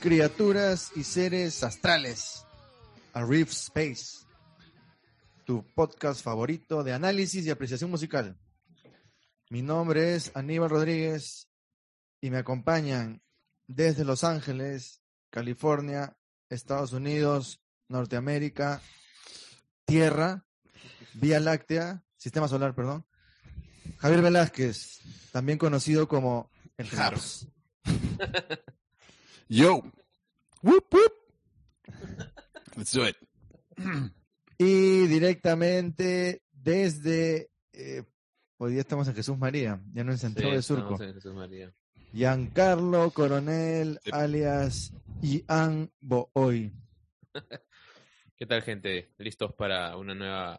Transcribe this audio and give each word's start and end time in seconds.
Criaturas 0.00 0.92
y 0.94 1.02
seres 1.02 1.64
astrales, 1.64 2.44
a 3.14 3.24
Rift 3.24 3.50
Space, 3.50 4.24
tu 5.44 5.64
podcast 5.74 6.22
favorito 6.22 6.84
de 6.84 6.92
análisis 6.92 7.44
y 7.44 7.50
apreciación 7.50 7.90
musical. 7.90 8.38
Mi 9.50 9.60
nombre 9.60 10.14
es 10.14 10.30
Aníbal 10.36 10.70
Rodríguez 10.70 11.48
y 12.20 12.30
me 12.30 12.38
acompañan 12.38 13.20
desde 13.66 14.04
Los 14.04 14.22
Ángeles, 14.22 15.02
California, 15.30 16.16
Estados 16.48 16.92
Unidos, 16.92 17.60
Norteamérica, 17.88 18.80
Tierra, 19.84 20.46
Vía 21.14 21.40
Láctea, 21.40 22.04
Sistema 22.16 22.46
Solar, 22.46 22.72
perdón. 22.76 23.04
Javier 23.98 24.22
Velázquez, 24.22 25.00
también 25.32 25.58
conocido 25.58 26.06
como 26.06 26.52
el 26.76 26.88
Japs. 26.88 27.48
Yo. 29.48 29.82
Whoop, 30.62 30.84
whoop. 30.92 31.12
Let's 32.76 32.92
do 32.92 33.04
it. 33.06 33.16
Y 34.58 35.06
directamente 35.06 36.42
desde, 36.50 37.50
eh, 37.74 38.02
hoy 38.56 38.72
día 38.72 38.80
estamos 38.80 39.06
en 39.06 39.14
Jesús 39.14 39.36
María, 39.36 39.82
ya 39.92 40.02
no 40.02 40.12
en 40.12 40.16
Centro 40.18 40.50
de 40.50 40.62
Surco. 40.62 40.98
en 41.02 41.12
Jesús 41.12 41.34
María. 41.34 41.74
Giancarlo 42.14 43.10
Coronel, 43.10 44.00
Sí. 44.02 44.10
alias 44.14 44.94
Ian 45.20 45.92
Booy. 46.00 46.72
¿Qué 48.38 48.46
tal, 48.46 48.62
gente? 48.62 49.12
¿Listos 49.18 49.52
para 49.52 49.94
una 49.98 50.14
nueva 50.14 50.58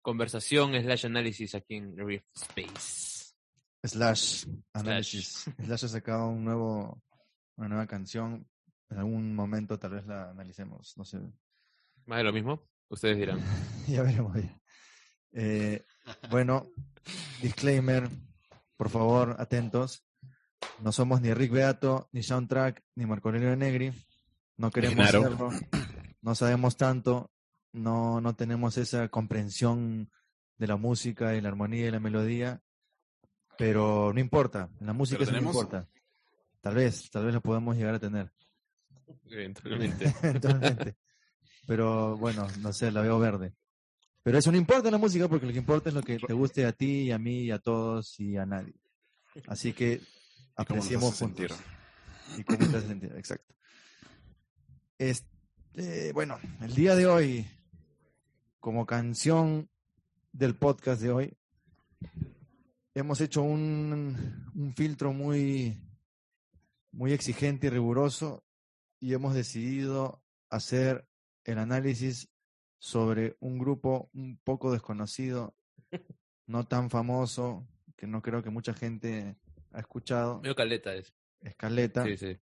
conversación 0.00 0.72
slash 0.82 1.04
análisis 1.04 1.54
aquí 1.54 1.74
en 1.74 1.98
Rift 1.98 2.24
Space? 2.34 3.34
Slash 3.84 4.46
Análisis. 4.72 5.44
Slash 5.62 5.84
ha 5.84 5.88
sacado 5.88 6.28
un 6.30 6.44
nuevo, 6.46 7.02
una 7.58 7.68
nueva 7.68 7.86
canción. 7.86 8.48
En 8.88 8.98
algún 8.98 9.34
momento 9.34 9.78
tal 9.78 9.90
vez 9.90 10.06
la 10.06 10.30
analicemos, 10.30 10.94
no 10.96 11.04
sé. 11.04 11.18
¿Más 12.06 12.18
de 12.18 12.24
lo 12.24 12.32
mismo? 12.32 12.62
Ustedes 12.88 13.18
dirán. 13.18 13.38
ya 13.86 14.02
veremos. 14.02 14.34
ya. 14.34 14.60
Eh, 15.32 15.84
bueno, 16.30 16.66
disclaimer, 17.42 18.08
por 18.76 18.88
favor, 18.88 19.36
atentos. 19.38 20.06
No 20.80 20.92
somos 20.92 21.20
ni 21.20 21.34
Rick 21.34 21.52
Beato, 21.52 22.08
ni 22.12 22.22
Soundtrack, 22.22 22.82
ni 22.94 23.04
Marco 23.04 23.28
Aurelio 23.28 23.54
Negri. 23.56 23.92
No 24.56 24.70
queremos 24.70 25.10
serlo. 25.10 25.50
No 26.22 26.34
sabemos 26.34 26.76
tanto. 26.76 27.30
No, 27.72 28.20
no 28.20 28.34
tenemos 28.34 28.78
esa 28.78 29.08
comprensión 29.08 30.10
de 30.56 30.66
la 30.66 30.76
música 30.76 31.34
y 31.34 31.40
la 31.40 31.48
armonía 31.48 31.86
y 31.86 31.90
la 31.90 32.00
melodía. 32.00 32.62
Pero 33.56 34.12
no 34.12 34.20
importa. 34.20 34.70
La 34.80 34.92
música 34.92 35.24
no 35.30 35.38
importa. 35.38 35.88
Tal 36.60 36.74
vez, 36.74 37.10
tal 37.10 37.24
vez 37.24 37.34
lo 37.34 37.40
podemos 37.40 37.76
llegar 37.76 37.94
a 37.94 38.00
tener. 38.00 38.32
Eventualmente. 39.30 40.14
Eventualmente. 40.22 40.96
Pero 41.66 42.16
bueno, 42.16 42.46
no 42.60 42.72
sé, 42.72 42.90
la 42.90 43.02
veo 43.02 43.18
verde. 43.18 43.54
Pero 44.22 44.38
eso 44.38 44.50
no 44.50 44.58
importa 44.58 44.90
la 44.90 44.98
música 44.98 45.28
porque 45.28 45.46
lo 45.46 45.52
que 45.52 45.58
importa 45.58 45.88
es 45.88 45.94
lo 45.94 46.02
que 46.02 46.18
te 46.18 46.32
guste 46.32 46.66
a 46.66 46.72
ti, 46.72 47.02
y 47.02 47.12
a 47.12 47.18
mí, 47.18 47.44
y 47.44 47.50
a 47.50 47.58
todos 47.58 48.18
y 48.20 48.36
a 48.36 48.44
nadie. 48.44 48.74
Así 49.46 49.72
que 49.72 50.00
apreciemos 50.56 51.14
sentir. 51.14 51.50
juntos. 51.50 51.66
Y 52.36 52.44
cómo 52.44 52.58
te 52.58 52.76
hace 52.76 52.88
sentir, 52.88 53.12
exacto. 53.16 53.54
Este, 54.98 56.12
bueno, 56.12 56.38
el 56.60 56.74
día 56.74 56.94
de 56.94 57.06
hoy, 57.06 57.46
como 58.58 58.84
canción 58.84 59.70
del 60.32 60.56
podcast 60.56 61.00
de 61.00 61.10
hoy, 61.10 61.36
hemos 62.94 63.20
hecho 63.20 63.42
un, 63.42 64.50
un 64.54 64.74
filtro 64.74 65.12
muy, 65.12 65.80
muy 66.92 67.12
exigente 67.12 67.68
y 67.68 67.70
riguroso 67.70 68.44
y 69.00 69.14
hemos 69.14 69.34
decidido 69.34 70.22
hacer 70.50 71.06
el 71.44 71.58
análisis 71.58 72.28
sobre 72.78 73.36
un 73.40 73.58
grupo 73.58 74.10
un 74.12 74.38
poco 74.38 74.72
desconocido, 74.72 75.56
no 76.46 76.66
tan 76.66 76.90
famoso, 76.90 77.66
que 77.96 78.06
no 78.06 78.22
creo 78.22 78.42
que 78.42 78.50
mucha 78.50 78.74
gente 78.74 79.36
ha 79.72 79.80
escuchado, 79.80 80.40
Medio 80.40 80.54
caleta 80.54 80.94
es. 80.94 81.14
Escaleta. 81.40 82.04
Sí, 82.04 82.16
sí. 82.16 82.38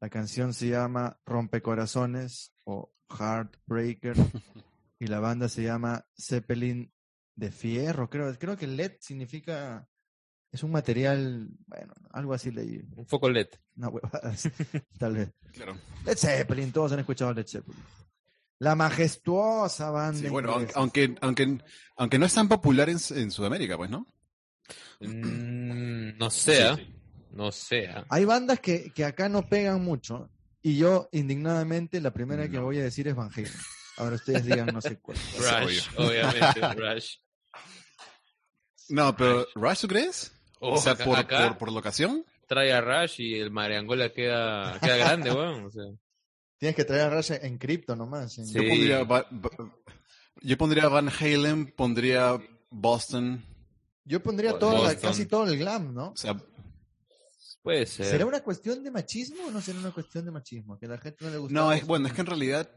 La 0.00 0.10
canción 0.10 0.52
se 0.52 0.68
llama 0.68 1.20
Rompecorazones 1.24 2.52
o 2.64 2.92
Heartbreaker 3.08 4.16
y 4.98 5.06
la 5.06 5.20
banda 5.20 5.48
se 5.48 5.62
llama 5.62 6.06
Zeppelin 6.18 6.92
de 7.36 7.52
Fierro. 7.52 8.10
Creo, 8.10 8.36
creo 8.38 8.56
que 8.56 8.66
LED 8.66 8.96
significa, 9.00 9.88
es 10.52 10.62
un 10.62 10.70
material, 10.70 11.48
bueno, 11.66 11.94
algo 12.12 12.34
así 12.34 12.50
leí, 12.50 12.82
Un 12.94 13.06
foco 13.06 13.28
LED. 13.28 13.48
una 13.76 13.88
huevada 13.88 14.32
tal 14.98 15.14
vez. 15.16 15.30
Claro. 15.52 15.76
Led 16.04 16.16
Zeppelin, 16.16 16.70
todos 16.72 16.92
han 16.92 17.00
escuchado 17.00 17.32
Led 17.32 17.46
Zeppelin. 17.46 17.80
La 18.58 18.74
majestuosa 18.76 19.90
banda. 19.90 20.20
Sí, 20.20 20.28
bueno, 20.28 20.52
inglesa. 20.54 20.78
aunque, 20.78 21.14
aunque, 21.20 21.58
aunque 21.96 22.18
no 22.18 22.26
es 22.26 22.34
tan 22.34 22.48
popular 22.48 22.88
en, 22.90 22.98
en 23.16 23.30
Sudamérica, 23.30 23.76
pues, 23.76 23.90
¿no? 23.90 24.06
Mm, 25.00 26.16
no 26.18 26.30
sea. 26.30 26.76
Sí, 26.76 26.82
sí. 26.84 26.94
No 27.32 27.50
sea. 27.50 28.04
Hay 28.10 28.24
bandas 28.26 28.60
que, 28.60 28.92
que 28.92 29.04
acá 29.06 29.28
no 29.28 29.48
pegan 29.48 29.82
mucho 29.82 30.30
y 30.60 30.76
yo 30.76 31.08
indignadamente 31.12 32.00
la 32.00 32.12
primera 32.12 32.48
que 32.48 32.58
voy 32.58 32.78
a 32.78 32.82
decir 32.82 33.08
es 33.08 33.16
Van 33.16 33.30
Halen. 33.34 33.50
Ahora 33.96 34.16
ustedes 34.16 34.44
digan 34.44 34.66
no 34.72 34.80
sé 34.80 34.98
cuál. 35.00 35.16
Rush, 35.38 35.88
obviamente. 35.96 36.74
Rush. 36.74 37.16
No, 38.90 39.16
pero 39.16 39.46
¿Rush 39.54 39.80
tú 39.80 39.88
crees? 39.88 40.32
Oh, 40.64 40.74
o 40.74 40.78
sea, 40.78 40.92
acá- 40.92 41.04
por, 41.04 41.18
acá 41.18 41.48
por, 41.48 41.58
por 41.58 41.72
locación. 41.72 42.24
trae 42.46 42.72
a 42.72 42.80
Rush 42.80 43.20
y 43.20 43.34
el 43.34 43.50
Mariangola 43.50 44.12
queda, 44.12 44.78
queda 44.80 44.96
grande, 44.96 45.30
weón. 45.34 45.64
O 45.66 45.70
sea, 45.70 45.84
Tienes 46.58 46.76
que 46.76 46.84
traer 46.84 47.02
a 47.02 47.10
Rush 47.16 47.32
en 47.42 47.58
cripto 47.58 47.96
nomás. 47.96 48.38
en- 48.38 48.46
Sí. 48.46 48.54
Yo 48.54 48.68
pondría, 48.68 49.04
Va- 49.04 49.26
Va- 49.32 49.74
yo 50.40 50.56
pondría 50.58 50.88
Van 50.88 51.08
Halen, 51.08 51.72
pondría 51.72 52.38
Boston. 52.70 53.44
Yo 54.04 54.22
pondría 54.22 54.58
todo, 54.58 54.84
casi 55.00 55.26
todo 55.26 55.46
el 55.48 55.58
glam, 55.58 55.92
¿no? 55.94 56.10
O 56.10 56.16
sea, 56.16 56.36
puede 57.62 57.86
ser. 57.86 58.06
¿Será 58.06 58.26
una 58.26 58.40
cuestión 58.42 58.82
de 58.84 58.90
machismo 58.92 59.46
o 59.46 59.50
no 59.50 59.60
será 59.60 59.78
una 59.80 59.90
cuestión 59.92 60.24
de 60.24 60.30
machismo? 60.30 60.78
Que 60.78 60.86
a 60.86 60.90
la 60.90 60.98
gente 60.98 61.24
no 61.24 61.30
le 61.32 61.38
gusta. 61.38 61.54
no, 61.54 61.72
es 61.72 61.84
bueno, 61.86 62.06
es 62.06 62.12
que 62.12 62.20
en 62.20 62.26
realidad, 62.28 62.70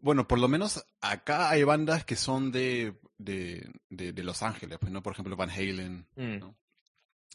bueno, 0.00 0.26
por 0.26 0.38
lo 0.38 0.48
menos 0.48 0.84
acá 1.00 1.50
hay 1.50 1.62
bandas 1.64 2.04
que 2.04 2.16
son 2.16 2.50
de, 2.52 2.98
de, 3.24 3.70
de, 3.88 4.12
de 4.12 4.22
Los 4.24 4.42
Ángeles, 4.42 4.78
pues, 4.80 4.92
¿no? 4.92 5.02
Por 5.02 5.12
ejemplo, 5.12 5.36
Van 5.36 5.50
Halen. 5.50 6.06
Mm. 6.16 6.38
¿no? 6.38 6.56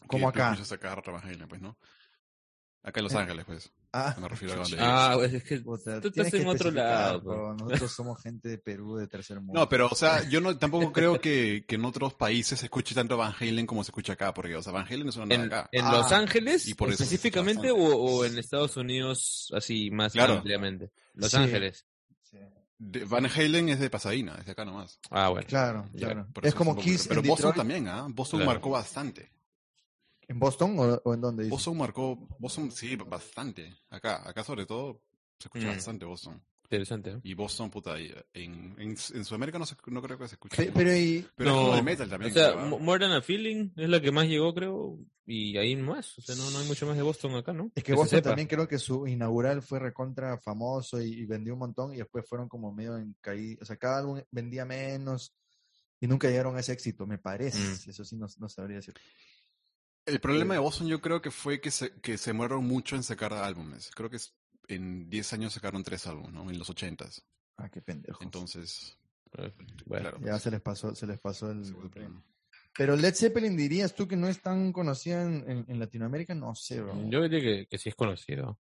Como 0.06 0.30
tú 0.32 0.40
acá. 0.40 0.54
rato 0.94 1.12
Van 1.12 1.22
Halen, 1.24 1.48
pues, 1.48 1.60
¿no? 1.60 1.76
Acá 2.82 3.00
en 3.00 3.04
Los 3.04 3.14
Eh. 3.14 3.18
Ángeles, 3.18 3.44
pues. 3.44 3.72
Ah, 3.92 4.14
Me 4.20 4.28
refiero 4.28 4.62
a. 4.62 4.66
Ah, 4.78 5.12
pues 5.16 5.32
es 5.32 5.42
que 5.44 5.58
puta, 5.60 5.98
tú 6.00 6.10
tienes 6.10 6.32
estás 6.32 6.42
en 6.42 6.48
otro 6.48 6.70
lado. 6.70 7.20
bro. 7.22 7.54
Nosotros 7.56 7.90
somos 7.92 8.22
gente 8.22 8.48
de 8.50 8.58
Perú, 8.58 8.96
de 8.96 9.08
tercer 9.08 9.40
mundo. 9.40 9.58
No, 9.58 9.68
pero, 9.68 9.88
o 9.90 9.94
sea, 9.94 10.28
yo 10.28 10.40
no, 10.42 10.56
tampoco 10.58 10.92
creo 10.92 11.18
que, 11.20 11.64
que 11.66 11.74
en 11.76 11.84
otros 11.86 12.12
países 12.14 12.58
se 12.60 12.66
escuche 12.66 12.94
tanto 12.94 13.16
Van 13.16 13.32
Halen 13.38 13.66
como 13.66 13.82
se 13.82 13.90
escucha 13.90 14.12
acá, 14.12 14.32
porque, 14.34 14.54
o 14.56 14.62
sea, 14.62 14.72
Van 14.74 14.86
Halen 14.86 15.08
es 15.08 15.16
una 15.16 15.34
En, 15.34 15.40
acá. 15.46 15.68
en 15.72 15.86
Ah, 15.86 15.92
Los 15.92 16.12
Ángeles 16.12 16.68
y 16.68 16.74
por 16.74 16.90
específicamente 16.90 17.70
o, 17.70 17.76
o 17.78 18.24
en 18.26 18.38
Estados 18.38 18.76
Unidos 18.76 19.50
así 19.56 19.90
más 19.90 20.12
Claro. 20.12 20.34
ampliamente. 20.34 20.92
Los 21.14 21.30
Sí. 21.30 21.38
Ángeles. 21.38 21.86
De- 22.78 23.04
Van 23.04 23.26
Halen 23.26 23.68
es 23.70 23.80
de 23.80 23.90
Pasadena, 23.90 24.36
es 24.38 24.46
de 24.46 24.52
acá 24.52 24.64
nomás. 24.64 24.98
Ah, 25.10 25.28
bueno. 25.30 25.46
Claro, 25.48 25.84
Ya, 25.92 26.06
claro. 26.12 26.26
Es 26.42 26.54
como 26.54 26.72
poco- 26.72 26.82
Kiss 26.84 27.08
Pero 27.08 27.20
en 27.20 27.26
Boston 27.26 27.50
Detroit. 27.50 27.56
también, 27.56 27.88
¿ah? 27.88 28.06
Boston 28.08 28.38
Claro. 28.38 28.52
marcó 28.52 28.70
bastante. 28.70 29.32
¿En 30.28 30.38
Boston 30.38 30.78
o, 30.78 30.82
o 31.04 31.14
en 31.14 31.20
dónde? 31.20 31.42
dices? 31.44 31.50
Boston 31.50 31.76
marcó, 31.78 32.16
Boston, 32.38 32.70
sí, 32.70 32.94
bastante. 32.96 33.74
Acá, 33.90 34.28
acá 34.28 34.44
sobre 34.44 34.66
todo 34.66 35.00
se 35.38 35.48
escucha 35.48 35.66
Mm. 35.66 35.70
bastante 35.70 36.04
Boston. 36.04 36.42
Interesante. 36.70 37.10
¿eh? 37.12 37.20
Y 37.22 37.32
Boston, 37.32 37.70
puta, 37.70 37.98
y 37.98 38.12
en, 38.34 38.74
en, 38.78 38.90
en 38.90 39.24
Sudamérica 39.24 39.58
no, 39.58 39.64
se- 39.64 39.74
no 39.86 40.02
creo 40.02 40.18
que 40.18 40.28
se 40.28 40.34
escuche. 40.34 40.56
Pe- 40.66 40.70
Pero 40.74 40.94
y, 40.94 41.26
Pero 41.34 41.48
es 41.50 41.56
No, 41.56 41.62
como 41.62 41.78
el 41.78 41.82
metal 41.84 42.08
también. 42.10 42.30
O 42.30 42.34
sea, 42.34 42.54
More 42.56 43.00
Than 43.00 43.12
a 43.12 43.22
Feeling 43.22 43.70
es 43.74 43.88
la 43.88 44.00
que 44.02 44.12
más 44.12 44.26
llegó, 44.28 44.52
creo, 44.54 44.98
y 45.24 45.56
ahí 45.56 45.74
más. 45.76 46.18
O 46.18 46.20
sea, 46.22 46.34
no, 46.36 46.50
no 46.50 46.58
hay 46.58 46.66
mucho 46.66 46.86
más 46.86 46.94
de 46.96 47.02
Boston 47.02 47.34
acá, 47.36 47.54
¿no? 47.54 47.72
Es 47.74 47.82
que 47.82 47.94
Boston 47.94 48.20
también 48.20 48.48
creo 48.48 48.68
que 48.68 48.78
su 48.78 49.06
inaugural 49.06 49.62
fue 49.62 49.78
recontra 49.78 50.38
famoso 50.38 51.00
y, 51.00 51.06
y 51.14 51.24
vendió 51.24 51.54
un 51.54 51.60
montón 51.60 51.94
y 51.94 51.96
después 51.96 52.28
fueron 52.28 52.48
como 52.50 52.70
medio 52.72 52.98
en 52.98 53.16
caída. 53.22 53.60
O 53.62 53.64
sea, 53.64 53.76
cada 53.78 54.00
álbum 54.00 54.20
vendía 54.30 54.66
menos 54.66 55.34
y 56.00 56.06
nunca 56.06 56.28
llegaron 56.28 56.54
a 56.56 56.60
ese 56.60 56.72
éxito, 56.72 57.06
me 57.06 57.16
parece. 57.16 57.58
Mm. 57.58 57.90
Eso 57.90 58.04
sí 58.04 58.16
no, 58.16 58.26
no 58.38 58.48
sabría 58.50 58.76
decir. 58.76 58.92
El 60.04 60.20
problema 60.20 60.54
de 60.54 60.60
Boston 60.60 60.86
yo 60.86 61.00
creo 61.00 61.20
que 61.20 61.30
fue 61.30 61.60
que 61.60 61.70
se, 61.70 61.92
que 62.00 62.16
se 62.16 62.30
demoraron 62.30 62.64
mucho 62.66 62.96
en 62.96 63.02
sacar 63.02 63.32
álbumes. 63.34 63.90
Creo 63.94 64.08
que 64.08 64.16
es- 64.16 64.34
en 64.68 65.08
10 65.10 65.32
años 65.32 65.52
sacaron 65.54 65.82
3 65.82 66.06
álbumes, 66.06 66.32
¿no? 66.32 66.48
En 66.50 66.58
los 66.58 66.70
80s. 66.70 67.22
Ah, 67.56 67.68
qué 67.68 67.80
pendejo. 67.82 68.22
Entonces, 68.22 68.96
Eh, 69.36 69.52
Bueno, 69.84 70.10
claro. 70.10 70.24
ya 70.24 70.38
se 70.38 70.50
les 70.50 70.60
pasó, 70.62 70.94
se 70.94 71.06
les 71.06 71.18
pasó 71.18 71.50
el. 71.50 71.62
Pero 72.76 72.96
Led 72.96 73.14
Zeppelin 73.14 73.56
dirías 73.56 73.94
tú 73.94 74.08
que 74.08 74.16
no 74.16 74.26
es 74.28 74.40
tan 74.40 74.72
conocida 74.72 75.22
en, 75.22 75.44
en- 75.50 75.64
en 75.68 75.78
Latinoamérica, 75.78 76.34
no 76.34 76.54
sé, 76.54 76.80
bro. 76.80 76.94
yo 77.10 77.22
diría 77.24 77.40
que, 77.40 77.66
que 77.66 77.76
sí 77.78 77.88
es 77.90 77.94
conocido. 77.94 78.58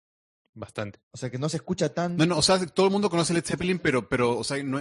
Bastante. 0.56 1.00
O 1.12 1.18
sea, 1.18 1.32
que 1.32 1.40
no 1.40 1.50
se 1.50 1.58
escucha 1.58 1.94
tan. 1.94 2.16
No, 2.16 2.26
no, 2.28 2.38
o 2.38 2.42
sea, 2.44 2.64
todo 2.68 2.86
el 2.86 2.92
mundo 2.94 3.10
conoce 3.10 3.34
Led 3.34 3.44
Zeppelin, 3.44 3.80
pero, 3.80 4.08
pero 4.08 4.38
o 4.38 4.44
sea, 4.44 4.62
no, 4.64 4.80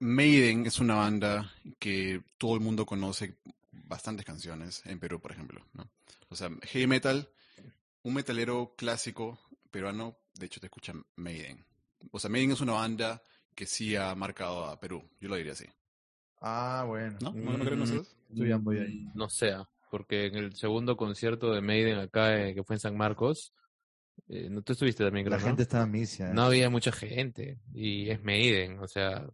Maiden 0.00 0.66
es 0.66 0.80
una 0.80 0.94
banda 0.94 1.52
que 1.78 2.22
todo 2.38 2.54
el 2.54 2.60
mundo 2.60 2.86
conoce 2.86 3.36
bastantes 3.70 4.24
canciones 4.24 4.80
en 4.86 4.98
Perú, 4.98 5.20
por 5.20 5.30
ejemplo, 5.32 5.64
¿no? 5.74 5.90
O 6.30 6.34
sea, 6.36 6.48
heavy 6.62 6.86
metal, 6.86 7.28
un 8.02 8.14
metalero 8.14 8.74
clásico 8.76 9.38
peruano, 9.70 10.16
de 10.34 10.46
hecho 10.46 10.60
te 10.60 10.66
escucha 10.66 10.92
Maiden. 11.16 11.64
O 12.12 12.18
sea, 12.18 12.30
Maiden 12.30 12.52
es 12.52 12.60
una 12.60 12.72
banda 12.72 13.22
que 13.54 13.66
sí 13.66 13.96
ha 13.96 14.14
marcado 14.14 14.64
a 14.66 14.78
Perú, 14.80 15.08
yo 15.20 15.28
lo 15.28 15.36
diría 15.36 15.52
así. 15.52 15.66
Ah, 16.40 16.84
bueno. 16.86 17.18
¿No? 17.20 17.32
¿No, 17.32 17.58
no 17.58 17.64
Mm, 17.76 17.82
ustedes? 17.82 18.16
Tú 18.34 18.46
ya 18.46 18.56
voy 18.56 18.78
ahí. 18.78 19.08
No 19.14 19.28
sé, 19.28 19.50
ah, 19.52 19.68
porque 19.90 20.26
en 20.26 20.36
el 20.36 20.54
segundo 20.56 20.96
concierto 20.96 21.52
de 21.52 21.60
Maiden 21.60 21.98
acá, 21.98 22.40
eh, 22.40 22.54
que 22.54 22.64
fue 22.64 22.76
en 22.76 22.80
San 22.80 22.96
Marcos, 22.96 23.52
eh, 24.28 24.48
no 24.50 24.62
tú 24.62 24.72
estuviste 24.72 25.04
también, 25.04 25.26
creo, 25.26 25.36
La 25.36 25.42
¿no? 25.42 25.48
gente 25.48 25.62
estaba 25.64 25.86
misia. 25.86 26.32
No 26.32 26.42
había 26.44 26.70
mucha 26.70 26.92
gente 26.92 27.58
y 27.74 28.08
es 28.08 28.22
Maiden, 28.22 28.78
o 28.78 28.86
sea, 28.88 29.28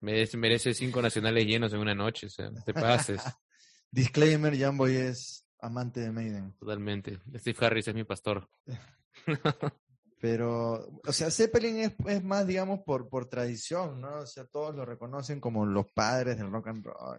merece, 0.00 0.36
merece 0.36 0.74
cinco 0.74 1.00
nacionales 1.00 1.46
llenos 1.46 1.72
en 1.72 1.78
una 1.78 1.94
noche, 1.94 2.26
o 2.26 2.30
sea, 2.30 2.50
no 2.50 2.60
te 2.62 2.74
pases 2.74 3.22
Disclaimer, 3.90 4.58
Jamboy 4.58 4.96
es 4.96 5.46
amante 5.60 6.00
de 6.00 6.10
Maiden. 6.10 6.52
totalmente. 6.58 7.20
Steve 7.36 7.56
Harris 7.64 7.88
es 7.88 7.94
mi 7.94 8.04
pastor. 8.04 8.50
Pero, 10.24 10.88
o 11.06 11.12
sea, 11.12 11.30
Zeppelin 11.30 11.80
es, 11.80 11.92
es 12.06 12.24
más, 12.24 12.46
digamos, 12.46 12.80
por, 12.86 13.10
por 13.10 13.26
tradición, 13.28 14.00
¿no? 14.00 14.20
O 14.20 14.26
sea, 14.26 14.46
todos 14.46 14.74
lo 14.74 14.86
reconocen 14.86 15.38
como 15.38 15.66
los 15.66 15.84
padres 15.92 16.38
del 16.38 16.50
rock 16.50 16.68
and 16.68 16.82
roll. 16.82 17.18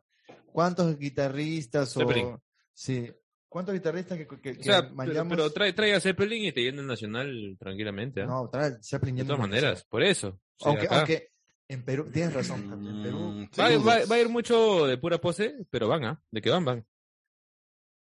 ¿Cuántos 0.51 0.97
guitarristas 0.97 1.93
Zeppelin. 1.93 2.25
o... 2.25 2.43
Sí. 2.73 3.07
¿Cuántos 3.47 3.75
guitarristas 3.75 4.17
que, 4.17 4.25
que, 4.27 4.33
O 4.33 4.39
que 4.41 4.63
sea, 4.63 4.91
pero, 4.97 5.27
pero 5.29 5.53
trae, 5.53 5.73
trae 5.73 5.93
a 5.93 5.99
Zeppelin 5.99 6.45
y 6.45 6.51
te 6.51 6.61
llena 6.61 6.81
el 6.81 6.87
nacional 6.87 7.55
tranquilamente, 7.59 8.23
¿ah? 8.23 8.25
No, 8.25 8.49
trae 8.49 8.71
Zeppelin 8.81 9.17
de 9.17 9.25
todas 9.25 9.39
maneras, 9.39 9.85
por 9.87 10.01
eso. 10.01 10.29
O 10.29 10.63
sea, 10.63 10.69
Aunque, 10.71 10.85
acá 10.87 10.97
aunque 10.97 11.29
en 11.67 11.85
Perú, 11.85 12.09
tienes 12.11 12.33
razón, 12.33 12.63
en 12.73 13.03
Perú, 13.03 13.19
Mm, 13.19 13.49
va, 13.59 13.69
va- 13.77 14.05
va 14.09 14.15
a 14.15 14.19
ir 14.19 14.29
mucho 14.29 14.87
de 14.87 14.97
pura 14.97 15.21
pose, 15.21 15.53
pero 15.69 15.87
van, 15.87 16.05
¿ah? 16.05 16.23
De 16.31 16.41
que 16.41 16.49
van, 16.49 16.65
van. 16.65 16.87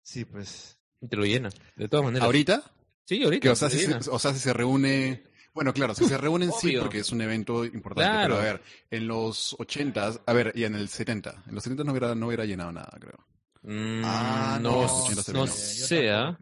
sí, 0.01 0.25
pues. 0.25 0.77
Y 0.99 1.07
te 1.07 1.15
lo 1.15 1.23
llena, 1.23 1.49
de 1.77 1.87
todas 1.87 2.03
maneras. 2.03 2.25
¿Ahorita? 2.25 2.63
Sí, 3.09 3.23
ahorita. 3.23 3.41
Que, 3.41 3.49
o, 3.49 3.55
sea, 3.55 3.71
si 3.71 3.79
se, 3.79 3.95
o 4.07 4.19
sea, 4.19 4.33
si 4.35 4.39
se 4.39 4.53
reúne... 4.53 5.23
Bueno, 5.51 5.73
claro, 5.73 5.95
si 5.95 6.05
se 6.05 6.15
reúnen 6.15 6.51
sí, 6.51 6.75
porque 6.79 6.99
es 6.99 7.11
un 7.11 7.21
evento 7.21 7.65
importante. 7.65 8.07
Claro. 8.07 8.35
Pero 8.35 8.47
a 8.47 8.53
ver, 8.53 8.61
en 8.91 9.07
los 9.07 9.55
80, 9.57 10.21
a 10.27 10.33
ver, 10.33 10.51
y 10.53 10.63
en 10.63 10.75
el 10.75 10.89
70. 10.89 11.45
En 11.47 11.55
los 11.55 11.63
70 11.63 11.83
no 11.85 11.91
hubiera, 11.91 12.13
no 12.13 12.27
hubiera 12.27 12.45
llenado 12.45 12.71
nada, 12.71 12.95
creo. 13.01 13.17
Mm, 13.63 14.03
Ah, 14.05 14.59
no, 14.61 14.83
no, 14.83 15.33
no, 15.33 15.45
Yo 15.45 15.51
sé, 15.51 16.11
¿ah? 16.11 16.37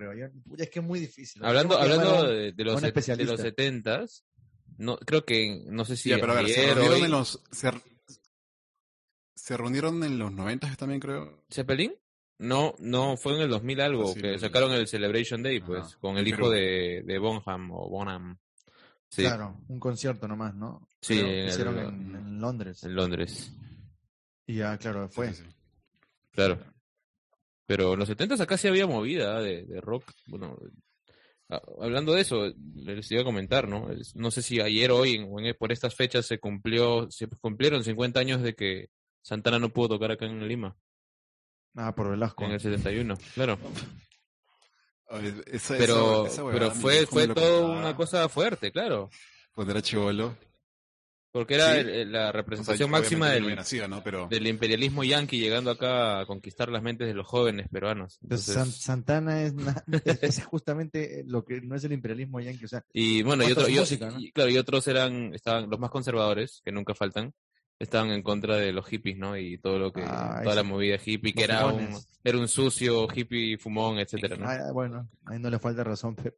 es 0.58 0.69
que 0.69 0.80
es 0.80 0.86
muy 0.86 1.00
difícil. 1.00 1.42
Hablando, 1.46 1.78
hablando 1.78 2.28
de, 2.28 2.52
de 2.52 2.64
los, 2.66 2.81
de 2.81 3.25
los 3.25 3.40
setentas, 3.40 4.25
no, 4.78 4.98
creo 4.98 5.24
que, 5.24 5.64
no 5.68 5.86
sé 5.86 5.96
si 5.96 6.10
Ya, 6.10 6.19
pero 6.19 6.34
a 6.34 6.36
ver, 6.36 6.50
se 6.50 6.74
reunieron 6.74 6.98
hoy- 6.98 7.04
en 7.06 7.12
los... 7.12 7.42
Se, 7.50 7.72
se 9.36 9.56
reunieron 9.56 10.04
en 10.04 10.19
los 10.19 10.34
90 10.34 10.75
también, 10.75 11.00
creo. 11.00 11.46
¿Zeppelin? 11.50 11.96
No, 12.39 12.75
no, 12.80 13.18
fue 13.18 13.36
en 13.36 13.42
el 13.42 13.50
2000 13.50 13.81
algo, 13.81 14.13
Sí, 14.13 14.22
que 14.22 14.38
sacaron 14.38 14.72
el 14.72 14.88
Celebration 14.88 15.42
Day, 15.42 15.60
pues, 15.60 15.81
Ajá, 15.84 15.98
con 16.00 16.18
el 16.18 16.28
hijo 16.28 16.50
de, 16.51 17.01
de 17.04 17.18
Bonham 17.18 17.72
o 17.72 17.89
Bonham. 17.89 18.38
Sí, 19.10 19.24
Claro, 19.24 19.60
un 19.69 19.80
concierto 19.80 20.28
nomás, 20.28 20.54
¿no? 20.54 20.88
Sí, 21.01 21.19
en 21.19 21.25
el- 21.25 21.48
hicieron 21.48 21.80
en, 21.80 22.16
en 22.16 22.39
Londres. 22.42 22.84
en 22.84 22.94
Londres, 22.95 23.51
Y 24.45 24.56
ya, 24.57 24.78
claro, 24.78 25.10
fue. 25.10 25.30
Sí, 25.34 25.44
sí, 25.44 25.50
sí. 25.50 25.56
claro. 26.31 26.60
Pero 27.66 27.94
en 27.94 28.00
los 28.00 28.07
70 28.07 28.42
acá 28.42 28.57
sí 28.57 28.68
había 28.68 28.88
movida 28.88 29.38
¿ah? 29.38 29.42
de, 29.42 29.66
de 29.66 29.81
rock. 29.81 30.04
Bueno, 30.28 30.57
ah, 31.50 31.62
hablando 31.81 32.13
de 32.13 32.22
eso, 32.22 32.54
les 32.75 33.12
iba 33.12 33.22
a 33.22 33.25
comentar, 33.25 33.68
¿no? 33.68 33.88
No 34.16 34.31
sé 34.31 34.42
si 34.42 34.62
ayer, 34.62 34.92
hoy, 34.92 35.16
en- 35.16 35.56
por 35.57 35.72
estas 35.72 35.95
fechas 35.95 36.25
se 36.25 36.40
cumplió, 36.40 37.10
se 37.10 37.28
cumplieron 37.28 37.83
50 37.83 38.19
años 38.19 38.42
de 38.42 38.54
que 38.54 38.90
Santana 39.22 39.57
no 39.60 39.69
pudo 39.69 39.90
tocar 39.90 40.12
acá 40.12 40.25
en 40.25 40.48
Lima, 40.48 40.78
Ah, 41.78 41.94
por 41.96 42.10
Velasco. 42.10 42.44
en 42.44 42.52
el 42.52 42.60
71, 42.60 43.18
claro. 43.36 43.58
Esa- 45.46 45.78
Pero, 45.78 46.26
esa- 46.28 46.34
esa 46.44 46.52
pero 46.52 46.72
fue, 46.72 47.06
¿cómo 47.06 47.12
fue 47.26 47.28
todo 47.34 47.72
una 47.72 47.96
cosa 47.96 48.28
fuerte, 48.28 48.72
claro. 48.72 49.10
Cuando 49.54 49.72
era 49.72 49.82
chivolo. 49.82 50.36
Porque 51.32 51.56
era 51.56 51.74
Sí. 51.74 51.80
el- 51.82 51.90
el- 51.90 52.12
la 52.12 52.20
O 52.20 52.24
sea, 52.24 52.32
representación 52.32 52.90
máxima 52.90 53.30
del, 53.30 53.56
nacido, 53.56 53.88
¿no? 53.88 54.02
Pero... 54.04 54.28
del 54.28 54.48
imperialismo 54.48 55.04
yanqui 55.04 55.40
llegando 55.40 55.70
acá 55.72 56.22
a 56.22 56.26
conquistar 56.26 56.70
las 56.70 56.82
mentes 56.82 57.08
de 57.08 57.14
los 57.14 57.28
jóvenes 57.28 57.68
peruanos. 57.70 58.18
Entonces- 58.24 58.56
San- 58.56 58.72
Santana 58.72 59.44
es, 59.44 59.54
na- 59.54 59.84
es, 60.06 60.24
es 60.24 60.46
justamente 60.46 61.24
lo 61.28 61.46
que 61.46 61.62
no 61.62 61.76
es 61.76 61.84
el 61.84 61.92
imperialismo 61.94 62.40
yanqui, 62.40 62.66
o 62.66 62.68
sea, 62.68 62.84
y 62.92 63.22
bueno, 63.24 63.48
y, 63.48 63.52
otro- 63.52 63.66
su 63.66 63.72
y- 63.72 63.76
música, 63.80 64.10
¿no? 64.10 64.20
y- 64.20 64.32
claro, 64.32 64.50
y 64.50 64.58
otros 64.58 64.88
eran, 64.88 65.34
estaban 65.36 65.70
los 65.70 65.80
más 65.80 65.92
conservadores, 65.92 66.62
que 66.66 66.72
nunca 66.72 66.96
faltan, 66.96 67.34
estaban 67.80 68.10
en 68.12 68.24
contra 68.24 68.56
de 68.58 68.72
los 68.72 68.86
hippies, 68.88 69.18
¿no? 69.18 69.38
Y 69.38 69.58
todo 69.60 69.78
lo 69.78 69.94
que, 69.94 70.02
Ah, 70.04 70.40
toda 70.44 70.56
la 70.56 70.64
movida 70.64 70.98
hippie, 71.04 71.34
que 71.34 71.44
era 71.44 71.66
un, 71.68 71.96
era 72.24 72.38
un 72.38 72.48
sucio 72.48 73.08
hippie 73.14 73.58
fumón, 73.58 74.00
etcétera, 74.00 74.36
¿no? 74.36 74.48
ah, 74.50 74.72
bueno, 74.72 75.10
ahí 75.26 75.40
no 75.40 75.50
le 75.50 75.60
falta 75.60 75.84
razón, 75.84 76.16
pe- 76.16 76.36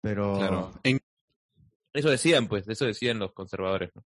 pero, 0.00 0.34
Claro. 0.36 0.72
En- 0.84 1.00
Eso 1.92 2.08
decían, 2.10 2.46
pues, 2.46 2.68
eso 2.68 2.86
decían 2.86 3.18
los 3.18 3.32
conservadores, 3.32 3.90
¿no? 3.96 4.04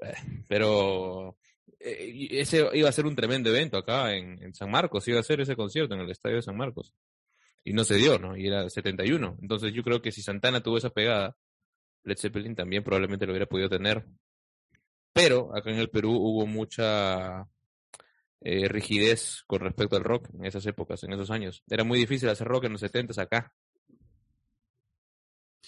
Eh, 0.00 0.14
Pero 0.48 1.36
eh, 1.78 2.28
ese 2.30 2.66
iba 2.74 2.88
a 2.88 2.92
ser 2.92 3.04
un 3.06 3.14
tremendo 3.14 3.50
evento 3.50 3.76
acá 3.76 4.14
en, 4.14 4.42
en 4.42 4.54
San 4.54 4.70
Marcos, 4.70 5.06
iba 5.08 5.20
a 5.20 5.22
ser 5.22 5.40
ese 5.42 5.56
concierto 5.56 5.94
en 5.94 6.00
el 6.00 6.10
estadio 6.10 6.36
de 6.36 6.42
San 6.42 6.56
Marcos. 6.56 6.94
Y 7.64 7.72
no 7.74 7.84
se 7.84 7.96
dio, 7.96 8.18
¿no? 8.18 8.36
Y 8.36 8.46
era 8.46 8.68
71. 8.70 9.36
Entonces 9.42 9.72
yo 9.74 9.82
creo 9.82 10.00
que 10.00 10.12
si 10.12 10.22
Santana 10.22 10.62
tuvo 10.62 10.78
esa 10.78 10.90
pegada, 10.90 11.36
Led 12.04 12.16
Zeppelin 12.16 12.54
también 12.54 12.82
probablemente 12.84 13.26
lo 13.26 13.32
hubiera 13.32 13.46
podido 13.46 13.68
tener. 13.68 14.06
Pero 15.16 15.56
acá 15.56 15.70
en 15.70 15.78
el 15.78 15.88
Perú 15.90 16.12
hubo 16.12 16.46
mucha 16.46 17.48
eh, 18.42 18.68
rigidez 18.68 19.42
con 19.46 19.60
respecto 19.60 19.96
al 19.96 20.04
rock 20.04 20.28
en 20.34 20.44
esas 20.44 20.64
épocas, 20.66 21.02
en 21.04 21.12
esos 21.14 21.30
años. 21.30 21.62
Era 21.68 21.84
muy 21.84 21.98
difícil 21.98 22.28
hacer 22.28 22.46
rock 22.46 22.64
en 22.64 22.72
los 22.72 22.82
70 22.82 23.20
acá. 23.20 23.52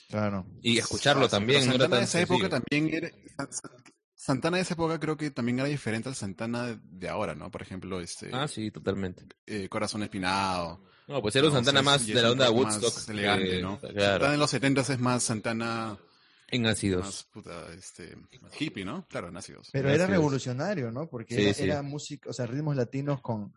claro, 0.08 0.46
Y 0.62 0.78
escucharlo 0.78 1.24
Ah, 1.24 1.28
sí, 1.28 1.30
también. 1.32 1.60
pero 1.60 1.70
no 1.70 1.74
era 1.76 1.84
Santana 1.84 1.96
tan 1.96 2.00
de 2.00 2.04
esa 2.04 2.20
época 2.20 2.48
también 2.48 2.94
era... 2.94 3.08
San- 3.36 3.52
San- 3.52 3.82
Santana 4.14 4.56
de 4.56 4.64
esa 4.64 4.74
época 4.74 4.98
creo 4.98 5.16
que 5.16 5.30
también 5.30 5.60
era 5.60 5.68
diferente 5.68 6.08
al 6.08 6.14
Santana 6.16 6.78
de 6.82 7.08
ahora, 7.08 7.34
¿no? 7.34 7.50
Por 7.50 7.62
ejemplo, 7.62 8.00
este 8.00 8.30
Ah, 8.32 8.48
sí, 8.48 8.70
totalmente. 8.70 9.24
eh, 9.46 9.68
Corazón 9.68 10.02
Espinado. 10.02 10.82
No, 11.06 11.22
pues 11.22 11.36
era 11.36 11.46
un 11.46 11.52
No, 11.54 11.60
o 11.60 11.64
Santana 11.64 11.80
sea, 11.82 11.92
más 11.92 12.06
de 12.06 12.14
la 12.20 12.32
onda 12.32 12.48
poco 12.48 12.62
más 12.64 12.82
Woodstock. 12.82 13.08
elegante, 13.10 13.48
que- 13.50 13.62
¿no? 13.62 13.78
Claro, 13.78 13.94
Santana 14.00 14.34
en 14.34 14.40
los 14.40 14.50
70 14.50 14.80
es 14.82 14.98
más 14.98 15.22
Santana 15.22 15.98
en 16.50 16.66
ácidos. 16.66 17.04
más 17.04 17.24
puta, 17.24 17.72
este, 17.74 18.16
más 18.40 18.60
hippie, 18.60 18.84
¿no? 18.84 19.06
Claro, 19.08 19.30
nacidos. 19.30 19.68
pero 19.72 19.88
era 19.88 20.04
Así 20.04 20.12
es. 20.12 20.18
revolucionario, 20.18 20.90
¿no? 20.90 21.08
Porque 21.08 21.34
Sí, 21.34 21.42
era, 21.42 21.54
sí. 21.54 21.62
era 21.64 21.82
música, 21.82 22.30
o 22.30 22.32
sea, 22.32 22.46
ritmos 22.46 22.74
latinos 22.76 23.20
con 23.20 23.54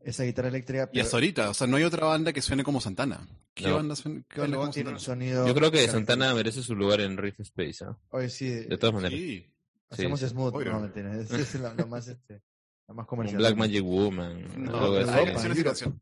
esa 0.00 0.24
guitarra 0.24 0.48
eléctrica, 0.48 0.84
Y 0.84 0.86
pero 0.92 1.04
hasta 1.04 1.16
ahorita, 1.16 1.50
o 1.50 1.54
sea, 1.54 1.66
no 1.66 1.76
hay 1.78 1.84
otra 1.84 2.06
banda 2.06 2.32
que 2.32 2.42
suene 2.42 2.62
como 2.62 2.80
Santana. 2.80 3.26
¿Qué 3.54 3.68
No. 3.68 3.76
banda 3.76 3.96
suena, 3.96 4.22
qué 4.28 4.40
banda 4.40 4.58
como 4.58 4.72
Santana? 4.72 4.98
sonido. 4.98 5.46
Yo 5.46 5.54
creo 5.54 5.70
que. 5.70 5.88
Santana 5.88 6.34
merece 6.34 6.62
su 6.62 6.74
lugar 6.74 7.00
en 7.00 7.16
Riff 7.16 7.40
Space, 7.40 7.84
¿ah? 7.84 7.96
Oye, 8.10 8.28
sí, 8.28 8.48
de 8.50 8.76
todas 8.76 8.94
maneras. 8.94 9.18
Sí. 9.18 9.50
hacemos 9.90 10.20
sí. 10.20 10.28
smooth, 10.28 10.54
Obvio. 10.54 10.72
no, 10.72 10.80
mentira, 10.80 11.16
es, 11.18 11.30
es 11.30 11.54
la, 11.54 11.72
lo 11.72 11.86
más, 11.86 12.06
este, 12.08 12.42
la 12.88 12.94
más 12.94 13.06
comercial. 13.06 13.38
Black 13.38 13.56
Magic 13.56 13.82
Woman. 13.82 14.64
No, 14.64 14.76
algo 14.78 14.96
así. 14.98 15.10
hay 15.10 15.24
canciones 15.26 15.58
y 15.58 15.64
canciones. 15.64 16.00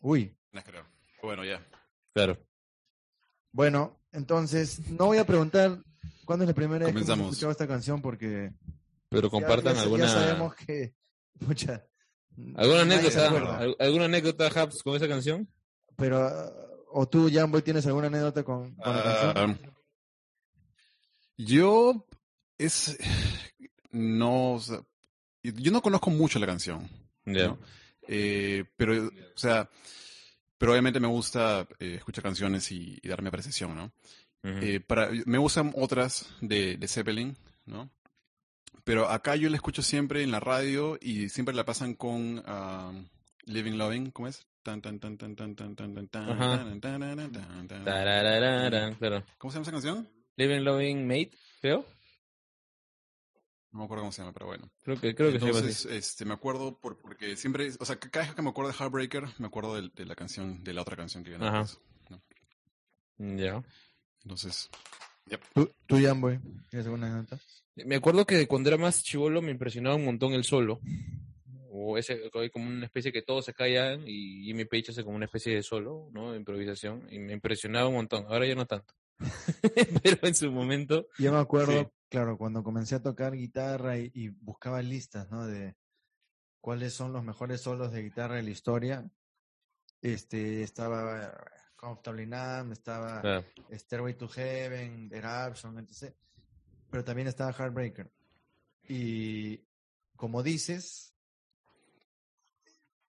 Uy, 0.00 0.36
No 0.50 0.62
creo. 0.64 0.84
Bueno, 1.22 1.44
ya. 1.44 1.64
Claro. 2.12 2.36
bueno, 3.52 4.01
entonces, 4.12 4.80
no 4.90 5.06
voy 5.06 5.18
a 5.18 5.26
preguntar 5.26 5.82
cuándo 6.24 6.44
es 6.44 6.48
la 6.48 6.54
primera 6.54 6.86
vez 6.86 6.94
que 6.94 7.00
hemos 7.12 7.28
escuchado 7.30 7.52
esta 7.52 7.66
canción 7.66 8.00
porque 8.02 8.52
Pero 9.08 9.28
ya- 9.28 9.30
compartan 9.30 9.72
ya, 9.74 9.78
ya 9.78 9.82
alguna, 9.82 10.08
sabemos 10.08 10.54
que, 10.54 10.94
pucha, 11.46 11.84
alguna 12.56 12.82
anécdota, 12.82 13.58
alguna 13.78 14.04
anécdota, 14.06 14.46
Habs, 14.48 14.82
con 14.82 14.96
esa 14.96 15.08
canción. 15.08 15.48
Pero, 15.96 16.26
uh, 16.26 17.00
o 17.00 17.08
tú, 17.08 17.30
Jamboy, 17.32 17.62
¿tienes 17.62 17.86
alguna 17.86 18.06
anécdota 18.08 18.42
con, 18.42 18.74
con 18.76 18.96
la 18.96 19.02
canción? 19.02 19.60
Ah, 19.64 19.72
yo 21.36 22.06
es 22.58 22.96
no 23.90 24.52
o 24.54 24.60
sea, 24.60 24.80
yo 25.42 25.72
no 25.72 25.82
conozco 25.82 26.10
mucho 26.10 26.38
la 26.38 26.46
canción 26.46 26.88
Ya. 27.24 27.48
¿no? 27.48 27.58
Eh, 28.08 28.64
pero 28.76 29.06
o 29.06 29.10
sea 29.38 29.68
pero 30.62 30.70
obviamente 30.74 31.00
me 31.00 31.08
gusta 31.08 31.66
eh, 31.80 31.96
escuchar 31.96 32.22
canciones 32.22 32.70
y, 32.70 32.96
y 33.02 33.08
darme 33.08 33.30
apreciación 33.30 33.74
no. 33.74 33.92
Eh, 34.44 34.78
para 34.78 35.10
me 35.26 35.38
gustan 35.38 35.72
otras 35.74 36.32
de, 36.40 36.76
de 36.76 36.86
Zeppelin 36.86 37.36
no 37.66 37.90
pero 38.84 39.08
acá 39.08 39.34
yo 39.34 39.50
la 39.50 39.56
escucho 39.56 39.82
siempre 39.82 40.22
en 40.22 40.30
la 40.30 40.38
radio 40.38 40.98
y 41.00 41.30
siempre 41.30 41.52
la 41.52 41.64
pasan 41.64 41.94
con 41.94 42.44
ah, 42.46 42.92
Living 43.44 43.72
Loving 43.72 44.12
¿cómo 44.12 44.28
es? 44.28 44.46
Tan, 44.62 44.80
tan, 44.80 45.00
tan, 45.00 45.18
tan, 45.18 45.34
tan, 45.34 45.56
tan, 45.56 45.74
tan, 45.74 45.94
tan, 45.94 46.08
tan, 46.08 46.30
tan, 46.40 46.80
tan, 46.80 47.00
tan, 47.00 47.30
tan, 48.70 48.96
tan. 49.00 49.24
¿Cómo 49.38 49.50
se 49.50 49.56
llama 49.56 49.62
esa 49.62 49.72
canción? 49.72 50.08
Living 50.36 50.60
Loving 50.60 51.08
Mate, 51.08 51.32
creo. 51.60 51.84
No 53.72 53.78
me 53.80 53.84
acuerdo 53.86 54.02
cómo 54.02 54.12
se 54.12 54.20
llama, 54.22 54.32
pero 54.32 54.46
bueno. 54.46 54.70
Creo 54.82 55.00
que, 55.00 55.14
creo 55.14 55.32
que 55.32 55.38
se 55.40 55.46
llama 55.46 55.58
Entonces, 55.60 55.86
así. 55.86 55.96
este, 55.96 56.24
me 56.26 56.34
acuerdo 56.34 56.78
por, 56.78 56.98
porque 57.00 57.36
siempre, 57.36 57.70
o 57.80 57.84
sea, 57.84 57.98
cada 57.98 58.26
vez 58.26 58.34
que 58.34 58.42
me 58.42 58.50
acuerdo 58.50 58.70
de 58.70 58.76
Heartbreaker, 58.78 59.24
me 59.38 59.46
acuerdo 59.46 59.74
de, 59.80 59.88
de 59.94 60.04
la 60.04 60.14
canción, 60.14 60.62
de 60.62 60.74
la 60.74 60.82
otra 60.82 60.96
canción 60.96 61.24
que 61.24 61.30
viene 61.30 61.46
Ajá. 61.46 61.66
¿no? 62.10 62.22
Ya. 63.36 63.62
Entonces, 64.22 64.68
¿Tú, 65.54 65.70
tú 65.86 65.96
Jamboy, 66.02 66.38
¿tienes 66.68 66.86
alguna 66.86 67.06
anécdota? 67.06 67.42
Me 67.76 67.94
acuerdo 67.94 68.26
que 68.26 68.46
cuando 68.46 68.68
era 68.68 68.76
más 68.76 69.02
chivolo 69.02 69.40
me 69.40 69.50
impresionaba 69.52 69.94
un 69.96 70.04
montón 70.04 70.32
el 70.34 70.44
solo. 70.44 70.80
o 71.70 71.96
ese, 71.96 72.30
como 72.52 72.68
una 72.68 72.84
especie 72.84 73.12
que 73.12 73.22
todos 73.22 73.44
se 73.46 73.54
callan 73.54 74.02
y 74.06 74.44
Jimmy 74.44 74.66
Page 74.66 74.90
hace 74.90 75.02
como 75.04 75.16
una 75.16 75.24
especie 75.24 75.54
de 75.54 75.62
solo, 75.62 76.10
¿no? 76.12 76.32
De 76.32 76.36
improvisación. 76.38 77.06
Y 77.10 77.18
me 77.18 77.32
impresionaba 77.32 77.88
un 77.88 77.94
montón. 77.94 78.26
Ahora 78.28 78.46
ya 78.46 78.54
no 78.54 78.66
tanto. 78.66 78.92
Pero 80.02 80.18
en 80.26 80.34
su 80.34 80.50
momento, 80.52 81.06
Yo 81.18 81.32
me 81.32 81.38
acuerdo, 81.38 81.72
Sí. 81.84 81.88
Claro, 82.12 82.36
cuando 82.36 82.62
comencé 82.62 82.94
a 82.94 83.02
tocar 83.02 83.32
guitarra 83.32 83.96
y, 83.96 84.12
y 84.12 84.28
buscaba 84.28 84.82
listas, 84.82 85.30
¿no? 85.30 85.46
De 85.46 85.74
cuáles 86.60 86.92
son 86.92 87.10
los 87.14 87.24
mejores 87.24 87.62
solos 87.62 87.90
de 87.90 88.02
guitarra 88.02 88.36
de 88.36 88.42
la 88.42 88.50
historia. 88.50 89.10
Este, 90.02 90.62
estaba 90.62 91.34
Comfortably 91.74 92.26
Numb, 92.26 92.72
estaba 92.72 93.42
Stairway 93.70 94.12
to 94.12 94.28
Heaven, 94.28 95.10
Eruption, 95.10 95.78
etc. 95.78 96.14
Pero 96.90 97.02
también 97.02 97.28
estaba 97.28 97.50
Heartbreaker. 97.50 98.12
Y 98.86 99.66
como 100.14 100.42
dices, 100.42 101.14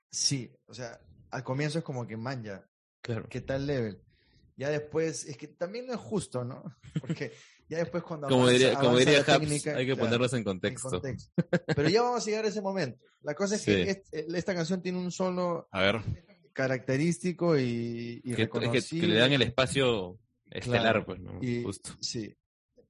sí, 0.09 0.49
o 0.65 0.73
sea, 0.73 0.97
al 1.29 1.43
comienzo 1.43 1.79
es 1.79 1.83
como 1.83 2.07
que 2.07 2.15
manja, 2.15 2.65
claro. 3.01 3.27
¿qué 3.27 3.41
tal 3.41 3.67
level? 3.67 4.01
Ya 4.55 4.69
después, 4.69 5.25
es 5.25 5.35
que 5.35 5.49
también 5.49 5.87
no 5.87 5.93
es 5.93 5.99
justo, 5.99 6.45
¿no? 6.45 6.63
Porque 7.01 7.33
ya 7.73 7.79
después 7.79 8.03
cuando 8.03 8.27
Como 8.27 8.43
avanza- 8.43 8.51
diría, 8.57 8.79
como 8.79 8.97
diría 8.97 9.13
la 9.25 9.33
Haps, 9.33 9.39
técnica, 9.41 9.71
hay 9.75 9.85
que 9.85 9.93
claro, 9.93 10.05
ponerlos 10.05 10.33
en 10.33 10.37
en 10.39 10.43
contexto. 10.45 11.01
Pero 11.75 11.89
ya 11.89 12.01
vamos 12.01 12.23
a 12.23 12.25
llegar 12.25 12.45
a 12.45 12.47
ese 12.47 12.61
momento. 12.61 12.99
La 13.21 13.33
cosa 13.35 13.55
es 13.55 13.65
que 13.65 13.83
Sí. 13.83 13.89
est- 13.89 14.13
esta 14.35 14.53
canción 14.55 14.81
tiene 14.81 14.97
un 14.99 15.11
solo 15.11 15.67
A 15.71 15.81
ver, 15.81 16.01
característico 16.53 17.57
y, 17.57 17.63
y 17.63 18.21
Que, 18.21 18.29
que- 18.29 18.35
que 18.35 18.43
reconocible. 18.59 19.07
le 19.07 19.19
dan 19.19 19.33
el 19.33 19.41
espacio 19.41 20.19
estelar, 20.51 20.81
Claro, 20.81 21.05
pues, 21.05 21.19
¿no? 21.19 21.39
y- 21.41 21.63
Justo. 21.63 21.91
Sí, 21.99 22.33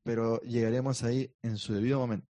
pero 0.03 0.41
llegaremos 0.41 1.03
ahí 1.03 1.33
en 1.41 1.57
su 1.57 1.73
debido 1.73 1.99
momento. 1.99 2.27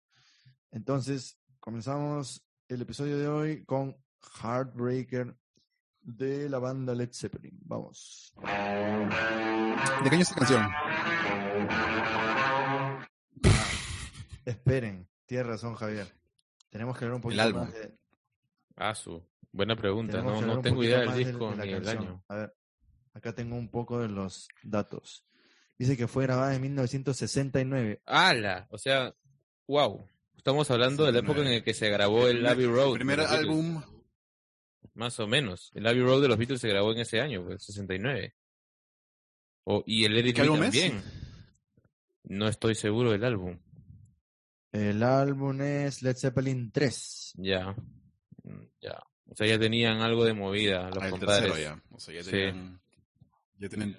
Entonces, 0.72 1.38
comenzamos 1.60 2.42
el 2.68 2.82
episodio 2.82 3.16
de 3.18 3.28
hoy 3.28 3.64
con 3.64 3.96
Heartbreaker 4.42 5.34
de 6.02 6.48
la 6.48 6.58
banda 6.58 6.94
Led 6.94 7.10
Zeppelin. 7.12 7.58
Vamos. 7.62 8.32
¿de 8.36 8.42
qué 10.10 10.14
año 10.16 10.22
es 10.22 10.28
esta 10.30 10.34
canción? 10.36 10.66
Esperen, 14.44 15.08
tienes 15.26 15.46
razón, 15.46 15.74
Javier. 15.74 16.08
Tenemos 16.70 16.96
que 16.98 17.04
hablar 17.04 17.16
un 17.16 17.22
poquito 17.22 17.42
álbum. 17.42 17.62
más 17.62 17.72
de, 17.74 17.94
Ah, 18.76 18.94
su. 18.94 19.22
Buena 19.52 19.76
pregunta. 19.76 20.22
No, 20.22 20.40
no 20.40 20.60
tengo 20.60 20.82
idea 20.84 21.00
del 21.00 21.10
de- 21.12 21.24
disco 21.24 21.50
de 21.50 21.56
la 21.56 21.64
ni 21.64 21.72
el 21.72 21.82
canción. 21.82 22.04
año. 22.06 22.24
A 22.28 22.34
ver, 22.36 22.54
acá 23.14 23.34
tengo 23.34 23.56
un 23.56 23.68
poco 23.70 23.98
de 24.00 24.08
los 24.08 24.48
datos. 24.62 25.24
Dice 25.78 25.96
que 25.96 26.06
fue 26.08 26.24
grabada 26.24 26.54
en 26.54 26.62
1969. 26.62 28.02
¡Hala! 28.06 28.66
O 28.70 28.78
sea, 28.78 29.14
wow. 29.66 30.06
Estamos 30.36 30.70
hablando 30.70 31.04
de 31.04 31.12
la 31.12 31.18
época 31.18 31.40
en 31.40 31.52
la 31.52 31.62
que 31.62 31.74
se 31.74 31.90
grabó 31.90 32.26
el 32.28 32.46
Abbey 32.46 32.66
Road. 32.66 32.88
de 32.92 32.94
primer 32.94 33.20
álbum. 33.20 33.82
Más 35.00 35.18
o 35.18 35.26
menos. 35.26 35.70
El 35.74 35.86
Abbey 35.86 36.02
Road 36.02 36.20
de 36.20 36.28
los 36.28 36.36
Beatles 36.36 36.60
se 36.60 36.68
grabó 36.68 36.92
en 36.92 36.98
ese 36.98 37.22
año, 37.22 37.42
pues, 37.42 37.64
69. 37.64 38.34
O, 39.64 39.82
y 39.86 40.04
el 40.04 40.14
Eddie 40.18 40.34
¿Qué 40.34 40.42
álbum 40.42 40.62
es? 40.62 40.70
también. 40.72 41.02
No 42.24 42.46
estoy 42.48 42.74
seguro 42.74 43.10
del 43.12 43.24
álbum. 43.24 43.58
El 44.72 45.02
álbum 45.02 45.58
es 45.62 46.02
Led 46.02 46.16
Zeppelin 46.18 46.70
3. 46.70 47.32
Ya. 47.38 47.74
Mm, 48.42 48.64
Ya. 48.82 49.02
O 49.30 49.34
sea, 49.34 49.46
ya 49.46 49.58
tenían 49.58 50.00
algo 50.02 50.22
de 50.26 50.34
movida 50.34 50.90
los 50.90 50.98
Ah, 51.02 51.06
el 51.06 51.10
compadres. 51.12 51.44
tercero 51.50 51.62
ya. 51.76 51.82
O 51.94 51.98
sea, 51.98 52.14
ya 52.16 52.22
Sí. 52.22 52.30
tenían. 52.32 52.80
Ya 53.58 53.68
tenían- 53.70 53.98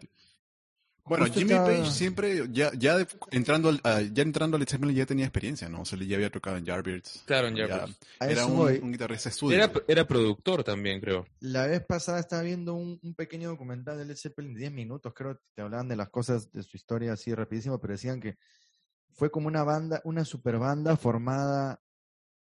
Bueno, 1.04 1.26
Justo 1.26 1.40
Jimmy 1.40 1.56
Page 1.56 1.86
siempre, 1.92 2.48
ya, 2.52 2.72
ya 2.78 2.98
de- 2.98 3.08
entrando 3.32 3.70
al, 3.70 3.82
a- 3.84 4.02
ya 4.02 4.22
entrando 4.24 4.56
a 4.56 4.60
Led 4.60 4.68
Zeppelin 4.70 4.96
ya 4.96 5.06
tenía 5.06 5.26
experiencia, 5.26 5.68
¿no? 5.68 5.82
O 5.82 5.86
sea, 5.86 5.98
ya 6.00 6.16
había 6.16 6.30
tocado 6.30 6.58
en 6.58 6.66
Yardbirds. 6.66 7.24
Claro, 7.26 7.48
en 7.48 7.56
Ya 7.56 7.68
Yardbirds. 7.68 8.00
Era 8.20 8.46
un, 8.46 8.92
guitarrista 8.92 9.30
estudio. 9.30 9.58
Era, 9.58 9.72
era 9.88 10.08
productor 10.08 10.64
también, 10.64 11.02
creo. 11.02 11.26
La 11.40 11.66
vez 11.66 11.84
pasada 11.86 12.20
estaba 12.20 12.44
viendo 12.44 12.76
un, 12.76 13.00
un 13.02 13.16
pequeño 13.16 13.50
documental 13.50 13.98
de 13.98 14.06
Led 14.06 14.16
Zeppelin 14.16 14.54
de 14.54 14.60
10 14.62 14.72
minutos, 14.74 15.12
creo 15.16 15.36
que 15.36 15.42
te 15.56 15.62
hablaban 15.64 15.88
de 15.88 15.96
las 15.96 16.10
cosas 16.10 16.52
de 16.52 16.62
su 16.64 16.78
historia 16.78 17.14
así 17.14 17.34
rapidísimo, 17.34 17.80
pero 17.82 17.94
decían 17.94 18.22
que 18.22 18.38
fue 19.14 19.30
como 19.32 19.48
una 19.48 19.64
banda, 19.64 20.02
una 20.06 20.24
super 20.24 20.58
banda 20.60 20.96
formada, 20.98 21.82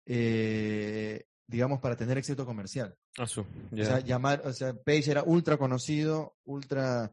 eh, 0.05 1.25
digamos, 1.47 1.79
para 1.79 1.95
tener 1.95 2.17
éxito 2.17 2.45
comercial. 2.45 2.95
Ah, 3.17 3.27
su. 3.27 3.41
O 3.41 3.47
sea, 3.75 3.99
llamar, 3.99 4.41
o 4.45 4.53
sea, 4.53 4.73
Page 4.73 5.11
era 5.11 5.23
ultra 5.23 5.57
conocido, 5.57 6.37
ultra 6.45 7.11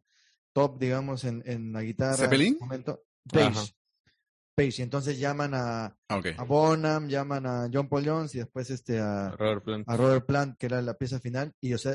top, 0.59 0.79
digamos, 0.79 1.25
en, 1.25 1.43
en 1.47 1.73
la 1.73 1.83
guitarra. 1.83 2.13
en 2.15 2.19
¿Zeppelin? 2.19 2.55
ese 2.55 2.65
momento. 2.65 3.05
Page. 3.33 3.73
Page. 4.55 4.75
Y 4.79 4.83
entonces 4.83 5.19
llaman 5.19 5.55
a, 5.55 5.97
Ah, 6.09 6.17
ok. 6.19 6.27
a 6.37 6.43
Bonham, 6.45 7.09
llaman 7.09 7.47
a 7.47 7.69
John 7.73 7.89
Paul 7.89 8.05
Jones 8.07 8.35
y 8.35 8.39
después 8.39 8.71
este 8.71 8.99
a, 8.99 9.31
Robert 9.39 9.65
Plant. 9.65 9.89
a 9.89 9.97
Robert 9.97 10.27
Plant, 10.27 10.59
que 10.59 10.67
era 10.67 10.83
la 10.83 10.95
pieza 10.95 11.21
final, 11.21 11.53
y 11.61 11.75
o 11.75 11.79
sea, 11.79 11.95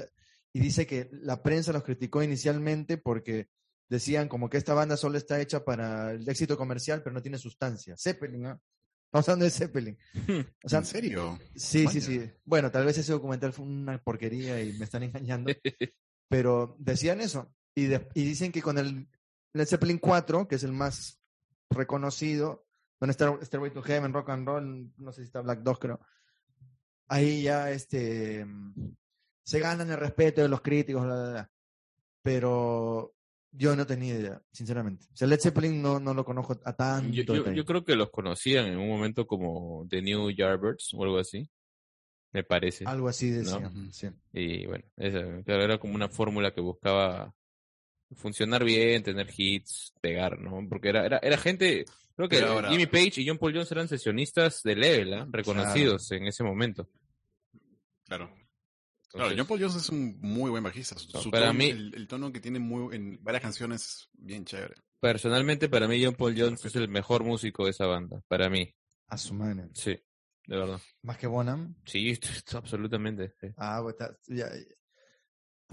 y 0.53 0.59
dice 0.59 0.85
que 0.87 1.09
la 1.11 1.41
prensa 1.43 1.73
los 1.73 1.83
criticó 1.83 2.21
inicialmente 2.23 2.97
porque 2.97 3.47
decían 3.89 4.27
como 4.29 4.49
que 4.49 4.57
esta 4.57 4.73
banda 4.73 4.95
solo 4.97 5.17
está 5.17 5.39
hecha 5.41 5.65
para 5.65 6.11
el 6.11 6.27
éxito 6.29 6.57
comercial, 6.57 7.01
pero 7.03 7.13
no 7.13 7.21
tiene 7.21 7.37
sustancia. 7.37 7.95
Zeppelin, 7.97 8.41
¿no? 8.43 8.61
Estamos 9.07 9.29
hablando 9.29 9.45
de 9.45 9.51
Zeppelin. 9.51 9.97
O 10.63 10.69
sea, 10.69 10.79
¿En 10.79 10.85
serio? 10.85 11.37
sí, 11.55 11.85
sí, 11.87 11.99
Vaya. 11.99 12.01
sí. 12.01 12.31
Bueno, 12.45 12.71
tal 12.71 12.85
vez 12.85 12.97
ese 12.97 13.11
documental 13.11 13.51
fue 13.53 13.65
una 13.65 13.97
porquería 14.01 14.61
y 14.63 14.73
me 14.73 14.85
están 14.85 15.03
engañando, 15.03 15.51
pero 16.29 16.75
decían 16.79 17.19
eso. 17.21 17.53
Y, 17.75 17.85
de- 17.85 18.07
y 18.13 18.23
dicen 18.23 18.51
que 18.51 18.61
con 18.61 18.77
el 18.77 19.07
Led 19.53 19.65
Zeppelin 19.67 19.97
4, 19.99 20.47
que 20.47 20.55
es 20.55 20.63
el 20.63 20.71
más 20.73 21.19
reconocido, 21.69 22.65
donde 22.99 23.11
está 23.11 23.37
Stairway 23.43 23.71
to 23.71 23.81
Heaven, 23.81 24.13
Rock 24.13 24.29
and 24.29 24.47
Roll, 24.47 24.91
no 24.97 25.11
sé 25.11 25.21
si 25.21 25.25
está 25.25 25.41
Black 25.41 25.59
Dog, 25.61 25.79
creo. 25.79 25.99
Ahí 27.07 27.43
ya 27.43 27.69
este 27.71 28.45
mm, 28.45 28.95
se 29.43 29.59
ganan 29.59 29.89
el 29.91 29.97
respeto 29.97 30.41
de 30.41 30.49
los 30.49 30.61
críticos, 30.61 31.03
bla, 31.03 31.15
bla, 31.15 31.31
bla. 31.31 31.51
pero 32.21 33.13
yo 33.51 33.75
no 33.75 33.85
tenía 33.85 34.15
idea, 34.15 34.41
sinceramente. 34.51 35.05
O 35.13 35.15
sea, 35.15 35.27
Led 35.27 35.39
Zeppelin 35.39 35.81
no, 35.81 35.99
no 35.99 36.13
lo 36.13 36.25
conozco 36.25 36.59
a 36.63 36.73
tanto. 36.73 37.11
Yo, 37.11 37.53
yo- 37.53 37.65
creo 37.65 37.83
que 37.83 37.95
los 37.95 38.09
conocían 38.09 38.65
en 38.67 38.77
un 38.79 38.87
momento 38.87 39.27
como 39.27 39.85
The 39.89 40.01
New 40.01 40.31
Yardbirds 40.31 40.93
o 40.93 41.03
algo 41.03 41.17
así. 41.19 41.49
Me 42.31 42.43
parece. 42.43 42.85
Algo 42.87 43.09
así 43.09 43.29
decía. 43.29 43.67
Ujú. 43.67 43.91
sí. 43.91 44.09
Y 44.31 44.65
bueno, 44.65 44.85
esa, 44.97 45.43
claro, 45.43 45.63
era 45.63 45.77
como 45.77 45.93
una 45.93 46.09
fórmula 46.09 46.51
que 46.51 46.61
buscaba 46.61 47.31
funcionar 48.15 48.63
bien, 48.63 49.03
tener 49.03 49.27
hits, 49.35 49.93
pegar, 50.01 50.39
¿no? 50.39 50.67
Porque 50.69 50.89
era, 50.89 51.05
era, 51.05 51.17
era 51.19 51.37
gente, 51.37 51.85
creo 52.15 52.29
que 52.29 52.39
ahora- 52.41 52.69
Jimmy 52.69 52.85
Page 52.87 53.21
y 53.21 53.27
John 53.27 53.37
Paul 53.37 53.53
Jones 53.53 53.71
eran 53.71 53.87
sesionistas 53.87 54.61
de 54.63 54.75
level, 54.75 55.13
¿ah? 55.13 55.27
reconocidos 55.29 56.11
en 56.11 56.27
ese 56.27 56.43
momento. 56.43 56.89
Claro. 58.05 58.33
Claro, 59.09 59.33
John 59.37 59.45
Paul 59.45 59.59
Jones 59.59 59.75
es 59.75 59.89
un 59.89 60.17
muy 60.21 60.49
buen 60.49 60.63
bajista. 60.63 60.97
Su, 60.97 61.11
No, 61.13 61.21
su 61.21 61.29
para 61.31 61.47
tono- 61.47 61.53
mí- 61.59 61.69
el, 61.69 61.93
el 61.95 62.07
tono 62.07 62.31
que 62.31 62.39
tiene 62.39 62.57
muy, 62.59 62.95
en 62.95 63.19
varias 63.23 63.43
canciones, 63.43 64.09
bien 64.13 64.43
chévere. 64.43 64.73
Personalmente, 64.99 65.69
para 65.69 65.87
mí, 65.87 66.03
John 66.03 66.15
Paul 66.15 66.33
Jones 66.35 66.63
es 66.65 66.75
el 66.75 66.87
mejor 66.87 67.23
músico 67.23 67.65
de 67.65 67.71
esa 67.71 67.85
banda. 67.85 68.21
Para 68.27 68.49
mí, 68.49 68.73
A 69.07 69.17
su 69.17 69.33
madre. 69.35 69.67
sí, 69.73 69.91
de 70.47 70.57
verdad. 70.57 70.79
Más 71.03 71.17
que 71.17 71.27
Bonham. 71.27 71.75
Sí, 71.85 72.17
absolutamente. 72.53 73.33
sí. 73.39 73.47
Ah, 73.57 73.79
pues 73.83 73.93
está- 73.99 74.17
ya- 74.27 74.49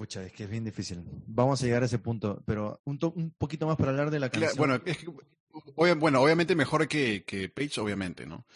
Pucha, 0.00 0.24
es 0.24 0.32
que 0.32 0.44
es 0.44 0.48
bien 0.50 0.64
difícil. 0.64 1.02
Vamos 1.26 1.60
a 1.62 1.66
llegar 1.66 1.82
a 1.82 1.84
ese 1.84 1.98
punto, 1.98 2.42
pero 2.46 2.80
un, 2.84 2.98
to- 2.98 3.12
un 3.14 3.32
poquito 3.36 3.66
más 3.66 3.76
para 3.76 3.90
hablar 3.90 4.10
de 4.10 4.18
la 4.18 4.30
canción. 4.30 4.56
bueno, 4.56 4.82
es 4.86 4.96
que, 4.96 5.06
obvia- 5.76 5.94
bueno, 5.94 6.22
obviamente 6.22 6.54
mejor 6.56 6.88
que, 6.88 7.22
que 7.26 7.50
Page, 7.50 7.78
obviamente, 7.82 8.24
¿no? 8.24 8.46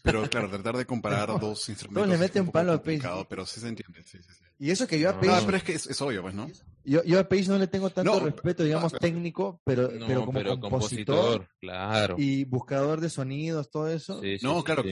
Pero 0.00 0.22
claro, 0.30 0.48
tratar 0.48 0.78
de 0.78 0.86
comparar 0.86 1.28
No, 1.28 1.38
dos 1.38 1.68
instrumentos. 1.68 2.08
le 2.08 2.14
es 2.14 2.20
meten 2.20 2.40
un 2.40 2.46
poco 2.46 2.52
palo 2.60 2.72
a 2.72 2.82
Page. 2.82 3.02
Pero 3.28 3.44
sí 3.44 3.60
se 3.60 3.68
entiende. 3.68 4.02
Sí, 4.04 4.16
sí, 4.22 4.30
sí. 4.32 4.44
y 4.58 4.70
eso 4.70 4.86
que 4.86 4.98
yo 4.98 5.10
a 5.10 5.12
No. 5.12 5.20
Page, 5.20 5.32
Ah, 5.34 5.42
pero 5.44 5.56
es 5.58 5.64
que 5.64 5.72
es, 5.74 5.86
es 5.86 6.00
obvio, 6.00 6.22
pues, 6.22 6.34
¿no? 6.34 6.50
yo, 6.82 7.04
yo 7.04 7.20
a 7.20 7.28
Page 7.28 7.48
no 7.48 7.58
le 7.58 7.66
tengo 7.66 7.90
tanto 7.90 8.18
No, 8.18 8.24
respeto, 8.24 8.62
digamos, 8.64 8.94
técnico, 8.94 9.60
pero, 9.64 9.90
No, 9.90 10.06
pero 10.06 10.24
como 10.24 10.60
compositor, 10.60 11.46
claro. 11.60 12.16
y 12.18 12.44
buscador 12.46 13.02
de 13.02 13.10
sonidos, 13.10 13.70
todo 13.70 13.88
eso. 13.90 14.22
Sí, 14.22 14.38
sí, 14.38 14.46
No, 14.46 14.60
sí, 14.60 14.64
claro, 14.64 14.82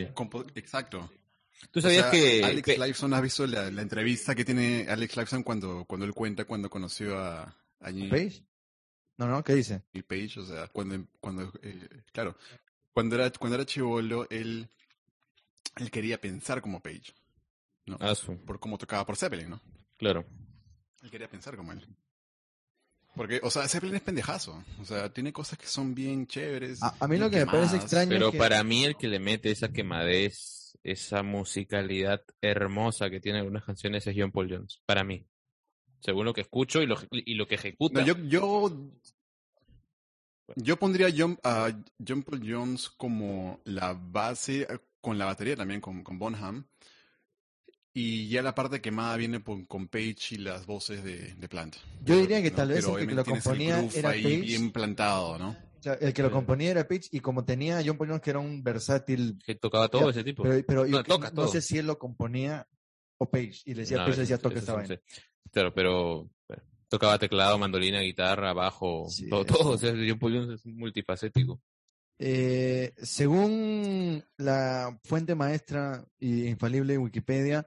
exacto. 0.55 1.11
Tú 1.71 1.79
O 1.79 1.83
sabías 1.83 2.03
sea, 2.03 2.11
que 2.11 2.45
Alex 2.45 2.67
Pe- 2.67 2.79
Lifeson, 2.79 3.15
¿has 3.15 3.23
visto 3.23 3.47
la, 3.47 3.71
la 3.71 3.83
entrevista 3.83 4.35
que 4.35 4.45
tiene 4.45 4.87
Alex 4.89 5.17
Lifeson 5.17 5.43
cuando, 5.43 5.85
cuando 5.85 6.05
él 6.07 6.13
cuenta 6.15 6.45
cuando 6.45 6.69
conoció 6.69 7.19
a, 7.19 7.43
a 7.43 7.91
¿Page? 8.11 8.45
No, 9.17 9.27
no, 9.27 9.43
¿qué 9.45 9.55
dice? 9.55 9.83
Page? 10.07 10.41
O 10.41 10.45
sea, 10.45 10.67
cuando, 10.69 11.07
cuando 11.21 11.53
eh, 11.63 11.89
claro, 12.13 12.37
cuando 12.93 13.15
era, 13.17 13.31
cuando 13.31 13.55
era 13.57 13.65
chivolo, 13.67 14.27
él, 14.31 14.69
él 15.77 15.91
quería 15.91 16.21
pensar 16.21 16.61
como 16.61 16.81
Page, 16.81 17.15
¿no? 17.87 17.97
Ah, 18.01 18.15
Por 18.45 18.59
cómo 18.61 18.77
tocaba 18.79 19.07
por 19.07 19.17
Zeppelin, 19.17 19.51
¿no? 19.51 19.61
claro. 19.97 20.25
Él 21.03 21.11
quería 21.11 21.29
pensar 21.29 21.57
como 21.57 21.73
él. 21.73 21.87
Porque, 23.15 23.41
o 23.43 23.51
sea, 23.51 23.69
Zeppelin 23.69 23.97
es 23.97 24.03
pendejazo. 24.03 24.63
O 24.81 24.85
sea, 24.85 25.13
tiene 25.13 25.33
cosas 25.33 25.59
que 25.59 25.67
son 25.67 25.95
bien 25.95 26.27
chéveres. 26.27 26.83
A, 26.83 26.95
a 26.99 27.09
mí 27.09 27.19
lo 27.19 27.29
que 27.31 27.39
me 27.39 27.47
parece 27.47 27.77
extraño 27.77 28.09
Pero 28.09 28.27
es 28.29 28.33
que 28.33 28.39
para 28.39 28.63
mí 28.65 28.85
el 28.85 28.97
que 28.97 29.09
le 29.09 29.19
mete 29.19 29.51
esa 29.51 29.69
quemadez, 29.69 30.79
esa 30.83 31.23
musicalidad 31.23 32.23
hermosa 32.41 33.11
que 33.11 33.21
tiene 33.21 33.41
algunas 33.41 33.65
canciones 33.65 34.07
es 34.07 34.15
John 34.17 34.33
Paul 34.33 34.49
Jones. 34.51 34.81
Para 34.87 35.05
mí. 35.05 35.27
Según 36.01 36.25
lo 36.25 36.33
que 36.33 36.41
escucho 36.41 36.83
y 36.83 36.87
lo, 36.87 36.97
y 37.11 37.35
lo 37.35 37.47
que 37.47 37.57
ejecuta. 37.57 38.01
No, 38.01 38.07
yo, 38.07 38.17
yo, 38.25 38.91
yo 40.57 40.77
pondría 40.79 41.09
a 41.09 41.13
John, 41.17 41.39
a 41.45 41.71
John 42.05 42.23
Paul 42.23 42.43
Jones 42.45 42.89
como 42.89 43.61
la 43.65 43.93
base, 43.93 44.67
con 45.01 45.19
la 45.19 45.27
batería 45.27 45.55
también, 45.55 45.81
con, 45.81 46.03
con 46.03 46.19
Bonham. 46.19 46.67
Y 47.95 48.29
ya 48.29 48.41
la 48.43 48.55
parte 48.55 48.81
quemada 48.81 49.17
viene 49.17 49.41
por- 49.41 49.67
con 49.67 49.87
Page 49.89 50.17
y 50.31 50.37
las 50.39 50.65
voces 50.67 51.05
de, 51.05 51.35
de 51.35 51.49
Plant. 51.49 51.77
Yo 52.05 52.17
diría 52.17 52.41
que 52.43 52.51
¿no? 52.51 52.57
tal 52.57 52.69
vez 52.69 52.85
Pero 52.85 52.99
el 52.99 53.07
que 53.07 53.15
lo 53.15 53.21
el 53.21 53.27
componía 53.27 53.89
era 53.95 54.11
ahí 54.11 54.23
Page. 54.23 54.37
bien 54.41 54.71
plantado, 54.73 55.39
¿no? 55.39 55.51
O 55.51 55.83
sea, 55.83 55.95
el 55.95 56.15
que 56.15 56.23
lo 56.23 56.31
componía 56.31 56.71
era 56.71 56.87
Pitch 56.89 57.09
y 57.11 57.21
como 57.21 57.45
tenía 57.45 57.83
John 57.85 57.99
Paul 57.99 58.09
Jones 58.11 58.23
que 58.23 58.31
era 58.31 58.39
un 58.39 58.63
versátil, 58.63 59.39
Que 59.45 59.57
tocaba 59.57 59.89
todo 59.89 60.05
Ya, 60.05 60.11
ese 60.11 60.25
tipo. 60.25 60.43
pero, 60.45 60.65
pero 60.67 60.87
yo 60.87 60.99
No, 60.99 61.03
toca 61.05 61.29
no 61.31 61.43
todo. 61.43 61.49
sé 61.49 61.61
si 61.61 61.77
él 61.77 61.87
lo 61.87 61.99
componía 61.99 62.67
o 63.19 63.29
Page 63.29 63.63
y 63.67 63.75
le 63.75 63.81
decía, 63.83 63.99
No, 63.99 64.07
Page 64.07 64.21
decía 64.21 64.39
toca 64.39 64.59
esta 64.59 64.75
vaina. 64.75 64.99
Claro, 65.51 65.75
pero 65.75 66.31
pero 66.47 66.63
tocaba 66.89 67.19
teclado, 67.19 67.59
mandolina, 67.59 68.01
guitarra, 68.01 68.53
bajo, 68.55 69.07
Sí, 69.11 69.29
todo, 69.29 69.45
todo. 69.45 69.71
O 69.73 69.79
sea, 69.79 69.91
John 69.91 70.19
Paul 70.19 70.33
Jones 70.35 70.61
es 70.61 70.67
multifacético. 70.67 71.61
Eh, 72.19 72.95
según 73.03 74.25
la 74.37 74.99
fuente 75.05 75.35
maestra 75.35 76.05
y 76.21 76.47
infalible 76.47 76.97
Wikipedia, 76.97 77.67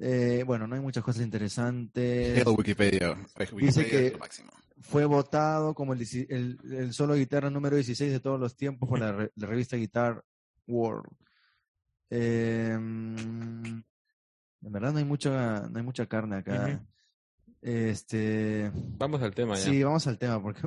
eh, 0.00 0.42
bueno, 0.46 0.66
no 0.66 0.74
hay 0.74 0.80
muchas 0.80 1.02
cosas 1.04 1.22
interesantes. 1.22 2.44
Wikipedia. 2.46 3.16
Wikipedia 3.52 3.84
que- 3.90 4.06
es 4.08 4.12
lo 4.12 4.18
máximo. 4.18 4.50
Fue 4.80 5.04
votado 5.06 5.72
como 5.74 5.94
el, 5.94 6.00
dieci- 6.00 6.26
el, 6.28 6.58
el 6.70 6.92
solo 6.92 7.14
guitarra 7.14 7.48
número 7.48 7.76
16 7.76 8.12
de 8.12 8.20
todos 8.20 8.38
los 8.38 8.54
tiempos 8.56 8.86
por 8.88 8.98
la, 8.98 9.12
re- 9.12 9.32
la 9.36 9.46
revista 9.46 9.76
Guitar 9.76 10.22
World. 10.66 11.06
Eh, 12.10 12.72
en 12.74 13.84
verdad 14.60 14.92
no 14.92 14.98
hay 14.98 15.04
mucha, 15.04 15.68
no 15.70 15.78
hay 15.78 15.84
mucha 15.84 16.06
carne 16.06 16.36
acá. 16.36 16.82
Este, 17.62 18.70
Vamos 18.74 19.22
al 19.22 19.34
tema 19.34 19.54
ya. 19.56 19.62
sí, 19.62 19.82
vamos 19.82 20.06
al 20.06 20.18
tema 20.18 20.42
porque 20.42 20.60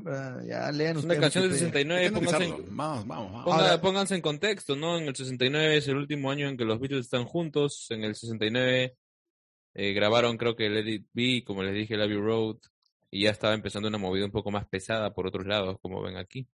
ya 0.48 0.72
lean 0.72 0.98
es 0.98 1.04
una 1.04 1.16
canción 1.20 1.44
del 1.44 1.52
Wikipedia. 1.54 2.00
69, 2.00 2.02
Hay 2.02 2.10
que 2.10 2.16
pónganse. 2.16 2.64
Vamos, 2.72 3.08
vamos, 3.08 3.32
vamos. 3.34 3.46
ponga- 3.46 3.82
pónganse 3.82 4.16
en 4.16 4.22
contexto, 4.22 4.76
¿no? 4.76 4.98
En 4.98 5.04
el 5.08 5.16
69 5.16 5.78
es 5.78 5.88
el 5.88 5.98
último 5.98 6.32
año 6.32 6.48
en 6.50 6.58
que 6.58 6.66
los 6.66 6.80
Beatles 6.80 7.02
están 7.06 7.26
juntos. 7.26 7.86
En 7.92 8.04
el 8.04 8.16
69 8.16 8.98
eh, 9.80 9.94
grabaron, 9.94 10.38
creo 10.38 10.56
que 10.56 10.70
Let 10.70 10.92
It 10.92 11.08
Be, 11.14 11.44
como 11.46 11.62
les 11.64 11.74
dije, 11.76 11.94
Abbey 11.96 12.18
Road. 12.18 12.58
Y 13.12 13.24
ya 13.24 13.30
estaba 13.30 13.54
empezando 13.54 13.88
una 13.88 13.98
movida 14.00 14.26
un 14.26 14.32
poco 14.32 14.52
más 14.52 14.66
pesada 14.66 15.14
por 15.14 15.28
otros 15.28 15.46
lados, 15.46 15.78
como 15.82 16.02
ven 16.02 16.18
aquí. 16.18 16.48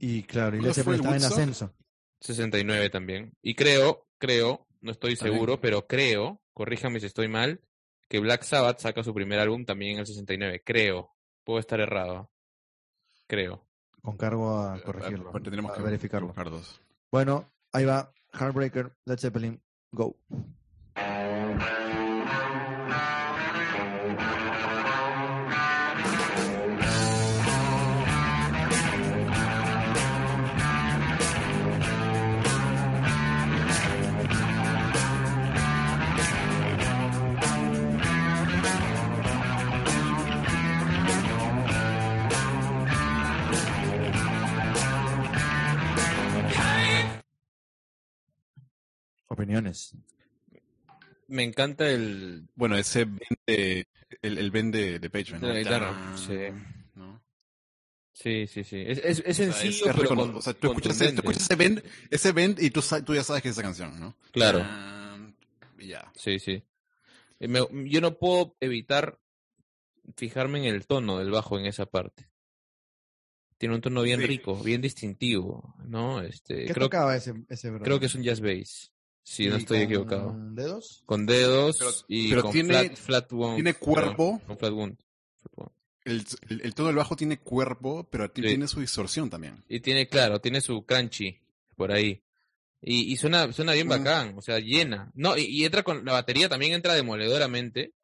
Y 0.00 0.22
claro, 0.24 0.56
y 0.56 0.60
¿No 0.60 0.66
Led 0.66 0.72
fue 0.72 0.82
Zeppelin 0.96 1.00
el 1.10 1.16
estaba 1.16 1.16
en 1.16 1.22
Woodstock? 1.22 1.38
ascenso. 1.38 1.74
69 2.20 2.90
también. 2.90 3.32
Y 3.42 3.54
creo, 3.54 4.06
creo, 4.18 4.66
no 4.80 4.90
estoy 4.90 5.14
seguro, 5.14 5.60
pero 5.60 5.86
creo, 5.86 6.40
corríjame 6.52 6.98
si 7.00 7.06
estoy 7.06 7.28
mal, 7.28 7.60
que 8.08 8.18
Black 8.18 8.42
Sabbath 8.42 8.80
saca 8.80 9.04
su 9.04 9.12
primer 9.14 9.38
álbum 9.38 9.64
también 9.64 9.92
en 9.92 9.98
el 10.00 10.06
69. 10.06 10.62
Creo. 10.64 11.10
Puedo 11.44 11.60
estar 11.60 11.78
errado. 11.78 12.30
Creo. 13.26 13.64
Con 14.02 14.16
cargo 14.16 14.58
a 14.58 14.80
corregirlo, 14.80 15.30
eh, 15.30 15.40
Tendremos 15.42 15.72
a 15.72 15.76
que 15.76 15.82
verificarlo. 15.82 16.34
dos. 16.50 16.80
Bueno, 17.12 17.52
ahí 17.72 17.84
va. 17.84 18.12
Heartbreaker, 18.32 18.96
Led 19.04 19.18
Zeppelin, 19.18 19.62
go. 19.92 20.16
Opiniones. 49.44 49.94
Me 51.28 51.42
encanta 51.42 51.88
el. 51.88 52.48
Bueno, 52.54 52.76
ese 52.76 53.06
de, 53.46 53.86
el, 54.22 54.38
el 54.38 54.50
bend 54.50 54.74
de, 54.74 54.98
de 54.98 55.10
Page, 55.10 55.32
¿no? 55.38 55.46
De 55.46 55.54
la 55.54 55.58
guitarra, 55.60 56.16
sí. 56.16 56.38
¿no? 56.94 57.22
Sí, 58.12 58.46
sí, 58.46 58.62
sí. 58.62 58.82
Es, 58.86 58.98
es, 58.98 59.04
es 59.04 59.20
O 59.20 59.24
sea, 59.24 59.52
sencillo, 59.52 59.86
es 59.86 59.96
pero 59.96 60.08
recono- 60.08 60.26
con- 60.26 60.34
o 60.36 60.42
sea, 60.42 60.52
tú 60.54 60.68
escuchas, 60.68 61.00
ese, 61.00 61.12
tú 61.12 61.18
escuchas 61.20 61.42
ese 61.42 61.56
bend, 61.56 61.82
ese 62.10 62.32
bend 62.32 62.60
y 62.62 62.70
tú, 62.70 62.80
tú 63.04 63.14
ya 63.14 63.24
sabes 63.24 63.42
que 63.42 63.48
es 63.48 63.54
esa 63.54 63.62
canción, 63.62 63.98
¿no? 63.98 64.16
Claro. 64.32 64.60
Ya. 65.78 66.10
Sí, 66.14 66.38
sí. 66.38 66.62
Eh, 67.40 67.48
me- 67.48 67.66
yo 67.90 68.00
no 68.00 68.16
puedo 68.18 68.56
evitar 68.60 69.18
fijarme 70.16 70.58
en 70.60 70.66
el 70.74 70.86
tono 70.86 71.18
del 71.18 71.30
bajo 71.30 71.58
en 71.58 71.66
esa 71.66 71.86
parte. 71.86 72.28
Tiene 73.58 73.74
un 73.76 73.80
tono 73.80 74.02
bien 74.02 74.20
Sí. 74.20 74.26
rico, 74.26 74.62
bien 74.62 74.80
distintivo, 74.82 75.74
¿no? 75.86 76.20
Este, 76.22 76.66
¿Qué 76.66 76.74
creo, 76.74 76.86
tocaba 76.86 77.16
ese, 77.16 77.34
ese 77.48 77.72
creo 77.80 77.98
que 77.98 78.06
es 78.06 78.14
un 78.14 78.22
jazz 78.22 78.40
bass. 78.40 78.92
Si 79.26 79.48
no 79.48 79.54
¿Y 79.56 79.58
estoy 79.60 79.78
con 79.78 79.84
equivocado. 79.86 80.36
dedos? 80.52 81.02
Con 81.06 81.24
dedos 81.26 81.78
Pero- 81.78 81.90
y 82.08 82.28
pero 82.28 82.42
con 82.42 82.52
tiene- 82.52 82.68
flat, 82.74 82.96
flat 82.96 83.32
wound, 83.32 83.54
tiene 83.56 83.72
perdón, 83.74 83.92
cuerpo. 83.94 84.42
con 84.46 84.58
flat 84.58 84.72
wound. 84.72 84.96
Flat 85.40 85.52
wound. 85.56 85.70
El, 86.04 86.26
el, 86.50 86.60
el 86.60 86.74
tono 86.74 86.88
del 86.88 86.96
bajo 86.96 87.16
tiene 87.16 87.38
cuerpo, 87.40 88.06
pero 88.10 88.30
ti- 88.30 88.42
Sí. 88.42 88.48
tiene 88.48 88.68
su 88.68 88.80
distorsión 88.80 89.30
también. 89.30 89.64
Y 89.68 89.80
tiene, 89.80 90.06
claro, 90.06 90.40
tiene 90.40 90.60
su 90.60 90.84
crunchy 90.84 91.40
por 91.74 91.90
ahí. 91.90 92.22
Y, 92.82 93.10
y 93.10 93.16
suena, 93.16 93.50
suena 93.54 93.72
bien 93.72 93.86
Mm. 93.86 93.90
bacán, 93.90 94.34
o 94.36 94.42
sea, 94.42 94.58
llena. 94.58 95.10
No, 95.14 95.38
y, 95.38 95.44
y 95.44 95.64
entra 95.64 95.82
con 95.82 96.04
la 96.04 96.12
batería 96.12 96.50
también 96.50 96.74
entra 96.74 96.92
demoledoramente. 96.94 97.94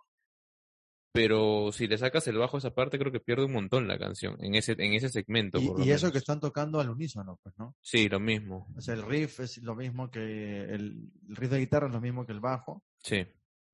Pero 1.12 1.72
si 1.72 1.88
le 1.88 1.98
sacas 1.98 2.26
el 2.28 2.38
bajo 2.38 2.56
a 2.56 2.58
esa 2.60 2.72
parte, 2.72 2.98
creo 2.98 3.10
que 3.10 3.18
pierde 3.18 3.44
un 3.44 3.52
montón 3.52 3.88
la 3.88 3.98
canción, 3.98 4.36
en 4.40 4.54
ese, 4.54 4.72
en 4.78 4.92
ese 4.92 5.08
segmento. 5.08 5.58
Y, 5.58 5.66
por 5.66 5.78
lo 5.80 5.84
y 5.84 5.90
eso 5.90 6.12
que 6.12 6.18
están 6.18 6.38
tocando 6.38 6.78
al 6.78 6.88
unísono, 6.90 7.38
pues, 7.42 7.58
¿no? 7.58 7.74
Sí, 7.80 8.08
lo 8.08 8.20
mismo. 8.20 8.68
O 8.76 8.80
sea, 8.80 8.94
el 8.94 9.02
riff 9.02 9.40
es 9.40 9.58
lo 9.58 9.74
mismo 9.74 10.08
que 10.10 10.20
el, 10.64 11.10
el 11.28 11.36
riff 11.36 11.50
de 11.50 11.58
guitarra 11.58 11.88
es 11.88 11.92
lo 11.92 12.00
mismo 12.00 12.24
que 12.26 12.32
el 12.32 12.40
bajo, 12.40 12.84
Sí. 13.02 13.26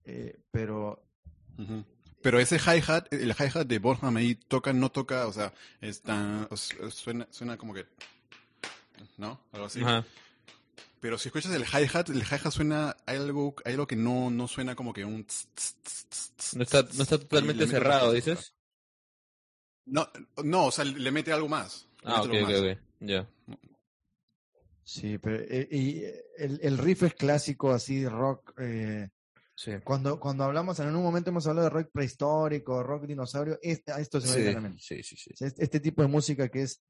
eh, 0.05 0.40
pero. 0.51 1.03
Pero 2.22 2.40
ese 2.40 2.57
hi-hat, 2.57 3.12
el 3.12 3.35
hi-hat 3.38 3.66
de 3.66 3.79
Bonham 3.79 4.16
ahí 4.16 4.35
toca, 4.35 4.72
no 4.72 4.90
toca, 4.90 5.27
o 5.27 5.33
sea, 5.33 5.53
sea, 5.81 6.49
suena, 6.90 7.29
suena 7.31 7.57
como 7.57 7.72
que, 7.75 7.87
¿no? 9.18 9.40
Algo 9.53 9.66
así. 9.66 9.81
Ajá. 9.83 10.05
Pero 11.00 11.18
si 11.18 11.28
escuchas 11.28 11.52
el 11.54 11.64
hi-hat, 11.64 12.09
el 12.11 12.22
hi-hat 12.22 12.50
suena 12.50 12.96
hay 13.06 13.16
algo, 13.18 13.54
hay 13.64 13.74
algo 13.74 13.87
que 13.87 13.96
no, 13.96 14.30
no 14.30 14.48
suena 14.48 14.74
como 14.74 14.92
que 14.92 15.04
un... 15.04 15.24
tss, 15.24 15.48
tss, 15.54 15.76
tss, 15.82 16.09
tss, 16.09 16.32
tss, 16.37 16.56
No 16.56 16.62
está, 16.62 16.82
no 16.82 17.02
está 17.02 17.18
totalmente 17.18 17.66
cerrado, 17.66 18.12
dices. 18.12 18.54
No, 19.85 20.09
no, 20.42 20.66
o 20.66 20.70
sea, 20.72 20.85
le 20.85 21.11
mete 21.11 21.32
algo 21.32 21.48
más. 21.48 21.88
le 22.02 22.11
Ah, 22.11 22.22
ok, 22.22 22.28
mete 22.28 22.44
ok, 22.44 22.50
más. 22.50 22.61
ok. 22.61 22.78
Ya. 23.00 23.28
sí, 24.82 25.18
pero 25.18 25.37
eh, 25.42 25.68
y 25.70 26.02
el, 26.38 26.59
el 26.62 26.78
riff 26.78 27.02
es 27.04 27.14
clásico, 27.14 27.70
así 27.72 28.06
rock. 28.06 28.52
eh, 28.61 29.09
Sí. 29.59 29.72
cuando, 29.82 30.20
cuando 30.20 30.44
hablamos, 30.44 30.78
en 30.80 30.94
un 30.94 31.02
momento 31.02 31.30
hemos 31.30 31.46
hablado 31.46 31.68
de 31.68 31.70
rock 31.70 31.88
prehistórico, 31.90 32.82
rock 32.82 33.06
dinosaurio, 33.06 33.59
este, 33.62 33.90
a 33.90 34.00
esto 34.00 34.20
se 34.20 34.26
me 34.26 34.32
Sí, 34.35 34.38
viene 34.40 34.50
a 34.50 34.54
la 34.54 34.61
mente. 34.61 34.82
sí, 34.82 35.02
sí, 35.02 35.16
sí. 35.16 35.30
Este, 35.40 35.64
este 35.64 35.80
tipo 35.80 36.02
de 36.02 36.09
música 36.09 36.50
que 36.50 36.61
es, 36.62 36.82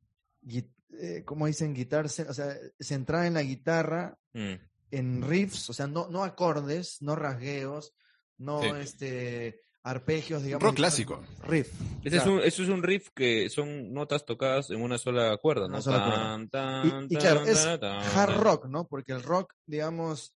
eh, 1.00 1.22
¿cómo 1.24 1.46
dicen? 1.46 1.74
Guitar, 1.74 2.06
o 2.06 2.08
sea, 2.08 2.56
centrada 2.80 3.26
en 3.26 3.34
la 3.34 3.42
guitarra, 3.42 4.16
Mm. 4.32 4.54
en 4.90 5.22
riffs, 5.22 5.70
o 5.70 5.72
sea, 5.72 5.86
no, 5.86 6.08
no 6.10 6.22
acordes, 6.24 6.98
no 7.00 7.16
rasgueos, 7.16 7.94
no 8.38 8.62
Sí. 8.62 8.68
este 8.80 9.60
arpegios, 9.82 10.42
digamos. 10.42 10.64
Rock 10.64 10.76
clásico. 10.76 11.22
Riff. 11.44 11.68
Ese 12.04 12.16
claro. 12.16 12.22
es 12.22 12.26
un, 12.26 12.40
eso 12.40 12.62
es 12.64 12.68
un 12.68 12.82
riff 12.82 13.08
que 13.14 13.48
son 13.48 13.92
notas 13.92 14.24
tocadas 14.26 14.70
en 14.70 14.82
una 14.82 14.98
sola 14.98 15.36
cuerda, 15.36 15.66
Una 15.66 15.76
¿no? 15.76 15.82
sola 15.82 16.04
cuerda. 16.04 16.22
Tan, 16.24 16.48
tan, 16.50 17.06
Y, 17.08 17.14
y 17.14 17.16
claro, 17.16 17.40
tan, 17.40 17.48
es 17.48 17.62
tan, 17.64 17.80
tan, 17.80 18.02
hard 18.02 18.32
tan. 18.34 18.40
rock, 18.42 18.66
¿no? 18.66 18.86
Porque 18.88 19.12
el 19.12 19.22
rock, 19.22 19.52
digamos, 19.64 20.34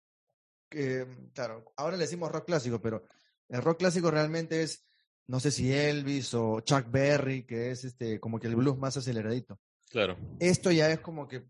que, 0.69 1.07
claro, 1.33 1.73
ahora 1.77 1.97
le 1.97 2.03
decimos 2.05 2.31
rock 2.33 2.47
clásico, 2.47 2.81
pero 2.81 3.05
el 3.49 3.63
rock 3.63 3.79
clásico 3.79 4.11
realmente 4.11 4.63
es, 4.63 4.85
no 5.29 5.39
sé 5.39 5.51
si 5.53 5.73
Elvis 5.73 6.35
o 6.35 6.61
Chuck 6.61 6.91
Berry, 6.91 7.45
que 7.47 7.71
es 7.71 7.85
este 7.85 8.19
como 8.19 8.41
que 8.41 8.49
el 8.49 8.57
blues 8.57 8.77
más 8.79 8.97
aceleradito. 8.97 9.61
Claro. 9.97 10.19
Esto 10.41 10.71
ya 10.71 10.91
es 10.91 11.01
como 11.01 11.27
que 11.27 11.43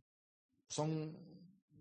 son 0.68 1.18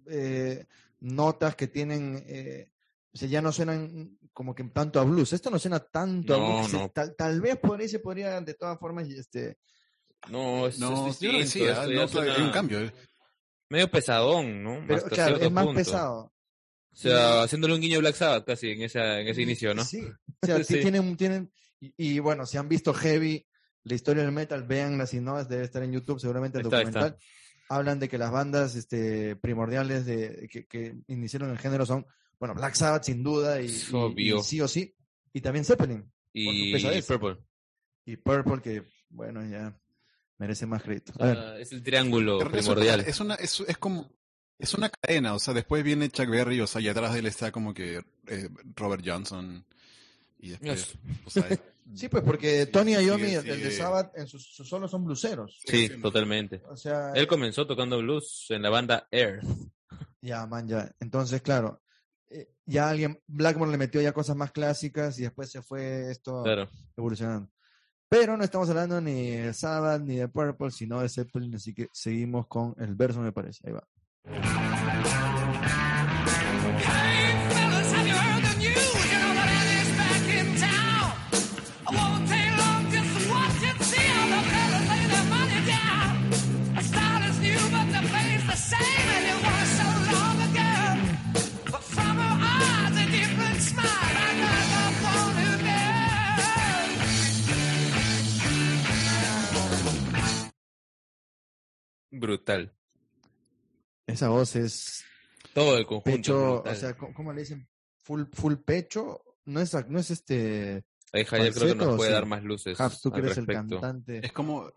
eh, 0.07 0.65
notas 0.99 1.55
que 1.55 1.67
tienen, 1.67 2.23
eh, 2.27 2.71
o 3.13 3.17
sea, 3.17 3.27
ya 3.29 3.39
no 3.39 3.51
suenan 3.51 4.17
como 4.33 4.55
que 4.55 4.63
tanto 4.63 4.99
a 4.99 5.03
blues. 5.03 5.31
Esto 5.33 5.51
no 5.51 5.59
suena 5.59 5.79
tanto 5.79 6.33
a 6.33 6.37
blues. 6.37 6.73
no. 6.73 6.89
Tal, 6.89 7.15
tal 7.15 7.39
vez 7.39 7.57
por 7.57 7.79
ahí 7.79 7.87
se 7.87 7.99
podría, 7.99 8.41
de 8.41 8.55
todas 8.55 8.79
formas, 8.79 9.07
este, 9.09 9.59
No, 10.29 10.65
es, 10.65 10.79
No, 10.79 11.07
es 11.07 11.19
yo 11.19 11.31
lo 11.33 11.37
distinto. 11.37 11.65
decía, 11.65 11.71
esto 11.73 11.85
no, 11.85 11.91
ya 11.93 12.07
suena 12.07 12.33
hay 12.33 12.41
un 12.41 12.51
cambio. 12.51 12.91
Medio 13.69 13.91
pesadón, 13.91 14.63
¿no? 14.63 14.83
pero 14.87 14.97
Hasta 14.97 15.09
claro, 15.09 15.27
cierto 15.29 15.45
es 15.45 15.51
más 15.51 15.65
punto. 15.65 15.77
pesado. 15.77 16.33
O 16.91 16.95
sea, 16.97 17.43
haciéndole 17.43 17.75
un 17.75 17.81
guiño 17.81 17.97
a 17.97 17.99
Black 18.01 18.15
Sabbath 18.15 18.45
casi 18.47 18.71
en, 18.71 18.81
esa, 18.81 19.19
en 19.19 19.27
ese 19.27 19.41
inicio, 19.43 19.75
¿no? 19.75 19.83
Sí, 19.85 20.01
o 20.01 20.15
sea, 20.45 20.63
Sí. 20.63 20.79
tienen, 20.81 21.15
tienen 21.15 21.51
y, 21.79 21.93
y 21.97 22.19
bueno, 22.19 22.47
si 22.47 22.57
han 22.57 22.67
visto 22.69 22.91
Heavy, 22.91 23.45
la 23.85 23.95
historia 23.95 24.21
del 24.23 24.31
metal, 24.31 24.63
véanla 24.63 25.05
si 25.07 25.19
no, 25.21 25.41
debe 25.43 25.63
estar 25.63 25.81
en 25.83 25.93
YouTube, 25.93 26.19
seguramente 26.19 26.57
el 26.59 26.65
está, 26.65 26.77
documental. 26.77 27.17
Hablan 27.69 27.99
de 27.99 28.09
que 28.09 28.17
las 28.19 28.31
bandas 28.31 28.75
este, 28.75 29.35
primordiales 29.37 30.05
de, 30.05 30.47
que, 30.51 30.65
que 30.67 30.97
iniciaron 31.07 31.49
el 31.49 31.57
género 31.57 31.85
son, 31.85 32.05
bueno, 32.39 32.53
Black 32.53 32.75
Sabbath 32.75 33.05
sin 33.05 33.23
duda, 33.23 33.61
y, 33.61 33.69
sí 33.69 34.59
o 34.61 34.67
sí, 34.67 34.93
y 35.33 35.41
también 35.41 35.65
Zeppelin, 35.65 36.11
Y. 36.33 37.01
Purple. 37.01 37.37
y 38.05 38.17
Purple, 38.17 38.61
que 38.61 38.83
bueno, 39.09 39.43
ya 39.45 39.75
merece 40.37 40.65
más 40.67 40.83
crédito. 40.83 41.13
A 41.19 41.25
ver, 41.27 41.61
es 41.61 41.71
el 41.71 41.81
triángulo 41.81 42.37
Es 42.41 42.43
una- 42.47 42.51
primordial. 42.51 42.99
Es, 43.01 43.19
una, 43.19 43.35
es, 43.35 43.59
es 43.67 43.77
como, 43.77 44.11
Es 44.59 44.73
una 44.73 44.89
cadena, 44.89 45.33
o 45.33 45.39
sea, 45.39 45.53
después 45.53 45.83
viene 45.83 46.09
Chuck 46.09 46.29
Berry, 46.29 46.59
o 46.61 46.67
sea, 46.67 46.81
y 46.81 46.87
atrás 46.87 47.13
de 47.13 47.19
él 47.19 47.25
está 47.25 47.51
como 47.51 47.73
que 47.73 48.03
eh, 48.27 48.49
Robert 48.75 49.03
Johnson. 49.05 49.65
Y 50.39 50.49
después, 50.49 50.87
Yes. 50.93 50.97
o 51.25 51.29
sea, 51.29 51.47
es- 51.49 51.59
Sí, 51.93 52.09
pues 52.09 52.23
porque 52.23 52.65
Sí, 52.65 52.71
Tony 52.71 52.93
sigue, 52.95 53.05
Iommi, 53.05 53.33
el 53.35 53.41
sigue. 53.43 53.57
de 53.57 53.71
Sabbath, 53.71 54.17
en 54.17 54.27
sus, 54.27 54.43
sus 54.55 54.67
solos 54.67 54.89
son 54.89 55.05
bluseros. 55.05 55.59
Sí, 55.67 55.87
sí. 55.87 56.01
totalmente. 56.01 56.61
O 56.67 56.75
sea, 56.75 57.11
Él 57.13 57.27
comenzó 57.27 57.67
tocando 57.67 57.99
blues 57.99 58.47
en 58.49 58.61
la 58.63 58.69
banda 58.69 59.07
Earth. 59.11 59.43
ya, 60.21 60.45
man, 60.47 60.67
ya. 60.67 60.91
Entonces, 60.99 61.41
claro, 61.41 61.81
eh, 62.29 62.49
ya 62.65 62.89
alguien, 62.89 63.21
Blackmore 63.27 63.71
le 63.71 63.77
metió 63.77 64.01
ya 64.01 64.13
cosas 64.13 64.35
más 64.35 64.51
clásicas 64.51 65.19
y 65.19 65.23
después 65.23 65.51
se 65.51 65.61
fue 65.61 66.09
esto 66.09 66.41
Claro. 66.43 66.69
evolucionando. 66.97 67.49
Pero 68.09 68.35
no 68.37 68.43
estamos 68.43 68.69
hablando 68.69 68.99
ni 69.01 69.31
de 69.31 69.53
Sabbath 69.53 70.01
ni 70.01 70.15
de 70.15 70.27
Purple, 70.27 70.71
sino 70.71 71.01
de 71.01 71.09
Zeppelin, 71.09 71.55
así 71.55 71.73
que 71.73 71.87
seguimos 71.93 72.47
con 72.47 72.73
el 72.79 72.95
verso, 72.95 73.19
me 73.19 73.31
parece. 73.31 73.67
Ahí 73.67 73.73
va. 73.73 73.87
Brutal. 102.19 102.73
Esa 104.07 104.29
voz 104.29 104.55
es 104.55 105.03
Todo 105.53 105.77
el 105.77 105.85
conjunto. 105.85 106.11
pecho, 106.11 106.63
o 106.63 106.75
sea, 106.75 106.95
¿cómo, 106.95 107.33
le 107.33 107.41
dicen? 107.41 107.67
Full, 108.03 108.23
full 108.31 108.55
pecho. 108.55 109.21
No 109.45 109.59
es, 109.59 109.73
no 109.89 109.99
es 109.99 110.11
este. 110.11 110.83
Ahí 111.11 111.25
Javier 111.25 111.53
creo 111.53 111.63
que 111.63 111.69
falseto, 111.69 111.85
nos 111.85 111.95
puede 111.97 112.09
sí. 112.09 112.13
dar 112.13 112.25
más 112.25 112.43
luces. 112.43 112.79
Habs, 112.79 113.01
tú 113.01 113.11
que 113.11 113.19
eres 113.19 113.37
el 113.37 113.45
cantante. 113.45 114.25
es 114.25 114.31
como... 114.31 114.71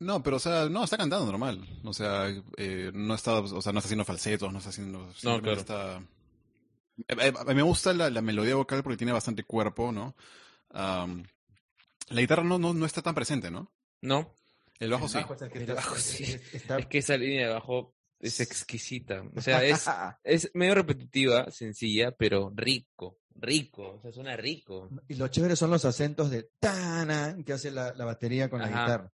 No, 0.00 0.22
pero 0.22 0.36
o 0.36 0.40
sea, 0.40 0.68
no, 0.68 0.84
está 0.84 0.96
cantando 0.96 1.26
normal. 1.26 1.66
O 1.84 1.92
sea, 1.92 2.26
eh, 2.56 2.90
no 2.92 3.14
está, 3.14 3.38
o 3.38 3.62
sea, 3.62 3.72
no 3.72 3.78
está 3.78 3.86
haciendo 3.86 4.04
falsetos, 4.04 4.52
no 4.52 4.58
está 4.58 4.70
haciendo... 4.70 5.12
simplemente 5.14 5.60
Está... 5.60 5.98
Eh, 7.08 7.16
eh, 7.20 7.32
A 7.38 7.44
mí 7.44 7.54
me 7.54 7.62
gusta 7.62 7.92
la, 7.92 8.10
la 8.10 8.22
melodía 8.22 8.56
vocal 8.56 8.82
porque 8.82 8.96
tiene 8.96 9.12
bastante 9.12 9.44
cuerpo, 9.44 9.92
¿no? 9.92 10.14
La 10.70 12.20
guitarra 12.20 12.44
no, 12.44 12.58
no, 12.58 12.74
no 12.74 12.86
está 12.86 13.02
tan 13.02 13.14
presente, 13.14 13.50
¿no? 13.50 13.70
No, 14.02 14.34
El 14.80 14.90
bajo 14.90 15.08
sí. 15.08 15.14
Bajo 15.18 15.34
es 15.34 15.42
el 15.42 15.50
que 15.50 15.58
El 15.58 15.62
está- 15.62 15.74
bajo 15.74 15.94
es- 15.96 16.02
sí. 16.02 16.22
es- 16.24 16.54
está- 16.54 16.78
es 16.78 16.86
que 16.86 16.98
esa 16.98 17.16
línea 17.16 17.46
de 17.46 17.52
abajo 17.52 17.94
es 18.20 18.40
exquisita. 18.40 19.22
O 19.36 19.40
sea, 19.40 19.62
es, 19.64 19.84
es 20.24 20.50
medio 20.54 20.74
repetitiva, 20.74 21.50
sencilla, 21.50 22.10
pero 22.12 22.52
rico, 22.54 23.18
rico. 23.34 23.96
O 23.96 24.00
sea, 24.02 24.12
suena 24.12 24.36
rico. 24.36 24.88
Y 25.08 25.14
lo 25.14 25.28
chévere 25.28 25.56
son 25.56 25.70
los 25.70 25.84
acentos 25.84 26.30
de 26.30 26.50
tana 26.58 27.36
que 27.44 27.52
hace 27.52 27.70
la, 27.70 27.92
la 27.94 28.04
batería 28.04 28.48
con 28.50 28.60
la 28.60 28.68
guitarra. 28.68 29.12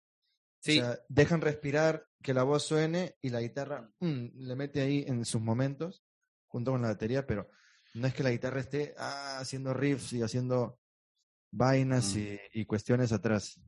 Sí, 0.62 0.79
O 0.79 0.83
sea, 0.85 0.99
dejan 1.09 1.40
respirar 1.40 2.07
que 2.23 2.35
la 2.35 2.42
voz 2.42 2.64
suene 2.64 3.16
y 3.23 3.31
la 3.31 3.40
guitarra 3.40 3.90
mm, 4.01 4.27
le 4.35 4.57
mete 4.57 4.83
ahí 4.83 5.05
en 5.09 5.25
sus 5.25 5.40
momentos 5.40 6.05
junto 6.49 6.70
con 6.73 6.83
la 6.83 6.88
batería, 6.88 7.27
pero 7.27 7.49
no 7.94 8.07
es 8.07 8.12
que 8.14 8.23
la 8.23 8.31
guitarra 8.31 8.61
esté 8.61 8.94
ah, 8.99 9.38
haciendo 9.40 9.73
riffs 9.73 10.12
y 10.12 10.23
haciendo 10.23 10.79
vainas 11.51 12.14
Mm. 12.14 12.18
y, 12.18 12.38
y 12.61 12.64
cuestiones 12.66 13.12
atrás. 13.12 13.59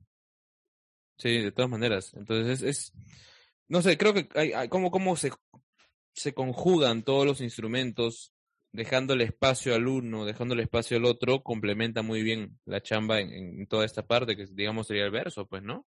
Sí, 1.16 1.38
de 1.38 1.52
todas 1.52 1.70
maneras. 1.70 2.12
Entonces 2.14 2.62
es, 2.62 2.92
es 2.92 2.92
no 3.68 3.82
sé, 3.82 3.96
creo 3.96 4.12
que 4.14 4.28
hay, 4.34 4.52
hay 4.52 4.68
cómo, 4.68 4.90
cómo 4.90 5.16
se, 5.16 5.30
se 6.12 6.34
conjugan 6.34 7.02
todos 7.02 7.26
los 7.26 7.40
instrumentos, 7.40 8.32
dejándole 8.72 9.24
espacio 9.24 9.74
al 9.74 9.86
uno, 9.86 10.24
dejándole 10.24 10.62
espacio 10.62 10.96
al 10.96 11.04
otro, 11.04 11.42
complementa 11.42 12.02
muy 12.02 12.22
bien 12.22 12.58
la 12.64 12.82
chamba 12.82 13.20
en, 13.20 13.32
en 13.32 13.66
toda 13.66 13.84
esta 13.84 14.06
parte, 14.06 14.36
que 14.36 14.46
digamos 14.46 14.86
sería 14.86 15.04
el 15.04 15.10
verso, 15.10 15.46
pues, 15.46 15.62
¿no? 15.62 15.86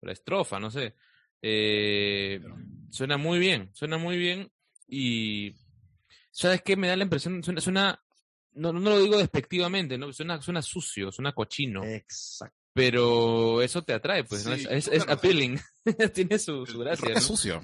La 0.00 0.12
estrofa, 0.12 0.58
no 0.58 0.70
sé. 0.70 0.94
Eh, 1.40 2.40
suena 2.90 3.16
muy 3.16 3.38
bien, 3.38 3.70
suena 3.72 3.98
muy 3.98 4.16
bien 4.16 4.50
y 4.86 5.54
¿sabes 6.30 6.62
qué? 6.62 6.76
Me 6.76 6.88
da 6.88 6.96
la 6.96 7.04
impresión, 7.04 7.42
suena, 7.42 7.60
suena 7.60 8.02
no, 8.54 8.72
no 8.72 8.90
lo 8.90 9.00
digo 9.00 9.16
despectivamente, 9.16 9.98
¿no? 9.98 10.12
Suena, 10.12 10.40
suena 10.40 10.62
sucio, 10.62 11.10
suena 11.10 11.32
cochino, 11.32 11.84
Exacto. 11.84 12.61
Pero 12.72 13.60
eso 13.62 13.82
te 13.82 13.92
atrae, 13.92 14.24
pues, 14.24 14.46
¿no? 14.46 14.56
Sí, 14.56 14.62
Es, 14.70 14.70
es, 14.70 14.88
es 14.88 15.04
claro. 15.04 15.18
appealing, 15.18 15.60
tiene 16.14 16.38
su, 16.38 16.64
su 16.66 16.78
gracia, 16.78 17.04
rock 17.06 17.12
¿no? 17.14 17.18
es 17.18 17.24
sucio. 17.24 17.62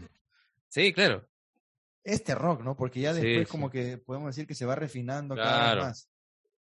Sí, 0.69 0.93
claro, 0.93 1.27
Este 2.05 2.35
rock, 2.35 2.63
¿no? 2.63 2.77
Porque 2.77 3.01
ya 3.01 3.13
después 3.15 3.47
sí. 3.49 3.51
como 3.51 3.71
que 3.71 3.99
podemos 3.99 4.35
decir 4.35 4.47
que 4.47 4.55
se 4.55 4.67
va 4.67 4.75
refinando 4.75 5.35
cada 5.35 5.75
vez 5.75 5.85
más. 5.85 6.09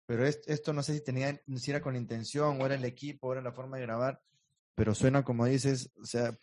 Pero 0.06 0.26
es- 0.26 0.42
esto 0.48 0.72
no 0.74 0.84
sé 0.84 0.94
si 0.94 1.04
tenía, 1.04 1.42
si 1.58 1.72
era 1.72 1.82
con 1.82 1.96
intención, 1.96 2.62
o 2.62 2.66
era 2.66 2.76
el 2.76 2.86
equipo, 2.86 3.28
o 3.28 3.34
era 3.34 3.42
la 3.42 3.52
forma 3.52 3.78
de 3.78 3.84
grabar, 3.84 4.22
pero 4.76 4.94
suena 4.96 5.24
como 5.24 5.46
dices, 5.46 5.90
o 6.02 6.06
sea, 6.06 6.38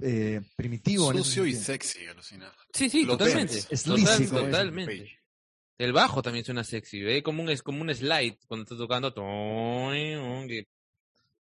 eh, 0.00 0.40
primitivo. 0.56 1.12
Sucio 1.12 1.46
y 1.46 1.54
sexy, 1.54 2.06
alucina. 2.06 2.52
sí, 2.72 2.88
sí, 2.90 3.04
Lo 3.04 3.16
totalmente. 3.16 3.58
Es 3.70 3.82
total- 3.84 4.28
totalmente. 4.28 5.18
El 5.78 5.92
bajo 5.92 6.22
también 6.22 6.44
suena 6.44 6.64
sexy, 6.64 7.02
¿ve? 7.02 7.22
Como 7.22 7.42
un, 7.42 7.50
es 7.50 7.62
como 7.62 7.82
un 7.82 7.94
slide 7.94 8.38
cuando 8.46 8.62
está 8.62 8.76
tocando. 8.76 9.12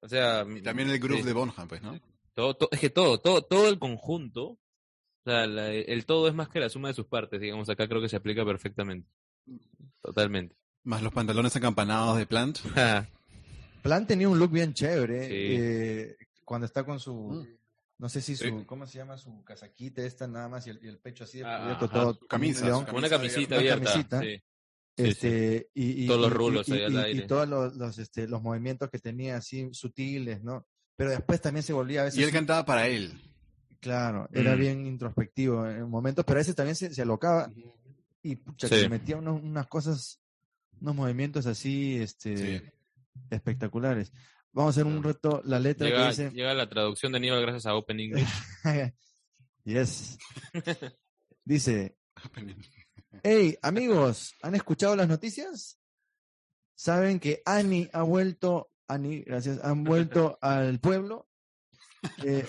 O 0.04 0.08
sea, 0.08 0.44
Y 0.48 0.60
también 0.60 0.90
el 0.90 0.98
groove 0.98 1.22
de 1.24 1.32
Bonham, 1.32 1.66
pues, 1.66 1.80
¿no? 1.82 1.98
Todo, 2.34 2.54
to- 2.56 2.68
es 2.70 2.78
que 2.80 2.90
todo, 2.90 3.20
todo, 3.20 3.42
todo 3.42 3.68
el 3.70 3.78
conjunto, 3.78 4.44
o 4.48 4.58
sea, 5.24 5.46
la- 5.46 5.72
el 5.72 6.04
todo 6.04 6.28
es 6.28 6.34
más 6.34 6.48
que 6.50 6.60
la 6.60 6.68
suma 6.68 6.88
de 6.88 6.94
sus 6.94 7.06
partes, 7.06 7.40
digamos, 7.40 7.68
acá 7.70 7.88
creo 7.88 8.02
que 8.02 8.08
se 8.10 8.16
aplica 8.16 8.44
perfectamente. 8.44 9.08
Totalmente. 10.02 10.54
Más 10.82 11.02
los 11.02 11.12
pantalones 11.14 11.56
acampanados 11.56 12.18
de 12.18 12.26
Plant. 12.26 12.58
Plan 13.82 14.06
tenía 14.06 14.28
un 14.28 14.38
look 14.38 14.50
bien 14.50 14.74
chévere. 14.74 15.26
Sí. 15.26 15.32
eh, 15.34 16.16
cuando 16.44 16.66
está 16.66 16.84
con 16.84 17.00
su, 17.00 17.14
Mm. 17.14 17.46
no 17.98 18.08
sé 18.10 18.20
si 18.20 18.36
su, 18.36 18.44
Sí. 18.44 18.52
¿cómo 18.66 18.86
se 18.86 18.98
llama? 18.98 19.16
Su 19.16 19.42
casaquita 19.44 20.02
esta 20.02 20.26
nada 20.26 20.48
más 20.50 20.66
y 20.66 20.70
el, 20.70 20.80
y 20.84 20.88
el 20.88 20.98
pecho 20.98 21.24
así 21.24 21.38
de 21.38 21.44
Ah, 21.46 21.78
todo. 21.80 22.18
Camisa, 22.28 22.76
una 22.92 23.08
camisita 23.08 23.56
abierta. 23.56 23.90
abierta. 23.90 24.16
Una 24.18 24.18
camisita. 24.18 24.20
sí. 24.20 24.42
Sí, 24.96 25.02
este, 25.04 25.70
Y, 25.74 26.04
y- 26.04 26.06
Todos 26.06 26.20
los 26.20 26.32
rulos 26.32 26.68
y- 26.68 26.72
ahí 26.72 26.82
al 26.84 26.92
y- 26.92 26.96
aire. 26.98 27.24
Y 27.24 27.26
todos 27.26 27.48
los, 27.48 27.74
los, 27.76 27.98
este, 27.98 28.28
los 28.28 28.40
movimientos 28.42 28.90
que 28.90 28.98
tenía 28.98 29.36
así 29.38 29.68
sutiles, 29.72 30.42
¿no? 30.42 30.66
Pero 30.96 31.10
después 31.10 31.40
también 31.40 31.62
se 31.64 31.72
volvía 31.72 32.02
a 32.02 32.04
veces. 32.04 32.20
Y 32.20 32.22
él 32.22 32.30
cantaba 32.30 32.64
para 32.64 32.86
él. 32.86 33.20
Claro, 33.80 34.28
era 34.32 34.54
Mm. 34.54 34.58
bien 34.60 34.86
introspectivo 34.86 35.66
en 35.68 35.88
momentos, 35.90 36.24
pero 36.24 36.38
a 36.38 36.42
veces 36.42 36.54
también 36.54 36.76
se, 36.76 36.94
se 36.94 37.02
alocaba 37.02 37.50
y 38.22 38.36
pucha, 38.36 38.68
que 38.68 38.76
Sí. 38.76 38.80
se 38.82 38.88
metía 38.88 39.16
unos- 39.16 39.42
unas 39.42 39.66
cosas, 39.66 40.20
unos 40.80 40.94
movimientos 40.94 41.44
así, 41.46 41.96
este, 41.96 42.36
Sí. 42.60 42.62
espectaculares. 43.30 44.12
Vamos 44.52 44.68
a 44.76 44.80
hacer 44.80 44.86
un 44.86 45.02
reto, 45.02 45.42
la 45.44 45.58
letra 45.58 45.88
Llega, 45.88 46.02
que 46.04 46.08
dice, 46.10 46.30
llega 46.30 46.54
la 46.54 46.68
traducción 46.68 47.10
de 47.12 47.18
Aníbal 47.18 47.42
gracias 47.42 47.66
a 47.66 47.74
Open 47.74 47.98
English. 48.00 48.24
yes, 49.64 50.18
dice, 51.44 51.96
hey 53.22 53.56
amigos, 53.62 54.34
¿han 54.42 54.54
escuchado 54.54 54.96
las 54.96 55.08
noticias? 55.08 55.78
¿Saben 56.74 57.20
que 57.20 57.42
Annie 57.44 57.88
ha 57.92 58.02
vuelto, 58.02 58.70
Annie, 58.88 59.22
gracias, 59.22 59.62
han 59.62 59.84
vuelto 59.84 60.38
al 60.40 60.80
pueblo? 60.80 61.28
Eh, 62.22 62.44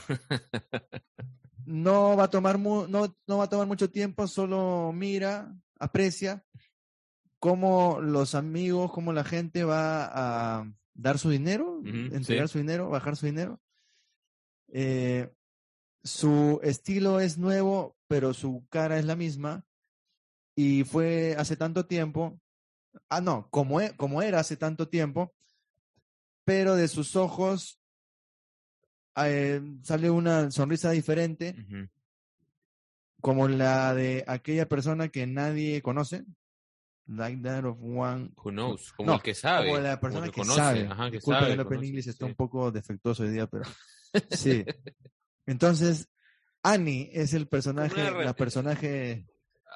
no 1.66 2.18
va 2.18 2.26
a 2.26 2.30
tomar 2.30 2.58
mu- 2.58 2.88
no, 2.88 3.16
no 3.28 3.38
va 3.38 3.46
a 3.46 3.50
tomar 3.50 3.68
mucho 3.68 3.90
tiempo, 3.90 4.28
solo 4.28 4.92
mira, 4.94 5.56
aprecia 5.80 6.46
cómo 7.40 8.00
los 8.02 8.36
amigos, 8.36 8.92
cómo 8.92 9.14
la 9.14 9.24
gente 9.24 9.64
va 9.64 10.60
a 10.60 10.74
dar 10.94 11.20
su 11.20 11.30
dinero, 11.30 11.82
entregar 11.86 12.48
sí. 12.48 12.54
su 12.54 12.58
dinero, 12.58 12.90
bajar 12.90 13.16
su 13.16 13.28
dinero. 13.28 13.62
Eh, 14.70 15.32
su 16.04 16.60
estilo 16.64 17.20
es 17.20 17.38
nuevo, 17.38 17.96
pero 18.08 18.34
su 18.34 18.66
cara 18.70 18.98
es 18.98 19.06
la 19.06 19.16
misma. 19.16 19.66
Y 20.56 20.84
fue 20.84 21.36
hace 21.38 21.56
tanto 21.58 21.86
tiempo. 21.86 22.40
Ah, 23.10 23.22
no, 23.22 23.50
como, 23.50 23.82
e- 23.82 23.96
como 23.98 24.22
era 24.22 24.40
hace 24.40 24.56
tanto 24.58 24.88
tiempo, 24.88 25.34
pero 26.46 26.76
de 26.76 26.88
sus 26.88 27.16
ojos 27.16 27.80
eh, 29.18 29.62
sale 29.84 30.10
una 30.10 30.50
sonrisa 30.52 30.92
diferente, 30.92 31.56
como 33.22 33.48
la 33.48 33.94
de 33.94 34.24
aquella 34.28 34.68
persona 34.68 35.10
que 35.10 35.28
nadie 35.28 35.82
conoce. 35.82 36.24
Like 37.08 37.44
that 37.44 37.66
of 37.66 37.78
one. 37.82 38.32
Who 38.44 38.50
knows? 38.52 38.92
Como 38.94 39.12
No, 39.12 39.16
el 39.18 39.22
que 39.22 39.36
sabe. 39.36 39.68
Como 39.68 39.80
la 39.80 40.00
persona 40.00 40.26
que 40.26 40.42
conoce, 40.42 40.60
sabe. 40.60 40.88
Ajá, 40.88 41.06
que 41.12 41.18
Disculpa, 41.18 41.42
sabe, 41.42 41.54
el 41.54 41.60
Open 41.60 41.84
English 41.84 42.08
está 42.08 42.26
sí. 42.26 42.32
un 42.32 42.36
poco 42.36 42.72
defectuoso 42.72 43.22
hoy 43.24 43.30
día, 43.30 43.46
pero 43.46 43.66
sí. 44.32 44.66
Entonces, 45.46 46.10
Annie 46.64 47.12
es 47.14 47.34
el 47.36 47.48
personaje, 47.48 48.10
la 48.12 48.34
personaje 48.36 49.28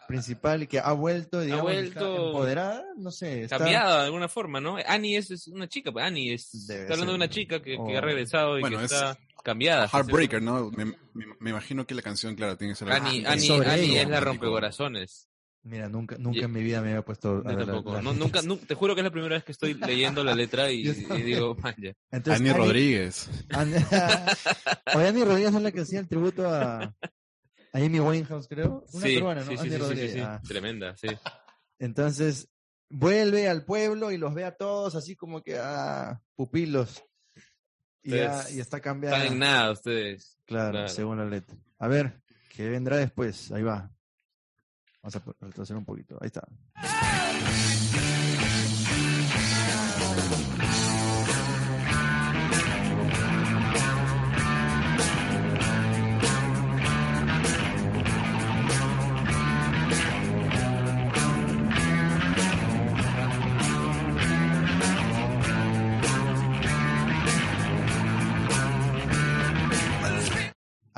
principal 0.08 0.64
y 0.64 0.68
que 0.68 0.80
ha 0.80 0.92
vuelto, 0.94 1.42
digamos, 1.42 1.72
está 1.72 2.00
vuelto 2.02 2.26
empoderada, 2.28 2.84
no 2.98 3.12
sé, 3.12 3.44
está 3.44 3.58
Cambiada 3.58 4.00
de 4.00 4.06
alguna 4.06 4.28
forma, 4.28 4.60
¿no? 4.60 4.78
Annie 4.88 5.18
es, 5.18 5.30
es 5.32 5.48
una 5.48 5.68
chica, 5.68 5.92
pues 5.92 6.04
Annie 6.06 6.34
es. 6.34 6.66
Debe 6.68 6.82
está 6.82 6.94
hablando 6.94 7.14
de 7.14 7.18
ser. 7.20 7.26
una 7.26 7.30
chica 7.30 7.62
que, 7.62 7.72
que 7.74 7.78
O- 7.78 7.98
ha 7.98 8.02
regresado 8.02 8.58
y 8.58 8.62
Bueno, 8.62 8.80
que 8.80 8.86
es 8.86 8.92
está. 8.92 9.18
cambiadas. 9.44 9.92
Heartbreaker, 9.94 10.42
¿no? 10.42 10.72
Me, 10.72 10.86
me- 10.86 10.96
me 11.40 11.50
imagino 11.52 11.86
que 11.86 11.94
la 11.96 12.02
canción, 12.02 12.36
claro, 12.36 12.58
tiene 12.58 12.74
que 12.74 12.78
ser 12.80 12.92
Annie, 12.92 13.20
es 13.22 13.28
Annie, 13.28 13.48
sobre 13.48 13.70
Annie 13.70 14.00
es 14.02 14.10
la 14.10 14.20
rompecorazones. 14.20 15.28
Mira, 15.62 15.90
nunca, 15.90 16.16
nunca 16.18 16.46
en 16.46 16.52
mi 16.54 16.64
vida 16.64 16.82
me 16.82 16.88
había 16.90 17.02
puesto. 17.04 17.44
a 17.46 17.52
Yo 17.52 17.60
la- 17.60 17.66
las 17.94 18.04
No, 18.04 18.14
nunca, 18.14 18.42
nu- 18.42 18.56
te 18.58 18.74
juro 18.76 18.96
que 18.96 19.02
es 19.02 19.06
la 19.06 19.12
primera 19.12 19.36
vez 19.36 19.44
que 19.44 19.52
estoy 19.52 19.74
leyendo 19.74 20.24
la 20.24 20.34
letra 20.34 20.72
y, 20.72 20.82
y 21.20 21.22
digo, 21.22 21.54
vaya. 21.56 21.94
Annie 22.12 22.54
Rodríguez. 22.54 23.30
Annie 23.50 25.26
Rodríguez 25.26 25.54
es 25.54 25.62
la 25.62 25.72
que 25.72 25.82
hacía 25.82 26.00
el 26.00 26.08
tributo 26.08 26.48
a, 26.50 26.94
a 27.74 27.78
Amy 27.78 28.00
Winehouse, 28.00 28.48
creo. 28.48 28.86
Una 28.94 29.06
Sí, 29.06 29.16
peruana, 29.16 29.42
¿no? 29.44 29.52
sí, 29.52 29.58
sí, 29.58 29.62
Annie 29.62 29.72
sí, 29.72 29.78
sí, 29.78 29.80
sí, 29.80 29.90
Rodríguez. 29.90 30.26
ah. 30.26 30.42
Tremenda, 30.48 30.98
sí. 30.98 31.08
Entonces, 31.80 32.50
vuelve 32.90 33.48
al 33.48 33.64
pueblo 33.66 34.12
y 34.12 34.18
los 34.18 34.34
ve 34.34 34.44
a 34.46 34.56
todos 34.56 34.96
así 34.96 35.16
como 35.16 35.42
que, 35.44 35.58
ah, 35.60 36.22
pupilos. 36.36 37.04
Y, 38.02 38.12
ya, 38.12 38.44
y 38.50 38.60
está 38.60 38.80
cambiada. 38.80 39.18
Están 39.18 39.34
en 39.34 39.40
nada 39.40 39.72
ustedes. 39.72 40.38
Claro, 40.46 40.72
claro. 40.72 40.88
según 40.90 41.18
la 41.18 41.26
letra. 41.26 41.56
A 41.78 41.88
ver, 41.88 42.22
¿qué 42.50 42.70
vendrá 42.70 42.98
después? 42.98 43.52
Ahí 43.52 43.62
va. 43.64 43.92
Vamos 45.02 45.16
a 45.16 45.24
retroceder 45.42 45.78
un 45.78 45.86
poquito. 45.86 46.18
Ahí 46.22 46.28
está. 46.28 46.48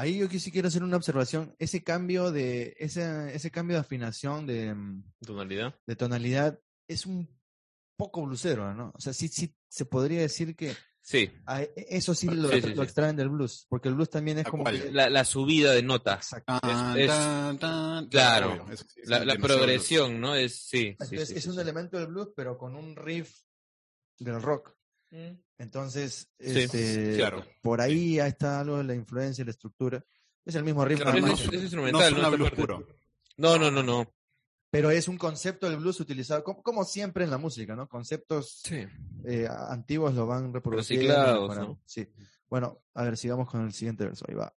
Ahí 0.01 0.17
yo 0.17 0.27
sí 0.39 0.51
quiero 0.51 0.67
hacer 0.67 0.81
una 0.81 0.97
observación. 0.97 1.55
Ese 1.59 1.83
cambio 1.83 2.31
de, 2.31 2.75
ese, 2.79 3.35
ese 3.35 3.51
cambio 3.51 3.75
de 3.75 3.81
afinación 3.81 4.47
de, 4.47 4.73
mm, 4.73 5.03
Tonalidad. 5.23 5.75
de 5.85 5.95
tonalidad 5.95 6.59
es 6.87 7.05
un 7.05 7.29
poco 7.95 8.23
blusero, 8.25 8.73
¿no? 8.73 8.91
O 8.95 8.99
sea, 8.99 9.13
sí, 9.13 9.27
sí 9.27 9.55
se 9.69 9.85
podría 9.85 10.21
decir 10.21 10.55
que 10.55 10.75
Sí. 11.03 11.31
a- 11.45 11.61
e- 11.61 11.73
eso 11.75 12.15
sí 12.15 12.27
lo, 12.27 12.49
Sí, 12.49 12.61
sí, 12.63 12.69
lo 12.69 12.75
sí. 12.77 12.81
extraen 12.81 13.15
del 13.15 13.29
blues, 13.29 13.67
porque 13.69 13.89
el 13.89 13.93
blues 13.95 14.09
también 14.09 14.39
es 14.39 14.47
¿A 14.47 14.49
como 14.49 14.63
que... 14.63 14.91
La, 14.91 15.07
la 15.07 15.23
subida 15.23 15.71
de 15.71 15.83
nota. 15.83 16.15
Exacto. 16.15 16.59
Tan, 16.61 16.97
es- 16.97 17.07
tan, 17.07 17.59
tan, 17.59 18.07
claro. 18.07 18.65
es 18.71 18.85
La, 19.07 19.35
progresión, 19.35 20.19
¿no? 20.19 20.33
Es, 20.33 20.55
sí. 20.55 20.79
sí, 20.79 20.87
Entonces 20.89 21.29
sí, 21.29 21.35
es 21.35 21.43
sí, 21.43 21.49
un 21.49 21.55
sí. 21.55 21.61
elemento 21.61 21.97
del 21.99 22.07
blues, 22.07 22.29
pero 22.35 22.57
con 22.57 22.75
un 22.75 22.95
riff 22.95 23.39
del 24.17 24.41
rock. 24.41 24.75
Entonces, 25.57 26.29
Sí, 26.39 26.59
este, 26.59 27.15
claro. 27.17 27.45
por 27.61 27.81
ahí 27.81 28.19
está 28.19 28.59
algo 28.61 28.77
de 28.77 28.83
la 28.85 28.95
influencia 28.95 29.41
y 29.41 29.45
la 29.45 29.51
estructura. 29.51 30.03
Es 30.45 30.55
el 30.55 30.63
mismo 30.63 30.83
Claro, 30.85 31.19
nada 31.21 31.33
es, 31.33 31.53
instrumental, 31.53 32.13
No 32.19 32.37
¿no? 32.37 32.49
puro. 32.51 32.87
No, 33.37 33.57
no, 33.59 33.69
no, 33.69 33.83
no. 33.83 34.11
pero 34.71 34.89
es 34.89 35.07
un 35.07 35.17
concepto 35.17 35.69
del 35.69 35.77
blues 35.79 35.99
utilizado, 35.99 36.43
como, 36.43 36.63
como 36.63 36.83
siempre 36.85 37.23
en 37.25 37.29
la 37.29 37.37
música, 37.37 37.75
¿no? 37.75 37.87
Conceptos 37.89 38.61
Sí. 38.63 38.85
eh, 39.25 39.47
antiguos 39.69 40.13
lo 40.15 40.25
van 40.25 40.53
reproduciendo. 40.53 41.05
Reciclados, 41.07 41.41
mejorando. 41.49 41.73
¿no? 41.73 41.81
Sí. 41.85 42.07
Bueno, 42.49 42.81
a 42.93 43.03
ver, 43.03 43.17
sigamos 43.17 43.49
con 43.49 43.61
el 43.65 43.73
siguiente 43.73 44.05
verso. 44.05 44.25
Ahí 44.27 44.35
va. 44.35 44.53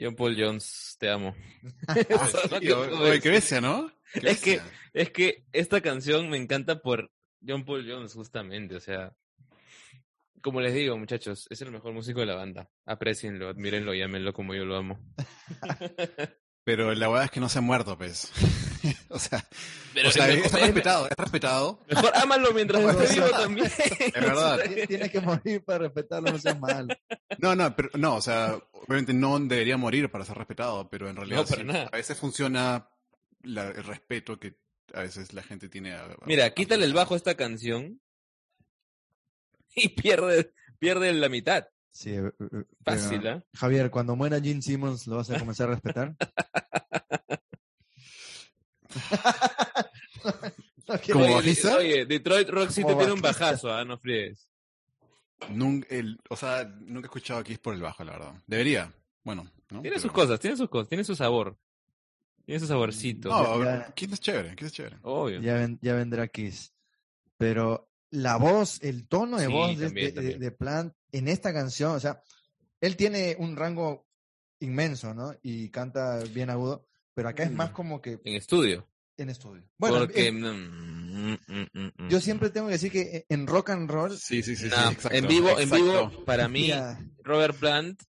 John 0.00 0.16
Paul 0.16 0.36
Jones, 0.38 0.96
te 0.98 1.10
amo. 1.10 1.34
Ah, 1.88 2.58
oye, 3.00 3.20
bestia, 3.20 3.60
¿no? 3.60 3.92
Es 4.14 4.40
que-. 4.40 4.60
Es 4.92 5.10
que 5.10 5.44
esta 5.52 5.80
canción 5.80 6.28
me 6.30 6.36
encanta 6.36 6.80
por 6.80 7.10
John 7.46 7.64
Paul 7.64 7.88
Jones, 7.88 8.14
justamente. 8.14 8.76
O 8.76 8.80
sea, 8.80 9.14
como 10.40 10.60
les 10.60 10.74
digo, 10.74 10.96
muchachos, 10.98 11.46
es 11.50 11.62
el 11.62 11.70
mejor 11.70 11.92
músico 11.92 12.20
de 12.20 12.26
la 12.26 12.34
banda. 12.34 12.70
Aprecienlo, 12.86 13.48
admírenlo 13.48 13.94
y 13.94 14.02
ámenlo 14.02 14.32
como 14.32 14.54
yo 14.54 14.64
lo 14.64 14.76
amo. 14.76 14.98
Pero 16.64 16.94
la 16.94 17.08
verdad 17.08 17.24
es 17.24 17.30
que 17.30 17.40
no 17.40 17.48
se 17.48 17.58
ha 17.58 17.62
muerto, 17.62 17.96
pues. 17.96 18.30
o 19.08 19.18
sea, 19.18 19.44
Pero 19.94 20.08
o 20.10 20.12
sea, 20.12 20.28
es 20.28 20.52
respetado, 20.52 21.06
es 21.08 21.16
respetado. 21.16 21.80
mejor 21.88 22.12
ámalo 22.14 22.52
mientras 22.52 22.82
esté 22.82 23.14
vivo 23.14 23.30
también. 23.30 23.66
Es 23.98 24.12
verdad. 24.12 24.58
Tien- 24.64 24.86
Tienes 24.88 25.10
que 25.10 25.20
morir 25.20 25.64
para 25.64 25.78
respetarlo, 25.80 26.30
no 26.32 26.38
seas 26.38 26.58
mal. 26.60 26.86
No, 27.38 27.56
no, 27.56 27.74
pero 27.74 27.88
no, 27.94 28.16
o 28.16 28.20
sea, 28.20 28.58
obviamente 28.72 29.14
no 29.14 29.38
debería 29.40 29.76
morir 29.78 30.10
para 30.10 30.24
ser 30.24 30.36
respetado, 30.36 30.88
pero 30.90 31.08
en 31.08 31.16
realidad 31.16 31.38
No, 31.38 31.44
para 31.46 31.60
sí, 31.62 31.66
nada. 31.66 31.88
a 31.92 31.96
veces 31.96 32.18
funciona 32.18 32.88
la- 33.42 33.68
el 33.68 33.84
respeto 33.84 34.38
que 34.38 34.56
a 34.92 35.00
veces 35.00 35.32
la 35.32 35.42
gente 35.42 35.68
tiene. 35.70 35.94
a- 35.94 36.04
a- 36.04 36.16
Mira, 36.26 36.44
a- 36.44 36.50
quítale 36.54 36.84
el 36.84 36.92
bajo 36.92 37.14
a 37.14 37.16
esta 37.16 37.36
canción 37.36 38.00
y 39.74 39.88
pierde, 39.88 40.52
pierde 40.78 41.12
la 41.14 41.28
mitad. 41.28 41.66
Sí, 41.92 42.10
eh, 42.10 42.30
eh, 42.38 42.64
Fácil, 42.84 43.20
pero, 43.20 43.36
¿ah? 43.36 43.44
Javier, 43.54 43.90
cuando 43.90 44.14
muera 44.16 44.40
Gene 44.40 44.62
Simmons, 44.62 45.06
¿lo 45.06 45.16
vas 45.16 45.30
a 45.30 45.38
comenzar 45.38 45.68
a 45.68 45.72
respetar? 45.72 46.14
No 50.88 50.94
¿Como 51.12 51.24
Oye, 51.24 51.34
bajista? 51.34 51.76
Oye, 51.76 52.04
Detroit 52.04 52.48
Rock 52.48 52.70
City 52.70 52.94
tiene 52.96 53.12
un 53.12 53.20
bajazo, 53.20 53.72
¿ah? 53.72 53.84
No 53.84 53.96
fríes. 53.96 54.48
Nun- 55.50 55.86
el- 55.88 56.18
o 56.28 56.36
sea, 56.36 56.64
nunca 56.64 57.06
he 57.06 57.08
escuchado 57.08 57.38
aquí 57.40 57.56
por 57.56 57.74
el 57.74 57.80
bajo, 57.80 58.02
la 58.04 58.12
verdad. 58.12 58.34
Debería. 58.46 58.92
Bueno, 59.22 59.44
¿no? 59.70 59.80
Tiene 59.82 59.90
Pero- 59.90 60.00
sus 60.00 60.12
cosas, 60.12 60.40
tiene 60.40 60.56
sus 60.56 60.68
cosas, 60.68 60.88
tiene 60.88 61.04
su 61.04 61.14
sabor. 61.14 61.56
Tiene 62.44 62.58
su 62.58 62.66
saborcito. 62.66 63.28
No, 63.28 63.62
Ya- 63.64 63.92
Kiss 63.94 64.12
es 64.12 64.20
chévere, 64.20 64.56
Kiss 64.56 64.66
es 64.66 64.72
chévere. 64.72 64.96
Obvio. 65.02 65.40
ya, 65.40 65.54
ven- 65.54 65.78
ya 65.80 65.94
vendrá 65.94 66.26
Kiss. 66.26 66.72
Pero 67.36 67.88
la 68.10 68.36
voz, 68.36 68.82
el 68.82 69.06
tono 69.06 69.38
de 69.38 69.46
Sí, 69.46 69.52
voz 69.52 69.78
de, 69.78 69.84
también, 69.86 70.06
de- 70.08 70.12
también. 70.12 70.40
de 70.40 70.50
Plant 70.50 70.94
en 71.12 71.28
esta 71.28 71.52
canción, 71.52 71.92
o 71.92 72.00
sea, 72.00 72.22
él 72.80 72.96
tiene 72.96 73.36
un 73.38 73.56
rango 73.56 74.06
inmenso, 74.60 75.14
¿no? 75.14 75.34
Y 75.42 75.68
canta 75.70 76.18
bien 76.32 76.50
agudo, 76.50 76.86
pero 77.14 77.28
acá 77.28 77.42
es 77.44 77.52
más 77.52 77.70
como 77.70 78.00
que 78.00 78.20
En 78.24 78.34
estudio. 78.34 78.86
en 79.16 79.30
estudio. 79.30 79.62
Bueno, 79.78 79.98
Porque. 80.00 80.28
en- 80.28 80.40
mm, 80.42 81.32
mm, 81.46 81.66
mm, 81.72 81.86
mm. 82.04 82.08
yo 82.08 82.20
siempre 82.20 82.50
tengo 82.50 82.66
que 82.68 82.74
decir 82.74 82.90
que 82.92 83.26
en 83.28 83.46
rock 83.46 83.70
and 83.70 83.90
roll, 83.90 84.16
Sí, 84.16 84.42
sí, 84.42 84.56
sí. 84.56 84.68
sí, 84.70 84.74
exacto, 84.74 85.10
en 85.12 85.26
vivo, 85.28 85.58
en 85.58 85.70
vivo, 85.70 86.24
para 86.24 86.48
mí, 86.48 86.62
mira, 86.62 86.98
Robert 87.22 87.56
Plant, 87.58 88.02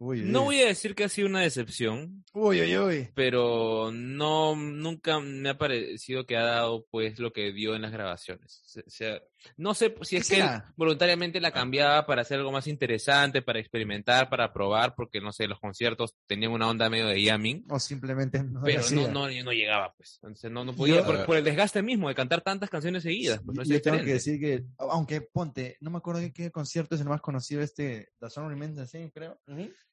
uy, 0.00 0.22
no 0.22 0.40
uy, 0.40 0.56
voy 0.56 0.60
a 0.60 0.66
decir 0.66 0.94
que 0.94 1.04
ha 1.04 1.08
sido 1.08 1.28
una 1.28 1.40
decepción, 1.40 2.24
uy, 2.32 2.60
uy, 2.62 2.76
uy. 2.78 3.08
pero 3.14 3.90
no, 3.92 4.56
nunca 4.56 5.20
me 5.20 5.50
ha 5.50 5.58
parecido 5.58 6.26
que 6.26 6.36
ha 6.36 6.42
dado 6.44 6.86
pues 6.90 7.18
lo 7.18 7.32
que 7.32 7.52
dio 7.52 7.74
en 7.76 7.82
las 7.82 7.92
grabaciones. 7.92 8.62
O 8.84 8.90
sea, 8.90 9.20
no 9.56 9.74
sé 9.74 9.94
si 10.02 10.16
¿Qué 10.16 10.22
es 10.22 10.28
que 10.28 10.40
él 10.40 10.48
voluntariamente 10.76 11.40
la 11.40 11.52
cambiaba 11.52 12.06
para 12.06 12.22
hacer 12.22 12.38
algo 12.38 12.50
más 12.52 12.66
interesante, 12.66 13.42
para 13.42 13.58
experimentar, 13.60 14.28
para 14.28 14.52
probar, 14.52 14.94
porque 14.94 15.20
no 15.20 15.32
sé, 15.32 15.46
los 15.46 15.60
conciertos 15.60 16.14
tenían 16.26 16.52
una 16.52 16.68
onda 16.68 16.90
medio 16.90 17.06
de 17.06 17.24
jamming. 17.24 17.64
O 17.68 17.78
simplemente 17.78 18.42
no 18.42 18.62
Pero 18.62 18.82
no, 18.92 19.08
no, 19.08 19.28
no 19.44 19.52
llegaba, 19.52 19.94
pues. 19.96 20.18
Entonces, 20.22 20.50
no, 20.50 20.64
no 20.64 20.74
podía, 20.74 20.96
Yo- 20.96 21.06
por, 21.06 21.26
por 21.26 21.36
el 21.36 21.44
desgaste 21.44 21.82
mismo 21.82 22.08
de 22.08 22.14
cantar 22.14 22.40
tantas 22.42 22.70
canciones 22.70 23.02
seguidas. 23.02 23.40
Pues, 23.44 23.56
no 23.56 23.64
Yo 23.64 23.80
tengo 23.80 23.98
que 23.98 24.14
decir 24.14 24.40
que, 24.40 24.64
aunque 24.78 25.20
ponte, 25.20 25.76
no 25.80 25.90
me 25.90 25.98
acuerdo 25.98 26.20
de 26.20 26.32
qué 26.32 26.50
concierto 26.50 26.94
es 26.94 27.00
el 27.00 27.08
más 27.08 27.20
conocido, 27.20 27.62
este, 27.62 28.08
The 28.18 28.30
Song 28.30 28.48
Remains 28.48 28.76
the 28.76 28.86
Same, 28.86 29.10
creo, 29.10 29.40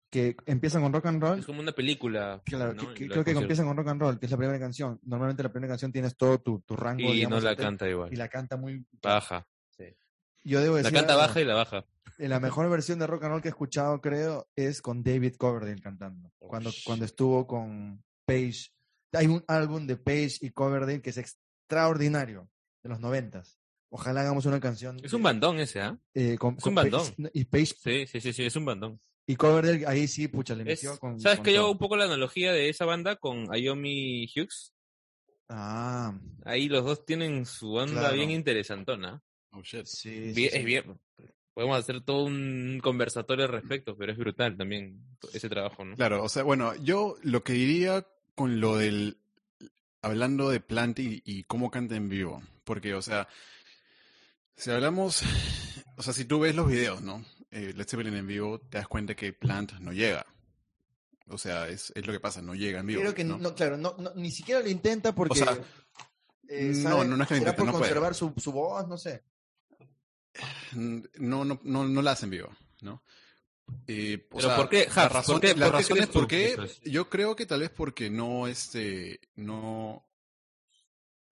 que 0.10 0.36
empiezan 0.46 0.82
con 0.82 0.94
rock 0.94 1.06
and 1.08 1.22
roll. 1.22 1.40
Es 1.40 1.46
como 1.46 1.60
una 1.60 1.72
película. 1.74 2.42
Claro, 2.46 2.76
creo 2.96 3.24
que 3.24 3.32
empiezan 3.32 3.66
con 3.68 3.76
rock 3.78 3.88
and 3.90 4.02
roll, 4.02 4.20
que 4.20 4.26
es 4.26 4.32
la 4.32 4.38
primera 4.38 4.60
canción. 4.60 5.00
Normalmente 5.04 5.44
la 5.44 5.52
primera 5.52 5.72
canción 5.72 5.92
tienes 5.92 6.16
todo 6.16 6.40
tu, 6.40 6.62
tu 6.62 6.76
rango. 6.76 7.02
Y 7.10 7.16
digamos, 7.18 7.44
no 7.44 7.50
la 7.50 7.56
canta 7.56 7.90
igual. 7.90 8.12
Y 8.14 8.16
la 8.16 8.30
canta 8.30 8.58
muy. 8.58 8.86
Baja. 9.02 9.46
Yo 10.44 10.62
debo 10.62 10.76
La 10.78 10.84
decir. 10.84 10.94
canta 10.98 11.14
algo, 11.14 11.28
baja 11.28 11.42
y 11.42 11.44
la 11.46 11.56
baja. 11.56 11.86
La 12.20 12.40
mejor 12.40 12.70
versión 12.70 13.00
de 13.00 13.08
rock 13.08 13.24
and 13.24 13.32
roll 13.34 13.42
que 13.42 13.50
he 13.50 13.52
escuchado, 13.52 14.00
creo, 14.00 14.48
es 14.56 14.82
con 14.82 15.04
David 15.04 15.36
Coverdale 15.36 15.82
cantando. 15.82 16.32
Cuando, 16.38 16.72
cuando 16.86 17.04
estuvo 17.04 17.46
con 17.46 18.02
Page. 18.26 18.72
Hay 19.12 19.28
un 19.28 19.44
álbum 19.48 19.86
de 19.88 19.98
Page 19.98 20.38
y 20.42 20.52
Coverdale 20.52 21.02
que 21.02 21.10
es 21.10 21.18
extraordinario, 21.18 22.50
de 22.82 22.90
los 22.90 23.00
noventas. 23.02 23.60
Ojalá 23.90 24.22
hagamos 24.22 24.46
una 24.46 24.60
canción. 24.62 24.98
Es 25.04 25.12
un 25.14 25.24
bandón 25.24 25.60
ese, 25.60 25.82
¿ah? 25.82 25.98
eh, 26.14 26.36
es 26.36 26.42
un 26.42 26.56
Page- 26.58 26.74
bandón. 26.92 27.14
y 27.34 27.46
Page 27.46 27.66
Sí, 27.66 28.08
sí, 28.08 28.22
sí, 28.22 28.34
sí, 28.34 28.44
es 28.46 28.56
un 28.56 28.66
bandón. 28.66 29.00
Y 29.28 29.36
Coverdale, 29.36 29.86
ahí 29.86 30.08
sí, 30.08 30.28
pucha, 30.28 30.56
le 30.56 30.64
Es- 30.64 30.84
metió 30.84 30.98
con. 31.00 31.20
¿Sabes 31.20 31.38
con 31.40 31.46
que 31.46 31.54
yo 31.54 31.60
hago 31.62 31.72
un 31.72 31.78
poco 31.78 31.96
la 31.98 32.06
analogía 32.06 32.52
de 32.54 32.70
esa 32.70 32.86
banda 32.86 33.18
con 33.18 33.54
Ayomi 33.54 34.26
Hughes? 34.36 34.74
Ah, 35.50 36.14
Ahí 36.46 36.68
los 36.70 36.84
dos 36.86 37.06
tienen 37.06 37.46
su 37.46 37.74
onda 37.74 38.00
Claro. 38.02 38.16
bien 38.16 38.32
interesantona. 38.32 39.22
Oh, 39.52 39.62
shit. 39.62 39.86
sí. 39.86 40.10
sí, 40.12 40.34
Bien- 40.34 40.52
sí. 40.52 40.58
Es 40.58 40.66
bien. 40.66 41.00
Podemos 41.54 41.80
hacer 41.80 42.02
todo 42.02 42.24
un 42.26 42.80
conversatorio 42.84 43.46
al 43.46 43.52
respecto, 43.52 43.98
pero 43.98 44.12
es 44.12 44.18
brutal 44.18 44.56
también 44.58 45.02
ese 45.34 45.50
trabajo, 45.50 45.84
¿no? 45.84 45.96
Claro, 45.96 46.24
o 46.24 46.30
sea, 46.30 46.44
bueno, 46.44 46.76
yo 46.84 47.16
lo 47.24 47.44
que 47.44 47.54
diría 47.54 48.06
con 48.36 48.60
lo 48.62 48.78
del, 48.78 49.18
hablando 50.04 50.50
de 50.50 50.60
Plant 50.60 51.00
y, 51.00 51.22
y 51.26 51.44
cómo 51.46 51.72
canta 51.72 51.96
en 51.96 52.10
vivo, 52.10 52.44
porque, 52.64 52.94
o 52.94 53.02
sea, 53.02 53.28
si 54.56 54.70
hablamos, 54.70 55.24
o 55.98 56.04
sea, 56.04 56.14
si 56.14 56.26
tú 56.26 56.40
ves 56.40 56.56
los 56.56 56.68
videos, 56.70 57.02
¿no? 57.02 57.26
Eh, 57.52 57.74
Led 57.76 57.88
Zeppelin 57.88 58.14
en 58.16 58.28
vivo, 58.28 58.60
te 58.60 58.78
das 58.78 58.88
cuenta 58.88 59.16
que 59.16 59.34
Plant 59.34 59.74
no 59.80 59.92
llega. 59.94 60.26
O 61.30 61.38
sea, 61.38 61.68
es, 61.68 61.92
es 61.96 62.06
lo 62.06 62.14
que 62.14 62.20
pasa, 62.20 62.42
no 62.42 62.56
llega 62.56 62.80
en 62.80 62.88
vivo. 62.88 63.02
Creo 63.02 63.14
que, 63.16 63.24
¿no? 63.24 63.38
no, 63.38 63.54
claro, 63.56 63.78
no, 63.78 63.96
no- 63.98 64.14
ni 64.16 64.32
siquiera 64.32 64.62
lo 64.62 64.70
intenta 64.70 65.14
porque... 65.14 65.42
O 65.42 65.46
sea, 65.46 65.58
eh, 66.50 66.72
no, 66.78 67.04
no, 67.04 67.18
no 67.18 67.24
es 67.24 67.28
que 67.30 67.36
lo 67.36 67.40
será 67.40 67.52
intente, 67.52 67.54
por 67.58 67.66
no 67.66 67.72
conservar 67.74 68.16
su, 68.16 68.34
su 68.38 68.52
voz, 68.52 68.88
no 68.88 68.98
sé. 68.98 69.24
no, 70.74 71.46
no, 71.46 71.60
no, 71.64 71.88
no 71.88 72.02
la 72.02 72.12
hacen 72.12 72.30
vivo, 72.30 72.50
¿no? 72.82 73.04
Eh, 73.88 74.26
o 74.32 74.38
Pero 74.38 74.48
sea, 74.48 74.56
¿por 74.58 74.70
qué, 74.70 74.88
la 74.96 75.10
razón, 75.10 75.36
¿Por 75.36 75.42
qué- 75.42 75.56
la 75.56 75.66
por 75.72 75.76
qué 75.86 75.94
razón 75.94 75.98
es 76.24 76.28
qué, 76.28 76.54
es? 76.64 76.82
yo 76.92 77.10
creo 77.10 77.36
que 77.36 77.46
tal 77.46 77.60
vez 77.62 77.70
porque 77.70 78.10
no, 78.10 78.48
este, 78.48 79.20
no, 79.36 80.08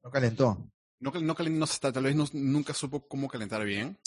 No 0.04 0.12
calentó. 0.12 0.70
no, 1.00 1.12
no, 1.12 1.34
no 1.34 1.66
está- 1.66 1.94
tal 1.94 2.04
vez 2.04 2.16
no- 2.16 2.28
nunca 2.34 2.74
supo 2.74 3.08
cómo 3.08 3.30
calentar 3.30 3.64
bien, 3.64 3.98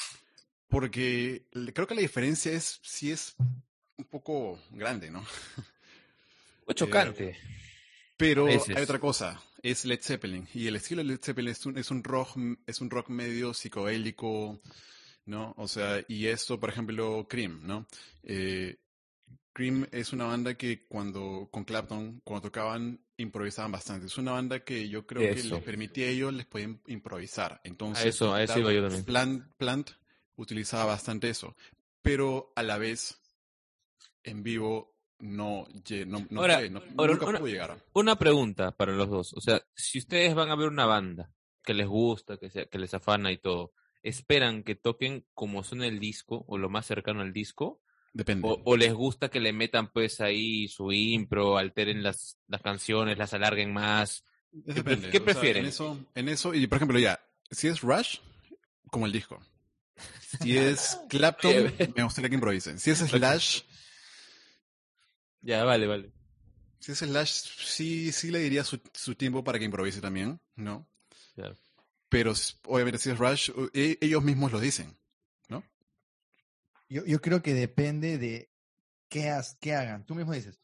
porque 0.68 1.46
creo 1.74 1.87
que 1.87 1.94
la 1.94 2.00
diferencia 2.02 2.52
es, 2.52 2.78
sí 2.83 3.11
es 3.11 3.35
un 3.96 4.04
poco 4.04 4.61
grande, 4.70 5.11
¿no? 5.11 5.24
Fue 6.64 6.74
chocante. 6.74 7.37
Pero 8.16 8.46
hay 8.76 8.83
otra 8.83 8.98
cosa, 8.98 9.40
es 9.62 9.85
Led 9.85 10.00
Zeppelin, 10.02 10.48
y 10.52 10.66
el 10.66 10.74
estilo 10.76 11.02
de 11.02 11.09
Led 11.09 11.20
Zeppelin 11.22 11.52
es 11.52 11.64
un, 11.66 11.78
es 11.78 11.90
un 11.90 12.02
rock, 12.02 12.37
es 12.66 12.81
un 12.81 12.90
rock 12.90 13.09
medio 13.11 13.54
psicodélico, 13.54 14.61
¿no? 15.24 15.54
O 15.57 15.68
sea, 15.68 16.04
y 16.09 16.26
esto, 16.26 16.59
por 16.59 16.68
ejemplo, 16.70 17.26
Cream, 17.31 17.61
¿no? 17.64 17.87
Eh, 18.24 18.76
Cream 19.52 19.87
es 19.92 20.12
una 20.12 20.24
banda 20.24 20.54
que 20.54 20.85
cuando, 20.87 21.48
con 21.50 21.64
Clapton, 21.64 22.20
cuando 22.24 22.48
tocaban, 22.48 23.00
improvisaban 23.16 23.72
bastante. 23.72 24.07
Es 24.07 24.18
una 24.18 24.33
banda 24.33 24.64
que 24.64 24.88
yo 24.88 25.07
creo 25.07 25.22
que 25.35 25.42
les 25.42 25.62
permitía 25.64 26.07
a 26.07 26.11
ellos, 26.11 26.33
les 26.35 26.46
podían 26.46 26.81
improvisar. 26.87 27.61
Entonces, 27.64 28.04
A 28.04 28.09
eso- 28.09 28.35
a 28.35 28.42
eso 28.42 28.59
iba 28.59 28.72
yo 28.72 28.83
también. 28.83 29.04
Plant, 29.04 29.44
Plant 29.57 29.90
utilizaba 30.38 30.87
bastante 30.87 31.29
eso. 31.29 31.55
Pero 32.03 32.53
a 32.57 32.62
la 32.62 32.79
vez, 32.79 33.20
en 34.24 34.42
vivo, 34.42 34.94
no, 35.18 35.66
no, 36.07 36.27
no 36.31 36.40
Ahora- 36.40 36.59
fue, 36.59 36.70
no- 36.70 36.83
ahora, 36.96 37.12
nunca 37.12 37.27
una- 37.27 37.38
pudo 37.38 37.48
llegar. 37.48 37.85
Una 37.92 38.16
pregunta 38.18 38.70
para 38.77 38.92
los 38.92 39.09
dos. 39.11 39.35
O 39.35 39.40
sea, 39.40 39.62
si 39.74 39.98
ustedes 39.98 40.35
van 40.35 40.51
a 40.51 40.57
ver 40.57 40.68
una 40.68 40.87
banda 40.87 41.33
que 41.64 41.74
les 41.74 41.87
gusta, 41.87 42.38
que, 42.38 42.51
se- 42.51 42.68
que 42.68 42.79
les 42.79 42.94
afana 42.94 43.31
y 43.33 43.38
todo, 43.38 43.72
¿esperan 44.03 44.62
que 44.62 44.74
toquen 44.77 45.27
como 45.35 45.64
suena 45.64 45.87
el 45.87 45.98
disco 45.98 46.44
o 46.48 46.57
lo 46.57 46.70
más 46.70 46.87
cercano 46.87 47.20
al 47.20 47.33
disco? 47.33 47.83
Depende. 48.12 48.48
¿O, 48.48 48.62
o 48.64 48.77
les 48.77 48.94
gusta 48.94 49.29
que 49.29 49.40
le 49.40 49.53
metan 49.53 49.92
pues 49.92 50.20
ahí 50.20 50.66
su 50.68 50.92
impro, 50.92 51.59
alteren 51.59 52.03
las, 52.03 52.38
las 52.46 52.62
canciones, 52.62 53.18
las 53.18 53.35
alarguen 53.35 53.72
más? 53.72 54.24
¿Qué 54.51 54.72
Depende. 54.72 55.11
qué 55.11 55.18
o 55.18 55.20
sea, 55.20 55.24
prefieren? 55.24 55.64
en, 55.64 55.68
eso, 55.68 55.98
en 56.14 56.29
eso, 56.29 56.55
y 56.55 56.66
por 56.66 56.77
ejemplo, 56.77 56.98
ya, 56.98 57.20
si 57.51 57.68
es 57.68 57.83
Rush, 57.83 58.18
como 58.90 59.05
el 59.05 59.12
disco. 59.12 59.38
Si 60.42 60.56
es 60.56 60.98
Clapton, 61.08 61.72
me 61.96 62.02
gustaría 62.02 62.28
que 62.28 62.34
improvisen. 62.34 62.78
Si 62.78 62.90
es 62.90 62.98
Slash, 62.98 63.62
Ya, 65.40 65.64
vale, 65.64 65.87
vale. 65.87 66.12
si 66.80 66.92
es 66.92 66.98
Slash, 66.98 67.48
sí, 67.64 68.12
sí 68.12 68.30
le 68.30 68.38
diría 68.40 68.64
su, 68.64 68.80
su 68.92 69.14
tiempo 69.14 69.42
para 69.44 69.58
que 69.58 69.64
improvise 69.64 70.00
también, 70.00 70.40
¿no? 70.56 70.88
Claro. 71.34 71.56
Pero 72.08 72.32
obviamente 72.64 72.98
si 72.98 73.11
es 73.11 73.18
Rush, 73.18 73.50
e- 73.74 73.98
ellos 74.00 74.22
mismos 74.22 74.50
lo 74.52 74.61
dicen, 74.61 74.96
¿no? 75.48 75.62
Yo, 76.88 77.04
yo 77.04 77.20
creo 77.20 77.42
que 77.42 77.54
depende 77.54 78.18
de 78.18 78.50
qué, 79.08 79.28
has- 79.30 79.56
qué 79.61 79.74
hagan. 79.74 80.06
Tú 80.06 80.14
mismo 80.14 80.32
dices, 80.32 80.61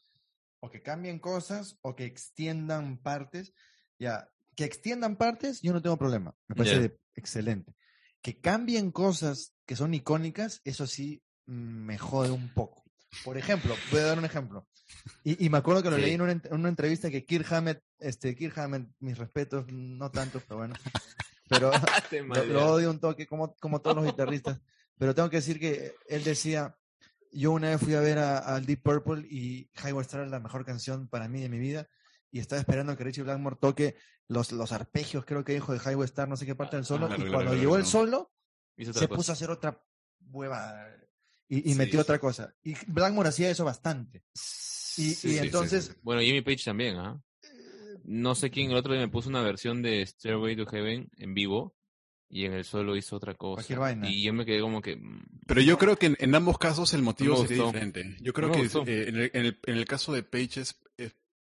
o 0.59 0.69
que 0.69 0.81
cambien 0.81 1.19
cosas 1.19 1.77
o 1.81 1.95
que 1.95 2.05
extiendan 2.05 2.97
partes. 2.97 3.53
Ya, 3.99 4.27
que 4.55 4.65
extiendan 4.65 5.15
partes, 5.17 5.61
yo 5.61 5.71
no 5.73 5.81
tengo 5.81 5.97
problema. 5.97 6.35
Me 6.47 6.55
parece 6.55 6.97
excelente. 7.13 7.75
Que 8.25 8.39
cambien 8.39 8.89
cosas 8.91 9.53
que 9.67 9.75
son 9.75 9.93
icónicas, 9.93 10.59
eso 10.63 10.87
sí 10.87 11.21
me 11.45 11.99
jode 11.99 12.31
un 12.31 12.51
poco. 12.55 12.83
Por 13.23 13.37
ejemplo, 13.37 13.75
voy 13.91 13.99
a 13.99 14.05
dar 14.05 14.17
un 14.17 14.25
ejemplo. 14.25 14.67
Y, 15.23 15.45
y 15.45 15.49
me 15.51 15.59
acuerdo 15.59 15.83
que 15.83 15.91
lo 15.91 15.97
Sí. 15.97 16.01
leí 16.01 16.13
en 16.15 16.21
una, 16.21 16.33
ent- 16.33 16.47
en 16.47 16.55
una 16.55 16.69
entrevista 16.69 17.11
que 17.11 17.23
Kirk 17.23 17.45
Hammett, 17.53 17.83
este, 17.99 18.35
Kirk 18.35 18.57
Hammett, 18.57 18.89
mis 18.99 19.15
respetos, 19.19 19.65
no 19.71 20.09
tanto, 20.09 20.41
pero 20.47 20.57
bueno. 20.57 20.73
Pero 21.47 21.69
lo, 22.27 22.45
lo 22.45 22.65
odio 22.71 22.89
un 22.89 22.99
toque, 22.99 23.27
como, 23.27 23.53
como 23.57 23.79
todos 23.81 23.95
los 23.95 24.05
guitarristas. 24.05 24.59
Pero 24.97 25.13
tengo 25.13 25.29
que 25.29 25.37
decir 25.37 25.59
que 25.59 25.93
él 26.07 26.23
decía, 26.23 26.75
yo 27.31 27.51
una 27.51 27.69
vez 27.69 27.79
fui 27.79 27.93
a 27.93 27.99
ver 27.99 28.17
a- 28.17 28.39
al 28.39 28.65
Deep 28.65 28.81
Purple 28.81 29.27
y 29.29 29.69
Highway 29.83 30.01
Star 30.01 30.23
es 30.25 30.31
la 30.31 30.39
mejor 30.39 30.65
canción 30.65 31.07
para 31.09 31.27
mí 31.27 31.41
de 31.41 31.49
mi 31.49 31.59
vida. 31.59 31.87
Y 32.35 32.39
estaba 32.39 32.59
esperando 32.59 32.97
que 32.97 33.03
Richie 33.05 33.23
Blackmore 33.23 33.55
toque 33.61 33.95
los, 34.27 34.51
los 34.51 34.73
arpegios, 34.73 35.23
creo 35.23 35.45
que 35.45 35.53
dijo 35.53 35.71
de 35.71 35.79
Highway 35.79 36.03
Star, 36.03 36.27
no 36.27 36.35
sé 36.35 36.45
qué 36.45 36.53
parte 36.53 36.75
del 36.75 36.83
solo. 36.83 37.07
y 37.17 37.29
cuando 37.31 37.53
llegó 37.55 37.77
el 37.77 37.85
solo, 37.85 38.33
se 38.77 38.91
cosa. 38.91 39.07
puso 39.07 39.31
a 39.31 39.33
hacer 39.35 39.49
otra 39.51 39.81
hueva 40.19 40.85
y, 41.47 41.59
y 41.69 41.73
Sí, 41.73 41.77
metió 41.77 41.93
sí. 41.99 42.01
otra 42.01 42.19
cosa. 42.19 42.53
Y 42.61 42.75
Blackmore 42.87 43.29
hacía 43.29 43.49
eso 43.49 43.63
bastante. 43.63 44.17
Y, 44.17 44.21
Sí, 44.33 45.01
y 45.03 45.13
sí, 45.13 45.29
sí, 45.31 45.37
entonces, 45.37 45.85
sí, 45.85 45.91
sí. 45.93 45.99
Bueno, 46.03 46.19
Jimmy 46.21 46.41
Page 46.41 46.63
también, 46.65 46.97
¿ah? 46.97 47.21
No 48.03 48.35
sé 48.35 48.51
quién 48.51 48.69
el 48.71 48.75
otro 48.77 48.91
día 48.91 49.01
me 49.01 49.07
puso 49.07 49.29
una 49.29 49.41
versión 49.41 49.81
de 49.81 50.05
Stairway 50.05 50.57
to 50.57 50.65
Heaven 50.65 51.09
en 51.17 51.33
vivo 51.33 51.73
y 52.29 52.43
en 52.45 52.51
el 52.53 52.65
solo 52.65 52.97
hizo 52.97 53.15
otra 53.15 53.35
cosa. 53.35 53.55
Cualquier 53.61 53.79
vaina. 53.79 54.09
Y 54.09 54.23
yo 54.23 54.33
me 54.33 54.45
quedé 54.45 54.59
como 54.59 54.81
que... 54.81 54.97
mm, 54.97 55.39
Pero 55.47 55.61
yo 55.61 55.77
creo 55.77 55.95
que 55.97 56.07
en, 56.07 56.17
en 56.19 56.35
ambos 56.35 56.57
casos 56.57 56.93
el 56.93 57.01
motivo 57.01 57.35
No 57.35 57.41
sería 57.43 57.63
gustó. 57.63 57.71
diferente. 57.71 58.17
Yo 58.21 58.33
creo 58.33 58.49
No 58.49 58.53
que 58.53 58.61
eh, 58.91 59.07
en, 59.09 59.15
el, 59.15 59.31
en, 59.33 59.45
el, 59.45 59.59
en 59.65 59.77
el 59.77 59.85
caso 59.85 60.11
de 60.11 60.23
Page 60.23 60.59
es 60.61 60.81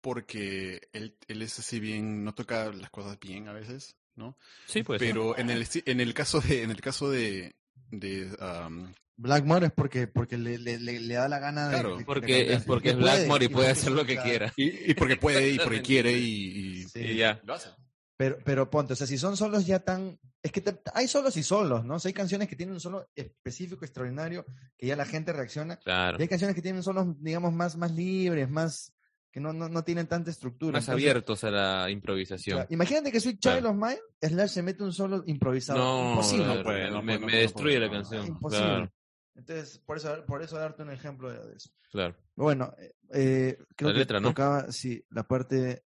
porque 0.02 0.88
él, 0.92 1.16
él 1.28 1.40
es 1.42 1.58
así 1.58 1.80
bien, 1.80 2.24
no 2.24 2.34
toca 2.34 2.70
las 2.72 2.90
cosas 2.90 3.18
bien 3.18 3.48
a 3.48 3.52
veces, 3.54 3.96
¿no? 4.16 4.36
Sí, 4.66 4.82
pues. 4.82 4.98
Pero 4.98 5.38
en 5.38 5.48
el, 5.48 5.66
en 5.86 6.00
el 6.00 6.12
caso 6.12 6.40
de, 6.40 6.62
en 6.64 6.70
el 6.70 6.80
caso 6.82 7.08
de, 7.10 7.54
de 7.90 8.26
um, 8.66 8.92
Blackmore 9.16 9.66
es 9.66 9.72
porque, 9.72 10.06
porque 10.08 10.36
le, 10.36 10.58
le, 10.58 10.78
le, 10.78 11.00
le 11.00 11.14
da 11.14 11.28
la 11.28 11.38
gana 11.38 11.68
de- 11.68 11.74
Claro. 11.74 11.92
de, 11.92 11.98
de 12.00 12.04
Porque 12.04 12.52
es 12.52 12.64
porque 12.64 12.90
es 12.90 12.96
Blackmore 12.96 13.44
y 13.44 13.48
y 13.48 13.50
puede 13.50 13.68
hacer 13.68 13.92
lo 13.92 14.04
que 14.04 14.14
claro. 14.14 14.28
quiera. 14.28 14.52
y, 14.56 14.90
y 14.90 14.94
porque 14.94 15.16
puede 15.16 15.48
y 15.50 15.58
porque 15.58 15.80
quiere 15.82 16.12
y, 16.12 16.80
y- 16.80 16.82
Sí. 16.88 17.00
Y 17.00 17.16
ya. 17.16 17.40
lo 17.44 17.54
hace. 17.54 17.70
Pero, 18.16 18.38
pero 18.44 18.70
ponte, 18.70 18.92
o 18.92 18.96
sea, 18.96 19.06
si 19.06 19.18
son 19.18 19.36
solos 19.36 19.66
ya 19.66 19.80
tan... 19.80 20.18
Es 20.42 20.52
que 20.52 20.60
te- 20.60 20.78
hay 20.94 21.08
solos 21.08 21.36
y 21.36 21.42
solos, 21.42 21.84
¿no? 21.84 21.94
O 21.94 21.98
sea, 21.98 22.08
hay 22.08 22.12
canciones 22.12 22.46
que 22.48 22.54
tienen 22.56 22.74
un 22.74 22.80
solo 22.80 23.08
específico, 23.16 23.84
extraordinario, 23.84 24.44
que 24.76 24.86
ya 24.88 24.96
la 24.96 25.06
gente 25.06 25.32
reacciona. 25.32 25.76
Claro. 25.76 26.18
Y 26.18 26.22
hay 26.22 26.28
canciones 26.28 26.54
que 26.54 26.62
tienen 26.62 26.82
solos, 26.82 27.06
digamos, 27.20 27.52
más, 27.52 27.76
más 27.76 27.90
libres, 27.92 28.48
más... 28.50 28.91
que 29.32 29.40
no, 29.40 29.52
no, 29.52 29.68
no 29.68 29.82
tienen 29.82 30.06
tanta 30.06 30.30
estructura. 30.30 30.72
Más 30.74 30.84
Entonces, 30.84 31.02
abiertos 31.10 31.42
a 31.44 31.50
la 31.50 31.90
improvisación. 31.90 32.58
claro, 32.58 32.68
imagínate 32.72 33.10
que 33.10 33.18
Sweet 33.18 33.38
Child 33.40 33.60
Claro. 33.60 33.70
of 33.70 33.76
Mine, 33.76 33.98
Slash 34.20 34.50
se 34.50 34.62
mete 34.62 34.82
un 34.84 34.92
solo 34.92 35.22
improvisado. 35.26 35.78
No, 35.78 36.10
Imposible. 36.10 36.46
no 36.46 36.62
puede, 36.62 36.90
no 36.90 37.02
me, 37.02 37.14
puede, 37.18 37.26
me 37.26 37.32
no 37.32 37.38
destruye 37.38 37.80
la 37.80 37.86
no, 37.86 37.92
canción. 37.92 38.26
Imposible. 38.26 38.64
Claro, 38.66 38.92
Entonces, 39.34 39.78
por 39.78 39.96
eso, 39.96 40.24
por 40.26 40.42
eso 40.42 40.58
darte 40.58 40.82
un 40.82 40.90
ejemplo 40.90 41.30
de 41.32 41.46
de 41.48 41.56
eso. 41.56 41.70
claro. 41.90 42.14
Bueno, 42.36 42.74
eh, 43.12 43.56
creo 43.74 43.88
La 43.88 43.94
que 43.94 43.98
letra, 44.00 44.20
¿no? 44.20 44.28
tocaba, 44.28 44.70
sí, 44.70 45.04
la 45.10 45.26
parte... 45.26 45.82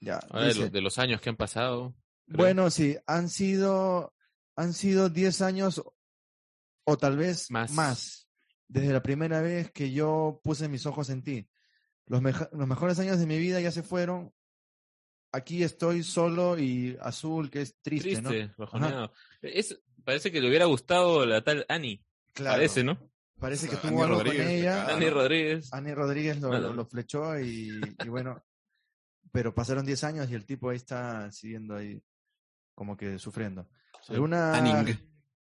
Ya, 0.00 0.18
Ahora 0.30 0.42
de, 0.42 0.48
dice- 0.48 0.60
los, 0.60 0.72
de 0.72 0.80
los 0.82 0.98
años 0.98 1.20
que 1.20 1.30
han 1.30 1.36
pasado. 1.36 1.94
creo. 2.26 2.36
Bueno, 2.36 2.70
sí, 2.70 2.96
han 3.06 3.28
sido, 3.30 4.14
han 4.56 4.72
sido 4.74 5.08
10 5.08 5.40
años 5.40 5.82
o 6.84 6.96
tal 6.98 7.16
vez 7.16 7.50
Más. 7.50 7.72
más. 7.72 8.28
desde 8.68 8.92
la 8.92 9.02
primera 9.02 9.40
vez 9.40 9.70
que 9.72 9.90
yo 9.90 10.40
puse 10.44 10.68
mis 10.68 10.84
ojos 10.86 11.08
en 11.10 11.22
ti. 11.22 11.48
Los, 12.08 12.22
meja- 12.22 12.48
los 12.52 12.66
mejores 12.66 12.98
años 12.98 13.18
de 13.18 13.26
mi 13.26 13.38
vida 13.38 13.60
ya 13.60 13.70
se 13.70 13.82
fueron. 13.82 14.32
Aquí 15.32 15.62
estoy 15.62 16.02
solo 16.02 16.58
y 16.58 16.96
azul, 17.02 17.50
que 17.50 17.60
es 17.62 17.76
triste, 17.82 18.16
Triste, 18.22 18.46
¿no? 18.46 18.54
bajoneado. 18.56 19.12
Es, 19.42 19.78
parece 20.04 20.32
que 20.32 20.40
le 20.40 20.48
hubiera 20.48 20.64
gustado 20.64 21.26
la 21.26 21.42
tal 21.44 21.66
Annie. 21.68 22.02
Claro, 22.32 22.54
Parece, 22.56 22.82
¿no? 22.82 22.98
Parece 23.38 23.68
que 23.68 23.76
Annie 23.76 23.88
tuvo 23.90 24.04
algo 24.04 24.16
Rodríguez, 24.16 24.42
con 24.46 24.50
ella. 24.54 24.74
claro. 24.84 24.96
Annie 24.96 25.10
Rodríguez. 25.10 25.72
Annie 25.72 25.94
Rodríguez 25.94 26.40
lo, 26.40 26.72
lo- 26.72 26.86
flechó 26.86 27.38
y, 27.38 27.78
y 28.04 28.08
bueno, 28.08 28.42
pero 29.30 29.54
pasaron 29.54 29.84
10 29.84 30.02
años 30.04 30.30
y 30.30 30.34
el 30.34 30.46
tipo 30.46 30.70
ahí 30.70 30.76
está 30.76 31.30
siguiendo 31.30 31.76
ahí 31.76 32.02
como 32.74 32.96
que 32.96 33.18
sufriendo. 33.18 33.68
Alguna- 34.08 34.54
Anning. 34.56 34.96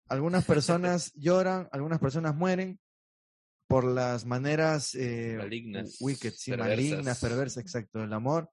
algunas 0.10 0.44
personas 0.44 1.14
lloran, 1.16 1.70
algunas 1.72 2.00
personas 2.00 2.36
mueren 2.36 2.78
por 3.68 3.84
las 3.84 4.26
maneras 4.26 4.96
eh, 4.96 5.36
Malignas, 5.38 5.98
wicked, 6.00 6.34
sí, 6.36 6.52
perversas. 6.52 6.78
malignas, 6.78 7.20
perversas, 7.20 7.64
exacto, 7.64 8.00
del 8.00 8.14
amor. 8.14 8.50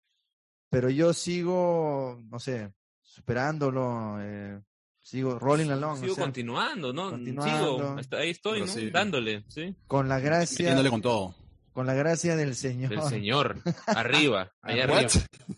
Pero 0.71 0.91
yo 0.91 1.12
sigo, 1.12 2.21
no 2.29 2.39
sé, 2.41 2.73
superándolo, 3.03 4.17
eh, 4.21 4.61
sigo 5.01 5.39
rolling 5.39 5.71
along, 5.71 6.01
Sigo 6.01 6.12
o 6.12 6.17
sea, 6.17 6.25
continuando, 6.25 6.93
¿no? 6.93 7.11
continuando. 7.11 7.77
Sigo, 7.79 7.99
hasta 7.99 8.17
ahí 8.19 8.31
estoy, 8.31 8.61
¿no? 8.61 8.67
sí. 8.67 8.91
Dándole, 8.91 9.45
¿sí? 9.49 9.75
con 9.87 10.09
la 10.09 10.19
gracia, 10.19 10.59
Metiéndole 10.65 10.91
con 10.91 11.01
todo. 11.03 11.35
con 11.73 11.87
la 11.87 11.95
gracia 11.95 12.35
del 12.37 12.57
Señor. 12.57 12.91
Del 12.91 13.03
Señor. 13.03 13.61
Arriba, 13.87 14.53
allá 14.62 14.85
arriba. 14.85 15.09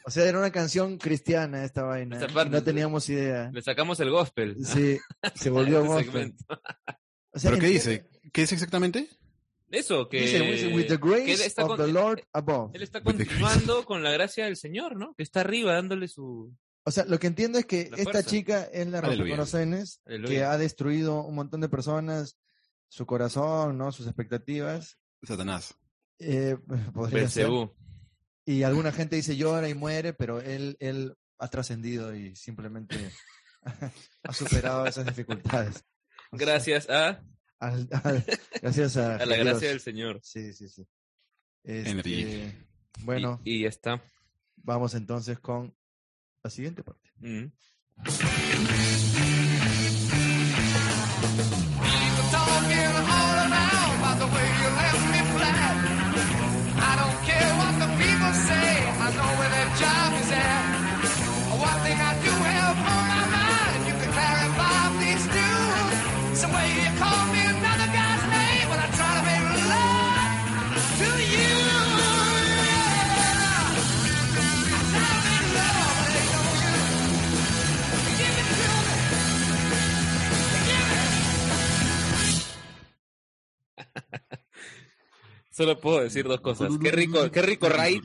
O 0.04 0.10
sea, 0.10 0.24
era 0.28 0.38
una 0.38 0.50
canción 0.50 0.98
cristiana 0.98 1.64
esta 1.64 1.82
vaina. 1.82 2.16
Esta 2.16 2.30
y 2.30 2.34
parte- 2.34 2.50
no 2.50 2.62
teníamos 2.62 3.08
idea. 3.08 3.50
Le 3.52 3.62
sacamos 3.62 3.98
el 4.00 4.10
gospel. 4.10 4.56
Sí, 4.64 4.98
se 5.34 5.48
volvió 5.50 5.78
Este 5.80 5.88
gospel. 5.88 6.12
segmento. 6.12 6.44
O 7.32 7.38
sea, 7.38 7.50
¿Pero 7.50 7.60
qué 7.60 7.68
dice? 7.68 8.08
¿Qué 8.32 8.42
dice 8.42 8.54
exactamente? 8.54 9.08
Eso, 9.70 10.08
que... 10.08 10.20
Dice, 10.20 10.40
dice, 10.40 10.68
with 10.68 10.86
the 10.86 10.98
que 10.98 11.06
él 11.06 11.24
grace 11.26 11.46
está 11.46 11.64
of 11.64 11.76
the 11.76 11.88
Lord 11.88 12.22
above. 12.32 12.70
Él 12.74 12.82
está 12.82 13.02
continuando 13.02 13.84
con 13.84 14.02
la 14.02 14.12
gracia 14.12 14.44
del 14.44 14.56
Señor, 14.56 14.96
¿no? 14.96 15.14
Que 15.14 15.22
está 15.22 15.40
arriba 15.40 15.74
dándole 15.74 16.08
su... 16.08 16.54
O 16.84 16.90
sea, 16.90 17.04
lo 17.04 17.18
que 17.18 17.26
entiendo 17.26 17.58
es 17.58 17.66
que 17.66 17.88
La 17.90 17.96
esta 17.96 18.12
fuerza. 18.12 18.30
chica 18.30 18.62
es 18.72 18.86
la 18.86 19.00
rompecorazones 19.00 20.00
que 20.04 20.44
ha 20.44 20.56
destruido 20.56 21.24
un 21.24 21.34
montón 21.34 21.60
de 21.60 21.68
personas, 21.68 22.38
su 22.88 23.06
corazón, 23.06 23.76
¿no? 23.76 23.90
Sus 23.90 24.06
expectativas. 24.06 24.98
Satanás. 25.22 25.74
Eh, 26.20 26.56
podría 26.94 27.28
ser. 27.28 27.50
Y 28.44 28.62
alguna 28.62 28.92
gente 28.92 29.16
dice 29.16 29.36
llora 29.36 29.68
y 29.68 29.74
muere, 29.74 30.12
pero 30.12 30.40
él, 30.40 30.76
él 30.78 31.16
ha 31.38 31.48
trascendido 31.48 32.14
y 32.14 32.36
simplemente 32.36 32.96
ha 34.22 34.32
superado 34.32 34.86
esas 34.86 35.06
dificultades. 35.06 35.84
O 36.30 36.38
sea, 36.38 36.46
Gracias 36.46 36.88
a, 36.88 37.22
al- 37.58 37.88
al- 38.04 38.24
gracias 38.62 38.96
a, 38.96 39.16
a 39.16 39.26
la 39.26 39.34
Dios. 39.36 39.46
gracia 39.46 39.68
del 39.68 39.80
Señor. 39.80 40.20
Sí, 40.22 40.52
sí, 40.52 40.68
sí. 40.68 40.86
Este, 41.64 41.90
Energía. 41.90 42.66
bueno, 43.00 43.40
Y, 43.44 43.56
y 43.56 43.62
ya 43.62 43.68
está. 43.68 44.02
vamos 44.56 44.94
entonces 44.94 45.38
con 45.40 45.74
la 46.42 46.50
siguiente 46.50 46.82
parte. 46.84 47.10
Mm. 47.18 47.46
Solo 85.56 85.80
puedo 85.80 86.00
decir 86.02 86.24
dos 86.26 86.40
cosas. 86.40 86.70
Qué 86.82 86.90
rico, 86.90 87.30
qué 87.30 87.40
rico 87.40 87.68
Raid 87.68 88.04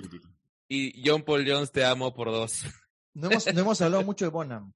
y 0.69 1.01
John 1.05 1.23
Paul 1.23 1.45
Jones 1.45 1.71
te 1.71 1.83
amo 1.83 2.13
por 2.13 2.27
dos. 2.31 2.63
No 3.13 3.29
hemos, 3.29 3.53
no 3.53 3.59
hemos 3.61 3.81
hablado 3.81 4.03
mucho 4.03 4.23
de 4.23 4.31
Bonham. 4.31 4.71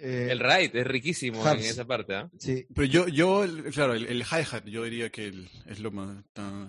Eh, 0.00 0.28
El 0.30 0.38
Raid 0.38 0.74
es 0.76 0.86
riquísimo 0.86 1.44
en 1.48 1.58
esa 1.58 1.84
parte, 1.84 2.14
¿ah? 2.14 2.30
sí, 2.38 2.64
Pero 2.74 2.86
yo, 2.86 3.08
yo 3.08 3.42
el- 3.42 3.64
claro, 3.72 3.94
el, 3.94 4.06
el 4.06 4.22
hi-hat, 4.22 4.64
yo 4.66 4.84
diría 4.84 5.10
que 5.10 5.26
el- 5.26 5.48
es 5.66 5.80
lo 5.80 5.90
más. 5.90 6.24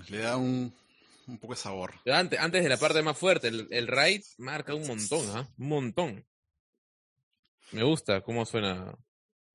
le 0.09 0.17
da 0.17 0.37
un, 0.37 0.73
un 1.27 1.37
poco 1.37 1.53
de 1.53 1.59
sabor. 1.59 1.93
Pero 2.03 2.15
Antes, 2.17 2.39
antes 2.39 2.63
de 2.63 2.69
la 2.69 2.77
parte 2.77 3.01
más 3.03 3.15
fuerte, 3.17 3.49
el, 3.49 3.67
el 3.69 3.85
Raid 3.87 4.23
marca 4.39 4.73
un 4.73 4.87
montón, 4.87 5.23
¿ah? 5.35 5.47
Un 5.59 5.67
montón. 5.67 6.25
Me 7.71 7.83
gusta 7.83 8.21
cómo 8.21 8.43
suena. 8.45 8.95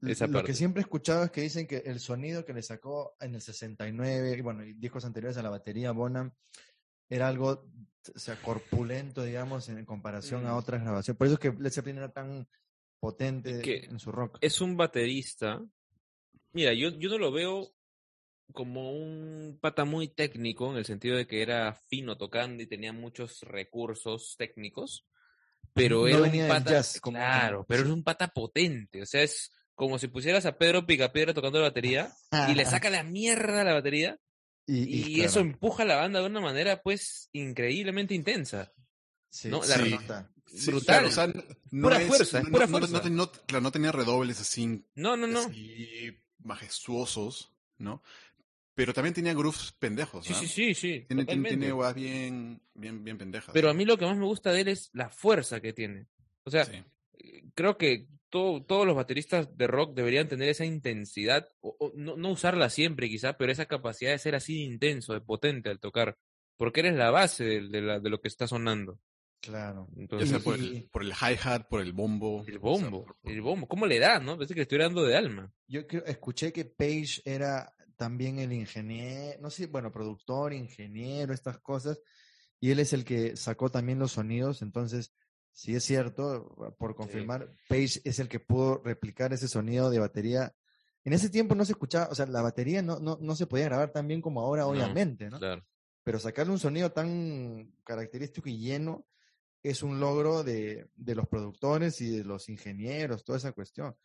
Esa 0.06 0.26
lo 0.26 0.34
parte. 0.34 0.46
que 0.48 0.54
siempre 0.54 0.80
he 0.80 0.84
escuchado 0.84 1.24
es 1.24 1.30
que 1.30 1.40
dicen 1.40 1.66
que 1.66 1.78
el 1.78 1.98
sonido 2.00 2.44
que 2.44 2.52
le 2.52 2.62
sacó 2.62 3.16
en 3.20 3.34
el 3.34 3.40
69, 3.40 4.36
y 4.38 4.40
bueno, 4.40 4.64
y 4.64 4.74
discos 4.74 5.04
anteriores 5.04 5.36
a 5.38 5.42
la 5.42 5.50
batería 5.50 5.92
Bonham, 5.92 6.32
era 7.08 7.28
algo, 7.28 7.66
o 8.14 8.18
sea, 8.18 8.40
corpulento, 8.42 9.22
digamos, 9.24 9.68
en 9.68 9.84
comparación 9.84 10.46
a 10.46 10.52
Mm. 10.52 10.56
otras 10.58 10.82
grabaciones. 10.82 11.16
Por 11.18 11.26
eso 11.26 11.34
es 11.34 11.40
que 11.40 11.52
Led 11.62 11.70
Zeppelin 11.72 11.98
era 11.98 12.12
tan 12.12 12.46
potente 13.00 13.50
Es 13.56 13.62
que 13.62 13.76
en 13.84 13.98
su 13.98 14.12
rock. 14.12 14.38
Es 14.40 14.60
un 14.60 14.76
baterista. 14.76 15.64
Mira, 16.52 16.72
yo, 16.74 16.90
yo 16.90 17.08
no 17.08 17.18
lo 17.18 17.32
veo 17.32 17.72
como 18.52 18.92
un 18.92 19.58
pata 19.60 19.84
muy 19.84 20.08
técnico, 20.08 20.70
en 20.70 20.78
el 20.78 20.84
sentido 20.84 21.16
de 21.16 21.26
que 21.26 21.42
era 21.42 21.74
fino 21.74 22.16
tocando 22.16 22.62
y 22.62 22.66
tenía 22.66 22.92
muchos 22.92 23.42
recursos 23.42 24.36
técnicos. 24.38 25.06
Pero 25.74 26.00
No 26.00 26.06
era 26.08 26.20
venía 26.20 26.42
un 26.44 26.48
pata. 26.48 26.70
jazz, 26.70 27.00
como- 27.00 27.18
claro, 27.18 27.64
pero 27.68 27.82
es 27.84 27.88
un 27.90 28.02
pata 28.02 28.28
potente. 28.28 29.02
O 29.02 29.06
sea, 29.06 29.22
es 29.22 29.50
como 29.78 29.96
si 30.00 30.08
pusieras 30.08 30.44
a 30.44 30.58
Pedro 30.58 30.84
Picapiedra 30.86 31.32
tocando 31.32 31.58
la 31.60 31.68
batería 31.68 32.12
y 32.50 32.54
le 32.56 32.64
saca 32.64 32.90
la 32.90 33.04
mierda 33.04 33.60
a 33.60 33.64
la 33.64 33.74
batería 33.74 34.18
Y, 34.66 34.78
y, 34.82 35.16
y 35.16 35.20
eso 35.22 35.38
empuja 35.40 35.84
a 35.84 35.86
la 35.86 35.94
banda 35.96 36.18
de 36.20 36.26
una 36.26 36.40
manera, 36.40 36.82
pues, 36.82 37.28
increíbmente 37.32 38.12
intensa. 38.14 38.72
sí, 39.30 39.48
¿no? 39.48 39.60
La- 39.64 39.76
Sí. 39.76 39.90
nota. 39.90 40.30
Sí, 40.46 40.70
Brutal. 40.70 40.84
claro, 40.86 41.08
o 41.08 41.10
sea, 41.12 41.26
no 41.70 41.82
Pura 41.82 42.00
es- 42.02 42.08
fuerza, 42.08 42.42
no- 42.42 42.50
pura 42.50 42.66
no- 42.66 42.78
fuerza. 42.78 43.02
no- 43.04 43.10
no- 43.10 43.32
claro, 43.32 43.62
no 43.62 43.70
tenía 43.70 43.92
redobles 43.92 44.40
así, 44.40 44.82
No, 44.94 45.16
no, 45.16 45.26
no. 45.26 45.40
así 45.40 46.10
majestuosos, 46.38 47.52
¿no? 47.78 48.02
Pero 48.74 48.92
también 48.94 49.14
tenía 49.14 49.34
grooves 49.34 49.72
pendejos, 49.78 50.26
Sí, 50.26 50.32
¿no? 50.32 50.38
sí, 50.40 50.46
sí, 50.48 50.74
sí. 50.74 50.80
Tiene, 50.90 51.06
tiene, 51.06 51.24
totalmente. 51.24 51.56
tiene 51.58 51.72
huevas 51.72 51.94
bien, 51.94 52.60
bien, 52.74 53.04
bien 53.04 53.18
pendejas. 53.18 53.52
Pero 53.52 53.70
a 53.70 53.74
mí 53.74 53.84
lo 53.84 53.96
que 53.98 54.06
más 54.06 54.16
me 54.16 54.24
gusta 54.24 54.52
de 54.52 54.60
él 54.62 54.68
es 54.68 54.90
la 54.92 55.08
fuerza 55.08 55.60
que 55.60 55.72
tiene. 55.72 56.06
O 56.44 56.50
sea, 56.50 56.64
Sí. 56.64 56.82
eh, 57.18 57.44
creo 57.54 57.76
que 57.76 58.06
todo- 58.30 58.62
todos 58.64 58.86
los 58.86 58.94
bateristas 58.96 59.56
de 59.56 59.66
rock 59.66 59.94
deberían 59.94 60.28
tener 60.28 60.48
esa 60.48 60.64
intensidad, 60.64 61.48
o, 61.60 61.76
o 61.78 61.92
no, 61.96 62.16
no 62.16 62.30
usarla 62.30 62.70
siempre 62.70 63.08
quizá, 63.08 63.36
pero 63.38 63.52
esa 63.52 63.66
capacidad 63.66 64.10
de 64.12 64.18
ser 64.18 64.34
así 64.34 64.54
de 64.54 64.72
intenso, 64.72 65.12
de 65.14 65.20
potente 65.20 65.70
al 65.70 65.80
tocar, 65.80 66.16
porque 66.56 66.80
eres 66.80 66.94
la 66.96 67.10
base 67.10 67.44
de, 67.44 67.68
de 67.68 67.80
la- 67.82 68.00
de 68.00 68.10
lo 68.10 68.20
que 68.20 68.28
está 68.28 68.46
sonando. 68.46 68.98
Claro. 69.40 69.88
Ya 69.94 70.02
Entonces, 70.02 70.32
Y- 70.32 70.42
por 70.42 70.54
el, 70.56 70.88
por 70.90 71.02
el 71.04 71.12
hi-hat, 71.12 71.68
por 71.68 71.80
el 71.80 71.92
bombo. 71.92 72.44
el 72.46 72.58
o 72.58 72.60
sea, 72.76 72.88
bombo, 72.90 73.04
por- 73.04 73.16
el 73.32 73.40
bombo, 73.40 73.68
¿cómo 73.68 73.86
le 73.86 73.98
da, 74.00 74.18
no? 74.18 74.34
Parece 74.36 74.54
que 74.54 74.58
le 74.58 74.62
estoy 74.62 74.78
dando 74.78 75.04
de 75.04 75.16
alma. 75.16 75.52
Yo 75.68 75.86
creo, 75.86 76.04
escuché 76.06 76.52
que 76.52 76.64
Page 76.64 77.22
era 77.24 77.72
también 77.96 78.38
el 78.40 78.52
ingeniero, 78.52 79.40
no 79.40 79.50
sé, 79.50 79.66
bueno, 79.66 79.90
productor, 79.92 80.52
ingeniero, 80.52 81.32
estas 81.32 81.58
cosas, 81.60 82.00
y 82.60 82.70
él 82.72 82.80
es 82.80 82.92
el 82.92 83.04
que 83.04 83.36
sacó 83.36 83.70
también 83.70 83.98
los 84.00 84.12
sonidos, 84.12 84.62
entonces, 84.62 85.12
si 85.58 85.74
es 85.74 85.82
cierto, 85.84 86.54
por 86.78 86.94
confirmar, 86.94 87.52
Page 87.68 88.00
es 88.04 88.20
el 88.20 88.28
que 88.28 88.38
pudo 88.38 88.80
replicar 88.84 89.32
ese 89.32 89.48
sonido 89.48 89.90
de 89.90 89.98
batería. 89.98 90.54
En 91.04 91.12
ese 91.12 91.30
tiempo 91.30 91.56
no 91.56 91.64
se 91.64 91.72
escuchaba, 91.72 92.08
o 92.10 92.14
sea, 92.14 92.26
la 92.26 92.42
batería 92.42 92.80
no, 92.80 93.00
no, 93.00 93.18
no 93.20 93.34
se 93.34 93.46
podía 93.48 93.64
grabar 93.64 93.90
tan 93.90 94.06
bien 94.06 94.20
como 94.20 94.40
ahora, 94.40 94.66
obviamente, 94.68 95.28
¿no? 95.28 95.38
Claro. 95.38 95.66
Pero 96.04 96.20
sacarle 96.20 96.52
un 96.52 96.60
sonido 96.60 96.92
tan 96.92 97.74
característico 97.82 98.48
y 98.48 98.58
lleno 98.58 99.04
es 99.60 99.82
un 99.82 99.98
logro 99.98 100.44
de, 100.44 100.90
de 100.94 101.14
los 101.16 101.26
productores 101.26 102.00
y 102.02 102.18
de 102.18 102.24
los 102.24 102.48
ingenieros, 102.48 103.24
toda 103.24 103.38
esa 103.38 103.50
cuestión. 103.50 103.96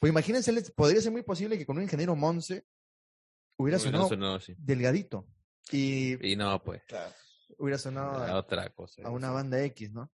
Pues 0.00 0.10
imagínense, 0.10 0.50
les- 0.50 0.72
podría 0.72 1.00
ser 1.00 1.12
muy 1.12 1.22
posible 1.22 1.56
que 1.56 1.64
con 1.66 1.76
un 1.76 1.84
ingeniero 1.84 2.16
Monse 2.16 2.66
hubiera 3.58 3.78
Hubiera 3.78 3.98
sonado 3.98 4.08
delgadito 4.58 5.28
y 5.70 6.32
Y 6.32 6.34
no, 6.36 6.60
pues, 6.64 6.82
hubiera 7.58 7.78
sonado 7.78 8.24
a, 8.24 8.36
otra 8.36 8.68
cosa. 8.70 9.02
a 9.04 9.10
una 9.10 9.30
banda 9.30 9.62
X, 9.66 9.92
¿no? 9.92 10.10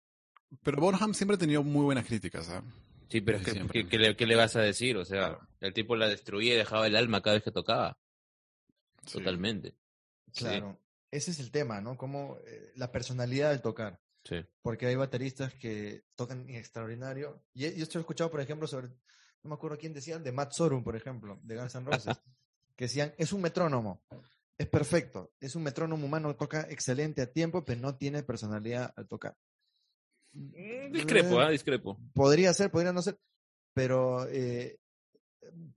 Pero 0.64 0.78
Bonham 0.82 1.14
siempre 1.14 1.36
ha 1.36 1.40
tenido 1.40 1.64
muy 1.64 1.84
buenas 1.84 2.06
críticas, 2.06 2.50
¿ah? 2.50 2.64
Sí, 3.10 3.22
pero 3.22 3.38
es 3.40 3.46
que. 3.46 3.68
¿qué, 3.68 3.88
qué 3.88 3.98
le, 3.98 4.16
qué 4.16 4.26
le 4.26 4.36
vas 4.36 4.56
a 4.56 4.62
decir? 4.62 4.98
O 4.98 5.06
sea, 5.06 5.30
Claro. 5.30 5.48
el 5.62 5.74
tipo 5.74 5.96
la 5.96 6.08
destruía 6.08 6.54
y 6.54 6.58
dejaba 6.58 6.88
el 6.88 6.96
alma 6.96 7.22
cada 7.22 7.36
vez 7.36 7.44
que 7.44 7.52
tocaba. 7.52 7.98
Sí. 9.06 9.14
Totalmente. 9.20 9.76
Sí. 10.32 10.46
Claro. 10.46 10.80
Ese 11.12 11.32
es 11.32 11.40
el 11.40 11.50
tema, 11.52 11.82
¿no? 11.82 11.98
Como 11.98 12.38
eh, 12.46 12.72
la 12.76 12.92
personalidad 12.92 13.50
del 13.50 13.62
tocar. 13.62 14.00
Sí. 14.24 14.46
Porque 14.62 14.86
hay 14.86 14.96
bateristas 14.96 15.54
que 15.56 16.04
tocan 16.16 16.48
extraordinario. 16.50 17.44
Y 17.54 17.62
yo 17.62 17.84
esto 17.84 17.98
he 17.98 18.02
escuchado, 18.02 18.30
por 18.30 18.42
ejemplo, 18.42 18.68
sobre, 18.68 18.90
no 18.90 19.50
me 19.50 19.54
acuerdo 19.56 19.78
quién 19.78 19.94
decía, 19.94 20.20
de 20.20 20.32
Matt 20.32 20.52
Sorum, 20.52 20.84
por 20.84 20.96
ejemplo, 20.96 21.40
de 21.42 21.56
Guns 21.56 21.74
N' 21.76 21.86
Roses, 21.90 22.16
que 22.76 22.86
decían, 22.86 23.14
es 23.18 23.34
un 23.34 23.42
metrónomo, 23.42 24.04
es 24.58 24.68
perfecto, 24.68 25.32
es 25.40 25.56
un 25.56 25.64
metrónomo 25.64 26.06
humano, 26.06 26.36
toca 26.36 26.68
excelente 26.70 27.22
a 27.24 27.32
tiempo, 27.32 27.66
pero 27.66 27.82
no 27.82 27.96
tiene 27.96 28.22
personalidad 28.22 28.94
al 28.96 29.08
tocar. 29.08 29.36
Mm, 30.34 30.92
Discrepo, 30.92 31.42
Eh, 31.42 31.46
¿ah? 31.46 31.50
Discrepo. 31.50 32.00
Podría 32.14 32.54
ser, 32.54 32.70
podría 32.72 32.94
no 32.94 33.02
ser, 33.02 33.18
pero 33.74 34.28
eh, 34.30 34.78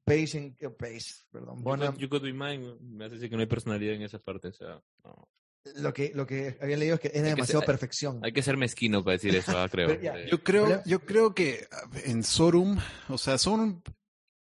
Page, 0.04 0.38
en- 0.38 0.56
eh, 0.60 0.68
Page, 0.70 1.04
perdón, 1.30 1.58
You 1.58 1.62
Bonham, 1.64 1.94
Could- 1.94 2.00
You 2.00 2.08
Could 2.08 2.22
Be 2.22 2.32
Mine 2.32 2.76
me 2.80 3.06
hace 3.06 3.14
decir 3.14 3.30
que 3.30 3.36
no 3.36 3.40
hay 3.40 3.46
personalidad 3.48 3.94
en 3.94 4.02
esa 4.02 4.18
parte. 4.18 4.48
O 4.48 4.52
sea, 4.52 4.82
no. 5.04 5.28
lo 5.76 5.92
que, 5.94 6.12
lo 6.14 6.26
que 6.26 6.58
había 6.60 6.76
leído 6.76 6.94
es 6.96 7.00
que 7.00 7.10
que 7.10 7.22
demasiado 7.22 7.60
ser- 7.60 7.66
perfección. 7.66 8.20
Hay 8.24 8.32
que 8.32 8.42
ser 8.42 8.56
mezquino 8.56 9.02
para 9.04 9.12
decir 9.12 9.34
eso, 9.34 9.56
ah, 9.56 9.68
creo. 9.70 9.88
Pero 9.88 10.02
ya, 10.02 10.14
Sí. 10.16 10.28
Yo 10.30 10.42
creo, 10.42 10.82
yo 10.84 11.00
creo 11.00 11.34
que 11.34 11.66
ah, 11.70 11.88
en 12.04 12.22
Sorum, 12.24 12.78
o 13.08 13.16
sea, 13.16 13.38
Sorum 13.38 13.80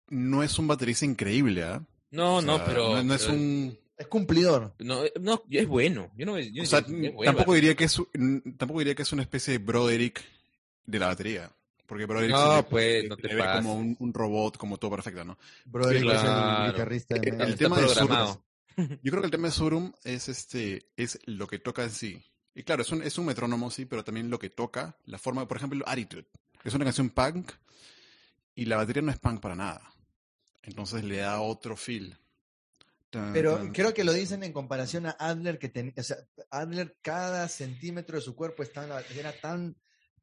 no 0.09 0.43
es 0.43 0.59
un 0.59 0.67
baterista 0.67 1.05
increíble, 1.05 1.63
¿ah? 1.63 1.83
No, 2.11 2.37
O 2.37 2.41
no, 2.41 2.57
sea, 2.57 2.65
pero. 2.65 2.95
No, 2.97 3.03
no 3.03 3.13
es 3.15 3.23
pero- 3.23 3.33
un. 3.33 3.79
Es 3.97 4.07
cumplidor. 4.07 4.75
No, 4.79 5.03
eh, 5.05 5.13
no, 5.19 5.43
es 5.49 5.67
bueno. 5.67 6.11
Yo 6.15 6.25
no, 6.25 6.39
yo 6.39 6.63
O 6.63 6.65
sea, 6.65 6.79
es 6.79 6.87
bueno. 6.87 7.23
tampoco 7.23 7.53
diría 7.55 7.75
que 7.75 7.85
es 7.85 7.97
un- 7.99 8.55
tampoco 8.57 8.79
diría 8.79 8.93
que 8.95 9.01
es 9.01 9.11
una 9.11 9.23
especie 9.23 9.53
de 9.53 9.57
Broderick 9.59 10.23
de 10.85 10.99
la 10.99 11.07
batería. 11.07 11.51
Porque 11.87 12.05
Broderick 12.05 12.31
No, 12.35 12.57
se 12.57 12.63
pues, 12.63 13.01
se 13.03 13.07
no 13.07 13.15
te 13.17 13.27
le 13.29 13.35
ve 13.35 13.41
pases. 13.41 13.61
como 13.61 13.75
un, 13.75 13.95
un 13.99 14.13
robot, 14.13 14.57
como 14.57 14.77
todo 14.77 14.91
perfecto, 14.91 15.23
¿no? 15.23 15.37
Broderick 15.65 16.03
es 16.11 16.21
el 16.23 16.71
guitarrista 16.71 17.15
de 17.15 17.29
El- 17.29 17.41
el 17.41 17.55
tema 17.57 17.77
de 17.79 17.85
programado. 17.87 18.43
Yo 19.01 19.09
creo 19.11 19.21
que 19.21 19.25
el 19.27 19.31
tema 19.31 19.47
de 19.47 19.53
Sorum 19.53 19.93
es 20.03 20.27
este, 20.29 20.85
es 20.97 21.17
lo 21.25 21.47
que 21.47 21.57
toca 21.59 21.83
en 21.83 21.89
sí. 21.89 22.21
Y 22.53 22.63
claro, 22.63 22.81
es 22.83 22.91
un, 22.91 23.01
es 23.03 23.17
un 23.17 23.25
metrónomo, 23.25 23.71
sí, 23.71 23.85
pero 23.85 24.03
también 24.03 24.29
lo 24.29 24.37
que 24.37 24.49
toca, 24.49 24.97
la 25.05 25.17
forma, 25.17 25.47
por 25.47 25.57
ejemplo, 25.57 25.83
Attitude. 25.87 26.25
Es 26.63 26.73
una 26.73 26.85
canción 26.85 27.09
punk 27.09 27.51
y 28.53 28.65
la 28.65 28.77
batería 28.77 29.01
no 29.01 29.11
es 29.11 29.17
punk 29.19 29.39
para 29.39 29.55
nada. 29.55 29.81
Entonces 30.63 31.03
le 31.03 31.17
da 31.17 31.39
otro 31.41 31.77
feel. 31.77 32.17
Tan, 33.09 33.31
Pero 33.33 33.55
tan, 33.55 33.71
creo 33.71 33.93
que 33.93 34.03
lo 34.03 34.11
dicen 34.13 34.43
en 34.43 34.51
comparación 34.51 35.05
a 35.05 35.11
Adler, 35.11 35.57
que 35.59 35.69
tenía, 35.69 35.93
o 35.97 36.03
sea, 36.03 36.17
Adler 36.51 36.97
cada 37.01 37.47
centímetro 37.47 38.17
de 38.17 38.21
su 38.21 38.35
cuerpo 38.35 38.63
estaba, 38.63 39.01
era 39.15 39.31
tan 39.39 39.77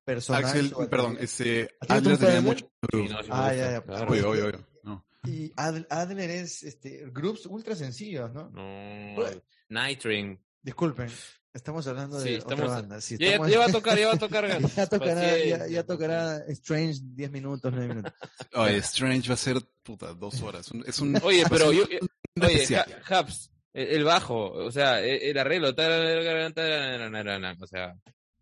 personal. 0.05 0.45
Axel, 0.45 0.75
perdón, 0.91 1.17
ese 1.19 1.71
¿A 1.81 1.87
ti 1.87 1.95
no 1.95 2.03
te 2.03 2.09
Adler 2.15 2.19
tenía 2.19 2.41
mucho 2.43 2.67
Sí, 2.93 2.97
no, 3.09 3.23
sí 3.23 3.29
Ah, 3.31 3.49
gusta, 3.49 3.55
ya, 3.57 3.71
ya. 3.73 3.81
claro. 3.83 4.11
Obvio, 4.13 4.31
obvio, 4.31 4.45
obvio. 4.49 4.67
No. 4.83 5.07
Y 5.25 5.51
Ad- 5.57 5.87
Adler 5.89 6.29
es 6.31 6.63
este, 6.63 7.07
groups 7.11 7.47
ultra 7.47 7.75
sencillos, 7.75 8.31
¿no? 8.35 8.51
No, 8.51 9.25
Nitring. 9.71 10.39
Disculpen, 10.61 11.09
estamos 11.55 11.87
hablando 11.87 12.19
de 12.21 12.29
Sí, 12.29 12.35
otra 12.37 12.55
estamos- 12.55 12.71
banda. 12.75 13.01
Sí, 13.01 13.17
Ya, 13.19 13.27
estamos- 13.29 13.51
ya 13.51 13.59
va 13.61 13.65
a 13.65 13.69
tocar, 13.73 13.99
ya 13.99 14.07
va 14.09 14.13
a 14.15 14.19
tocar. 14.19 14.61
ya 14.77 14.87
tocará, 14.87 15.39
ya, 15.39 15.67
ya 15.69 15.83
tocará 15.87 16.37
Strange 16.49 17.01
10 17.03 17.31
minutos, 17.31 17.73
9 17.73 17.89
minutos. 17.89 18.13
Oye, 18.55 18.77
Strange 18.79 19.29
va 19.29 19.35
a 19.35 19.39
ser, 19.39 19.57
puta, 19.83 20.13
dos 20.13 20.43
horas. 20.43 20.71
Es 20.87 20.99
un, 21.01 21.17
Oye, 21.23 21.45
pero 21.49 21.73
yo, 21.73 21.85
oye, 22.41 22.67
el, 23.73 24.05
bajo, 24.05 24.53
o 24.53 24.71
sea, 24.73 25.01
el, 25.01 25.23
el 25.23 25.39
arreglo, 25.39 25.71
o 25.71 27.67
sea, 27.67 27.97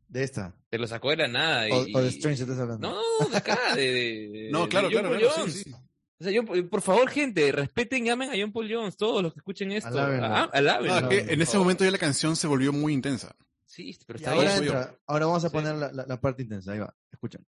De 0.08 0.22
esta. 0.24 0.54
te 0.70 0.78
lo 0.78 0.86
sacó 0.86 1.10
de 1.10 1.16
la 1.16 1.28
nada. 1.28 1.68
Y, 1.68 1.72
O, 1.72 1.98
o 1.98 2.00
de 2.02 2.06
y- 2.06 2.08
Strange 2.08 2.42
estás 2.42 2.58
hablando. 2.58 2.90
No, 3.20 3.28
de 3.28 3.36
acá, 3.36 3.74
de, 3.74 3.82
de- 3.82 4.48
No, 4.52 4.62
de 4.62 4.68
claro, 4.68 4.88
John 4.90 5.00
claro, 5.02 5.08
Paul 5.10 5.18
claro, 5.20 5.34
Jones. 5.36 5.54
sí, 5.54 5.64
sí. 5.64 5.74
O 6.20 6.24
sea, 6.24 6.32
John- 6.34 6.68
por 6.68 6.82
favor, 6.82 7.10
gente, 7.10 7.50
respeten, 7.52 8.04
llamen 8.04 8.30
a 8.30 8.34
John 8.38 8.52
Paul 8.52 8.70
Jones, 8.72 8.96
todos 8.96 9.22
los 9.22 9.32
que 9.32 9.40
escuchen 9.40 9.72
esto. 9.72 9.88
Alábenlo. 9.88 10.26
Ah, 10.26 10.50
alábenlo, 10.52 11.00
No, 11.00 11.10
es 11.10 11.16
que 11.16 11.22
por 11.24 11.32
en 11.32 11.42
ese 11.42 11.58
momento 11.58 11.84
ya 11.84 11.90
la 11.90 11.98
canción 11.98 12.36
se 12.36 12.46
volvió 12.46 12.72
muy 12.72 12.92
intensa. 12.92 13.34
Sí, 13.66 13.98
pero 14.06 14.18
Y 14.18 14.22
está 14.22 14.32
ahora, 14.32 14.56
yo. 14.56 14.62
entra, 14.64 14.94
ahora 15.06 15.26
vamos 15.26 15.44
a 15.44 15.48
Sí. 15.48 15.52
poner 15.54 15.74
la, 15.76 15.92
la- 15.92 16.06
la 16.06 16.20
parte 16.20 16.42
intensa. 16.42 16.72
Ahí 16.72 16.78
va, 16.78 16.94
escuchen. 17.10 17.44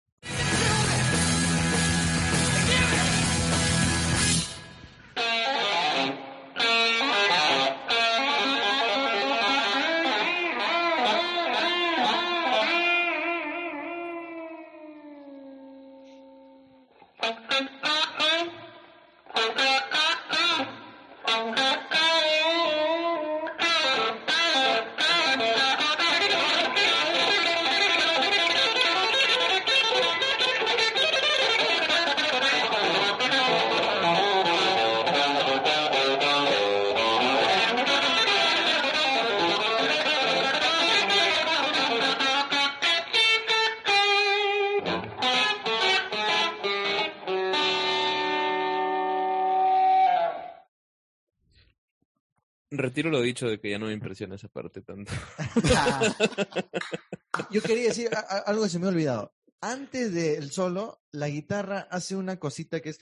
retiro 52.95 53.11
lo 53.11 53.20
dicho 53.20 53.49
de 53.49 53.59
que 53.59 53.70
ya 53.70 53.78
no 53.78 53.86
me 53.86 53.92
impresiona 53.92 54.36
esa 54.36 54.47
parte 54.47 54.80
tanto. 54.80 55.11
Yo 57.51 57.61
quería 57.61 57.88
decir 57.88 58.09
algo 58.47 58.62
que 58.62 58.68
se 58.68 58.78
me 58.78 58.86
ha 58.86 58.90
olvidado. 58.90 59.34
Antes 59.61 60.14
del 60.14 60.53
solo, 60.53 61.03
la 61.11 61.28
guitarra 61.28 61.88
hace 61.90 62.14
una 62.14 62.38
cosita 62.38 62.80
que 62.80 62.90
es 62.90 63.01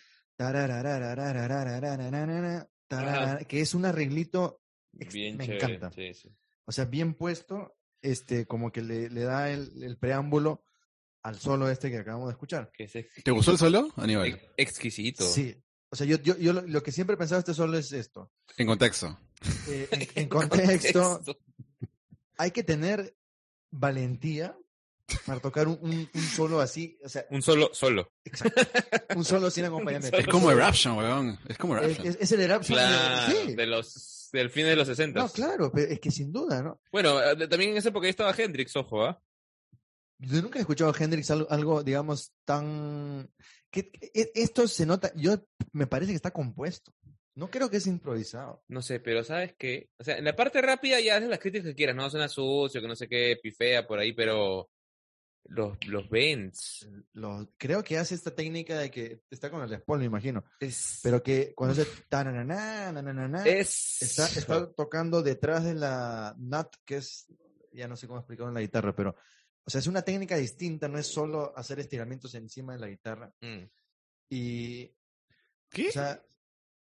que 3.46 3.60
es 3.60 3.74
un 3.74 3.84
arreglito 3.84 4.62
bien 5.12 5.36
me 5.36 5.44
chévere, 5.44 5.74
encanta. 5.74 5.92
Sí, 5.92 6.14
sí. 6.14 6.34
O 6.64 6.72
sea, 6.72 6.86
bien 6.86 7.12
puesto, 7.12 7.76
este, 8.00 8.46
como 8.46 8.72
que 8.72 8.80
le, 8.80 9.10
le 9.10 9.22
da 9.22 9.50
el, 9.50 9.82
el, 9.82 9.98
preámbulo 9.98 10.64
al 11.22 11.38
solo 11.38 11.70
este 11.70 11.90
que 11.90 11.98
acabamos 11.98 12.28
de 12.28 12.32
escuchar. 12.32 12.72
¿Te 13.24 13.30
gustó 13.30 13.52
el 13.52 13.58
solo, 13.58 13.88
Aníbal? 13.96 14.28
Ex 14.28 14.52
exquisito. 14.56 15.24
Sí, 15.24 15.54
o 15.92 15.96
sea, 15.96 16.06
yo, 16.06 16.16
yo, 16.22 16.36
yo 16.38 16.54
lo, 16.54 16.62
lo 16.62 16.82
que 16.82 16.90
siempre 16.90 17.14
he 17.14 17.16
pensado 17.18 17.36
de 17.36 17.40
este 17.42 17.54
solo 17.54 17.76
es 17.76 17.92
esto. 17.92 18.32
En 18.56 18.66
contexto. 18.66 19.18
Eh, 19.68 19.88
en, 19.90 20.08
en 20.22 20.28
contexto, 20.30 21.20
hay 22.38 22.50
que 22.50 22.62
tener 22.62 23.14
valentía 23.70 24.56
para 25.26 25.40
tocar 25.40 25.68
un, 25.68 25.78
un- 25.82 26.08
un 26.14 26.22
solo 26.22 26.60
así, 26.62 26.98
o 27.04 27.08
sea, 27.10 27.26
Un 27.28 27.42
solo, 27.42 27.68
solo. 27.74 28.10
exacto, 28.24 28.62
un 29.14 29.24
solo 29.26 29.50
sin 29.50 29.66
acompañamiento. 29.66 30.16
Es 30.18 30.26
como 30.26 30.50
Eruption, 30.50 30.96
weón. 30.96 31.38
Es 31.46 31.58
como 31.58 31.76
Eruption. 31.76 32.06
es- 32.06 32.16
es 32.18 32.32
el 32.32 32.40
Eruption 32.40 32.78
de- 32.78 33.34
sí. 33.48 33.54
de 33.54 33.66
los, 33.66 34.30
del 34.32 34.48
fin 34.48 34.64
de 34.64 34.76
los 34.76 34.88
60. 34.88 35.20
No, 35.20 35.28
claro, 35.28 35.70
pero 35.74 35.92
es 35.92 36.00
que 36.00 36.10
sin 36.10 36.32
duda, 36.32 36.62
¿no? 36.62 36.80
Bueno, 36.90 37.20
eh, 37.22 37.46
también 37.48 37.72
en 37.72 37.76
esa 37.76 37.90
época 37.90 38.06
ya 38.06 38.10
estaba 38.10 38.34
Hendrix, 38.34 38.74
ojo, 38.76 39.04
¿ah? 39.04 39.20
Yo 40.18 40.40
nunca 40.40 40.58
he 40.58 40.62
escuchado 40.62 40.90
a 40.90 40.94
Hendrix 40.98 41.30
algo, 41.30 41.50
algo, 41.50 41.82
digamos, 41.82 42.32
tan... 42.46 43.28
que 43.72 43.90
e- 44.14 44.30
Esto 44.36 44.68
se 44.68 44.86
nota, 44.86 45.12
yo 45.16 45.44
me 45.72 45.88
parece 45.88 46.12
que 46.12 46.16
está 46.16 46.30
compuesto. 46.30 46.94
No 47.34 47.50
creo 47.50 47.70
que 47.70 47.78
es 47.78 47.86
improvisado. 47.86 48.62
No 48.68 48.82
sé, 48.82 49.00
pero 49.00 49.24
¿sabes 49.24 49.54
qué? 49.58 49.90
O 49.98 50.04
sea, 50.04 50.18
en 50.18 50.24
la 50.24 50.36
parte 50.36 50.60
rápida 50.60 51.00
ya 51.00 51.16
haces 51.16 51.30
las 51.30 51.38
críticas 51.38 51.68
que 51.68 51.74
quieras, 51.74 51.96
no 51.96 52.10
suena 52.10 52.28
sucio, 52.28 52.80
que 52.80 52.86
no 52.86 52.94
sé 52.94 53.08
qué, 53.08 53.38
pifea 53.42 53.86
por 53.86 53.98
ahí, 53.98 54.12
pero 54.12 54.70
los, 55.44 55.76
los 55.86 56.08
bends 56.08 56.88
Lo, 57.14 57.50
creo 57.56 57.82
que 57.82 57.98
hace 57.98 58.14
esta 58.14 58.34
técnica 58.34 58.78
de 58.78 58.90
que 58.90 59.22
está 59.30 59.50
con 59.50 59.62
el 59.62 59.70
Les 59.70 59.82
Paul, 59.82 59.98
me 59.98 60.04
imagino. 60.04 60.44
es... 60.60 61.00
Pero 61.02 61.22
que 61.22 61.54
cuando 61.54 61.80
hace... 61.80 61.90
tanananá, 62.08 62.92
nanananá, 62.92 63.44
es... 63.44 64.02
está, 64.02 64.26
está 64.26 64.70
tocando 64.72 65.22
detrás 65.22 65.64
de 65.64 65.74
la 65.74 66.34
nut, 66.38 66.68
que 66.84 66.96
es... 66.96 67.26
Ya 67.72 67.88
no 67.88 67.96
sé 67.96 68.06
cómo 68.06 68.18
explicarlo 68.18 68.50
en 68.50 68.54
la 68.54 68.60
guitarra, 68.60 68.94
pero... 68.94 69.16
O 69.64 69.70
sea, 69.70 69.78
es 69.80 69.86
una 69.86 70.02
técnica 70.02 70.36
distinta, 70.36 70.88
no 70.88 70.98
es 70.98 71.06
solo 71.06 71.52
hacer 71.56 71.78
estiramientos 71.80 72.34
encima 72.34 72.72
de 72.74 72.78
la 72.80 72.88
guitarra. 72.88 73.32
Mm. 73.40 73.64
Y... 74.30 74.90
¿Qué? 75.70 75.88
O 75.88 75.92
sea... 75.92 76.22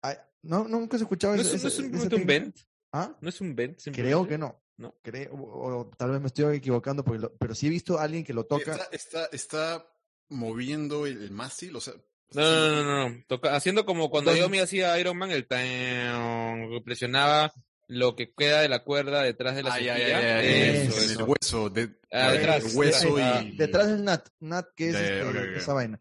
hay- 0.02 0.16
no, 0.42 0.66
nunca 0.68 0.96
has 0.96 1.02
escuchado 1.02 1.34
¿No 1.36 1.42
esa- 1.42 1.56
es, 1.56 1.62
no 1.62 1.68
es 1.68 1.74
esa- 1.74 1.82
un 1.84 1.90
técnica? 2.08 2.24
bend? 2.26 2.54
¿Ah? 2.92 3.16
¿No 3.20 3.28
es 3.28 3.40
un 3.40 3.54
bend? 3.54 3.76
Creo 3.92 4.26
que 4.26 4.38
no. 4.38 4.60
¿No? 4.78 4.94
Creo, 5.02 5.32
o, 5.34 5.76
o 5.80 5.90
tal 5.96 6.10
vez 6.10 6.20
me 6.20 6.26
estoy 6.26 6.56
equivocando, 6.56 7.02
porque 7.04 7.20
lo- 7.20 7.34
pero 7.36 7.54
sí 7.54 7.66
he 7.66 7.70
visto 7.70 7.98
a 7.98 8.02
alguien 8.02 8.24
que 8.24 8.32
lo 8.34 8.44
toca. 8.46 8.72
Está, 8.72 8.88
está, 8.92 9.24
está 9.32 9.86
moviendo 10.28 11.06
el 11.06 11.30
mástil, 11.30 11.74
o 11.76 11.80
sea... 11.80 11.94
No, 12.32 12.42
no, 12.42 12.70
no, 12.70 12.84
no, 12.84 13.08
no. 13.10 13.24
Toca, 13.28 13.54
haciendo 13.54 13.86
como 13.86 14.10
cuando 14.10 14.32
Entonces- 14.32 14.44
yo 14.44 14.50
me 14.50 14.60
hacía 14.60 14.98
Iron 14.98 15.16
Man, 15.16 15.30
el 15.30 15.46
tan, 15.46 16.82
presionaba 16.84 17.52
lo 17.88 18.16
que 18.16 18.32
queda 18.34 18.60
de 18.62 18.68
la 18.68 18.82
cuerda 18.84 19.22
detrás 19.22 19.54
de 19.56 19.62
la 19.62 19.74
Ah, 19.74 19.80
ya, 19.80 19.96
ya, 19.98 20.08
ya, 20.08 20.42
Eso, 20.42 20.98
en 20.98 21.10
eso. 21.10 21.20
el 21.22 21.28
hueso, 21.28 21.70
de, 21.70 21.96
Ah, 22.12 22.32
el 22.32 22.38
detrás, 22.38 22.74
hueso 22.74 23.14
detrás, 23.16 23.44
y... 23.44 23.56
Detrás 23.56 23.86
del 23.88 24.04
NAT, 24.04 24.28
NAT 24.40 24.66
que 24.74 24.88
es 24.88 24.92
ya, 24.94 25.00
este, 25.00 25.22
ok, 25.22 25.28
ok. 25.36 25.56
esa 25.56 25.72
vaina. 25.74 26.00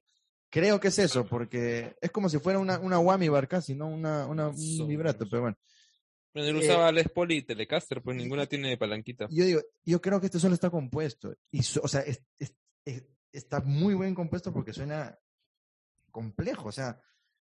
Creo 0.49 0.79
que 0.79 0.87
es 0.87 0.99
eso, 0.99 1.25
porque 1.27 1.95
es 2.01 2.11
como 2.11 2.29
si 2.29 2.39
fuera 2.39 2.59
una, 2.59 2.79
una 2.79 2.97
whammy 2.99 3.27
bar 3.29 3.47
casi, 3.47 3.75
¿no? 3.75 3.87
Una, 3.87 4.25
una, 4.25 4.47
un 4.49 4.87
vibrato, 4.87 5.25
pero 5.29 5.41
bueno. 5.43 5.57
Bueno, 6.33 6.49
él 6.49 6.55
Eh, 6.55 6.59
usaba 6.65 6.91
Les 6.91 7.09
Paul 7.09 7.31
y 7.33 7.41
Telecaster, 7.43 8.01
pues 8.01 8.15
ninguna 8.17 8.45
tiene 8.45 8.77
palanquita. 8.77 9.27
Yo 9.29 9.45
digo, 9.45 9.61
yo 9.83 10.01
creo 10.01 10.19
que 10.19 10.25
este 10.27 10.39
solo 10.39 10.53
está 10.53 10.69
compuesto. 10.69 11.35
Y, 11.51 11.63
su- 11.63 11.81
o 11.81 11.87
sea, 11.87 12.01
es- 12.01 12.23
es- 12.39 12.55
es- 12.85 13.03
está 13.31 13.61
muy 13.61 13.93
buen 13.93 14.15
compuesto 14.15 14.51
porque 14.53 14.73
suena 14.73 15.17
complejo. 16.11 16.69
O 16.69 16.71
sea, 16.71 16.99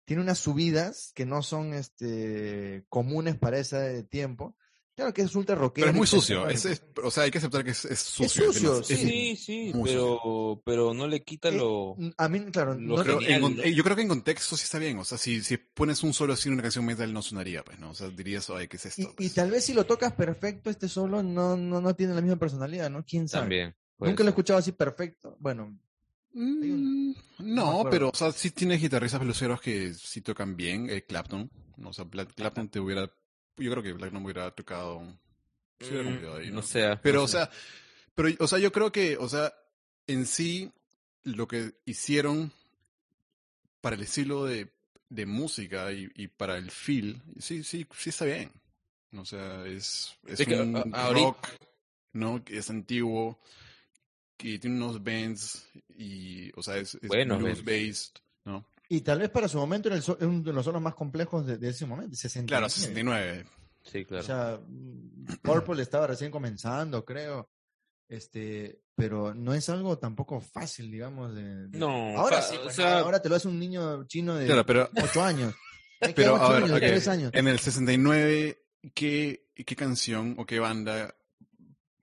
tiene 0.08 0.22
unas 0.24 0.39
subidas 0.39 1.12
que 1.14 1.26
no 1.26 1.43
son 1.43 1.74
este, 1.74 2.86
comunes 2.88 3.36
para 3.36 3.60
ese 3.60 4.03
tiempo. 4.03 4.55
Claro 4.95 5.14
que 5.14 5.22
es 5.22 5.36
ultra 5.36 5.53
rockero. 5.53 5.84
Pero 5.84 5.91
es 5.91 5.97
muy 5.97 6.08
sucio. 6.08 6.47
Es, 6.47 6.64
es- 6.66 6.82
o 7.03 7.12
sea, 7.12 7.24
hay 7.24 7.30
que 7.32 7.39
aceptar 7.39 7.66
que 7.66 7.72
es, 7.72 7.84
es 7.84 7.99
sucio. 7.99 8.45
sucio, 8.53 8.70
demasiado- 8.82 8.84
sí. 8.84 9.30
es- 9.32 9.43
sí, 9.43 9.72
muy 9.76 9.89
pero, 9.89 10.62
pero 10.66 10.93
no 10.93 11.08
le 11.08 11.24
quita 11.24 11.49
Eh, 11.49 11.58
lo... 11.58 11.97
A 12.18 12.30
mí, 12.30 12.39
claro, 12.45 12.74
eh, 13.22 13.74
yo 13.76 13.84
creo 13.84 13.95
que 13.97 14.01
en 14.01 14.08
contexto 14.08 14.55
sí 14.55 14.64
está 14.64 14.80
bien. 14.80 14.97
O 14.97 15.03
sea, 15.03 15.18
si, 15.18 15.43
si 15.43 15.58
pones 15.58 16.01
un 16.03 16.14
solo 16.14 16.34
así 16.34 16.47
en 16.47 16.53
una 16.53 16.64
canción 16.64 16.86
metal 16.86 17.12
no 17.14 17.22
sonaría, 17.22 17.64
pues, 17.66 17.78
¿no? 17.78 17.89
O 17.89 17.93
sea, 17.93 18.08
dirías, 18.08 18.49
ay, 18.49 18.70
¿qué 18.70 18.78
es 18.78 18.86
esto? 18.88 19.01
y, 19.01 19.05
y 19.05 19.08
Pues, 19.14 19.34
tal 19.34 19.51
vez 19.51 19.66
si 19.66 19.74
lo 19.74 19.86
tocas 19.86 20.14
perfecto, 20.14 20.70
este 20.70 20.88
solo 20.88 21.22
no, 21.22 21.58
no, 21.58 21.82
no 21.82 21.95
tiene 21.95 22.16
la 22.16 22.22
misma 22.22 22.38
personalidad, 22.39 22.89
¿no? 22.89 23.03
¿Quién 23.05 23.28
sabe? 23.28 23.41
También. 23.43 23.76
Nunca 23.99 24.24
lo 24.24 24.30
he 24.30 24.32
escuchado 24.32 24.58
así 24.60 24.72
perfecto. 24.72 25.36
Bueno, 25.39 25.78
Mm, 26.40 27.14
No 27.40 27.84
no, 27.84 27.90
pero, 27.90 28.10
o 28.10 28.16
sea, 28.16 28.32
sí 28.32 28.52
tienes 28.52 28.80
guitarristas 28.82 29.20
peluceros 29.20 29.60
que 29.62 29.94
sí 29.94 30.22
tocan 30.22 30.56
bien. 30.56 30.90
eh, 30.90 31.04
Clapton. 31.04 31.50
¿no? 31.78 31.90
O 31.90 31.94
sea, 31.94 32.06
Bla- 32.06 32.26
Clapton 32.28 32.70
te 32.70 32.80
hubiera. 32.80 33.12
Yo 33.58 33.72
creo 33.72 33.82
que 33.84 33.96
Clapton 33.96 34.24
hubiera 34.24 34.52
tocado. 34.52 35.00
Hubiera 35.80 36.04
Mm, 36.04 36.06
cumplido 36.06 36.36
ahí, 36.38 36.48
no 36.50 36.56
¿no? 36.58 36.62
sé. 36.62 36.98
Pero, 37.02 37.20
no 37.20 37.26
o 37.26 37.28
sea, 37.28 37.50
pero, 38.16 38.30
o 38.40 38.48
sea, 38.48 38.60
yo 38.60 38.72
creo 38.72 38.92
que, 38.92 39.18
o 39.18 39.28
sea, 39.30 39.54
en 40.08 40.26
sí, 40.26 40.72
lo 41.24 41.48
que 41.48 41.74
hicieron 41.86 42.52
para 43.82 43.96
el 43.96 44.02
estilo 44.04 44.46
de, 44.46 44.72
de 45.10 45.26
música 45.26 45.92
y, 45.92 46.10
y 46.16 46.28
para 46.28 46.58
el 46.58 46.72
feel, 46.72 47.22
sí, 47.40 47.64
sí, 47.64 47.86
sí 47.98 48.10
está 48.10 48.26
bien. 48.26 48.52
O 49.16 49.24
sea, 49.26 49.66
es, 49.66 50.16
es 50.28 50.40
Es 50.40 50.48
que 50.48 50.56
un 50.60 50.76
ahorita- 50.76 51.14
rock, 51.14 51.48
¿no? 52.14 52.44
Es 52.48 52.70
antiguo, 52.70 53.40
que 54.38 54.60
tiene 54.60 54.76
unos 54.78 55.04
bends 55.04 55.68
y, 55.98 56.52
o 56.58 56.62
sea, 56.64 56.78
es, 56.78 56.96
es 56.96 57.08
Buenos 57.08 57.40
blues 57.40 57.66
based, 57.66 58.14
¿no? 58.46 58.66
Y 58.90 59.02
tal 59.02 59.20
vez 59.20 59.30
para 59.30 59.48
su 59.48 59.58
momento 59.58 59.90
era 59.90 59.96
el 59.98 60.04
so- 60.04 60.18
uno 60.22 60.42
de 60.44 60.54
los 60.54 60.64
solos 60.64 60.82
más 60.82 60.96
complejos 60.96 61.46
de, 61.46 61.58
de 61.58 61.70
ese 61.70 61.86
momento, 61.86 62.16
69. 62.16 62.48
Claro, 62.48 62.70
69. 62.70 63.46
Sí, 63.84 64.06
claro. 64.06 64.24
O 64.24 64.26
sea, 64.26 64.60
Purple 65.42 65.82
estaba 65.82 66.08
recién 66.08 66.32
comenzando, 66.32 67.04
creo. 67.04 67.50
Este, 68.10 68.80
pero 68.96 69.34
no 69.34 69.54
es 69.54 69.68
algo 69.70 69.98
tampoco 69.98 70.40
fácil, 70.40 70.90
digamos. 70.92 71.34
De, 71.36 71.68
de- 71.68 71.78
No, 71.78 72.18
ahora 72.18 72.42
sí, 72.42 72.56
o 72.58 72.64
pues, 72.64 72.76
sea- 72.76 73.00
ahora 73.00 73.22
te 73.22 73.28
lo 73.28 73.36
hace 73.36 73.48
un 73.50 73.60
niño 73.60 74.06
chino 74.06 74.36
de 74.36 74.46
Claro, 74.46 74.66
pero, 74.66 74.90
8 75.04 75.22
años. 75.24 75.54
Pero 76.16 76.36
a 76.36 76.44
ocho 76.46 76.54
ver, 76.54 76.64
años, 76.64 76.72
ok, 76.74 76.80
tres 76.80 77.08
años. 77.08 77.32
en 77.34 77.48
el 77.48 77.58
69, 77.60 78.64
¿qué, 78.94 79.48
¿qué 79.56 79.76
canción 79.76 80.36
o 80.38 80.46
qué 80.46 80.60
banda, 80.60 81.16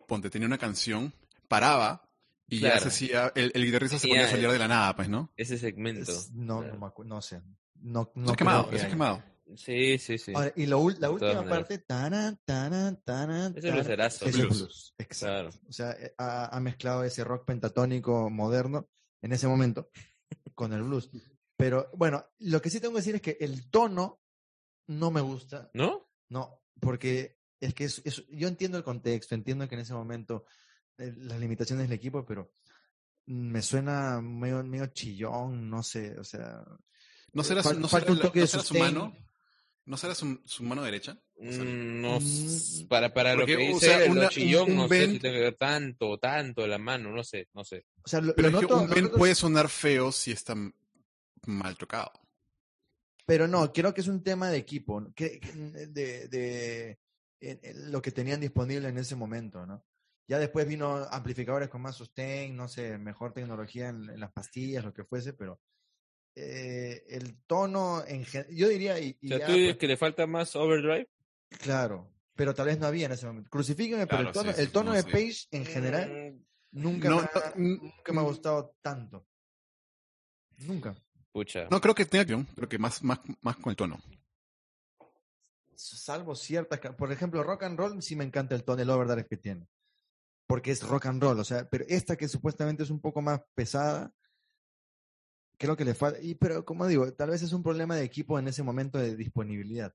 ponte, 0.08 0.30
tenía 0.30 0.48
una 0.48 0.58
canción, 0.58 1.14
paraba 1.46 2.03
y 2.48 2.60
ya 2.60 2.70
Claro. 2.72 2.82
se 2.82 2.88
hacía, 2.88 3.32
el, 3.34 3.50
el 3.54 3.64
guitarrista 3.64 3.98
se 3.98 4.08
ponía 4.08 4.26
a 4.26 4.30
salir 4.30 4.50
de 4.50 4.58
la 4.58 4.68
nada, 4.68 4.94
pues, 4.96 5.08
¿no? 5.08 5.32
Ese 5.36 5.58
segmento. 5.58 6.12
Es- 6.12 6.30
no, 6.32 6.62
no, 6.62 6.72
me 6.78 6.86
acu- 6.86 7.04
no 7.04 7.20
sé. 7.22 7.42
No, 7.76 8.10
no 8.14 8.30
es 8.30 8.36
quemado, 8.36 8.70
que 8.70 8.76
es 8.76 8.84
quemado. 8.86 9.22
Sí, 9.56 9.98
sí, 9.98 10.16
sí. 10.16 10.32
Ahora, 10.34 10.52
y 10.56 10.64
lo 10.66 10.88
la 10.98 11.10
última 11.10 11.34
maneras. 11.34 11.48
parte, 11.50 11.78
taran, 11.78 12.40
taran, 12.46 13.02
taran, 13.04 13.54
Ese 13.56 13.68
es 13.68 14.22
el 14.22 14.32
Blues. 14.32 14.58
blues. 14.58 14.94
Exacto. 14.96 15.50
Claro. 15.50 15.68
O 15.68 15.72
sea, 15.72 15.90
eh, 15.92 16.14
ha, 16.16 16.56
ha 16.56 16.60
mezclado 16.60 17.04
ese 17.04 17.24
rock 17.24 17.44
pentatónico 17.44 18.30
moderno 18.30 18.88
en 19.20 19.32
ese 19.32 19.46
momento 19.46 19.90
con 20.54 20.72
el 20.72 20.82
blues. 20.82 21.10
Pero 21.58 21.90
bueno, 21.94 22.24
lo 22.38 22.62
que 22.62 22.70
sí 22.70 22.80
tengo 22.80 22.94
que 22.94 23.00
decir 23.00 23.14
es 23.16 23.22
que 23.22 23.36
el 23.40 23.70
tono 23.70 24.22
no 24.88 25.10
me 25.10 25.20
gusta. 25.20 25.70
¿No? 25.74 26.10
No, 26.30 26.62
porque 26.80 27.38
es 27.60 27.74
que 27.74 27.84
es, 27.84 28.00
es- 28.06 28.26
yo 28.28 28.48
entiendo 28.48 28.78
el 28.78 28.84
contexto, 28.84 29.34
entiendo 29.34 29.68
que 29.68 29.74
en 29.74 29.82
ese 29.82 29.92
momento 29.94 30.46
las 30.96 31.40
limitaciones 31.40 31.88
del 31.88 31.96
equipo, 31.98 32.24
pero 32.24 32.52
me 33.26 33.62
suena 33.62 34.20
medio, 34.20 34.62
medio 34.64 34.86
chillón, 34.88 35.68
no 35.70 35.82
sé, 35.82 36.18
o 36.18 36.24
sea, 36.24 36.62
¿No 37.32 37.42
será, 37.42 37.62
su- 37.62 37.70
Fal- 37.70 37.78
no 37.80 37.88
falta 37.88 38.06
será 38.06 38.12
un 38.12 38.18
la- 38.18 38.24
toque 38.24 38.38
no 38.38 38.44
de 38.44 38.48
será 38.48 38.62
su 38.62 38.74
mano? 38.74 39.16
¿No 39.86 39.96
será 39.98 40.14
su, 40.14 40.40
su 40.46 40.62
mano 40.62 40.82
derecha? 40.82 41.18
O 41.36 41.50
sea, 41.52 41.64
Mm, 41.64 42.00
No, 42.00 42.20
Mm, 42.20 42.86
para, 42.88 43.12
para 43.12 43.34
lo 43.34 43.44
que 43.44 43.54
o 43.56 43.58
dice 43.58 43.86
sea, 43.86 44.04
el 44.04 44.12
una- 44.12 44.22
un- 44.22 44.28
chillón, 44.28 44.70
un 44.70 44.76
no 44.76 44.88
sé 44.88 44.94
si 44.94 45.00
bend- 45.12 45.20
tiene 45.20 45.36
que 45.36 45.42
ver 45.44 45.56
tanto, 45.56 46.18
tanto 46.18 46.66
la 46.66 46.78
mano, 46.78 47.10
no 47.10 47.24
sé, 47.24 47.48
no 47.54 47.64
sé. 47.64 47.84
o 48.04 48.08
sea, 48.08 48.20
lo, 48.20 48.34
Pero 48.34 48.50
lo 48.50 48.58
es 48.60 48.66
que 48.66 48.72
noto- 48.72 48.82
un 48.82 48.88
noto- 49.04 49.16
puede 49.18 49.34
sonar 49.34 49.68
feo 49.68 50.12
si 50.12 50.30
está 50.32 50.54
mal 51.46 51.76
tocado. 51.76 52.12
pero 53.26 53.48
no, 53.48 53.72
creo 53.72 53.92
que 53.94 54.00
es 54.02 54.08
un 54.08 54.22
tema 54.22 54.48
de 54.50 54.58
equipo, 54.58 55.02
que, 55.14 55.40
de, 55.90 56.98
lo 57.90 58.00
que 58.02 58.10
tenían 58.12 58.40
disponible 58.40 58.88
en 58.88 58.98
ese 58.98 59.16
momento, 59.16 59.66
¿no? 59.66 59.84
Ya 60.26 60.38
después 60.38 60.66
vino 60.66 60.96
amplificadores 61.10 61.68
con 61.68 61.82
más 61.82 61.96
sustain, 61.96 62.56
no 62.56 62.68
sé, 62.68 62.96
mejor 62.98 63.32
tecnología 63.32 63.88
en, 63.88 64.08
en 64.08 64.20
las 64.20 64.32
pastillas, 64.32 64.84
lo 64.84 64.94
que 64.94 65.04
fuese, 65.04 65.34
pero 65.34 65.60
eh, 66.34 67.04
el 67.08 67.42
tono, 67.46 68.02
en 68.06 68.24
yo 68.50 68.68
diría, 68.68 68.98
y, 68.98 69.16
y 69.20 69.26
O 69.26 69.28
sea, 69.28 69.38
ya, 69.38 69.46
tú 69.46 69.52
dices 69.52 69.68
pues, 69.72 69.78
que 69.78 69.86
le 69.88 69.96
falta 69.96 70.26
más 70.26 70.56
overdrive. 70.56 71.08
claro, 71.48 72.10
pero 72.34 72.54
tal 72.54 72.66
vez 72.66 72.78
no 72.78 72.86
había 72.86 73.06
en 73.06 73.12
ese 73.12 73.26
momento. 73.26 73.50
Crucifíqueme, 73.50 74.06
pero 74.06 74.22
el 74.22 74.32
tono, 74.32 74.50
sí, 74.50 74.56
sí, 74.56 74.62
el 74.62 74.72
tono 74.72 74.90
no, 74.90 74.96
de 74.96 75.02
sí. 75.02 75.10
Page 75.10 75.46
en 75.52 75.64
general 75.66 76.34
Mm, 76.72 76.82
nunca, 76.82 77.08
No, 77.08 77.16
me 77.16 77.22
ha, 77.22 77.52
mm, 77.54 77.82
nunca 77.82 78.12
me 78.12 78.18
ha 78.20 78.22
mm. 78.22 78.26
gustado 78.26 78.76
tanto. 78.82 79.26
Nunca. 80.58 80.96
Pucha. 81.32 81.66
No 81.70 81.80
creo 81.80 81.94
que 81.94 82.04
tenga 82.06 82.24
que 82.24 82.46
creo 82.54 82.68
que 82.68 82.78
más, 82.78 83.02
más, 83.02 83.20
más 83.40 83.56
con 83.56 83.70
el 83.70 83.76
tono. 83.76 84.00
salvo 85.74 86.34
ciertas, 86.34 86.80
por 86.96 87.12
ejemplo, 87.12 87.42
rock 87.42 87.64
and 87.64 87.78
roll 87.78 88.02
sí 88.02 88.16
me 88.16 88.24
encanta 88.24 88.54
el 88.54 88.64
tono, 88.64 88.82
el 88.82 88.90
overdrive 88.90 89.26
que 89.26 89.36
tiene, 89.36 89.66
porque 90.46 90.70
es 90.72 90.82
rock 90.86 91.06
and 91.06 91.22
roll, 91.22 91.38
o 91.38 91.44
sea, 91.44 91.68
pero 91.68 91.84
esta 91.88 92.16
que 92.16 92.28
supuestamente 92.28 92.82
es 92.82 92.90
un 92.90 93.00
poco 93.00 93.22
más 93.22 93.40
pesada, 93.54 94.12
creo 95.58 95.76
que 95.76 95.84
le 95.84 95.94
falta, 95.94 96.20
y 96.20 96.34
pero 96.34 96.64
como 96.64 96.86
digo, 96.86 97.12
tal 97.14 97.30
vez 97.30 97.42
es 97.42 97.52
un 97.52 97.62
problema 97.62 97.96
de 97.96 98.04
equipo 98.04 98.38
en 98.38 98.48
ese 98.48 98.62
momento 98.62 98.98
de 98.98 99.16
disponibilidad. 99.16 99.94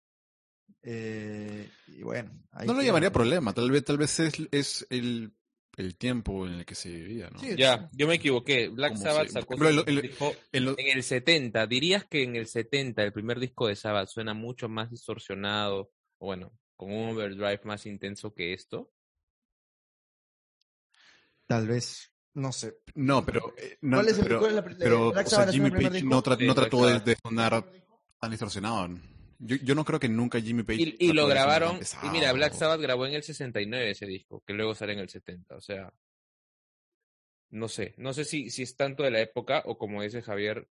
Eh, 0.84 1.70
y 1.88 2.02
bueno, 2.04 2.32
ahí 2.52 2.68
No 2.68 2.74
lo 2.74 2.80
queda, 2.80 2.88
llamaría 2.88 3.12
problema, 3.12 3.54
tal 3.54 3.70
vez, 3.72 3.84
tal 3.84 3.98
vez 3.98 4.20
es, 4.20 4.34
es 4.52 4.88
el, 4.90 5.34
el 5.78 5.96
tiempo 5.96 6.46
en 6.48 6.54
el 6.54 6.66
que 6.66 6.76
se 6.76 6.90
vivía, 6.90 7.30
¿no? 7.30 7.40
Sí, 7.40 7.56
Ya, 7.58 7.90
yo 7.94 8.08
me 8.08 8.16
equivoqué. 8.16 8.70
Black 8.70 8.96
Sabbath 8.98 9.28
se- 9.28 9.34
sacó 9.34 9.56
el- 9.56 10.02
disco 10.02 10.36
En 10.52 10.66
lo- 10.66 10.78
en 10.78 10.98
el 10.98 11.04
70. 11.04 11.68
¿Dirías 11.68 12.06
que 12.06 12.24
en 12.24 12.36
el 12.36 12.48
70 12.48 13.04
el 13.04 13.14
primer 13.14 13.40
disco 13.40 13.68
de 13.68 13.76
Sabbath 13.76 14.10
suena 14.10 14.34
mucho 14.34 14.70
más 14.70 14.90
distorsionado? 14.90 15.92
O 16.18 16.28
bueno, 16.28 16.52
con 16.76 16.92
un 16.92 17.10
overdrive 17.10 17.62
más 17.66 17.86
intenso 17.86 18.34
que 18.34 18.54
esto? 18.54 18.92
Tal 21.50 21.68
vez, 21.68 22.12
no 22.36 22.52
sé. 22.52 22.78
no, 22.94 23.26
pero, 23.26 23.56
eh, 23.58 23.80
no, 23.82 23.98
¿Cuál 23.98 24.10
es 24.10 24.20
el- 24.20 24.24
pero, 24.24 24.38
cuál 24.38 24.50
es 24.52 24.56
la 24.56 24.64
pero, 24.78 25.10
o 25.10 25.30
sea, 25.30 25.48
Jimmy 25.52 25.72
Page 25.72 25.90
disco? 25.90 26.08
no, 26.10 26.22
tra- 26.22 26.38
Sí, 26.38 26.46
no 26.46 26.54
Black 26.54 26.70
trató 26.70 26.86
de, 26.86 27.00
de 27.00 27.18
sonar 27.24 27.66
tan 28.20 28.30
distorsionado. 28.30 28.88
Yo, 29.40 29.56
yo 29.56 29.74
no 29.74 29.84
creo 29.84 30.00
que 30.00 30.10
nunca 30.10 30.40
Jimmy 30.40 30.62
Page 30.62 30.96
Y, 31.00 31.12
lo 31.14 31.26
grabaron. 31.26 31.80
Y 32.04 32.10
mira, 32.12 32.32
Black 32.34 32.54
Sabbath 32.54 32.80
grabó 32.80 33.08
en 33.08 33.16
el 33.16 33.24
69 33.24 33.90
ese 33.90 34.06
disco, 34.06 34.44
que 34.46 34.54
luego 34.54 34.76
sale 34.76 34.94
en 34.94 35.00
el 35.00 35.10
70. 35.10 35.56
O 35.56 35.62
sea, 35.62 35.92
no 37.50 37.68
sé. 37.68 37.96
No 37.98 38.14
sé 38.14 38.26
si, 38.26 38.52
si 38.52 38.62
es 38.62 38.76
tanto 38.76 39.02
de 39.02 39.10
la 39.10 39.22
época 39.22 39.64
o 39.66 39.76
como 39.80 40.04
dice 40.04 40.22
Javier, 40.22 40.70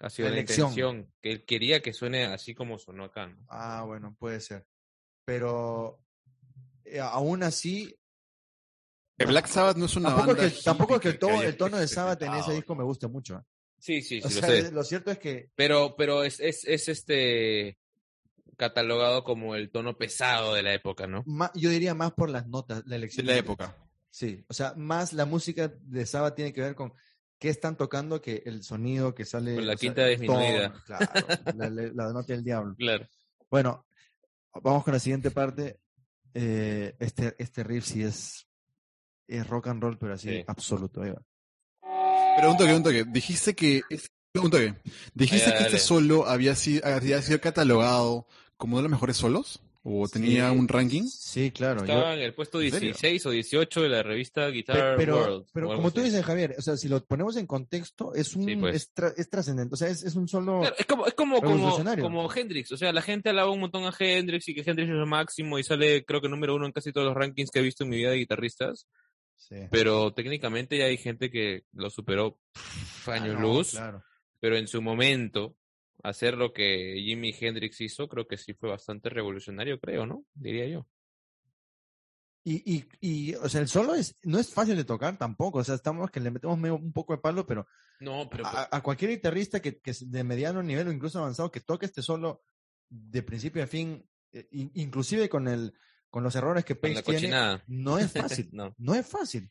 ha 0.00 0.10
sido 0.10 0.30
La 0.30 0.40
intención, 0.40 1.12
que 1.22 1.30
él 1.30 1.44
quería 1.44 1.80
que 1.80 1.92
suene 1.92 2.24
así 2.24 2.56
como 2.56 2.76
sonó 2.80 3.04
acá. 3.04 3.28
¿no? 3.28 3.36
Ah, 3.48 3.84
bueno, 3.86 4.16
puede 4.18 4.40
ser. 4.40 4.66
Pero 5.24 6.00
eh, 6.84 6.98
aún 6.98 7.44
así, 7.44 7.94
Black 9.26 9.46
Sabbath 9.46 9.76
no 9.76 9.86
es 9.86 9.96
una 9.96 10.10
tampoco 10.10 10.30
es 10.32 10.36
banda 10.38 10.54
que, 10.56 10.62
tampoco 10.62 10.94
es 10.96 11.00
que 11.00 11.08
el, 11.08 11.44
el 11.44 11.56
tono 11.56 11.76
de 11.78 11.88
Sabbath 11.88 12.22
en 12.22 12.34
ese 12.34 12.52
disco 12.52 12.74
me 12.74 12.84
guste 12.84 13.08
mucho. 13.08 13.44
Sí, 13.80 14.02
sí, 14.02 14.20
sí, 14.20 14.26
O 14.26 14.30
lo 14.30 14.30
sea, 14.30 14.48
sé. 14.48 14.72
lo 14.72 14.82
cierto 14.84 15.10
es 15.10 15.18
que 15.18 15.50
Pero, 15.54 15.94
pero 15.96 16.24
es, 16.24 16.40
es, 16.40 16.64
es 16.64 16.88
este 16.88 17.78
catalogado 18.56 19.22
como 19.24 19.54
el 19.54 19.70
tono 19.70 19.96
pesado 19.96 20.54
de 20.54 20.62
la 20.62 20.74
época, 20.74 21.06
¿no? 21.06 21.22
ma- 21.26 21.52
yo 21.54 21.70
diría 21.70 21.94
más 21.94 22.12
por 22.12 22.28
las 22.30 22.46
notas, 22.48 22.78
la 22.86 22.90
De 22.90 22.96
elección. 22.96 23.26
la 23.26 23.34
de- 23.34 23.38
época. 23.38 23.76
Sí, 24.10 24.44
o 24.48 24.54
sea, 24.54 24.74
más 24.76 25.12
la 25.12 25.26
música 25.26 25.68
de 25.68 26.06
Sabbath 26.06 26.34
tiene 26.34 26.52
que 26.52 26.62
ver 26.62 26.74
con 26.74 26.92
qué 27.38 27.50
están 27.50 27.76
tocando 27.76 28.20
que 28.20 28.42
el 28.46 28.64
sonido 28.64 29.14
que 29.14 29.24
sale. 29.24 29.54
Con 29.54 29.66
la 29.66 29.74
sea, 29.76 29.80
quinta 29.80 30.06
disminuida. 30.06 30.72
tono, 30.72 30.84
claro, 30.84 31.06
la, 31.56 31.70
la- 31.70 31.92
la 31.94 32.12
nota 32.12 32.32
del 32.32 32.42
diablo. 32.42 32.74
Claro. 32.76 33.06
Bueno, 33.50 33.86
vamos 34.62 34.82
con 34.82 34.94
la 34.94 34.98
siguiente 34.98 35.30
parte. 35.30 35.78
Eh, 36.34 36.96
este, 36.98 37.36
este 37.38 37.62
riff 37.62 37.84
sí 37.84 38.02
es, 38.02 38.47
es 39.28 39.46
rock 39.46 39.68
and 39.68 39.82
roll, 39.82 39.96
pero 39.98 40.14
así 40.14 40.28
Sí. 40.28 40.44
absoluto. 40.46 41.02
ahí 41.02 41.10
va. 41.10 41.22
Pero 42.36 42.50
un 42.52 42.56
toque, 42.56 42.74
un 42.74 42.82
toque. 42.82 43.04
Dijiste 43.04 43.54
que. 43.54 43.82
es- 43.90 44.10
Un 44.34 44.50
toque. 44.50 44.74
Dijiste 45.14 45.46
que 45.50 45.56
este 45.56 45.64
dale. 45.64 45.78
solo 45.78 46.26
había 46.26 46.54
sido, 46.54 46.86
había 46.86 47.20
sido 47.22 47.40
catalogado 47.40 48.26
como 48.56 48.74
uno 48.74 48.78
de 48.78 48.82
los 48.84 48.90
mejores 48.92 49.16
solos. 49.16 49.60
¿O 49.90 50.06
tenía 50.06 50.50
Sí. 50.50 50.56
un 50.58 50.68
ranking? 50.68 51.04
Sí, 51.04 51.50
claro. 51.50 51.78
yo- 51.84 51.92
Estaba 51.94 52.12
en 52.14 52.20
el 52.20 52.34
puesto 52.34 52.60
¿En 52.60 52.70
serio? 52.70 52.88
16 52.90 53.24
o 53.26 53.30
18 53.30 53.80
de 53.80 53.88
la 53.88 54.02
revista 54.02 54.46
Guitar 54.48 54.96
pero, 54.98 55.16
World. 55.16 55.46
pero 55.52 55.68
como 55.68 55.90
tú 55.92 56.02
dices, 56.02 56.22
Javier, 56.24 56.54
o 56.58 56.62
sea, 56.62 56.76
si 56.76 56.88
lo 56.88 57.02
ponemos 57.04 57.36
en 57.36 57.46
contexto, 57.46 58.12
es 58.14 58.36
un 58.36 58.44
Sí, 58.44 58.56
pues. 58.56 58.76
es, 58.76 58.94
tra- 58.94 59.14
es 59.16 59.30
trascendente, 59.30 59.72
o 59.74 59.76
sea, 59.78 59.88
es, 59.88 60.02
es 60.02 60.14
un 60.14 60.28
solo 60.28 60.60
Claro, 60.60 60.76
es 60.78 60.84
como, 60.84 61.06
es 61.06 61.14
como, 61.14 61.40
como, 61.40 61.78
como 62.02 62.30
Hendrix. 62.34 62.70
O 62.72 62.76
sea, 62.76 62.92
la 62.92 63.00
gente 63.02 63.30
alaba 63.30 63.50
un 63.50 63.60
montón 63.60 63.84
a 63.84 63.94
Hendrix 63.98 64.46
y 64.48 64.54
que 64.54 64.60
Hendrix 64.68 64.90
es 64.90 64.96
lo 64.96 65.06
máximo 65.06 65.58
y 65.58 65.62
sale, 65.64 66.04
creo 66.04 66.20
que 66.20 66.28
número 66.28 66.54
uno 66.54 66.66
en 66.66 66.72
casi 66.72 66.92
todos 66.92 67.06
los 67.06 67.16
rankings 67.16 67.50
que 67.50 67.60
he 67.60 67.62
visto 67.62 67.84
en 67.84 67.90
mi 67.90 67.96
vida 67.96 68.10
de 68.10 68.16
guitarristas. 68.18 68.86
Sí. 69.38 69.54
Pero 69.70 70.12
técnicamente 70.12 70.76
ya 70.76 70.84
hay 70.86 70.98
gente 70.98 71.30
que 71.30 71.64
lo 71.72 71.88
superó 71.90 72.38
pff, 72.52 73.08
Ah, 73.08 73.20
no, 73.20 73.40
luz. 73.40 73.70
claro. 73.70 74.02
Pero 74.40 74.56
en 74.56 74.68
su 74.68 74.82
momento, 74.82 75.56
hacer 76.02 76.36
lo 76.36 76.52
que 76.52 76.96
Jimi 77.02 77.32
Hendrix 77.38 77.80
hizo, 77.80 78.08
creo 78.08 78.26
que 78.26 78.36
sí 78.36 78.52
fue 78.52 78.68
bastante 78.68 79.08
revolucionario, 79.08 79.80
creo, 79.80 80.04
¿no? 80.06 80.24
Diría 80.34 80.66
yo. 80.66 80.86
Y, 82.44 82.62
y, 82.76 82.84
y, 83.00 83.34
o 83.34 83.48
sea, 83.48 83.60
el 83.60 83.68
solo 83.68 83.94
es, 83.94 84.16
no 84.22 84.38
es 84.38 84.52
fácil 84.52 84.76
de 84.76 84.84
tocar 84.84 85.18
tampoco, 85.18 85.58
o 85.58 85.64
sea, 85.64 85.74
estamos 85.74 86.10
que 86.10 86.20
le 86.20 86.30
metemos 86.30 86.56
medio- 86.58 86.76
un 86.76 86.92
poco 86.92 87.12
de 87.14 87.20
palo, 87.20 87.46
pero 87.46 87.66
No, 88.00 88.28
pero 88.30 88.46
a, 88.46 88.68
a 88.74 88.82
cualquier 88.82 89.10
guitarrista 89.10 89.60
que, 89.60 89.80
que 89.80 89.92
de 90.00 90.24
mediano 90.24 90.62
nivel 90.62 90.88
o 90.88 90.92
incluso 90.92 91.18
avanzado 91.18 91.50
que 91.50 91.60
toque 91.60 91.86
este 91.86 92.00
solo 92.00 92.42
de 92.88 93.22
principio 93.22 93.62
a 93.62 93.66
fin, 93.66 94.08
eh, 94.32 94.48
in- 94.52 94.70
inclusive 94.74 95.28
con 95.28 95.46
el 95.46 95.74
con 96.10 96.22
los 96.22 96.34
errores 96.34 96.64
que 96.64 96.78
la 96.82 97.02
tiene, 97.02 97.62
no 97.66 97.98
es 97.98 98.12
fácil, 98.12 98.48
no. 98.52 98.74
no 98.78 98.94
es 98.94 99.06
fácil. 99.06 99.50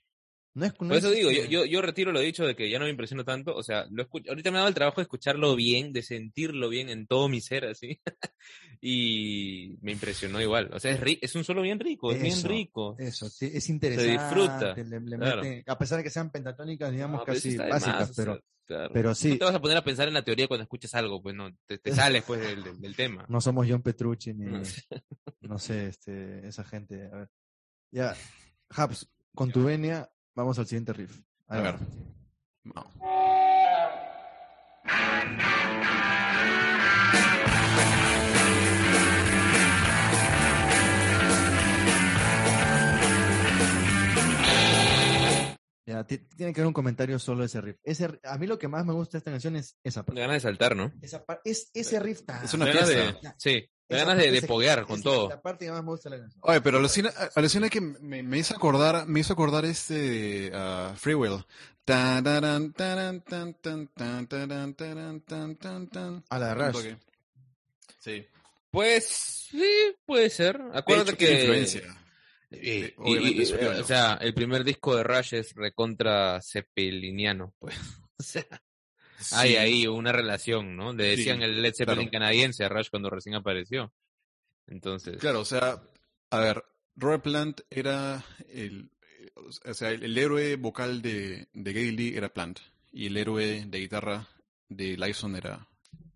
No 0.58 0.66
es, 0.66 0.72
no 0.74 0.88
Por 0.88 0.98
eso 0.98 1.10
es, 1.12 1.16
digo, 1.18 1.30
yo, 1.32 1.46
yo, 1.46 1.66
yo 1.66 1.82
retiro 1.84 2.12
lo 2.12 2.20
dicho 2.20 2.44
de 2.46 2.56
que 2.56 2.68
ya 2.70 2.80
no 2.80 2.86
me 2.86 2.92
impresiona 2.92 3.24
tanto. 3.24 3.56
O 3.56 3.62
sea, 3.62 3.86
lo 3.92 4.08
escu- 4.10 4.28
ahorita 4.28 4.50
me 4.50 4.58
ha 4.58 4.62
dado 4.62 4.70
el 4.70 4.74
trabajo 4.74 5.02
de 5.02 5.04
escucharlo 5.04 5.56
bien, 5.56 5.94
de 5.94 6.02
sentirlo 6.02 6.68
bien 6.70 6.90
en 6.90 7.06
todo 7.06 7.30
mi 7.30 7.42
ser, 7.42 7.66
así. 7.66 8.02
y 8.82 9.78
me 9.82 9.92
impresionó 9.92 10.42
igual. 10.42 10.70
O 10.74 10.80
sea, 10.80 10.92
es, 10.92 11.00
ri- 11.02 11.20
es 11.22 11.36
un 11.36 11.44
solo 11.44 11.62
bien 11.62 11.80
rico, 11.80 12.12
es 12.12 12.22
bien 12.22 12.34
Eso, 12.34 12.48
rico. 12.48 12.96
Eso, 13.00 13.30
sí, 13.30 13.50
es 13.54 13.70
interesante. 13.70 14.12
disfruta, 14.12 14.74
le- 14.76 15.00
le 15.00 15.18
claro. 15.18 15.42
a 15.68 15.78
pesar 15.78 15.98
de 16.00 16.04
que 16.04 16.10
sean 16.10 16.32
pentatónicas, 16.32 16.92
digamos, 16.92 17.20
No, 17.20 17.26
casi 17.26 17.56
básicas, 17.58 17.70
más, 18.00 18.10
o 18.10 18.14
sea, 18.14 18.24
pero, 18.26 18.44
claro. 18.66 18.90
pero 18.94 19.10
No 19.10 19.16
sí, 19.16 19.38
te 19.38 19.46
vas 19.46 19.56
a 19.56 19.62
poner 19.62 19.78
a 19.78 19.84
pensar 19.84 20.08
en 20.08 20.14
la 20.14 20.24
teoría 20.24 20.48
cuando 20.48 20.64
escuches 20.64 20.94
algo, 20.96 21.22
pues 21.22 21.36
no, 21.36 21.56
te, 21.66 21.78
te 21.78 21.94
sales 21.94 22.24
pues 22.26 22.42
del, 22.42 22.64
del- 22.64 22.80
del 22.82 22.96
tema. 22.96 23.26
no 23.30 23.42
somos 23.42 23.68
John 23.70 23.82
Petrucci 23.82 24.34
ni, 24.34 24.46
No. 24.46 24.62
no 25.42 25.60
sé, 25.60 25.88
este, 25.88 26.48
esa 26.48 26.64
gente. 26.64 27.06
A 27.12 27.18
ver. 27.18 27.30
Ya, 27.92 28.16
Habs, 28.70 29.08
con 29.34 29.52
tu 29.52 29.64
venia, 29.64 30.10
vamos 30.38 30.60
al 30.60 30.68
siguiente 30.68 30.94
riff. 30.94 31.20
A 31.48 31.58
va. 31.58 31.62
ver. 31.64 31.76
No. 32.64 32.86
Ya, 45.88 46.04
ti- 46.06 46.18
tiene 46.18 46.52
que 46.54 46.60
haber 46.60 46.68
un 46.68 46.74
comentario 46.74 47.18
solo 47.18 47.40
de 47.40 47.46
ese 47.46 47.62
riff. 47.62 47.78
Ese, 47.82 48.20
a 48.24 48.38
mí 48.38 48.46
lo 48.46 48.60
que 48.60 48.68
más 48.68 48.86
me 48.86 48.92
gusta 48.92 49.14
de 49.14 49.18
esta 49.20 49.32
canción 49.32 49.56
es 49.56 49.78
esa 49.86 50.02
Me 50.02 50.08
parte. 50.08 50.20
ganas 50.20 50.36
de 50.36 50.40
saltar, 50.42 50.76
¿no? 50.76 50.92
Esa 51.02 51.24
es, 51.46 51.72
ese 51.74 52.00
riff 52.02 52.24
tan- 52.26 52.44
Es 52.44 52.54
una 52.54 52.66
ganas 52.66 52.90
de, 52.90 53.16
sí, 53.38 53.70
ganas 53.88 54.18
de, 54.18 54.42
poguear 54.42 54.86
con 54.86 54.98
es 54.98 55.04
todo. 55.04 55.30
La 55.30 55.42
parte 55.42 55.64
que 55.66 55.72
más 55.72 55.82
me 55.82 55.92
gusta 55.92 56.10
de 56.10 56.18
la 56.18 56.24
canción. 56.24 56.42
Oye, 56.44 56.60
pero 56.60 56.80
alucina, 56.80 57.10
alucina 57.36 57.70
que 57.70 57.80
me, 57.80 58.22
me 58.22 58.38
hizo 58.38 58.54
acordar, 58.54 59.08
me 59.08 59.22
hizo 59.22 59.32
acordar 59.32 59.64
este 59.64 60.52
uh, 60.54 60.94
Free 60.98 61.14
Will. 61.16 61.46
Tan, 61.86 62.22
taran, 62.22 62.74
taran, 62.74 63.22
tan, 63.22 63.54
tan, 63.54 63.88
tan, 63.88 64.28
taran, 64.28 64.74
taran, 64.74 65.22
tan, 65.22 65.56
tan, 65.56 65.88
tan. 65.88 66.24
A 66.30 66.38
la 66.38 66.54
de 66.54 66.54
Rush. 66.72 66.96
Sí. 68.00 68.28
Pues 68.72 69.06
sí, 69.08 69.96
puede 70.06 70.30
ser. 70.30 70.62
Acuérdate 70.74 71.12
De 71.12 71.16
hecho, 71.16 71.18
tiene 71.18 71.34
que 71.38 71.42
influencia. 71.44 71.98
Y- 72.50 72.70
Eh, 72.70 72.96
y- 73.06 73.52
criollo. 73.52 73.82
o 73.82 73.84
sea, 73.84 74.14
el 74.22 74.34
primer 74.34 74.64
disco 74.64 74.96
de 74.96 75.04
Rush 75.04 75.34
es 75.36 75.54
recontra 75.56 76.40
cepeliniano, 76.42 77.54
pues. 77.60 77.76
O 78.20 78.24
sea, 78.24 78.46
hay 79.34 79.56
ahí 79.56 79.88
una 79.88 80.12
relación, 80.12 80.76
¿no? 80.76 80.94
Le 80.94 81.12
Sí, 81.12 81.18
decían 81.18 81.42
el 81.42 81.62
Led 81.62 81.74
Zeppelin 81.76 82.10
claro. 82.10 82.12
canadiense 82.12 82.64
a 82.64 82.70
Rush 82.70 82.90
cuando 82.90 83.10
recién 83.10 83.36
apareció. 83.36 83.94
Entonces, 84.68 85.18
Claro, 85.18 85.42
o 85.42 85.46
sea, 85.46 85.82
a 86.30 86.40
ver, 86.40 86.64
Robert 86.96 87.24
Plant 87.24 87.62
era 87.70 88.24
el, 88.50 88.92
o 89.36 89.74
sea, 89.74 89.92
el, 89.92 90.04
el 90.04 90.18
héroe 90.18 90.56
vocal 90.56 91.02
de, 91.02 91.48
de 91.54 91.74
Lee 91.74 92.16
era 92.16 92.30
Plant 92.34 92.60
y 92.92 93.08
el 93.08 93.18
héroe 93.18 93.66
de 93.68 93.80
guitarra 93.80 94.28
de 94.70 94.98
Lyson 94.98 95.36
era, 95.36 95.68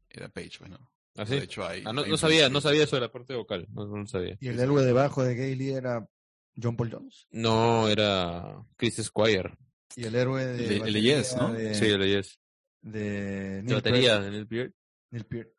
era 0.09 0.29
Page, 0.29 0.57
bueno. 0.59 0.91
¿así? 1.15 1.35
De 1.35 1.43
hecho, 1.43 1.65
hay, 1.65 1.83
Ah, 1.85 1.93
no, 1.93 2.01
hay 2.03 2.09
no 2.09 2.17
sabía, 2.17 2.49
no 2.49 2.61
sabía 2.61 2.83
eso 2.83 2.95
de 2.97 3.01
la 3.01 3.11
parte 3.11 3.35
vocal, 3.35 3.67
no, 3.71 4.05
sabía. 4.07 4.37
Y 4.41 4.47
el 4.49 4.59
héroe 4.59 4.83
debajo 4.83 5.23
de 5.23 5.35
Gay 5.35 5.55
Lee 5.55 5.71
era 5.71 6.07
John 6.55 6.75
Paul 6.75 6.89
Jones. 6.91 7.27
No, 7.31 7.87
era 7.87 8.63
Chris 8.77 8.95
Squire. 9.03 9.53
Y 9.95 10.05
el 10.05 10.15
héroe 10.15 10.45
de. 10.45 10.51
El 10.63 10.67
de- 10.69 10.75
el 10.75 10.79
batería 10.81 11.17
Yes, 11.17 11.35
¿no? 11.37 11.53
De, 11.53 11.75
Sí, 11.75 11.85
el 11.85 12.03
Yes. 12.05 12.39
de 12.81 13.61
Neil 13.63 13.75
batería 13.75 14.11
Peart- 14.19 14.23
de 14.23 14.31
Neil 14.31 14.47
Peart. 14.47 14.73
Neil 15.11 15.25
Peart. 15.25 15.49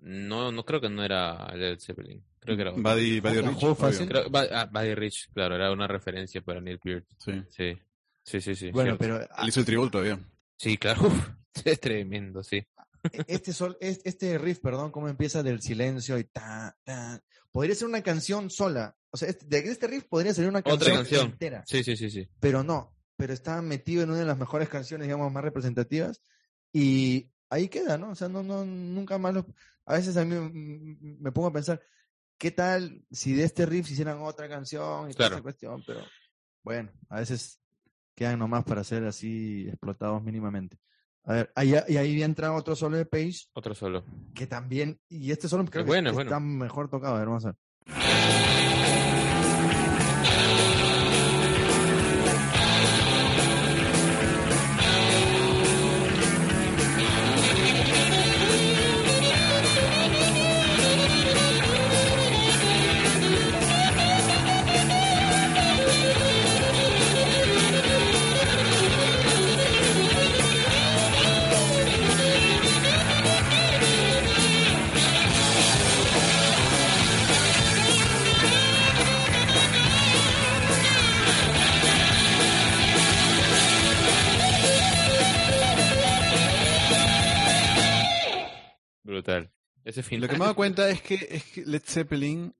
No, 0.00 0.52
no 0.52 0.64
creo 0.64 0.80
que 0.80 0.88
no 0.88 1.02
era 1.04 1.48
Led 1.56 1.78
Zeppelin. 1.80 2.24
Creo 2.38 2.56
que 2.56 2.62
era. 2.62 2.70
Buddy, 2.70 3.20
Buddy 3.20 3.40
Rich, 3.40 3.74
fácil. 3.76 4.08
Creo- 4.08 4.26
ah, 4.52 4.68
Buddy 4.72 4.94
Rich, 4.94 5.30
claro, 5.32 5.54
era 5.56 5.72
una 5.72 5.86
referencia 5.88 6.40
para 6.40 6.60
Neil 6.60 6.78
Peart. 6.78 7.04
Sí. 7.18 7.32
Sí, 7.48 7.76
sí, 8.22 8.40
sí, 8.40 8.54
sí. 8.54 8.70
Bueno, 8.70 8.96
cierto. 8.96 8.98
pero 8.98 9.28
ah, 9.34 9.42
Él 9.42 9.48
hizo 9.48 9.60
el 9.60 9.66
tributo 9.66 9.90
todavía. 9.92 10.18
Sí, 10.56 10.76
claro. 10.76 11.00
Es 11.64 11.80
tremendo, 11.80 12.42
sí. 12.44 12.62
Este, 13.26 13.52
sol, 13.52 13.76
es- 13.80 14.00
este 14.04 14.36
riff, 14.38 14.60
perdón, 14.60 14.90
cómo 14.92 15.08
empieza 15.08 15.42
del 15.42 15.60
silencio 15.62 16.18
y 16.18 16.24
ta, 16.24 16.76
ta. 16.84 17.22
Podría 17.52 17.74
ser 17.74 17.88
una 17.88 18.02
canción 18.02 18.50
sola. 18.50 18.96
O 19.10 19.16
sea, 19.16 19.28
este- 19.28 19.46
de 19.46 19.58
este 19.70 19.86
riff 19.86 20.04
podría 20.04 20.34
ser 20.34 20.48
una 20.48 20.58
Otra 20.60 20.72
canción, 20.74 20.96
canción. 20.96 21.26
entera. 21.32 21.64
Sí, 21.66 21.82
sí, 21.84 21.96
sí, 21.96 22.10
sí. 22.10 22.28
Pero 22.40 22.62
no. 22.62 22.94
Pero 23.16 23.32
está 23.32 23.60
metido 23.62 24.02
en 24.02 24.10
una 24.10 24.20
de 24.20 24.26
las 24.26 24.38
mejores 24.38 24.68
canciones, 24.68 25.06
digamos, 25.06 25.32
más 25.32 25.42
representativas. 25.42 26.22
Y 26.72 27.30
ahí 27.50 27.68
queda, 27.68 27.98
¿no? 27.98 28.10
O 28.10 28.14
sea, 28.14 28.28
no, 28.28 28.42
no, 28.42 28.64
nunca 28.64 29.18
más 29.18 29.34
lo... 29.34 29.46
A 29.86 29.94
veces 29.94 30.16
a 30.18 30.24
mí 30.24 30.34
me 31.18 31.32
pongo 31.32 31.48
a 31.48 31.52
pensar, 31.52 31.80
¿qué 32.36 32.50
tal 32.50 33.02
si 33.10 33.32
de 33.32 33.44
este 33.44 33.64
riff 33.66 33.86
se 33.86 33.94
hicieran 33.94 34.18
otra 34.20 34.48
canción 34.48 35.10
y 35.10 35.14
toda 35.14 35.28
Claro. 35.30 35.34
esa 35.36 35.42
cuestión? 35.42 35.82
Pero 35.86 36.00
bueno, 36.62 36.92
a 37.08 37.20
veces 37.20 37.58
quedan 38.14 38.38
nomás 38.38 38.64
para 38.64 38.84
ser 38.84 39.04
así 39.04 39.66
explotados 39.68 40.22
mínimamente. 40.22 40.78
A 41.28 41.32
ver, 41.34 41.52
ahí, 41.54 41.74
y 41.88 41.96
ahí 41.98 42.22
entra 42.22 42.52
otro 42.54 42.74
solo 42.74 42.96
de 42.96 43.04
Page, 43.04 43.48
Otro 43.52 43.74
solo. 43.74 44.02
que 44.34 44.46
también, 44.46 44.98
y 45.10 45.30
este 45.30 45.46
solo 45.46 45.64
creo 45.66 45.82
Es 45.82 45.84
que 45.84 45.88
bueno, 45.90 46.08
está 46.10 46.22
bueno. 46.38 46.40
mejor 46.40 46.88
tocado, 46.88 47.16
a 47.16 47.18
ver, 47.18 47.28
vamos 47.28 47.44
a 47.44 47.48
ver. 47.48 48.57
Ese 89.88 90.00
Y 90.00 90.02
final. 90.02 90.22
lo 90.22 90.28
que 90.34 90.38
me 90.38 90.44
doy 90.44 90.54
cuenta 90.54 90.88
es 90.90 91.00
que, 91.02 91.14
es 91.30 91.44
que 91.44 91.64
Led 91.64 91.82
Zeppelin, 91.84 92.54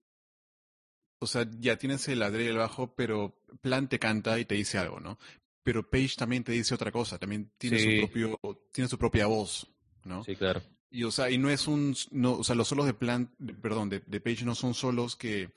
o 1.21 1.27
sea, 1.27 1.47
ya 1.59 1.77
tienes 1.77 2.07
el 2.09 2.21
ladrillo 2.21 2.47
y 2.51 2.53
el 2.53 2.59
bajo, 2.59 2.95
pero 2.95 3.43
Plant 3.61 3.91
te 3.91 3.99
canta 3.99 4.39
y 4.39 4.45
te 4.45 4.55
dice 4.55 4.79
algo, 4.79 5.01
¿no? 5.01 5.19
Pero 5.63 5.89
Page 5.91 6.15
también 6.17 6.45
te 6.45 6.53
dice 6.53 6.75
otra 6.75 6.93
cosa, 6.93 7.19
también 7.19 7.51
tiene 7.59 7.79
Sí. 7.79 8.01
su 8.01 8.07
propio, 8.07 8.39
tiene 8.73 8.89
su 8.89 8.99
propia 8.99 9.27
voz, 9.27 9.67
¿no? 10.05 10.25
Sí, 10.25 10.37
claro. 10.37 10.63
Y 10.91 11.05
o 11.05 11.11
sea, 11.11 11.29
y 11.31 11.37
no 11.37 11.51
es 11.51 11.67
un, 11.69 11.95
no, 12.13 12.33
o 12.39 12.45
sea, 12.45 12.55
los 12.55 12.69
solos 12.69 12.87
de 12.87 12.95
Plant, 12.95 13.31
de- 13.39 13.53
perdón, 13.53 13.91
de, 13.91 14.01
de 14.07 14.21
Page 14.21 14.45
no 14.47 14.55
son 14.55 14.73
solos 14.73 15.17
que, 15.17 15.51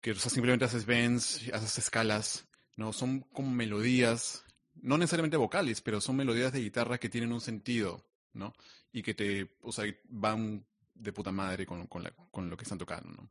que 0.00 0.10
o 0.12 0.14
sea, 0.16 0.30
simplemente 0.30 0.64
haces 0.64 0.86
bends, 0.86 1.48
haces 1.52 1.78
escalas, 1.78 2.48
no, 2.76 2.92
son 2.92 3.20
como 3.20 3.50
melodías, 3.50 4.44
no 4.74 4.98
necesariamente 4.98 5.36
vocales, 5.36 5.82
pero 5.82 6.00
son 6.00 6.16
melodías 6.16 6.52
de 6.52 6.62
guitarra 6.62 6.98
que 6.98 7.08
tienen 7.10 7.32
un 7.32 7.40
sentido, 7.40 8.04
¿no? 8.32 8.54
Y 8.92 9.02
que 9.02 9.14
te, 9.14 9.56
o 9.62 9.70
sea, 9.70 9.84
van 10.08 10.66
de 11.00 11.12
puta 11.12 11.32
madre 11.32 11.66
con, 11.66 11.86
con, 11.86 12.02
la, 12.02 12.12
con 12.30 12.50
lo 12.50 12.56
que 12.56 12.64
están 12.64 12.78
tocando, 12.78 13.10
¿no? 13.10 13.30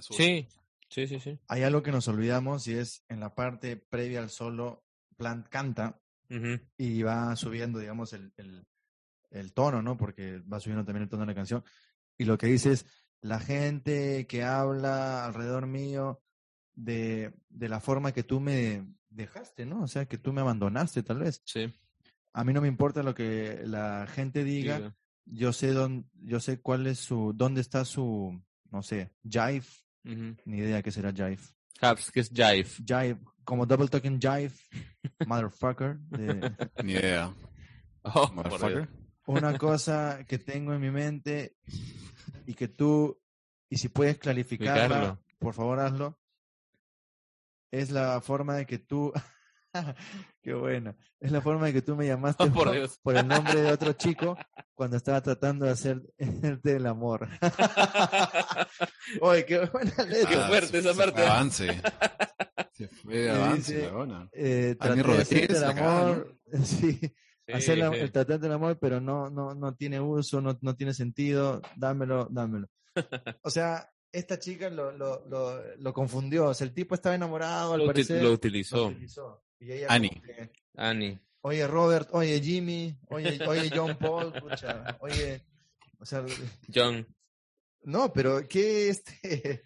Sí, 0.00 0.48
sí, 0.88 1.06
sí, 1.06 1.20
sí. 1.20 1.38
Hay 1.48 1.62
algo 1.62 1.82
que 1.82 1.92
nos 1.92 2.08
olvidamos 2.08 2.66
y 2.66 2.74
es 2.74 3.04
en 3.08 3.20
la 3.20 3.34
parte 3.34 3.76
previa 3.76 4.20
al 4.20 4.30
solo, 4.30 4.84
Plant 5.16 5.48
canta 5.48 6.00
y 6.76 7.02
va 7.02 7.36
subiendo, 7.36 7.78
digamos, 7.78 8.12
el, 8.12 8.32
el, 8.36 8.66
el 9.30 9.52
tono, 9.52 9.82
¿no? 9.82 9.96
Porque 9.96 10.40
va 10.40 10.58
subiendo 10.58 10.84
también 10.84 11.04
el 11.04 11.08
tono 11.08 11.22
de 11.22 11.28
la 11.28 11.34
canción. 11.34 11.62
Y 12.18 12.24
lo 12.24 12.36
que 12.38 12.48
dice 12.48 12.72
es, 12.72 12.86
la 13.20 13.38
gente 13.38 14.26
que 14.26 14.42
habla 14.42 15.24
alrededor 15.26 15.66
mío 15.66 16.22
de, 16.74 17.32
de 17.48 17.68
la 17.68 17.78
forma 17.78 18.12
que 18.12 18.24
tú 18.24 18.40
me 18.40 18.84
dejaste, 19.10 19.64
¿no? 19.64 19.82
O 19.82 19.86
sea, 19.86 20.06
que 20.06 20.18
tú 20.18 20.32
me 20.32 20.40
abandonaste, 20.40 21.04
tal 21.04 21.18
vez. 21.18 21.40
Sí. 21.44 21.72
A 22.32 22.42
mí 22.42 22.52
no 22.52 22.60
me 22.60 22.68
importa 22.68 23.04
lo 23.04 23.14
que 23.14 23.62
la 23.64 24.08
gente 24.08 24.42
diga, 24.42 24.78
Diga. 24.78 24.96
Yo 25.26 25.52
sé 25.52 25.72
dónde, 25.72 26.06
yo 26.22 26.40
sé 26.40 26.60
cuál 26.60 26.86
es 26.86 26.98
su, 26.98 27.32
dónde 27.34 27.60
está 27.60 27.84
su, 27.84 28.40
no 28.70 28.82
sé, 28.82 29.12
jive, 29.22 29.64
ni 30.02 30.58
idea 30.58 30.82
qué 30.82 30.90
será 30.90 31.12
jive. 31.12 31.38
Caps, 31.80 32.10
que 32.12 32.20
es 32.20 32.28
Jive. 32.30 32.64
Jive, 32.86 33.18
como 33.44 33.66
double 33.66 33.88
talking 33.88 34.18
jive, 34.20 34.52
motherfucker. 35.26 35.98
de- 35.98 36.52
Ni 36.84 36.92
idea. 36.92 37.34
Oh, 38.02 38.30
Motherfucker. 38.32 38.88
Una 39.26 39.56
cosa 39.58 40.24
que 40.28 40.38
tengo 40.38 40.74
en 40.74 40.80
mi 40.80 40.90
mente 40.90 41.56
y 42.46 42.52
que 42.54 42.68
tú, 42.68 43.18
y 43.70 43.78
si 43.78 43.88
puedes 43.88 44.18
clarificarla, 44.18 44.82
Explicarlo. 44.84 45.22
por 45.38 45.54
favor 45.54 45.80
hazlo, 45.80 46.20
es 47.70 47.90
la 47.90 48.20
forma 48.20 48.54
de 48.56 48.66
que 48.66 48.78
tú, 48.78 49.12
qué 50.42 50.54
bueno, 50.54 50.94
es 51.20 51.32
la 51.32 51.40
forma 51.40 51.66
de 51.66 51.72
que 51.74 51.82
tú 51.82 51.96
me 51.96 52.06
llamaste 52.06 52.44
Oh, 52.44 52.52
por 52.52 52.68
por, 52.68 52.90
por 53.02 53.16
el 53.16 53.26
nombre 53.28 53.60
de 53.60 53.72
otro 53.72 53.92
chico 53.94 54.36
cuando 54.74 54.96
estaba 54.96 55.20
tratando 55.22 55.64
de 55.66 55.72
hacerte 55.72 56.12
el 56.76 56.86
amor. 56.86 57.28
Oye, 59.20 59.44
qué 59.46 59.60
buena 59.72 59.92
Qué 59.96 60.04
letra. 60.06 60.48
fuerte 60.48 60.66
se- 60.68 60.78
esa 60.90 60.94
parte. 60.94 61.22
avance. 61.26 61.82
Se 62.72 62.88
fue 62.88 63.14
de 63.18 63.30
avance, 63.30 63.74
dice- 63.74 63.86
la 63.86 63.92
buena. 63.96 64.28
Eh, 64.32 64.76
traté 64.78 65.02
de 65.36 65.44
el 65.56 65.64
acá, 65.64 66.00
amor, 66.00 66.36
sí, 66.64 66.98
Sí, 67.46 67.52
hacer 67.52 67.78
la- 67.78 67.90
sí. 67.90 67.96
el 67.98 68.10
tratar 68.12 68.40
del 68.40 68.52
amor, 68.52 68.78
pero 68.80 69.00
no, 69.00 69.28
no, 69.30 69.54
no 69.54 69.74
tiene 69.74 70.00
uso, 70.00 70.40
no, 70.40 70.58
no 70.62 70.74
tiene 70.76 70.94
sentido, 70.94 71.60
dámelo, 71.76 72.26
dámelo. 72.30 72.68
O 73.42 73.50
sea, 73.50 73.90
esta 74.14 74.38
chica 74.38 74.70
lo, 74.70 74.92
lo, 74.92 75.26
lo, 75.26 75.76
lo 75.76 75.92
confundió, 75.92 76.46
o 76.46 76.54
sea, 76.54 76.66
el 76.66 76.72
tipo 76.74 76.94
estaba 76.94 77.14
enamorado, 77.14 77.74
al 77.74 77.84
parecer. 77.86 78.22
lo 78.22 78.32
utilizó. 78.32 78.86
utilizó. 78.86 79.44
Y 79.60 79.72
ella 79.72 79.86
Annie. 79.90 80.22
que, 80.24 80.50
Annie. 80.76 81.18
oye 81.42 81.66
Robert, 81.66 82.08
oye 82.12 82.40
Jimmy, 82.40 82.96
oye, 83.08 83.38
oye 83.46 83.70
John 83.74 83.96
Paul, 83.98 84.32
pucha, 84.40 84.96
oye, 85.00 85.42
o 85.98 86.04
sea, 86.06 86.24
John. 86.74 87.06
no, 87.82 88.12
pero 88.12 88.46
qué 88.48 88.88
este, 88.88 89.64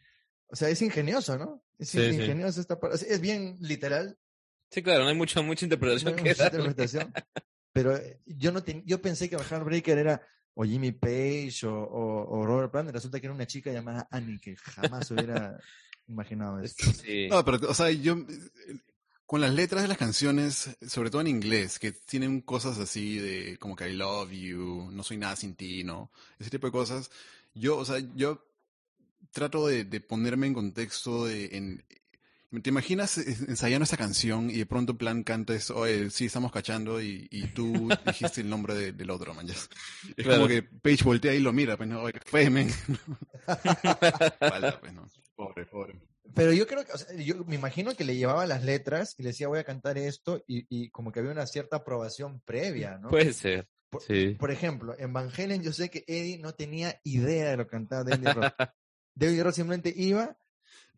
o 0.49 0.57
sea, 0.57 0.68
es 0.68 0.80
ingenioso, 0.82 1.36
¿no? 1.38 1.62
Es 1.78 1.90
Sí, 1.90 1.99
sí. 1.99 2.14
ingenioso 2.16 2.61
esta 2.61 2.78
parte, 2.78 2.96
es 3.12 3.20
bien 3.20 3.57
literal, 3.61 4.18
Sí, 4.70 4.82
claro, 4.82 5.05
no 5.05 5.09
hay 5.09 5.14
mucha, 5.14 5.40
mucha 5.40 5.64
interpretación 5.64 6.12
Mucha 6.12 6.22
que 6.22 6.30
interpretación. 6.44 7.12
pero 7.72 7.96
eh, 7.96 8.20
yo 8.26 8.53
no 8.53 8.62
ten- 8.62 8.84
yo 8.84 9.01
pensé 9.01 9.30
que 9.30 9.36
Heartbreaker 9.36 9.96
era 9.96 10.26
o 10.61 10.64
Jimmy 10.64 10.90
Page 10.90 11.64
o, 11.66 11.72
o- 11.72 12.38
o 12.40 12.44
Robert 12.44 12.72
Plant, 12.72 12.90
resulta 12.90 13.20
que 13.20 13.26
era 13.26 13.34
una 13.34 13.46
chica 13.46 13.70
llamada 13.70 14.09
Annie, 14.11 14.40
que 14.40 14.56
jamás 14.56 15.09
hubiera 15.12 15.56
imaginado 16.09 16.59
esto. 16.64 16.84
Sí. 16.92 17.28
No, 17.30 17.44
pero, 17.44 17.59
o 17.70 17.74
sea, 17.74 17.90
yo, 17.92 18.16
con 19.24 19.40
las 19.40 19.54
letras 19.54 19.82
de 19.82 19.88
las 19.88 19.98
canciones, 19.98 20.76
sobre 20.86 21.11
todo 21.11 21.20
en 21.20 21.28
inglés, 21.28 21.78
que 21.78 21.92
tienen 21.92 22.40
cosas 22.40 22.78
así 22.78 23.18
de 23.18 23.56
como 23.59 23.76
que 23.76 23.88
I 23.88 23.92
love 23.92 24.32
you, 24.32 24.90
no 24.90 25.04
soy 25.04 25.16
nada 25.18 25.36
sin 25.36 25.54
ti, 25.54 25.84
¿no? 25.84 26.11
Ese 26.40 26.50
tipo 26.50 26.66
de 26.66 26.72
cosas. 26.72 27.11
Yo, 27.54 27.76
o 27.76 27.84
sea, 27.84 27.98
yo 28.16 28.44
trato 29.30 29.66
de, 29.68 29.84
de 29.84 30.00
ponerme 30.00 30.48
en 30.48 30.54
contexto 30.54 31.26
de, 31.26 31.50
en, 31.56 31.84
¿te 32.62 32.70
imaginas 32.70 33.18
eh, 33.18 33.36
ensayando 33.49 33.84
esta 33.84 33.96
canción 33.96 34.51
y 34.51 34.55
de 34.59 34.66
pronto 34.66 34.92
en 34.92 34.99
plan 34.99 35.22
cantas, 35.22 35.70
oye, 35.70 36.11
sí, 36.11 36.26
estamos 36.26 36.51
cachando 36.53 37.01
y, 37.03 37.28
y 37.30 37.49
tú 37.49 37.88
dijiste 38.07 38.40
el 38.40 38.49
nombre 38.49 38.74
de- 38.74 38.92
del 38.92 39.11
otro, 39.11 39.34
man? 39.34 39.46
ya? 39.46 39.55
Es 39.55 40.24
Claro. 40.24 40.36
como 40.42 40.49
que 40.49 40.62
Page 40.62 41.05
voltea 41.05 41.34
y 41.34 41.40
lo 41.40 41.53
mira, 41.53 41.76
pues 41.76 41.88
no, 41.88 42.03
oye, 42.03 42.12
¿qué 42.14 42.20
fue, 42.30 42.49
men? 42.51 42.68
Falta, 44.38 44.78
pues 44.80 44.92
no. 44.92 45.07
Pobre, 45.34 45.66
pobre. 45.66 46.01
Pero 46.34 46.53
yo 46.53 46.66
creo 46.66 46.84
que, 46.84 46.92
o 46.92 46.99
sea, 46.99 47.14
yo 47.16 47.44
me 47.46 47.55
imagino 47.55 47.94
que 47.94 48.05
le 48.05 48.16
llevaba 48.16 48.44
las 48.46 48.62
letras 48.64 49.14
y 49.18 49.22
le 49.22 49.30
decía 49.30 49.49
voy 49.49 49.61
a 49.61 49.64
cantar 49.64 49.96
esto 49.99 50.42
y, 50.46 50.66
y 50.68 50.90
como 50.90 51.11
que 51.11 51.20
había 51.20 51.32
una 51.32 51.46
cierta 51.46 51.76
aprobación 51.76 52.40
previa, 52.44 52.99
¿no? 52.99 53.09
Puede 53.09 53.32
ser. 53.32 53.68
Por- 53.90 54.03
Sí. 54.03 54.36
Por 54.38 54.51
ejemplo, 54.51 54.94
en 54.99 55.14
Van 55.14 55.30
Halen 55.34 55.62
yo 55.62 55.72
sé 55.72 55.88
que 55.88 56.05
Eddie 56.07 56.38
no 56.38 56.53
tenía 56.55 57.01
idea 57.05 57.51
de 57.51 57.57
lo 57.57 57.64
que 57.64 57.70
cantaba 57.70 58.05
David 58.05 58.28
Roth. 58.34 58.53
David 59.14 59.42
Roth 59.42 59.55
simplemente 59.55 59.92
iba, 59.96 60.36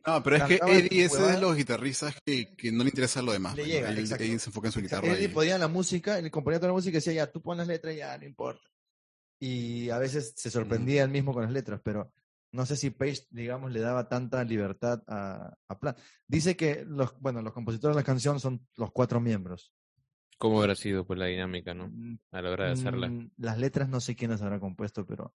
No, 0.06 0.22
pero 0.22 0.36
es 0.36 0.42
que 0.44 0.60
Eddie 0.66 1.04
es 1.04 1.12
de 1.12 1.38
los 1.40 1.54
guitarristas 1.56 2.14
que, 2.24 2.54
que 2.56 2.72
no 2.72 2.82
le 2.84 2.88
interesa 2.90 3.20
lo 3.22 3.32
demás. 3.32 3.54
Le 3.54 3.62
pues, 3.62 3.72
llega. 3.74 3.90
Él, 3.90 3.98
él 3.98 4.40
se 4.40 4.48
enfoca 4.48 4.68
en 4.68 4.72
su 4.72 4.78
o 4.78 4.82
sea, 4.82 4.98
guitarra. 5.00 5.14
Eddie 5.14 5.26
y- 5.26 5.28
podía 5.28 5.58
la 5.58 5.68
música, 5.68 6.18
él 6.18 6.30
componía 6.30 6.58
toda 6.58 6.68
la 6.68 6.74
música 6.74 6.92
y 6.96 7.00
decía 7.00 7.12
ya, 7.12 7.30
tú 7.30 7.42
pon 7.42 7.58
las 7.58 7.68
letras 7.68 7.94
ya, 7.94 8.16
no 8.16 8.24
importa. 8.24 8.62
Y 9.38 9.90
a 9.90 9.98
veces 9.98 10.32
se 10.36 10.50
sorprendía 10.50 11.02
él 11.04 11.10
mismo 11.10 11.32
con 11.32 11.42
las 11.42 11.52
letras, 11.52 11.80
pero 11.82 12.12
no 12.52 12.66
sé 12.66 12.76
si 12.76 12.90
Page, 12.90 13.26
digamos, 13.30 13.72
le 13.72 13.80
daba 13.80 14.08
tanta 14.08 14.42
libertad 14.44 15.02
a, 15.06 15.54
a 15.68 15.78
Plant. 15.78 15.98
Dice 16.26 16.56
que 16.56 16.84
los, 16.86 17.18
bueno, 17.20 17.40
los 17.42 17.52
compositores 17.52 17.94
de 17.96 18.00
la 18.00 18.04
canción 18.06 18.40
son 18.40 18.66
los 18.76 18.90
cuatro 18.92 19.20
miembros. 19.20 19.72
¿Cómo 20.38 20.60
habrá 20.60 20.74
sido 20.74 21.06
pues 21.06 21.18
la 21.18 21.26
dinámica, 21.26 21.74
no? 21.74 21.88
Mm, 21.88 22.18
A 22.32 22.40
la 22.42 22.50
hora 22.50 22.66
de 22.66 22.72
hacerla. 22.72 23.08
Mm, 23.08 23.30
Las 23.36 23.58
letras 23.58 23.88
no 23.88 24.00
sé 24.00 24.16
quiénes 24.16 24.40
habrá 24.42 24.58
compuesto, 24.58 25.04
pero 25.06 25.34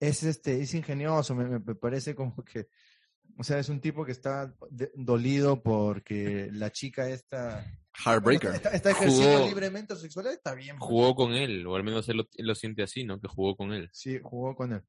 es 0.00 0.24
este, 0.24 0.60
es 0.60 0.74
ingenioso, 0.74 1.34
me, 1.36 1.44
me- 1.46 1.60
me 1.60 1.74
parece 1.76 2.14
como 2.16 2.34
que, 2.44 2.66
o 3.38 3.44
sea, 3.44 3.58
es 3.58 3.68
un 3.68 3.80
tipo 3.80 4.04
que 4.04 4.12
está 4.12 4.54
dolido 4.94 5.62
porque 5.62 6.48
la 6.52 6.70
chica 6.70 7.08
esta 7.08 7.64
Heartbreaker. 8.04 8.54
está, 8.54 8.70
está 8.70 8.90
ejerciendo 8.90 9.36
Jugó- 9.38 9.48
libremente 9.48 9.94
su 9.94 10.00
sexualidad, 10.02 10.34
está 10.34 10.54
bien. 10.54 10.78
pues. 10.78 10.88
Jugó 10.88 11.14
con 11.14 11.32
él, 11.34 11.66
o 11.66 11.76
al 11.76 11.84
menos 11.84 12.08
él 12.08 12.18
lo, 12.18 12.28
él 12.36 12.46
lo 12.46 12.54
siente 12.54 12.82
así, 12.82 13.04
¿no? 13.04 13.20
Que 13.20 13.28
jugó 13.28 13.56
con 13.56 13.72
él. 13.72 13.88
Sí, 13.92 14.18
jugó 14.22 14.54
con 14.56 14.72
él. 14.72 14.82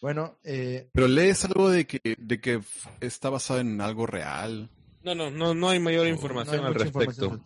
Bueno, 0.00 0.38
eh, 0.44 0.90
Pero 0.92 1.08
lees 1.08 1.44
algo 1.44 1.70
de 1.70 1.86
que, 1.86 2.00
de 2.18 2.40
que 2.40 2.60
está 3.00 3.30
basado 3.30 3.60
en 3.60 3.80
algo 3.80 4.06
real. 4.06 4.70
No, 5.02 5.14
no, 5.14 5.30
no, 5.30 5.54
no 5.54 5.68
hay 5.70 5.78
mayor 5.80 6.06
información 6.06 6.56
no 6.58 6.62
hay 6.62 6.68
al 6.68 6.74
respecto. 6.74 7.02
información. 7.26 7.44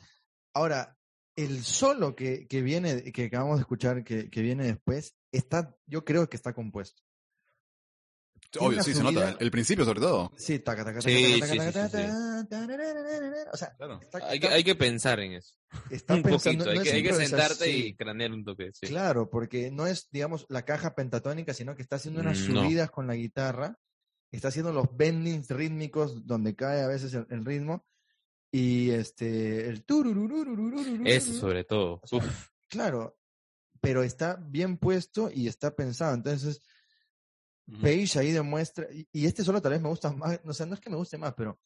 Ahora, 0.54 0.96
el 1.36 1.62
solo 1.62 2.16
que, 2.16 2.48
que 2.48 2.62
viene, 2.62 3.12
que 3.12 3.26
acabamos 3.26 3.58
de 3.58 3.60
escuchar, 3.60 4.02
que, 4.02 4.28
que 4.30 4.42
viene 4.42 4.64
después, 4.66 5.14
está, 5.30 5.76
yo 5.86 6.04
creo 6.04 6.28
que 6.28 6.36
está 6.36 6.52
compuesto. 6.52 7.02
Obvio, 8.58 8.82
sí, 8.82 8.94
se 8.94 9.02
nota. 9.02 9.36
El 9.38 9.50
principio, 9.50 9.84
sobre 9.84 10.00
todo. 10.00 10.32
Sí, 10.36 10.58
taca, 10.60 10.84
taca, 10.84 11.00
taca, 11.00 11.10
sí, 11.10 11.40
taca, 11.40 11.90
O 13.52 13.56
sea, 13.56 13.74
claro. 13.76 14.00
hay, 14.22 14.64
que, 14.64 14.74
pensar 14.74 15.20
en 15.20 15.32
eso. 15.34 15.54
Poquito, 16.22 16.70
hay, 16.70 17.02
que, 17.02 17.12
sentarte 17.12 17.70
y 17.70 17.94
cranear 17.94 18.32
un 18.32 18.44
toque. 18.44 18.70
Claro, 18.80 19.28
porque 19.28 19.70
no 19.70 19.86
es, 19.86 20.08
digamos, 20.10 20.46
la 20.48 20.64
caja 20.64 20.94
pentatónica, 20.94 21.52
sino 21.52 21.76
que 21.76 21.82
está 21.82 21.96
haciendo 21.96 22.20
unas 22.20 22.38
mm, 22.38 22.46
subidas 22.46 22.90
con 22.90 23.06
la 23.06 23.14
guitarra, 23.14 23.78
está 24.30 24.48
haciendo 24.48 24.72
los 24.72 24.86
bendings 24.96 25.50
rítmicos 25.50 26.26
donde 26.26 26.54
cae 26.54 26.80
a 26.82 26.88
veces 26.88 27.12
el, 27.14 27.44
ritmo, 27.44 27.86
y 28.50 28.90
este, 28.90 29.68
el 29.68 29.84
Eso 31.04 31.32
sobre 31.34 31.64
todo. 31.64 32.00
Claro, 32.68 33.18
pero 33.80 34.02
está 34.02 34.36
bien 34.36 34.78
puesto 34.78 35.30
y 35.32 35.48
está 35.48 35.74
pensado. 35.74 36.14
Entonces 36.14 36.62
Page 37.82 38.18
ahí 38.18 38.32
demuestra, 38.32 38.86
y, 38.92 39.06
y 39.12 39.26
este 39.26 39.44
solo 39.44 39.60
tal 39.60 39.72
vez 39.72 39.80
me 39.82 39.88
gusta 39.90 40.10
más, 40.10 40.40
o 40.44 40.52
sea, 40.54 40.64
no 40.66 40.74
es 40.74 40.80
que 40.80 40.88
me 40.90 40.96
guste 40.96 41.18
más, 41.18 41.34
pero 41.34 41.60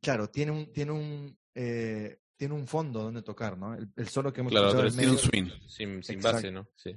claro, 0.00 0.30
tiene 0.30 0.52
un, 0.52 0.72
tiene 0.72 0.92
un, 0.92 1.36
eh, 1.54 2.20
tiene 2.36 2.54
un 2.54 2.66
fondo 2.68 3.02
donde 3.02 3.22
tocar, 3.22 3.58
¿no? 3.58 3.74
El, 3.74 3.90
el 3.96 4.08
solo 4.08 4.32
que 4.32 4.40
hemos 4.40 4.52
Claro, 4.52 4.68
escuchado 4.68 5.12
un 5.12 5.18
swing. 5.18 5.50
sin, 5.68 6.02
sin 6.04 6.20
base, 6.20 6.52
¿no? 6.52 6.68
Sí. 6.76 6.96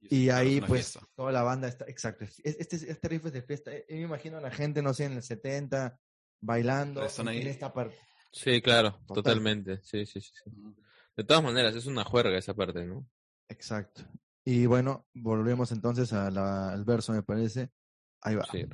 y 0.00 0.26
Claro, 0.26 0.40
es 0.42 0.46
ahí 0.48 0.60
pues 0.60 0.92
fiesta. 0.92 1.08
toda 1.14 1.30
la 1.32 1.42
banda 1.42 1.68
está, 1.68 1.84
exacto, 1.88 2.24
es- 2.24 2.40
este, 2.42 2.76
este 2.76 3.08
riff 3.08 3.26
es 3.26 3.32
de 3.32 3.42
fiesta, 3.42 3.70
eh, 3.74 3.84
yo 3.88 3.96
me 3.96 4.02
imagino 4.02 4.38
a 4.38 4.40
la 4.40 4.50
gente, 4.50 4.80
no 4.80 4.94
sé, 4.94 5.04
en 5.04 5.12
el 5.14 5.22
70, 5.22 6.00
bailando 6.40 7.04
Están 7.04 7.28
en, 7.28 7.34
en 7.34 7.42
ahí. 7.42 7.48
esta 7.48 7.72
parte. 7.74 7.96
Sí, 8.32 8.62
claro, 8.62 8.92
Total. 9.06 9.14
totalmente. 9.24 9.80
Sí, 9.82 10.06
sí, 10.06 10.20
sí, 10.20 10.30
sí. 10.44 10.50
De 11.16 11.24
todas 11.24 11.42
maneras, 11.42 11.74
es 11.74 11.86
una 11.86 12.04
juerga 12.04 12.38
esa 12.38 12.54
parte, 12.54 12.84
¿no? 12.86 13.06
Exacto. 13.48 14.02
Y 14.50 14.64
bueno, 14.64 15.04
volvemos 15.12 15.72
entonces 15.72 16.10
al 16.14 16.82
verso, 16.86 17.12
me 17.12 17.22
parece. 17.22 17.68
Ahí 18.22 18.34
va. 18.34 18.46
Sí, 18.50 18.64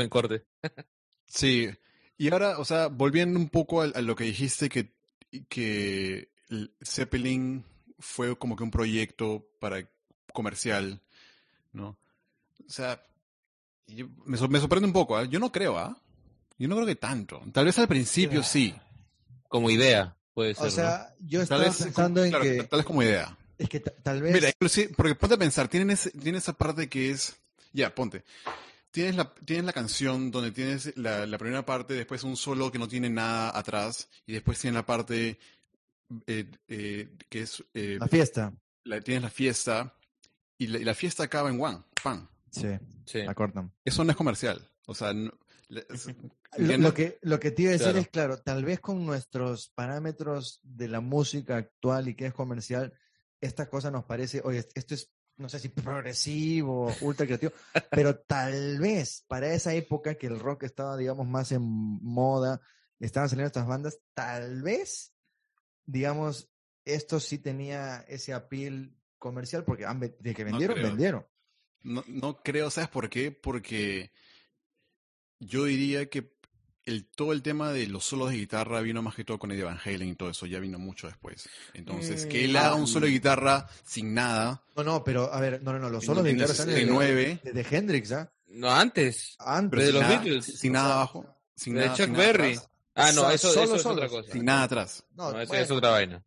buen 0.00 0.08
corte. 0.10 0.44
Sí. 1.26 1.68
Y 2.18 2.30
ahora, 2.32 2.58
o 2.58 2.64
sea, 2.64 2.88
volviendo 2.88 3.38
un 3.38 3.48
poco 3.48 3.82
a, 3.82 3.84
a 3.86 4.00
lo 4.02 4.14
que 4.16 4.24
dijiste, 4.24 4.68
que, 4.68 4.92
que 5.48 6.28
el 6.48 6.72
Zeppelin 6.84 7.64
fue 7.98 8.36
como 8.36 8.56
que 8.56 8.62
un 8.64 8.70
proyecto 8.70 9.46
para 9.58 9.88
comercial, 10.32 11.00
¿no? 11.72 11.96
O 12.66 12.70
sea, 12.70 13.02
yo- 13.86 14.08
me, 14.24 14.36
me 14.48 14.60
sorprende 14.60 14.86
un 14.86 14.92
poco, 14.92 15.16
¿ah? 15.16 15.24
Yo 15.24 15.38
no 15.38 15.50
creo, 15.52 15.78
¿ah? 15.78 15.96
Yo 16.58 16.68
no 16.68 16.74
creo 16.76 16.86
que 16.86 16.96
tanto. 16.96 17.40
Tal 17.52 17.64
vez 17.64 17.78
al 17.78 17.88
principio 17.88 18.42
sí. 18.42 18.74
Como 19.48 19.70
idea, 19.70 20.14
puede 20.34 20.54
ser. 20.54 20.66
O 20.66 20.70
sea, 20.70 21.14
yo 21.20 21.38
Tal 21.40 21.42
estaba 21.44 21.64
vez, 21.64 21.76
pensando 21.82 22.22
en 22.22 22.30
claro, 22.30 22.44
que, 22.44 22.62
tal 22.64 22.78
vez 22.80 22.86
como 22.86 23.02
idea. 23.02 23.36
es 23.58 23.68
que 23.68 23.80
ta- 23.80 23.92
tal 24.02 24.20
vez... 24.22 24.32
Mira, 24.34 24.48
inclusive, 24.50 24.92
porque 24.96 25.14
ponte 25.14 25.34
a 25.34 25.38
pensar, 25.38 25.68
tienen, 25.68 25.90
ese- 25.90 26.10
tienen 26.10 26.36
esa 26.36 26.52
parte 26.52 26.88
que 26.88 27.10
es, 27.10 27.34
ya, 27.72 27.94
ponte, 27.94 28.22
tienes 28.90 29.16
la, 29.16 29.32
tienes 29.44 29.64
la 29.66 29.72
canción 29.72 30.30
donde 30.30 30.50
tienes 30.52 30.96
la, 30.96 31.26
la 31.26 31.38
primera 31.38 31.64
parte, 31.64 31.94
después 31.94 32.22
un 32.24 32.36
solo 32.36 32.70
que 32.72 32.78
no 32.78 32.88
tiene 32.88 33.08
nada 33.10 33.56
atrás, 33.56 34.08
y 34.26 34.32
después 34.32 34.58
tienes 34.58 34.74
la 34.76 34.86
parte 34.86 35.38
eh, 36.26 36.50
eh, 36.68 37.16
que 37.28 37.42
es, 37.42 37.62
eh, 37.74 37.96
la 38.00 38.08
fiesta. 38.08 38.52
la- 38.84 39.00
tienes 39.00 39.22
la 39.22 39.30
fiesta, 39.30 39.94
y 40.58 40.66
la, 40.66 40.78
y 40.78 40.84
la 40.84 40.94
fiesta 40.94 41.22
acaba 41.24 41.50
en 41.50 41.60
one, 41.60 41.82
pan. 42.02 42.28
Sí. 42.50 42.68
Sí. 43.06 43.22
la 43.22 43.34
cortan. 43.34 43.72
Eso 43.84 44.04
no 44.04 44.10
es 44.10 44.16
comercial. 44.16 44.60
O 44.86 44.94
sea, 44.94 45.12
no- 45.14 45.32
le- 45.68 45.86
es- 45.88 46.06
Lo, 46.58 46.92
que, 46.92 47.20
lo 47.22 47.38
que 47.38 47.52
te 47.52 47.62
iba 47.62 47.68
a 47.70 47.72
decir 47.74 47.86
Claro. 47.92 47.98
es, 48.00 48.08
claro, 48.08 48.38
tal 48.38 48.64
vez 48.64 48.80
con 48.80 49.06
nuestros 49.06 49.68
parámetros 49.68 50.58
de 50.64 50.88
la 50.88 51.00
música 51.00 51.56
actual 51.58 52.08
y 52.08 52.16
que 52.16 52.26
es 52.26 52.34
comercial, 52.34 52.92
esta 53.40 53.68
cosa 53.70 53.92
nos 53.92 54.04
parece, 54.04 54.40
oye, 54.42 54.66
esto 54.74 54.94
es, 54.94 55.12
no 55.40 55.48
sé 55.48 55.58
si 55.58 55.70
progresivo, 55.70 56.94
ultra 57.00 57.26
creativo, 57.26 57.52
pero 57.90 58.18
tal 58.18 58.78
vez 58.78 59.24
para 59.26 59.52
esa 59.52 59.74
época 59.74 60.14
que 60.14 60.26
el 60.26 60.38
rock 60.38 60.64
estaba, 60.64 60.96
digamos, 60.96 61.26
más 61.26 61.50
en 61.52 61.62
moda, 61.62 62.60
estaban 62.98 63.28
saliendo 63.28 63.46
estas 63.46 63.66
bandas, 63.66 63.98
tal 64.14 64.62
vez, 64.62 65.14
digamos, 65.86 66.50
esto 66.84 67.18
sí 67.20 67.38
tenía 67.38 68.04
ese 68.08 68.34
appeal 68.34 68.94
comercial, 69.18 69.64
porque 69.64 69.86
han 69.86 70.00
de 70.00 70.34
que 70.34 70.44
vendieron, 70.44 70.80
vendieron. 70.80 71.26
No, 71.82 72.04
no 72.06 72.42
creo, 72.42 72.70
¿sabes 72.70 72.90
por 72.90 73.08
qué? 73.08 73.32
Porque 73.32 74.12
yo 75.38 75.64
diría 75.64 76.10
que 76.10 76.34
el, 76.84 77.06
todo 77.06 77.32
el 77.32 77.42
tema 77.42 77.72
de 77.72 77.86
los 77.86 78.04
solos 78.04 78.30
de 78.30 78.36
guitarra 78.36 78.80
vino 78.80 79.02
más 79.02 79.14
que 79.14 79.24
todo 79.24 79.38
con 79.38 79.52
Eddie 79.52 79.64
Van 79.64 79.78
Halen 79.84 80.08
y 80.08 80.14
todo 80.14 80.30
eso, 80.30 80.46
ya 80.46 80.58
vino 80.60 80.78
mucho 80.78 81.06
después. 81.06 81.48
Entonces, 81.74 82.26
que 82.26 82.44
él 82.44 82.52
Mm, 82.52 82.56
haga 82.56 82.68
ah, 82.70 82.74
un 82.74 82.86
solo 82.86 83.06
de 83.06 83.12
guitarra 83.12 83.68
sin 83.84 84.14
nada, 84.14 84.62
No, 84.76 84.82
no, 84.84 85.04
pero 85.04 85.32
a 85.32 85.40
ver, 85.40 85.62
no, 85.62 85.72
no, 85.72 85.78
no, 85.78 85.90
los 85.90 86.04
solos 86.04 86.24
de 86.24 86.32
guitarra 86.32 86.52
están 86.52 86.66
desde, 86.68 86.80
69, 86.82 87.40
desde 87.44 87.76
Hendrix, 87.76 88.12
¿ah? 88.12 88.32
No, 88.48 88.70
antes. 88.70 89.36
Antes. 89.38 89.70
Pero 89.78 89.82
de 89.82 89.86
sin 89.86 89.94
los 89.94 90.02
nada, 90.02 90.22
Beatles. 90.22 90.44
sin 90.58 90.72
nada 90.72 90.94
abajo. 90.94 91.36
Sin 91.54 91.74
de 91.74 91.80
nada, 91.82 91.94
Chuck 91.94 92.04
sin 92.06 92.12
nada 92.14 92.26
Berry. 92.26 92.52
atrás, 92.54 92.70
Ah, 92.94 93.12
no, 93.12 93.30
eso, 93.30 93.48
solo, 93.50 93.64
eso 93.64 93.76
es 93.76 93.82
solo. 93.82 93.94
otra 93.94 94.08
cosa. 94.08 94.32
Sin 94.32 94.44
nada 94.44 94.62
atrás. 94.64 95.04
No, 95.14 95.30
No, 95.32 95.40
eso 95.40 95.48
bueno, 95.48 95.64
es 95.64 95.70
otra 95.70 95.90
vaina. 95.90 96.24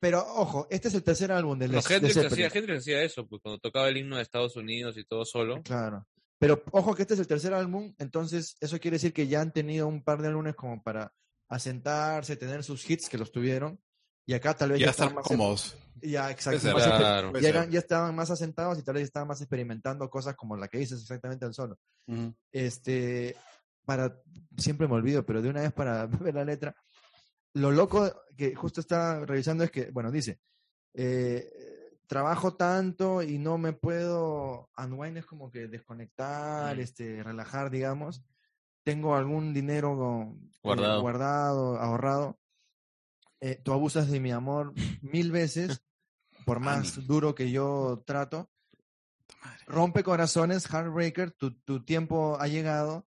Pero 0.00 0.20
ojo, 0.20 0.68
este 0.70 0.88
es 0.88 0.94
el 0.94 1.02
tercer 1.02 1.32
álbum 1.32 1.58
de, 1.58 1.66
Los 1.68 1.84
de 1.88 1.94
Hendrix 1.96 2.14
Zeppelin. 2.14 2.46
hacía, 2.46 2.58
Hendrix 2.60 2.78
hacía 2.82 3.02
eso, 3.02 3.26
pues 3.26 3.42
cuando 3.42 3.58
tocaba 3.58 3.88
el 3.88 3.96
himno 3.96 4.14
de 4.16 4.22
Estados 4.22 4.54
Unidos 4.54 4.96
y 4.96 5.04
todo 5.04 5.24
solo. 5.24 5.60
Claro. 5.64 6.06
Pero 6.38 6.62
ojo 6.70 6.94
que 6.94 7.02
este 7.02 7.14
es 7.14 7.20
el 7.20 7.26
tercer 7.26 7.52
álbum, 7.52 7.94
entonces 7.98 8.56
eso 8.60 8.78
quiere 8.78 8.96
decir 8.96 9.12
que 9.12 9.26
ya 9.26 9.40
han 9.40 9.52
tenido 9.52 9.88
un 9.88 10.02
par 10.02 10.22
de 10.22 10.28
álbumes 10.28 10.54
como 10.54 10.82
para 10.82 11.12
asentarse, 11.48 12.36
tener 12.36 12.62
sus 12.62 12.88
hits 12.88 13.08
que 13.08 13.18
los 13.18 13.32
tuvieron. 13.32 13.80
Y 14.26 14.34
acá 14.34 14.54
tal 14.54 14.70
vez 14.72 14.80
Ya 14.80 14.90
estaban 14.90 15.08
están 15.08 15.16
más 15.16 15.26
cómodos. 15.26 15.76
Ya, 16.02 16.30
exacto. 16.30 16.60
Ser. 16.60 16.74
Claro. 16.74 17.32
Ya, 17.40 17.48
eran- 17.48 17.70
ya 17.70 17.78
estaban 17.78 18.14
más 18.14 18.30
asentados 18.30 18.78
y 18.78 18.82
tal 18.82 18.94
vez 18.96 19.04
estaban 19.04 19.26
más 19.26 19.40
experimentando 19.40 20.08
cosas 20.10 20.36
como 20.36 20.56
la 20.56 20.68
que 20.68 20.78
dices 20.78 21.00
exactamente 21.00 21.44
al 21.46 21.54
solo. 21.54 21.78
Este, 22.52 23.34
para, 23.84 24.20
siempre 24.56 24.86
me 24.86 24.94
olvido, 24.94 25.24
pero 25.24 25.40
de 25.42 25.48
una 25.48 25.62
vez 25.62 25.72
para 25.72 26.06
ver 26.30 26.34
la 26.34 26.44
letra, 26.44 26.76
lo 27.54 27.70
loco 27.72 28.12
que 28.36 28.54
justo 28.54 28.80
estaba 28.80 29.24
revisando 29.24 29.64
es 29.64 29.70
que, 29.70 29.90
bueno, 29.90 30.12
dice, 30.12 30.38
eh, 30.94 31.50
trabajo 32.08 32.54
tanto 32.56 33.22
y 33.22 33.38
no 33.38 33.58
me 33.58 33.72
puedo, 33.72 34.68
unwind 34.76 35.18
es 35.18 35.26
como 35.26 35.50
que 35.50 35.68
desconectar, 35.68 36.76
Mm. 36.76 36.80
este, 36.80 37.22
relajar, 37.22 37.70
digamos, 37.70 38.24
tengo 38.82 39.14
algún 39.14 39.52
dinero 39.54 40.34
eh, 40.34 40.48
Guardado. 40.62 41.00
ahorrado, 41.78 42.38
eh, 43.40 43.60
tú 43.62 43.72
abusas 43.72 44.10
de 44.10 44.18
mi 44.20 44.32
amor 44.32 44.72
mil 45.02 45.30
veces, 45.30 45.82
por 46.44 46.58
más 46.96 47.06
duro 47.06 47.34
que 47.34 47.50
yo 47.50 48.02
trato, 48.06 48.50
rompe 49.66 50.02
corazones, 50.02 50.66
Heartbreaker, 50.72 51.30
tu, 51.32 51.52
tu 51.60 51.84
tiempo 51.84 52.38
ha 52.40 52.48
llegado, 52.48 53.06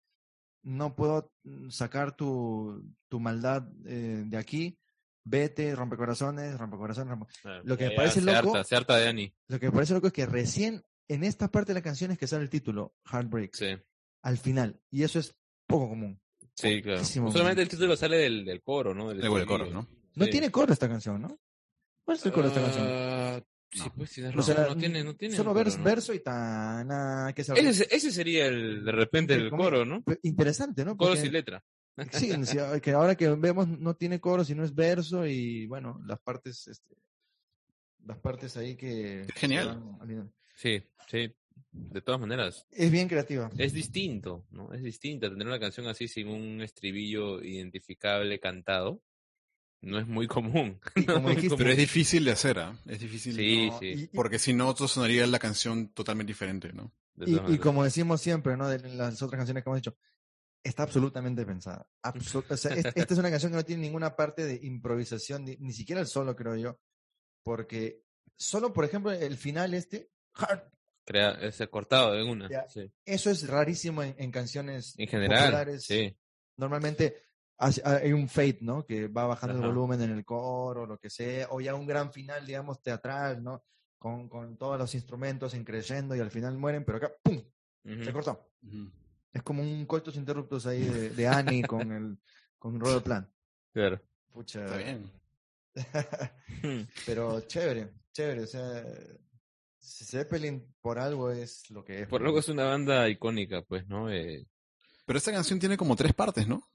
no 0.61 0.95
puedo 0.95 1.33
mm, 1.43 1.69
sacar 1.69 2.15
tu, 2.15 2.93
tu 3.09 3.19
maldad 3.19 3.67
eh, 3.85 4.23
de 4.25 4.37
aquí, 4.37 4.79
vete, 5.25 5.75
rompe 5.75 5.95
corazones, 5.97 6.57
rompe 6.57 6.77
corazones, 6.77 7.09
rompe... 7.17 7.33
Lo 7.63 7.77
que 7.77 7.89
me 7.89 7.95
parece 7.95 8.19
se 8.19 8.25
loco- 8.25 8.55
harta, 8.55 8.63
se 8.63 8.75
harta 8.75 8.97
de 8.97 9.07
Annie. 9.07 9.35
Lo 9.47 9.59
que 9.59 9.67
me 9.67 9.71
parece 9.71 9.93
loco 9.93 10.07
es 10.07 10.13
que 10.13 10.25
recién 10.25 10.83
en 11.07 11.23
esta 11.23 11.49
parte 11.51 11.71
de 11.73 11.79
la 11.79 11.83
canción 11.83 12.11
es 12.11 12.17
que 12.17 12.27
sale 12.27 12.43
el 12.43 12.49
título, 12.49 12.95
Heartbreak, 13.11 13.53
Sí, 13.55 13.77
al 14.23 14.37
final, 14.37 14.79
y 14.89 15.03
eso 15.03 15.19
es 15.19 15.35
poco 15.67 15.89
común. 15.89 16.19
sí, 16.55 16.81
claro. 16.81 17.03
Solamente 17.03 17.61
el 17.61 17.69
título 17.69 17.95
sale 17.95 18.17
del, 18.17 18.45
del 18.45 18.61
coro, 18.61 18.93
¿no? 18.93 19.09
Del 19.09 19.19
Luego 19.19 19.37
el 19.37 19.43
estribillo. 19.43 19.65
coro, 19.71 19.81
¿no? 19.81 19.87
No 20.15 20.25
Sí. 20.25 20.31
tiene 20.31 20.51
coro 20.51 20.71
esta 20.73 20.87
canción, 20.87 21.21
¿no? 21.21 21.39
¿Cuál 22.05 22.17
es 22.17 22.25
el 22.25 22.31
coro 22.31 22.49
de 22.49 22.55
esta 22.55 22.61
canción? 22.61 22.87
Ah, 22.89 23.41
Sí, 23.75 23.89
pues 23.97 24.11
tienes 24.11 24.33
O 24.35 24.37
razón. 24.37 24.55
sea, 24.55 24.67
no 24.67 24.77
tiene, 24.77 25.03
no 25.03 25.15
tiene. 25.15 25.35
Solo 25.35 25.49
un 25.49 25.57
coro, 25.57 25.67
vers- 25.71 25.77
¿no? 25.79 25.83
verso 25.83 26.13
y 26.13 26.19
tan, 26.19 27.33
que 27.33 27.41
el- 27.41 27.67
Ese, 27.69 27.87
ese 27.89 28.11
sería 28.11 28.45
el, 28.45 28.85
de 28.85 28.91
repente, 28.91 29.33
el 29.33 29.49
coro, 29.49 29.83
¿no? 29.83 30.03
interesante, 30.21 30.85
¿no? 30.85 30.95
Coro 30.95 31.13
Porque- 31.13 31.25
y 31.25 31.31
letra. 31.31 31.63
Sí, 32.11 32.31
que 32.81 32.91
ahora 32.91 33.15
que 33.15 33.29
vemos 33.29 33.67
no 33.67 33.95
tiene 33.95 34.19
coro, 34.19 34.43
sino 34.43 34.63
es 34.63 34.73
verso 34.73 35.27
y 35.27 35.67
bueno, 35.67 36.01
las 36.05 36.19
partes, 36.19 36.67
este, 36.67 36.95
las 38.05 38.17
partes 38.17 38.57
ahí 38.57 38.75
que... 38.75 39.21
Es 39.21 39.33
genial. 39.35 39.79
Sí, 40.55 40.83
sí. 41.07 41.31
De 41.71 42.01
todas 42.01 42.19
maneras, 42.19 42.65
Es 42.71 42.89
bien 42.91 43.07
creativa. 43.07 43.49
es 43.57 43.73
distinto, 43.73 44.45
¿no? 44.49 44.73
Es 44.73 44.81
distinta. 44.81 45.29
Tener 45.29 45.45
una 45.47 45.59
canción 45.59 45.87
así 45.87 46.07
sin 46.07 46.27
un 46.27 46.61
estribillo 46.61 47.43
identificable 47.43 48.39
cantado 48.39 49.03
no 49.81 49.99
es 49.99 50.07
muy 50.07 50.27
común. 50.27 50.79
Como 50.95 51.05
No 51.05 51.15
es 51.17 51.21
muy 51.21 51.31
dijiste- 51.35 51.49
común. 51.49 51.57
Pero 51.59 51.69
es 51.71 51.77
difícil 51.77 52.25
de 52.25 52.31
hacer, 52.31 52.57
¿ah? 52.59 52.75
Es 52.87 52.99
difícil. 52.99 53.35
Sí, 53.35 53.67
¿no? 53.69 53.79
sí. 53.79 54.09
Porque 54.13 54.39
si 54.39 54.53
no, 54.53 54.67
otro 54.67 54.87
sonaría 54.87 55.27
la 55.27 55.37
canción 55.39 55.89
totalmente 55.89 56.31
diferente, 56.31 56.73
¿no? 56.73 56.91
Y, 57.23 57.53
y 57.53 57.57
como 57.59 57.83
decimos 57.83 58.19
siempre, 58.21 58.57
¿no? 58.57 58.67
De 58.67 58.79
las 58.95 59.21
otras 59.21 59.37
canciones 59.37 59.63
que 59.63 59.69
hemos 59.69 59.77
dicho, 59.77 59.95
está 60.63 60.83
absolutamente 60.83 61.45
pensada. 61.45 61.87
Absol- 62.03 62.45
o 62.49 62.57
sea, 62.57 62.73
es- 62.75 62.85
esta 62.95 63.13
es 63.13 63.19
una 63.19 63.29
canción 63.29 63.51
que 63.51 63.57
no 63.57 63.65
tiene 63.65 63.81
ninguna 63.83 64.15
parte 64.15 64.45
de 64.45 64.59
improvisación, 64.65 65.43
ni, 65.45 65.57
ni 65.57 65.73
siquiera 65.73 66.01
el 66.01 66.07
solo, 66.07 66.35
creo 66.35 66.55
yo. 66.55 66.79
Porque 67.43 68.03
solo, 68.37 68.71
por 68.73 68.85
ejemplo, 68.85 69.11
el 69.11 69.37
final 69.37 69.73
este, 69.73 70.11
hard, 70.35 70.63
Crea, 71.05 71.31
ese 71.41 71.67
cortado 71.67 72.17
en 72.17 72.29
una. 72.29 72.49
Ya. 72.49 72.67
sí. 72.69 72.89
eso 73.05 73.29
es 73.29 73.45
rarísimo 73.47 74.01
en, 74.03 74.15
en 74.17 74.31
canciones 74.31 74.93
En 74.97 75.07
general, 75.09 75.43
populares. 75.45 75.83
sí. 75.85 76.17
Normalmente 76.57 77.17
hace- 77.57 77.81
hay 77.85 78.13
un 78.13 78.29
fade, 78.29 78.59
¿no? 78.61 78.85
Que 78.85 79.07
va 79.09 79.25
bajando 79.25 79.55
el 79.57 79.63
Ajá. 79.63 79.67
volumen 79.73 80.01
en 80.01 80.11
el 80.11 80.23
coro, 80.23 80.85
lo 80.85 80.97
que 80.97 81.09
sea, 81.09 81.47
o 81.49 81.59
ya 81.59 81.75
un 81.75 81.85
gran 81.87 82.13
final, 82.13 82.45
digamos, 82.45 82.81
teatral, 82.81 83.43
¿no? 83.43 83.65
Con, 83.99 84.29
con 84.29 84.57
todos 84.57 84.77
los 84.79 84.95
instrumentos 84.95 85.53
en 85.55 85.65
creciendo 85.65 86.15
y 86.15 86.19
al 86.21 86.31
final 86.31 86.57
mueren, 86.57 86.85
pero 86.85 86.99
acá, 86.99 87.11
¡pum! 87.21 87.43
Ujú. 87.85 88.03
Se 88.03 88.13
cortó. 88.13 88.49
Ujú. 88.61 88.89
Es 89.33 89.41
como 89.43 89.61
un 89.63 89.85
coitus 89.85 90.15
interruptus 90.15 90.65
ahí 90.67 90.83
de, 90.83 91.09
de 91.09 91.27
Annie 91.27 91.63
con 91.63 91.91
el 91.91 92.17
con 92.59 92.79
Robert 92.79 93.03
Plant. 93.03 93.29
Claro. 93.73 93.99
Pucha. 94.31 94.63
Está 94.65 94.77
bien. 94.77 95.11
Pero 97.05 97.41
chévere, 97.41 97.91
chévere. 98.11 98.43
O 98.43 98.47
sea, 98.47 98.83
Zeppelin 99.81 100.73
por 100.81 100.99
algo 100.99 101.31
es 101.31 101.69
lo 101.71 101.83
que 101.83 102.03
es. 102.03 102.07
Por 102.07 102.21
luego 102.21 102.39
es 102.39 102.47
una 102.49 102.65
banda 102.65 103.09
icónica, 103.09 103.63
pues, 103.63 103.87
¿no? 103.87 104.11
Eh, 104.11 104.45
Pero 105.05 105.17
esta 105.17 105.31
canción 105.31 105.59
tiene 105.59 105.77
como 105.77 105.95
tres 105.95 106.13
partes, 106.13 106.47
¿no? 106.47 106.69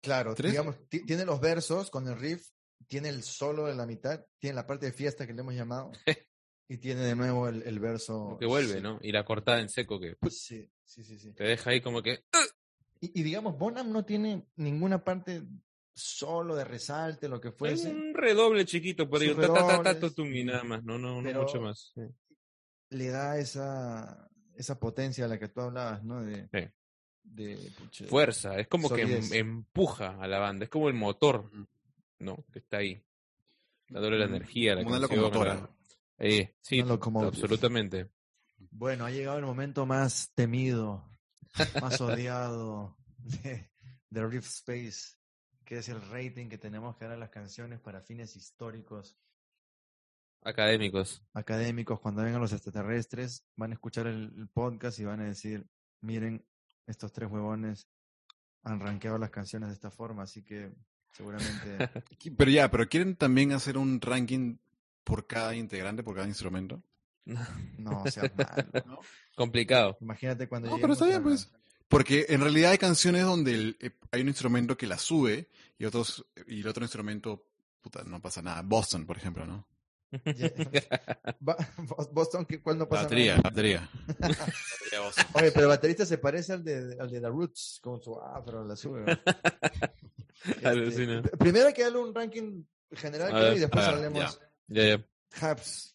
Claro, 0.00 0.34
¿Tres? 0.34 0.52
digamos, 0.52 0.76
ti- 0.88 1.04
tiene 1.04 1.24
los 1.24 1.40
versos 1.40 1.90
con 1.90 2.06
el 2.06 2.16
riff, 2.18 2.46
tiene 2.86 3.08
el 3.08 3.22
solo 3.24 3.66
de 3.66 3.74
la 3.74 3.84
mitad, 3.86 4.24
tiene 4.38 4.54
la 4.54 4.66
parte 4.66 4.86
de 4.86 4.92
fiesta 4.92 5.26
que 5.26 5.32
le 5.34 5.40
hemos 5.40 5.54
llamado, 5.54 5.90
y 6.68 6.78
tiene 6.78 7.00
de 7.00 7.16
nuevo 7.16 7.48
el, 7.48 7.62
el 7.64 7.80
verso. 7.80 8.36
que 8.38 8.46
vuelve, 8.46 8.74
sí. 8.74 8.80
¿no? 8.80 9.00
Y 9.02 9.10
la 9.10 9.24
cortada 9.24 9.60
en 9.60 9.68
seco 9.68 9.98
que 9.98 10.16
Sí, 10.30 10.70
sí, 10.88 11.04
sí, 11.04 11.18
sí. 11.18 11.32
te 11.34 11.44
deja 11.44 11.70
ahí 11.70 11.80
como 11.80 12.02
que... 12.02 12.24
Y, 13.00 13.20
y 13.20 13.22
digamos, 13.22 13.56
Bonham 13.56 13.92
no 13.92 14.04
tiene 14.04 14.48
ninguna 14.56 15.04
parte 15.04 15.42
solo 15.94 16.56
de 16.56 16.64
resalte, 16.64 17.28
lo 17.28 17.40
que 17.40 17.48
Hay 17.48 17.54
fuese. 17.56 17.90
un 17.90 18.14
redoble 18.14 18.64
chiquito 18.64 19.08
por 19.08 19.20
ahí, 19.20 19.34
ta, 19.34 19.82
ta, 19.82 19.98
ta, 20.00 20.22
y 20.22 20.44
nada 20.44 20.64
más, 20.64 20.82
no, 20.84 20.98
no, 20.98 21.22
no 21.22 21.42
mucho 21.42 21.60
más. 21.60 21.92
Sí. 21.94 22.02
le 22.90 23.08
da 23.08 23.38
esa, 23.38 24.28
esa 24.56 24.78
potencia 24.80 25.24
a 25.26 25.28
la 25.28 25.38
que 25.38 25.48
tú 25.48 25.60
hablabas, 25.60 26.02
¿no? 26.04 26.24
De, 26.24 26.48
Sí. 26.52 26.68
de 27.22 27.56
Fuerza, 28.08 28.58
es 28.58 28.66
como 28.68 28.88
que 28.88 29.02
em- 29.02 29.32
empuja 29.32 30.16
a 30.20 30.26
la 30.26 30.38
banda, 30.38 30.64
es 30.64 30.70
como 30.70 30.88
el 30.88 30.94
motor. 30.94 31.50
¿no? 32.20 32.44
Que 32.52 32.58
está 32.58 32.78
ahí, 32.78 33.00
dándole 33.88 34.18
la 34.18 34.24
energía 34.24 34.72
a 34.72 34.74
la 34.76 34.82
como 34.82 34.98
canción, 34.98 35.18
a 35.20 35.22
locomotora. 35.22 35.54
la- 35.54 35.70
Eh, 36.18 36.56
sí, 36.60 36.80
Una 36.80 36.94
locomotora. 36.94 37.28
absolutamente. 37.28 38.08
Bueno, 38.70 39.06
ha 39.06 39.10
llegado 39.10 39.38
el 39.38 39.44
momento 39.44 39.86
más 39.86 40.32
temido, 40.34 41.08
más 41.80 42.00
odiado 42.00 42.96
de, 43.18 43.70
de 44.10 44.26
Rift 44.26 44.48
Space, 44.48 45.16
que 45.64 45.78
es 45.78 45.88
el 45.88 46.00
rating 46.10 46.48
que 46.48 46.58
tenemos 46.58 46.96
que 46.96 47.04
dar 47.04 47.14
a 47.14 47.18
las 47.18 47.30
canciones 47.30 47.80
para 47.80 48.00
fines 48.02 48.36
históricos, 48.36 49.16
Académicos. 50.42 51.22
académicos. 51.34 52.00
Cuando 52.00 52.22
vengan 52.22 52.40
los 52.40 52.52
extraterrestres, 52.52 53.44
van 53.56 53.72
a 53.72 53.74
escuchar 53.74 54.06
el, 54.06 54.32
el 54.36 54.48
podcast 54.48 54.98
y 54.98 55.04
van 55.04 55.20
a 55.20 55.24
decir, 55.24 55.66
miren, 56.00 56.46
estos 56.86 57.12
tres 57.12 57.30
huevones 57.30 57.88
han 58.62 58.80
rankeado 58.80 59.18
las 59.18 59.30
canciones 59.30 59.68
de 59.68 59.74
esta 59.74 59.90
forma, 59.90 60.22
así 60.22 60.42
que 60.44 60.72
seguramente... 61.12 61.90
Pero 62.36 62.50
ya, 62.50 62.70
pero 62.70 62.88
¿quieren 62.88 63.16
también 63.16 63.52
hacer 63.52 63.76
un 63.76 64.00
ranking 64.00 64.58
por 65.04 65.26
cada 65.26 65.54
integrante, 65.54 66.02
por 66.02 66.14
cada 66.14 66.28
instrumento? 66.28 66.82
No, 67.24 68.04
sea 68.06 68.30
malo. 68.36 68.82
¿No? 68.86 69.00
Complicado. 69.36 69.96
Imagínate 70.00 70.48
cuando 70.48 70.68
No, 70.70 70.78
pero 70.80 70.92
está 70.94 71.06
bien, 71.06 71.22
pues. 71.22 71.50
Porque 71.88 72.26
en 72.28 72.40
realidad 72.40 72.72
hay 72.72 72.78
canciones 72.78 73.22
donde 73.24 73.54
el- 73.54 73.76
eh, 73.80 73.90
hay 74.12 74.20
un 74.22 74.28
instrumento 74.28 74.76
que 74.76 74.86
la 74.86 74.98
sube 74.98 75.48
y 75.78 75.84
otros 75.84 76.26
y 76.46 76.60
el 76.60 76.68
otro 76.68 76.84
instrumento, 76.84 77.46
puta, 77.80 78.02
no 78.04 78.20
pasa 78.20 78.42
nada. 78.42 78.62
Boston, 78.62 79.06
por 79.06 79.16
ejemplo, 79.16 79.46
¿no? 79.46 79.66
Ba- 81.40 81.56
Boston, 82.12 82.46
¿qué- 82.46 82.60
¿cuál 82.62 82.78
no 82.78 82.88
pasa 82.88 83.02
Batería, 83.04 83.32
nada? 83.36 83.42
batería. 83.42 83.90
Batería 84.06 85.00
Boston. 85.04 85.26
Oye, 85.34 85.50
pero 85.52 85.62
el 85.62 85.68
baterista 85.68 86.06
se 86.06 86.18
parece 86.18 86.52
al 86.54 86.64
de, 86.64 86.96
al 86.98 87.10
de 87.10 87.20
The 87.20 87.28
Roots, 87.28 87.78
con 87.82 88.00
su 88.02 88.18
afro, 88.20 88.64
la 88.64 88.74
sube. 88.76 89.00
¿no? 89.04 89.12
Este, 90.72 91.20
primero 91.38 91.66
hay 91.68 91.74
que 91.74 91.82
darle 91.82 91.98
un 91.98 92.14
ranking 92.14 92.64
general 92.92 93.32
ver, 93.34 93.56
y 93.56 93.60
después 93.60 93.84
ver, 93.86 93.94
hablemos. 93.96 94.40
Ya, 94.68 94.82
ya. 94.96 95.04
Habs, 95.40 95.94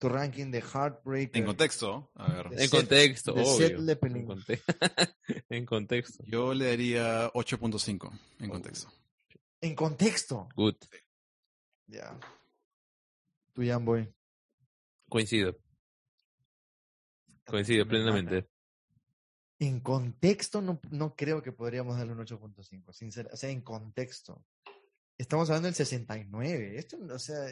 tu 0.00 0.08
ranking 0.08 0.50
de 0.50 0.60
Heartbreak. 0.62 1.36
En 1.36 1.44
contexto, 1.44 2.10
a 2.14 2.32
ver. 2.32 2.46
En 2.52 2.58
Set- 2.58 2.70
contexto, 2.70 3.34
obvio. 3.34 3.66
En, 3.78 4.26
conte- 4.26 4.62
en 5.50 5.66
contexto. 5.66 6.24
Yo 6.26 6.54
le 6.54 6.66
daría 6.66 7.30
8.5 7.32 8.10
en 8.40 8.50
contexto. 8.50 8.90
En 9.60 9.74
contexto. 9.76 10.48
Good. 10.56 10.76
Ya. 11.86 12.18
Tu 13.52 13.62
Boy. 13.80 14.12
Coincido. 15.08 15.56
Coincido 17.44 17.86
plenamente. 17.86 18.48
En 19.58 19.80
contexto 19.80 20.62
no, 20.62 20.80
no 20.90 21.14
creo 21.14 21.42
que 21.42 21.52
podríamos 21.52 21.98
darle 21.98 22.14
un 22.14 22.20
8.5, 22.20 22.92
sinceramente. 22.94 23.34
O 23.34 23.36
sea, 23.36 23.50
en 23.50 23.60
contexto. 23.60 24.46
Estamos 25.18 25.50
hablando 25.50 25.66
del 25.66 25.74
69. 25.74 26.78
Esto, 26.78 26.96
o 27.12 27.18
sea, 27.18 27.44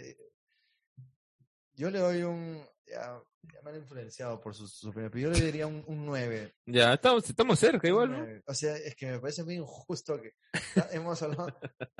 Yo 1.79 1.91
le 1.91 1.99
doy 2.01 2.22
un. 2.24 2.62
Ya, 2.87 3.22
ya 3.53 3.62
me 3.62 3.70
han 3.70 3.76
influenciado 3.76 4.41
por 4.41 4.55
sus 4.55 4.72
su 4.72 4.89
opinión, 4.89 5.11
pero 5.11 5.22
yo 5.29 5.31
le 5.39 5.45
diría 5.47 5.66
un, 5.66 5.85
un 5.87 6.07
9. 6.07 6.55
Ya, 6.66 6.95
estamos, 6.95 7.29
estamos 7.29 7.59
cerca 7.59 7.87
igual, 7.87 8.11
¿no? 8.11 8.18
9. 8.18 8.43
O 8.47 8.55
sea, 8.55 8.76
es 8.76 8.95
que 8.97 9.07
me 9.07 9.18
parece 9.20 9.45
muy 9.45 9.55
injusto 9.57 10.20
que 10.20 10.33
ya 10.74 10.89
hemos 10.93 11.20
hablado. 11.22 11.55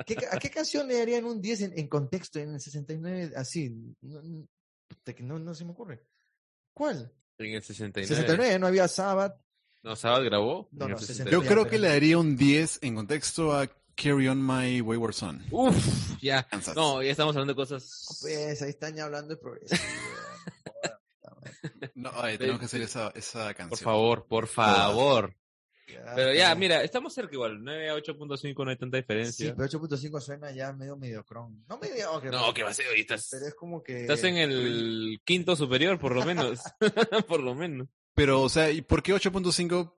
¿Qué 0.05 0.15
ca- 0.15 0.29
¿A 0.35 0.37
qué 0.39 0.49
canción 0.49 0.87
le 0.87 0.97
darían 0.97 1.25
un 1.25 1.39
10 1.41 1.61
en, 1.61 1.79
en 1.79 1.87
contexto, 1.87 2.39
en 2.39 2.53
el 2.55 2.59
69? 2.59 3.31
Así. 3.35 3.69
No, 4.01 4.21
no, 4.21 4.47
no, 5.19 5.39
no 5.39 5.53
se 5.53 5.63
me 5.65 5.71
ocurre. 5.71 6.03
¿Cuál? 6.73 7.13
En 7.37 7.53
el 7.53 7.63
69. 7.63 8.07
69, 8.07 8.59
no 8.59 8.67
había 8.67 8.87
Sabbath. 8.87 9.39
No, 9.83 9.95
Sabbath 9.95 10.23
grabó. 10.25 10.67
No, 10.71 10.87
no, 10.89 10.97
69. 10.97 11.31
Yo 11.31 11.47
creo 11.47 11.67
que 11.67 11.77
le 11.79 11.87
daría 11.87 12.17
un 12.17 12.35
10 12.35 12.79
en 12.81 12.95
contexto 12.95 13.53
a 13.55 13.69
Carry 14.01 14.27
On 14.27 14.41
My 14.45 14.81
Wayward 14.81 15.13
Son. 15.13 15.43
Uf, 15.51 15.75
ya. 16.21 16.43
Kansas. 16.47 16.75
No, 16.75 17.01
ya 17.03 17.11
estamos 17.11 17.35
hablando 17.35 17.53
de 17.53 17.57
cosas. 17.57 18.17
Pues 18.21 18.61
ahí 18.61 18.69
están 18.69 18.95
ya 18.95 19.05
hablando 19.05 19.29
de 19.35 19.37
progresivo. 19.37 19.81
No, 21.95 22.11
ay, 22.15 22.37
tenemos 22.37 22.59
que 22.59 22.65
hacer 22.67 22.81
esa, 22.81 23.09
esa 23.15 23.47
Por 23.47 23.55
canción. 23.55 23.79
favor, 23.79 24.25
por 24.27 24.47
favor. 24.47 25.35
Ya, 25.87 26.13
Pero 26.15 26.33
ya, 26.33 26.55
mira, 26.55 26.81
estamos 26.83 27.13
cerca 27.13 27.33
igual. 27.33 27.61
9 27.61 27.89
a 27.89 27.95
8.5 27.97 28.63
no 28.63 28.69
hay 28.69 28.77
tanta 28.77 28.97
Sí, 28.97 29.01
diferencia. 29.01 29.55
pero 29.55 29.67
8.5 29.67 30.21
suena 30.21 30.51
ya 30.51 30.71
medio 30.71 30.95
mediocrón. 30.95 31.65
No 31.67 31.77
mediocre. 31.77 32.29
No, 32.29 32.53
que 32.53 32.63
va 32.63 32.69
a 32.69 32.73
ser 32.73 32.87
ahorita. 32.87 33.15
Pero 33.31 33.47
es 33.47 33.55
como 33.55 33.83
que. 33.83 34.01
Estás 34.01 34.23
en 34.23 34.37
el 34.37 35.19
quinto 35.25 35.55
superior, 35.55 35.99
por 35.99 36.15
lo 36.15 36.23
menos. 36.23 36.61
por 37.27 37.41
lo 37.41 37.55
menos. 37.55 37.87
Pero, 38.13 38.43
o 38.43 38.49
sea, 38.49 38.69
¿y 38.71 38.81
por 38.81 39.03
qué 39.03 39.13
8.5? 39.13 39.93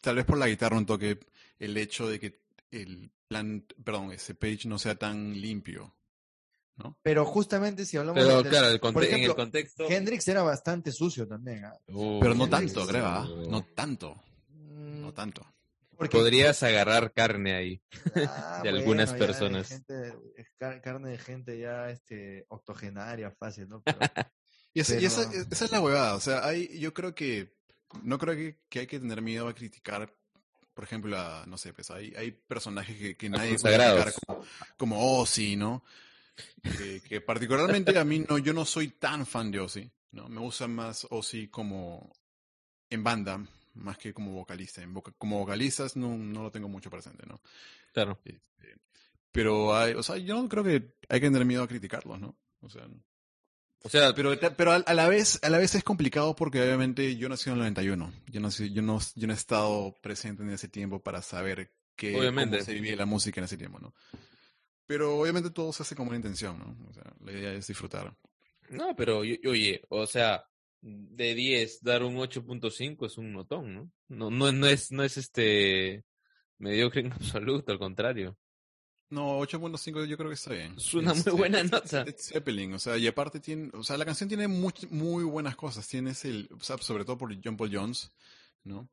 Tal 0.00 0.16
vez 0.16 0.24
por 0.24 0.38
la 0.38 0.46
guitarra 0.46 0.76
un 0.76 0.86
toque, 0.86 1.18
el 1.58 1.76
hecho 1.76 2.08
de 2.08 2.20
que 2.20 2.40
el 2.70 3.10
plan, 3.28 3.64
perdón, 3.84 4.12
ese 4.12 4.34
page 4.34 4.60
no 4.66 4.78
sea 4.78 4.94
tan 4.96 5.38
limpio. 5.40 5.94
Pero 7.02 7.24
justamente 7.24 7.84
si 7.84 7.96
hablamos 7.96 8.22
Pero 8.22 8.40
de. 8.42 8.48
claro, 8.50 8.68
el 8.68 8.74
en 9.12 9.24
el 9.24 9.34
contexto. 9.34 9.88
Hendrix 9.90 10.28
era 10.28 10.42
bastante 10.42 10.92
sucio 10.92 11.26
también. 11.26 11.64
¿ah? 11.64 11.72
Uh, 11.88 12.20
Pero 12.20 12.34
no 12.36 12.44
Hendrix, 12.44 12.72
tanto, 12.72 12.86
creo, 12.88 13.04
¿ah? 13.04 13.28
uh, 13.28 13.50
No 13.50 13.64
tanto, 13.74 14.14
Mm, 14.50 15.00
no 15.00 15.12
tanto. 15.12 15.44
porque- 15.96 16.16
Podrías 16.16 16.62
agarrar 16.62 17.12
carne 17.12 17.54
ahí. 17.56 17.82
Ah, 18.14 18.60
de 18.62 18.68
algunas 18.68 18.86
bueno, 18.86 19.04
ya 19.06 19.12
de 19.12 19.18
personas. 19.18 19.68
gente- 19.68 20.14
es 20.36 20.50
car- 20.56 20.80
carne 20.80 21.10
de 21.10 21.18
gente 21.18 21.58
ya 21.58 21.90
este, 21.90 22.44
octogenaria, 22.48 23.32
fácil, 23.32 23.68
¿no? 23.68 23.82
Pero, 23.82 23.98
Y, 24.72 24.80
esa, 24.80 25.00
y 25.00 25.04
esa- 25.06 25.28
Pero- 25.28 25.46
esa 25.50 25.64
es 25.64 25.72
la 25.72 25.80
huevada. 25.80 26.14
O 26.14 26.20
sea, 26.20 26.44
hay, 26.46 26.78
yo 26.78 26.94
creo 26.94 27.12
que, 27.12 27.56
no 28.04 28.18
creo 28.18 28.36
que, 28.36 28.60
que 28.68 28.80
hay 28.80 28.86
que 28.86 29.00
tener 29.00 29.20
miedo 29.20 29.48
a 29.48 29.54
criticar, 29.54 30.14
por 30.78 30.84
ejemplo, 30.84 31.18
a, 31.18 31.44
no 31.44 31.58
sé, 31.58 31.72
pues 31.72 31.90
hay, 31.90 32.14
hay 32.16 32.30
personajes 32.30 32.96
que, 32.96 33.16
que 33.16 33.28
nadie 33.28 33.58
puede 33.58 34.12
como, 34.24 34.44
como 34.76 35.18
Ozzy, 35.18 35.56
¿no? 35.56 35.82
Que, 36.62 37.00
que 37.00 37.20
particularmente 37.20 37.98
a 37.98 38.04
mí 38.04 38.20
no, 38.20 38.38
yo 38.38 38.52
no 38.52 38.64
soy 38.64 38.86
tan 38.90 39.26
fan 39.26 39.50
de 39.50 39.58
Ozzy, 39.58 39.90
¿no? 40.12 40.28
Me 40.28 40.40
gusta 40.40 40.68
más 40.68 41.04
Ozzy 41.10 41.48
como 41.48 42.12
en 42.90 43.02
banda, 43.02 43.44
más 43.74 43.98
que 43.98 44.14
como 44.14 44.30
vocalista. 44.30 44.80
En 44.80 44.94
voca- 44.94 45.12
como 45.18 45.40
vocalistas 45.40 45.96
no, 45.96 46.16
no 46.16 46.44
lo 46.44 46.52
tengo 46.52 46.68
mucho 46.68 46.90
presente, 46.90 47.26
¿no? 47.26 47.40
Claro. 47.92 48.20
Este, 48.24 48.76
pero 49.32 49.76
hay, 49.76 49.94
o 49.94 50.02
sea, 50.04 50.16
yo 50.18 50.40
no 50.40 50.48
creo 50.48 50.62
que 50.62 50.94
hay 51.08 51.18
que 51.20 51.26
tener 51.28 51.44
miedo 51.44 51.64
a 51.64 51.68
criticarlos, 51.68 52.20
¿no? 52.20 52.36
O 52.60 52.70
sea, 52.70 52.86
O 53.82 53.88
sea, 53.88 54.12
pero, 54.14 54.32
pero 54.56 54.72
a, 54.72 54.94
la 54.94 55.08
vez, 55.08 55.38
a 55.42 55.48
la 55.50 55.58
vez 55.58 55.74
es 55.74 55.84
complicado 55.84 56.34
porque 56.34 56.60
obviamente 56.60 57.16
yo 57.16 57.28
nací 57.28 57.48
en 57.48 57.54
el 57.54 57.60
91. 57.60 58.12
Yo 58.26 58.40
no, 58.40 58.50
sé- 58.50 58.70
yo 58.72 58.82
no, 58.82 58.98
yo 59.14 59.26
no 59.26 59.32
he 59.32 59.36
estado 59.36 59.94
presente 60.02 60.42
en 60.42 60.50
ese 60.50 60.68
tiempo 60.68 61.00
para 61.00 61.22
saber 61.22 61.72
que, 61.96 62.14
Obviamente. 62.16 62.56
cómo 62.58 62.64
se 62.66 62.74
vivía 62.74 62.96
la 62.96 63.06
música 63.06 63.40
en 63.40 63.44
ese 63.44 63.56
tiempo, 63.56 63.78
¿no? 63.78 63.94
Pero 64.86 65.18
obviamente 65.18 65.50
todo 65.50 65.72
se 65.72 65.82
hace 65.82 65.94
con 65.94 66.08
una 66.08 66.16
intención, 66.16 66.58
¿no? 66.58 66.88
O 66.88 66.92
sea, 66.92 67.04
la 67.24 67.32
idea 67.32 67.52
es 67.52 67.66
disfrutar. 67.66 68.16
no, 68.70 68.94
pero 68.96 69.18
oye, 69.18 69.82
o 69.88 70.06
sea, 70.06 70.44
de 70.80 71.34
10 71.34 71.80
dar 71.82 72.02
un 72.02 72.16
8.5 72.16 73.06
es 73.06 73.16
un 73.18 73.32
notón, 73.32 73.74
¿no? 73.74 73.90
No, 74.08 74.30
no, 74.30 74.50
no 74.52 74.66
es, 74.66 74.90
no 74.92 75.02
es 75.04 75.16
este 75.18 76.04
mediocre 76.58 77.00
en 77.02 77.12
absoluto, 77.12 77.70
al 77.72 77.78
contrario. 77.78 78.36
No, 79.10 79.38
8.5 79.40 80.04
yo 80.06 80.16
creo 80.18 80.28
que 80.28 80.34
está 80.34 80.52
bien. 80.52 80.74
Es 80.76 80.92
una 80.92 81.10
muy 81.12 81.18
Este, 81.20 81.30
buena 81.30 81.62
nota. 81.62 82.02
es 82.02 82.26
Zeppelin, 82.28 82.74
o 82.74 82.78
sea, 82.78 82.96
y 82.98 83.06
aparte 83.06 83.40
tiene, 83.40 83.70
o 83.72 83.82
sea, 83.82 83.96
la 83.96 84.04
canción 84.04 84.28
tiene 84.28 84.46
much- 84.48 84.88
muy 84.90 85.24
buenas 85.24 85.56
cosas. 85.56 85.88
Tienes 85.88 86.24
el, 86.26 86.48
o 86.54 86.60
sea, 86.62 86.76
sobre 86.78 87.04
todo 87.06 87.16
por 87.16 87.34
John 87.42 87.56
Paul 87.56 87.70
Jones, 87.74 88.12
¿no? 88.64 88.88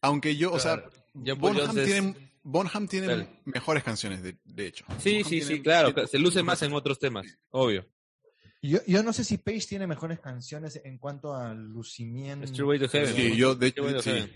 Aunque 0.00 0.36
yo, 0.36 0.52
o 0.52 0.58
sea, 0.58 0.78
Claro. 0.78 0.90
John 1.14 1.24
Paul 1.40 1.52
Bonham 1.54 1.66
Jones 1.68 1.78
es- 1.78 1.86
tiene, 1.86 2.32
Bonham 2.42 2.88
tiene 2.88 3.40
mejores 3.44 3.84
canciones, 3.84 4.20
de, 4.22 4.36
de 4.44 4.66
hecho. 4.66 4.84
Sí, 4.98 5.10
Bonham 5.12 5.24
sí, 5.24 5.30
tiene- 5.38 5.44
sí, 5.46 5.62
claro, 5.62 5.94
tiene- 5.94 6.08
se 6.08 6.18
luce 6.18 6.42
más 6.42 6.60
en 6.62 6.72
otros 6.72 6.98
temas, 6.98 7.24
obvio. 7.50 7.86
yo, 8.62 8.80
yo 8.88 9.02
no 9.04 9.12
sé 9.12 9.22
si 9.22 9.38
Page 9.38 9.66
tiene 9.68 9.86
mejores 9.86 10.18
canciones 10.18 10.80
en 10.84 10.98
cuanto 10.98 11.34
a 11.36 11.54
lucimiento. 11.54 12.48
Streetway 12.48 12.80
to 12.80 12.88
Heaven. 12.88 13.14
Sí, 13.14 13.36
yo, 13.36 13.54
de 13.54 13.72
bueno, 13.78 14.02
sí, 14.02 14.28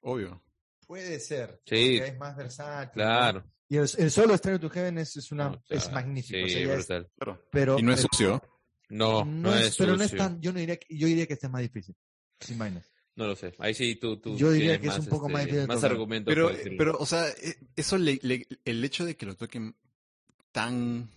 obvio. 0.00 0.42
Puede 0.86 1.20
ser. 1.20 1.60
Sí. 1.66 1.98
porque 1.98 2.06
Es 2.12 2.18
más 2.18 2.34
versátil. 2.36 3.02
¿no? 3.02 3.53
Y 3.68 3.76
el, 3.76 3.88
el 3.98 4.10
solo 4.10 4.36
Stereo 4.36 4.60
to 4.60 4.68
Heaven 4.70 4.98
es, 4.98 5.16
es, 5.16 5.32
una, 5.32 5.48
No, 5.50 5.56
o 5.56 5.62
sea, 5.66 5.76
es 5.78 5.92
magnífico. 5.92 6.48
Sí, 6.48 6.64
o 6.66 6.82
sea, 6.82 6.98
es- 6.98 7.06
pero, 7.50 7.78
Y 7.78 7.82
no 7.82 7.92
es 7.92 8.00
pero- 8.00 8.08
sucio. 8.12 8.42
No, 8.90 9.24
no, 9.24 9.54
es, 9.54 9.76
pero 9.76 9.96
no 9.96 10.02
es 10.04 10.10
sucio. 10.10 10.24
tan, 10.24 10.40
yo 10.40 10.52
no 10.52 10.58
diría 10.60 10.76
que, 10.76 10.94
yo 10.96 11.06
diría 11.06 11.26
que 11.26 11.32
este 11.32 11.46
es 11.46 11.52
más 11.52 11.62
difícil. 11.62 11.96
Sin 12.40 12.58
vainas. 12.58 12.90
No 13.16 13.26
lo 13.26 13.34
sé. 13.36 13.54
Ahí 13.58 13.72
sí 13.74 13.96
tú, 13.96 14.18
tú 14.20 14.36
Yo 14.36 14.50
diría 14.50 14.78
que 14.80 14.88
es 14.88 14.98
un 14.98 15.06
poco 15.06 15.28
más 15.28 15.42
este, 15.42 15.52
difícil 15.52 15.68
más 15.68 15.76
tocar. 15.78 15.90
argumento. 15.92 16.28
Pero, 16.28 16.50
pero, 16.76 16.96
o 16.98 17.06
sea, 17.06 17.28
eh, 17.28 17.56
eso 17.76 17.96
le, 17.96 18.18
le- 18.22 18.46
el 18.64 18.84
hecho 18.84 19.04
de 19.04 19.16
que 19.16 19.24
lo 19.24 19.36
toquen 19.36 19.74
tan 20.52 21.08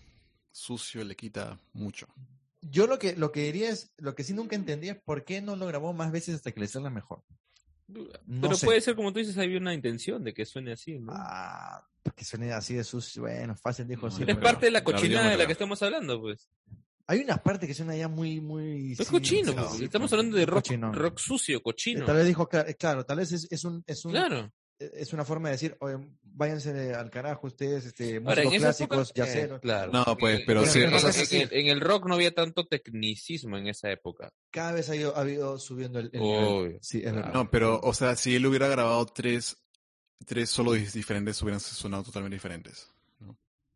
sucio 0.52 1.04
le 1.04 1.16
quita 1.16 1.60
mucho. 1.74 2.08
Yo 2.62 2.88
lo 2.88 2.98
que, 2.98 3.16
lo 3.16 3.32
que 3.32 3.44
diría 3.44 3.70
es, 3.70 3.92
lo 3.98 4.16
que 4.16 4.24
sí 4.24 4.34
nunca 4.34 4.56
entendí 4.56 4.90
es 4.90 4.96
por 4.98 5.24
qué 5.26 5.42
no 5.42 5.56
lo 5.56 5.68
grabó 5.68 5.94
más 5.94 6.12
veces 6.12 6.36
hasta 6.36 6.52
que 6.52 6.60
le 6.60 6.68
salga 6.68 6.90
mejor. 6.90 7.24
No 7.88 8.42
pero 8.42 8.56
sé. 8.56 8.66
puede 8.66 8.82
ser, 8.82 8.96
como 8.96 9.12
tú 9.14 9.20
dices, 9.20 9.38
hay 9.38 9.56
una 9.56 9.74
intención 9.74 10.24
de 10.24 10.34
que 10.34 10.46
suene 10.46 10.74
así, 10.74 11.00
¿no? 11.00 11.14
Ah, 11.16 11.84
que 12.16 12.26
suene 12.26 12.52
así 12.54 12.74
de 12.76 12.84
sucio. 12.84 13.24
Bueno, 13.24 13.56
fácil 13.56 13.88
dijo 13.88 14.08
No, 14.08 14.12
sí. 14.12 14.20
yo 14.20 14.22
es 14.24 14.26
pero- 14.28 14.40
creo. 14.40 14.52
parte 14.52 14.66
de 14.68 14.72
la 14.72 14.84
cochinada 14.84 15.26
no 15.26 15.32
de 15.32 15.38
la 15.38 15.46
que 15.46 15.52
estamos 15.54 15.82
hablando, 15.84 16.20
pues. 16.22 16.50
Hay 17.10 17.22
unas 17.22 17.40
partes 17.40 17.68
que 17.68 17.74
suenan 17.74 17.98
ya 17.98 18.08
muy, 18.10 18.42
muy. 18.42 18.92
Es 18.92 18.98
sí, 19.00 19.06
cochino, 19.06 19.52
sí, 19.52 19.58
pues. 19.58 19.72
sí, 19.78 19.84
Estamos 19.86 20.10
pues, 20.10 20.20
hablando 20.20 20.38
de 20.38 20.46
rock, 20.46 20.66
rock 20.94 21.18
sucio, 21.20 21.58
Eh, 21.58 21.62
cochino. 21.62 22.06
Tal 22.06 22.18
vez 22.18 22.28
dijo, 22.28 22.50
cla- 22.50 22.76
claro, 22.78 23.06
tal 23.06 23.18
vez 23.20 23.32
es, 23.32 23.48
es 23.50 23.64
un, 23.64 23.82
es 23.88 24.04
un, 24.04 24.12
Claro. 24.12 24.52
Es 24.80 25.12
una 25.14 25.26
forma 25.26 25.50
de 25.50 25.54
decir, 25.54 25.76
oye, 25.80 25.98
váyanse 26.22 26.94
al 26.94 27.10
carajo 27.10 27.48
ustedes, 27.48 27.86
este, 27.86 28.18
Ahora, 28.18 28.44
músicos 28.44 28.54
esa 28.54 28.70
época, 28.84 28.96
clásicos, 28.96 29.10
eh, 29.10 29.14
yaceros. 29.16 29.62
claro. 29.62 29.92
No, 29.92 30.06
pues, 30.18 30.42
pero 30.46 30.62
Pero 30.62 30.72
sí, 30.72 30.82
en 30.82 30.94
o 30.94 31.00
sea, 31.00 31.10
rock 31.10 31.20
es 31.22 31.30
sí- 31.30 31.38
en, 31.42 31.50
en 31.52 31.68
el 31.68 31.82
rock 31.82 32.06
no 32.08 32.14
había 32.16 32.34
tanto 32.36 32.68
tecnicismo 32.68 33.58
en 33.58 33.68
esa 33.68 33.90
época. 33.92 34.32
Cada 34.52 34.74
vez 34.74 34.90
ha 34.90 34.96
ido, 34.96 35.18
ha 35.18 35.28
ido 35.30 35.58
subiendo 35.60 36.00
el, 36.00 36.10
el 36.14 36.22
nivel. 36.22 36.44
Obvio. 36.44 36.80
Sí, 36.82 37.02
es 37.04 37.14
verdad. 37.14 37.34
no, 37.34 37.50
pero, 37.50 37.80
o 37.82 37.94
sea, 37.94 38.16
si 38.16 38.36
él 38.36 38.46
hubiera 38.46 38.68
grabado 38.68 39.06
tres, 39.08 39.58
tres 40.26 40.50
solos 40.50 40.94
diferentes, 40.94 41.42
hubieran 41.42 41.60
sonado 41.60 42.04
totalmente 42.04 42.36
diferentes. 42.36 42.90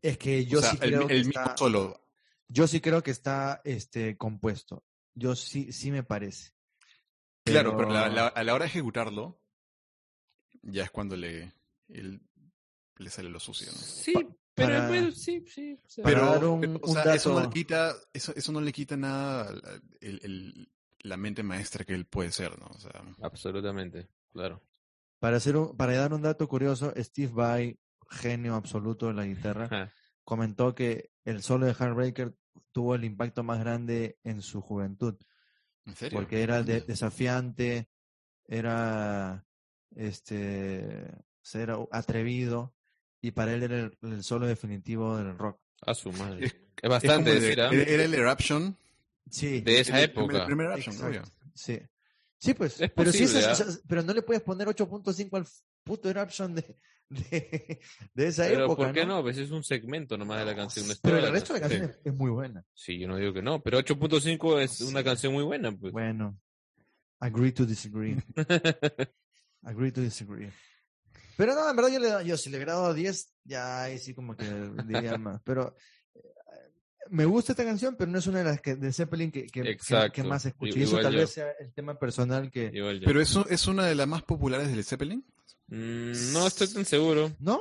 Es 0.00 0.18
que 0.18 0.44
yo 0.46 0.58
o 0.58 0.62
sea, 0.62 0.70
sí 0.72 0.78
el, 0.82 0.90
creo 0.90 1.06
que 1.06 1.14
el 1.14 1.26
mismo 1.26 1.40
está, 1.42 1.56
solo. 1.56 2.08
yo 2.48 2.66
sí 2.66 2.80
creo 2.80 3.02
que 3.02 3.10
está, 3.12 3.60
este, 3.64 4.16
compuesto. 4.16 4.84
Yo 5.14 5.34
sí, 5.36 5.72
sí 5.72 5.90
me 5.90 6.02
parece. 6.04 6.52
Claro, 7.44 7.76
pero 7.76 7.90
la- 7.92 8.08
la- 8.08 8.28
a 8.28 8.44
la 8.44 8.54
hora 8.54 8.64
de 8.64 8.70
ejecutarlo, 8.70 9.41
ya 10.62 10.84
es 10.84 10.90
cuando 10.90 11.16
le, 11.16 11.52
él- 11.88 12.20
le 12.96 13.10
sale 13.10 13.28
lo 13.28 13.40
sucio, 13.40 13.68
¿no? 13.72 13.78
Sí, 13.78 14.12
Pa- 14.14 14.20
pero 14.54 14.68
para- 14.68 14.88
bueno, 14.88 15.10
sí, 15.12 15.44
sí. 15.46 15.78
o 15.84 15.88
sea, 15.88 16.04
Para 16.04 16.32
Pero, 16.34 16.52
un- 16.52 16.78
o 16.82 16.92
sea, 16.92 17.14
eso 17.14 17.32
no 17.34 17.40
le 17.40 17.50
quita, 17.50 17.94
eso, 18.12 18.32
eso 18.36 18.52
no 18.52 18.60
le 18.60 18.72
quita 18.72 18.96
nada 18.96 19.48
al- 19.48 19.82
el- 20.00 20.20
el- 20.22 20.72
la 21.00 21.16
mente 21.16 21.42
maestra 21.42 21.84
que 21.84 21.94
él 21.94 22.06
puede 22.06 22.30
ser, 22.32 22.58
¿no? 22.60 22.66
O 22.66 22.78
sea, 22.78 23.02
Absolutamente, 23.22 24.08
claro. 24.32 24.62
Para, 25.18 25.36
hacer 25.38 25.56
un- 25.56 25.76
para 25.76 25.94
dar 25.96 26.12
un 26.12 26.22
dato 26.22 26.46
curioso, 26.48 26.92
Steve 26.96 27.32
Vai, 27.32 27.78
genio 28.10 28.54
absoluto 28.54 29.06
de 29.08 29.14
la 29.14 29.24
guitarra, 29.24 29.64
Ajá. 29.64 29.92
comentó 30.24 30.74
que 30.74 31.10
el 31.24 31.42
solo 31.42 31.66
de 31.66 31.72
Heartbreaker 31.74 32.36
tuvo 32.72 32.94
el 32.94 33.04
impacto 33.04 33.42
más 33.42 33.58
grande 33.58 34.18
en 34.22 34.42
su 34.42 34.60
juventud, 34.60 35.16
¿en 35.86 35.96
serio? 35.96 36.18
porque 36.18 36.42
era 36.42 36.62
de- 36.62 36.82
desafiante, 36.82 37.88
era 38.46 39.44
este 39.96 41.06
ser 41.40 41.72
atrevido 41.90 42.74
y 43.20 43.30
para 43.32 43.52
él 43.54 43.62
era 43.62 43.78
el, 43.80 43.98
el 44.02 44.22
solo 44.24 44.46
definitivo 44.46 45.16
del 45.16 45.36
rock. 45.38 45.60
A 45.86 45.94
su 45.94 46.12
madre. 46.12 46.46
Es- 46.46 46.52
Es 46.54 46.84
Es 46.84 46.90
bastante 46.90 47.30
el 47.30 47.36
de- 47.36 47.40
decir, 47.42 47.60
¿ah? 47.60 47.68
era- 47.72 47.82
Era 47.84 48.04
el 48.04 48.14
Eruption. 48.14 48.76
Sí, 49.30 49.60
De 49.60 49.78
esa 49.80 49.98
el- 49.98 50.04
el 50.04 50.10
época. 50.10 50.26
primer- 50.28 50.46
primer 50.46 50.66
Eruption, 50.66 51.06
obvio. 51.08 51.22
sí. 51.54 51.78
Sí, 52.38 52.54
pues, 52.54 52.80
Es 52.80 52.90
pero 52.90 53.12
sí 53.12 53.22
posible, 53.22 53.44
¿ah? 53.46 53.78
pero 53.86 54.02
no 54.02 54.12
le 54.14 54.22
puedes 54.22 54.42
poner 54.42 54.66
8.5 54.66 55.36
al 55.36 55.46
puto 55.84 56.10
Eruption 56.10 56.56
de, 56.56 56.76
de, 57.08 57.80
de 58.14 58.26
esa 58.26 58.48
Pero 58.48 58.64
época, 58.64 58.84
¿por 58.86 58.92
qué 58.92 59.06
no? 59.06 59.16
no? 59.18 59.22
Pues 59.22 59.38
es 59.38 59.52
un 59.52 59.62
segmento 59.62 60.16
nomás 60.18 60.40
de 60.40 60.46
la 60.46 60.56
canción. 60.56 60.86
no 60.88 60.92
es 60.92 60.98
Pero 61.00 61.18
el 61.18 61.30
resto 61.30 61.54
de 61.54 61.60
la 61.60 61.68
canción. 61.68 61.86
canción 61.86 62.00
es, 62.04 62.12
es 62.12 62.18
muy 62.18 62.30
buena. 62.32 62.64
Sí, 62.74 62.98
yo 62.98 63.06
no 63.06 63.16
digo 63.16 63.32
que 63.32 63.42
no, 63.42 63.62
pero 63.62 63.78
8.5 63.78 64.58
es 64.60 64.80
una 64.80 65.00
Sí. 65.00 65.04
canción 65.04 65.32
muy 65.34 65.44
buena, 65.44 65.70
pues. 65.70 65.92
Bueno, 65.92 66.36
agree 67.20 67.52
to 67.52 67.64
disagree. 67.64 68.16
Agree 69.62 69.92
to 69.92 70.00
disagree. 70.00 70.50
Pero 71.36 71.54
no, 71.54 71.68
en 71.70 71.76
verdad 71.76 71.90
yo, 71.92 71.98
le, 71.98 72.26
yo 72.26 72.36
si 72.36 72.50
le 72.50 72.58
grado 72.58 72.92
10, 72.92 73.32
ya 73.44 73.82
ahí 73.84 73.98
sí 73.98 74.14
como 74.14 74.36
que 74.36 74.44
diría 74.86 75.16
más. 75.18 75.40
Pero 75.44 75.74
eh, 76.14 76.20
me 77.10 77.24
gusta 77.24 77.52
esta 77.52 77.64
canción, 77.64 77.96
pero 77.96 78.10
no 78.10 78.18
es 78.18 78.26
una 78.26 78.38
de 78.38 78.44
las 78.44 78.60
que, 78.60 78.76
de 78.76 78.92
Zeppelin 78.92 79.30
que, 79.30 79.46
que, 79.46 79.62
que- 79.62 79.70
Exacto. 79.70 80.12
que 80.12 80.22
más 80.24 80.44
escucho. 80.44 80.76
I- 80.76 80.80
Y 80.80 80.84
eso 80.84 81.00
tal 81.00 81.12
yo. 81.14 81.20
vez 81.20 81.30
sea 81.30 81.50
el 81.58 81.72
tema 81.72 81.98
personal 81.98 82.50
que... 82.50 82.70
Pero 83.04 83.20
eso 83.20 83.46
es 83.48 83.66
una 83.66 83.86
de 83.86 83.94
las 83.94 84.06
más 84.08 84.22
populares 84.22 84.68
del 84.70 84.84
Zeppelin. 84.84 85.24
Mm, 85.68 86.32
no 86.32 86.46
estoy 86.46 86.68
tan 86.68 86.84
seguro. 86.84 87.32
¿No? 87.40 87.60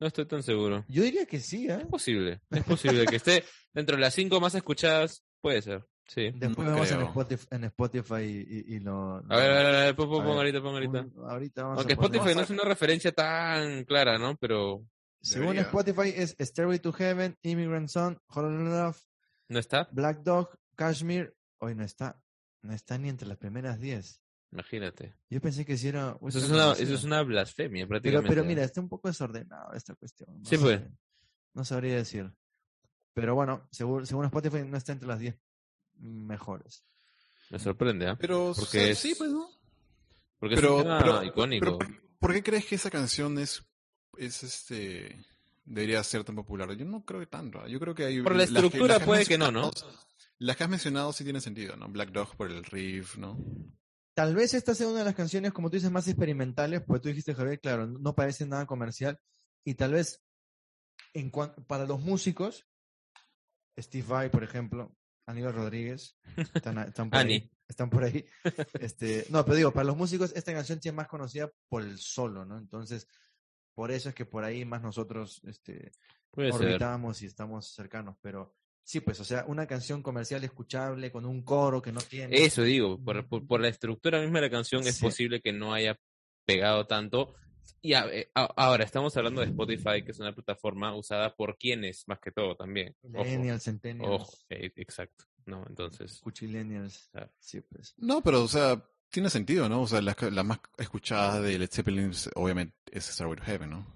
No 0.00 0.06
estoy 0.06 0.26
tan 0.26 0.42
seguro. 0.42 0.84
Yo 0.88 1.02
diría 1.02 1.26
que 1.26 1.40
sí, 1.40 1.68
¿eh? 1.68 1.78
Es 1.80 1.86
posible. 1.86 2.40
Es 2.50 2.62
posible 2.64 3.04
que 3.06 3.16
esté 3.16 3.44
dentro 3.72 3.96
de 3.96 4.02
las 4.02 4.14
cinco 4.14 4.40
más 4.40 4.54
escuchadas. 4.54 5.24
Puede 5.40 5.60
ser. 5.62 5.84
Sí. 6.06 6.30
Después 6.34 6.66
No 6.68 6.72
vamos 6.74 6.90
en. 6.90 7.00
Spotify, 7.02 7.46
en 7.50 7.64
Spotify 7.64 8.14
y, 8.22 8.46
y- 8.72 8.74
y 8.76 8.80
lo... 8.80 9.16
A 9.16 9.22
ver, 9.36 9.50
a 9.50 9.54
ver, 9.54 9.66
a 9.66 9.70
ver, 9.84 9.96
pon, 9.96 10.08
pon, 10.10 10.22
pon 10.24 10.36
ahorita, 10.36 10.60
pon 10.60 10.74
ahorita. 10.74 11.00
un- 11.00 11.30
ahorita 11.30 11.62
vamos 11.62 11.78
Aunque 11.78 11.92
a 11.94 11.96
Spotify 11.96 12.34
no 12.34 12.40
es 12.42 12.50
una 12.50 12.64
referencia 12.64 13.12
tan 13.12 13.84
clara, 13.84 14.18
¿no? 14.18 14.36
Pero 14.36 14.86
Según 15.22 15.54
Debería. 15.54 15.62
Spotify 15.62 16.12
es 16.14 16.36
Stairway 16.38 16.78
to 16.78 16.92
Heaven, 16.92 17.36
Immigrant 17.42 17.88
Song, 17.88 18.18
Hollow 18.28 18.50
Love, 18.50 18.98
no 19.48 19.58
está. 19.58 19.88
Black 19.92 20.22
Dog, 20.22 20.50
Kashmir. 20.76 21.34
Hoy 21.58 21.74
no 21.74 21.84
está. 21.84 22.20
No 22.62 22.72
está 22.74 22.98
ni 22.98 23.08
entre 23.08 23.26
las 23.28 23.38
primeras 23.38 23.80
10. 23.80 24.20
Imagínate. 24.52 25.14
Yo 25.30 25.40
pensé 25.40 25.64
que 25.64 25.74
era... 25.86 26.16
Eso 26.28 26.38
es 26.38 26.48
una, 26.50 26.62
conocida. 26.64 26.84
eso 26.84 26.94
es 26.94 27.04
una 27.04 27.22
blasfemia, 27.22 27.86
prácticamente. 27.86 28.28
pero 28.28 28.44
mira, 28.44 28.62
está 28.62 28.80
un 28.80 28.88
poco 28.88 29.08
desordenado 29.08 29.72
esta 29.72 29.94
cuestión. 29.94 30.38
No 30.38 30.44
Sí, 30.44 30.56
pues. 30.58 30.80
No 31.54 31.64
sabría 31.64 31.96
decir. 31.96 32.30
Pero 33.14 33.34
bueno, 33.34 33.66
según, 33.70 34.06
según 34.06 34.26
Spotify 34.26 34.62
no 34.66 34.76
está 34.76 34.92
entre 34.92 35.08
las 35.08 35.18
10 35.18 35.38
mejores. 35.98 36.84
Me 37.50 37.58
sorprende, 37.58 38.08
¿ah? 38.08 38.16
Pero 38.18 38.52
Porque 38.56 38.62
o 38.62 38.80
sea, 38.82 38.88
es- 38.88 38.98
sí, 38.98 39.14
pues 39.16 39.30
no. 39.30 39.48
Porque 40.38 40.56
Pero, 40.56 40.68
es 40.68 40.76
un 40.76 40.82
tema 40.84 40.98
pero, 40.98 41.24
icónico. 41.24 41.78
pero, 41.78 41.92
¿por 42.18 42.32
qué 42.32 42.42
crees 42.42 42.66
que 42.66 42.74
esa 42.74 42.90
canción 42.90 43.38
es, 43.38 43.62
es 44.18 44.42
este, 44.42 45.24
debería 45.64 46.02
ser 46.04 46.24
tan 46.24 46.34
popular? 46.36 46.72
Yo 46.76 46.84
no 46.84 47.04
creo 47.04 47.20
que 47.20 47.26
tanto. 47.26 47.60
¿ah? 47.60 47.68
Yo 47.68 47.78
creo 47.80 47.94
que 47.94 48.04
hay 48.04 48.20
Por 48.22 48.32
la 48.32 48.38
las 48.38 48.50
que- 48.50 48.54
estructura 48.56 48.98
puede 49.00 49.24
que 49.26 49.38
no, 49.38 49.50
¿no? 49.50 49.70
Las 50.38 50.56
que 50.56 50.64
has 50.64 50.70
mencionado 50.70 51.12
sí 51.12 51.24
tienen 51.24 51.40
sentido, 51.40 51.76
¿no? 51.76 51.88
Black 51.88 52.10
Dog 52.10 52.36
por 52.36 52.50
el 52.50 52.64
riff, 52.64 53.16
¿no? 53.16 53.38
Tal 54.14 54.34
vez 54.34 54.52
esta 54.54 54.74
sea 54.74 54.88
una 54.88 54.98
de 55.00 55.04
las 55.06 55.14
canciones, 55.14 55.52
como 55.52 55.70
tú 55.70 55.76
dices, 55.76 55.90
más 55.90 56.06
experimentales, 56.08 56.82
porque 56.82 57.02
tú 57.02 57.08
dijiste, 57.08 57.34
Javier, 57.34 57.60
claro, 57.60 57.86
no 57.86 58.14
parece 58.14 58.46
nada 58.46 58.66
comercial. 58.66 59.18
Y 59.64 59.74
tal 59.74 59.92
vez, 59.92 60.22
en 61.14 61.30
para 61.66 61.84
los 61.86 62.00
músicos, 62.00 62.66
Steve 63.78 64.06
Vai, 64.06 64.30
por 64.30 64.44
ejemplo, 64.44 64.94
Aníbal 65.26 65.54
Rodríguez, 65.54 66.16
están, 66.54 66.74
por 67.10 67.14
ahí. 67.16 67.20
Ani. 67.20 67.50
Están 67.68 67.88
por 67.90 68.04
ahí. 68.04 68.24
Este, 68.78 69.24
no, 69.30 69.42
pero 69.44 69.56
digo, 69.56 69.72
para 69.72 69.84
los 69.86 69.96
músicos, 69.96 70.32
esta 70.36 70.52
canción 70.52 70.80
sí 70.82 70.88
es 70.90 70.94
más 70.94 71.08
conocida 71.08 71.50
por 71.68 71.82
el 71.82 71.98
solo, 71.98 72.44
¿no? 72.44 72.58
Entonces, 72.58 73.08
por 73.74 73.90
eso 73.90 74.10
es 74.10 74.14
que 74.14 74.26
por 74.26 74.44
ahí 74.44 74.64
más 74.64 74.82
nosotros 74.82 75.40
este, 75.44 75.92
Puede 76.30 76.52
ser. 76.52 76.66
orbitamos 76.66 77.22
y 77.22 77.26
estamos 77.26 77.72
cercanos. 77.74 78.16
Pero 78.20 78.54
sí, 78.82 79.00
pues, 79.00 79.18
o 79.20 79.24
sea, 79.24 79.44
una 79.48 79.66
canción 79.66 80.02
comercial 80.02 80.44
escuchable 80.44 81.10
con 81.10 81.24
un 81.24 81.42
coro 81.42 81.80
que 81.80 81.90
no 81.90 82.00
tiene. 82.02 82.36
Eso 82.44 82.62
digo, 82.62 83.02
por, 83.02 83.26
por- 83.26 83.46
por 83.46 83.60
la 83.60 83.68
estructura 83.68 84.20
misma 84.20 84.40
de 84.40 84.46
la 84.46 84.50
canción 84.50 84.86
es 84.86 85.00
posible 85.00 85.40
que 85.40 85.52
no 85.54 85.72
haya 85.72 85.98
pegado 86.46 86.86
tanto. 86.86 87.34
Y 87.84 87.92
a- 87.92 88.06
eh, 88.06 88.30
a- 88.34 88.50
ahora 88.56 88.82
estamos 88.82 89.14
hablando 89.14 89.42
de 89.42 89.48
Spotify, 89.48 90.02
que 90.02 90.12
es 90.12 90.18
una 90.18 90.32
plataforma 90.34 90.96
usada 90.96 91.36
por 91.36 91.58
quienes, 91.58 92.08
más 92.08 92.18
que 92.18 92.32
todo 92.32 92.56
también. 92.56 92.96
Millennials, 93.02 93.62
Centennials, 93.64 94.22
ojo, 94.22 94.32
eh, 94.48 94.72
exacto. 94.76 95.26
No, 95.44 95.62
entonces, 95.68 96.18
Cuchillennials. 96.22 97.10
Sí, 97.38 97.60
pues. 97.60 97.92
No, 97.98 98.22
pero, 98.22 98.42
o 98.42 98.48
sea, 98.48 98.82
tiene 99.10 99.28
sentido, 99.28 99.68
¿no? 99.68 99.82
O 99.82 99.86
sea, 99.86 100.00
la, 100.00 100.16
la 100.30 100.42
más 100.42 100.60
escuchada 100.78 101.42
de 101.42 101.58
Led 101.58 101.68
Zeppelin, 101.70 102.08
es- 102.08 102.30
obviamente, 102.34 102.74
es 102.90 103.04
Starway 103.04 103.36
to 103.36 103.44
Heaven, 103.44 103.68
¿no? 103.68 103.86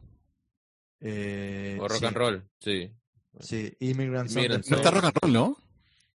Eh, 1.01 1.79
o 1.81 1.89
rock 1.89 1.99
sí, 2.01 2.05
and 2.05 2.17
roll, 2.17 2.51
sí. 2.61 2.95
Sí, 3.41 3.73
Immigrant 3.81 4.31
No 4.31 4.77
está 4.77 4.91
rock 4.91 5.05
and 5.05 5.17
roll, 5.23 5.33
¿no? 5.33 5.57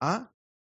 Ah, 0.02 0.30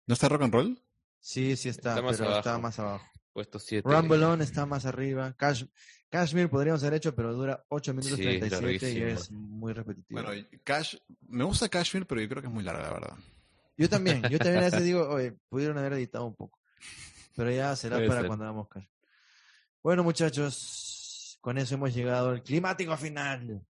¿No 0.07 0.13
está 0.13 0.29
rock 0.29 0.43
and 0.43 0.53
roll? 0.53 0.83
sí, 1.21 1.57
sí 1.57 1.71
está, 1.71 1.91
Está 1.91 2.03
más 2.03 2.19
pero 2.19 2.37
está 2.37 2.51
abajo. 2.51 2.63
más 2.63 2.79
abajo. 2.81 3.07
Puesto 3.33 3.59
7. 3.59 3.89
Rumble 3.89 4.25
On 4.27 4.43
está 4.43 4.67
más 4.67 4.85
arriba. 4.85 5.33
Cash, 5.39 5.65
Kashmir 6.13 6.51
podríamos 6.51 6.83
haber 6.83 6.99
hecho, 6.99 7.15
pero 7.15 7.33
dura 7.33 7.65
8 7.71 7.95
minutos 7.95 8.19
Sí, 8.19 8.23
37 8.23 8.93
y 8.93 9.03
es 9.03 9.31
muy 9.31 9.73
repetitivo. 9.73 10.23
Bueno, 10.23 10.47
Cash, 10.63 10.97
me 11.27 11.43
gusta 11.43 11.71
Cashmere, 11.71 12.05
pero 12.05 12.21
yo 12.21 12.29
creo 12.29 12.43
que 12.43 12.49
es 12.49 12.55
muy 12.55 12.63
larga, 12.63 12.83
la 12.83 12.93
verdad. 12.93 13.17
yo 13.79 13.89
también, 13.89 14.21
yo 14.31 14.39
también 14.39 14.59
a 14.59 14.67
veces 14.67 14.85
digo, 14.85 15.09
oye, 15.09 15.33
pudieron 15.49 15.79
haber 15.79 15.95
editado 15.95 16.27
un 16.27 16.37
poco. 16.37 16.59
Pero 17.35 17.51
ya 17.51 17.75
será 17.77 17.97
Puede 17.97 18.09
para 18.09 18.21
ser. 18.21 18.27
cuando 18.29 18.45
hagamos 18.45 18.69
Cash. 18.69 18.85
Bueno, 19.83 20.05
muchachos, 20.05 21.39
con 21.41 21.57
eso 21.57 21.77
hemos 21.77 21.95
llegado 21.95 22.29
al 22.29 22.43
climático 22.43 22.95
final. 22.99 23.65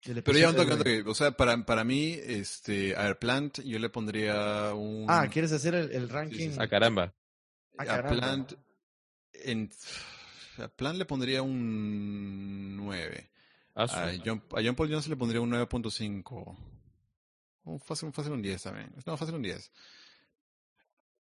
Pero 0.00 0.38
ya 0.38 0.50
un 0.50 0.54
toque, 0.56 0.76
toque. 0.76 1.02
O 1.04 1.14
sea, 1.14 1.32
para, 1.32 1.66
para 1.66 1.82
mí, 1.82 2.16
este, 2.22 2.94
a 2.94 3.02
ver, 3.02 3.18
Plant, 3.18 3.58
yo 3.64 3.80
le 3.80 3.88
pondría 3.90 4.72
un... 4.72 5.06
Ah, 5.08 5.26
¿quieres 5.28 5.50
hacer 5.50 5.74
el, 5.74 5.90
el 5.90 6.08
ranking? 6.08 6.52
sí. 6.52 6.56
Ah, 6.60 6.68
caramba. 6.68 7.12
Ah, 7.76 7.82
a 7.82 7.84
caramba. 7.86 8.16
Plant, 8.16 8.52
en, 9.32 9.68
a 10.58 10.68
Plant 10.68 10.98
le 10.98 11.04
pondría 11.04 11.42
un 11.42 12.76
9. 12.76 13.30
Ah, 13.74 13.84
A 13.84 14.12
John, 14.24 14.42
a 14.56 14.60
John 14.62 14.74
Paul 14.74 14.90
Jones 14.90 15.08
le 15.08 15.16
pondría 15.16 15.40
un 15.40 15.50
9.5. 15.50 16.56
Un 17.64 17.80
fácil, 17.80 18.06
un 18.06 18.12
fácil 18.12 18.32
un 18.32 18.42
10 18.42 18.62
también. 18.62 18.92
No, 19.06 19.16
fácil 19.16 19.34
un 19.34 19.42
10. 19.42 19.70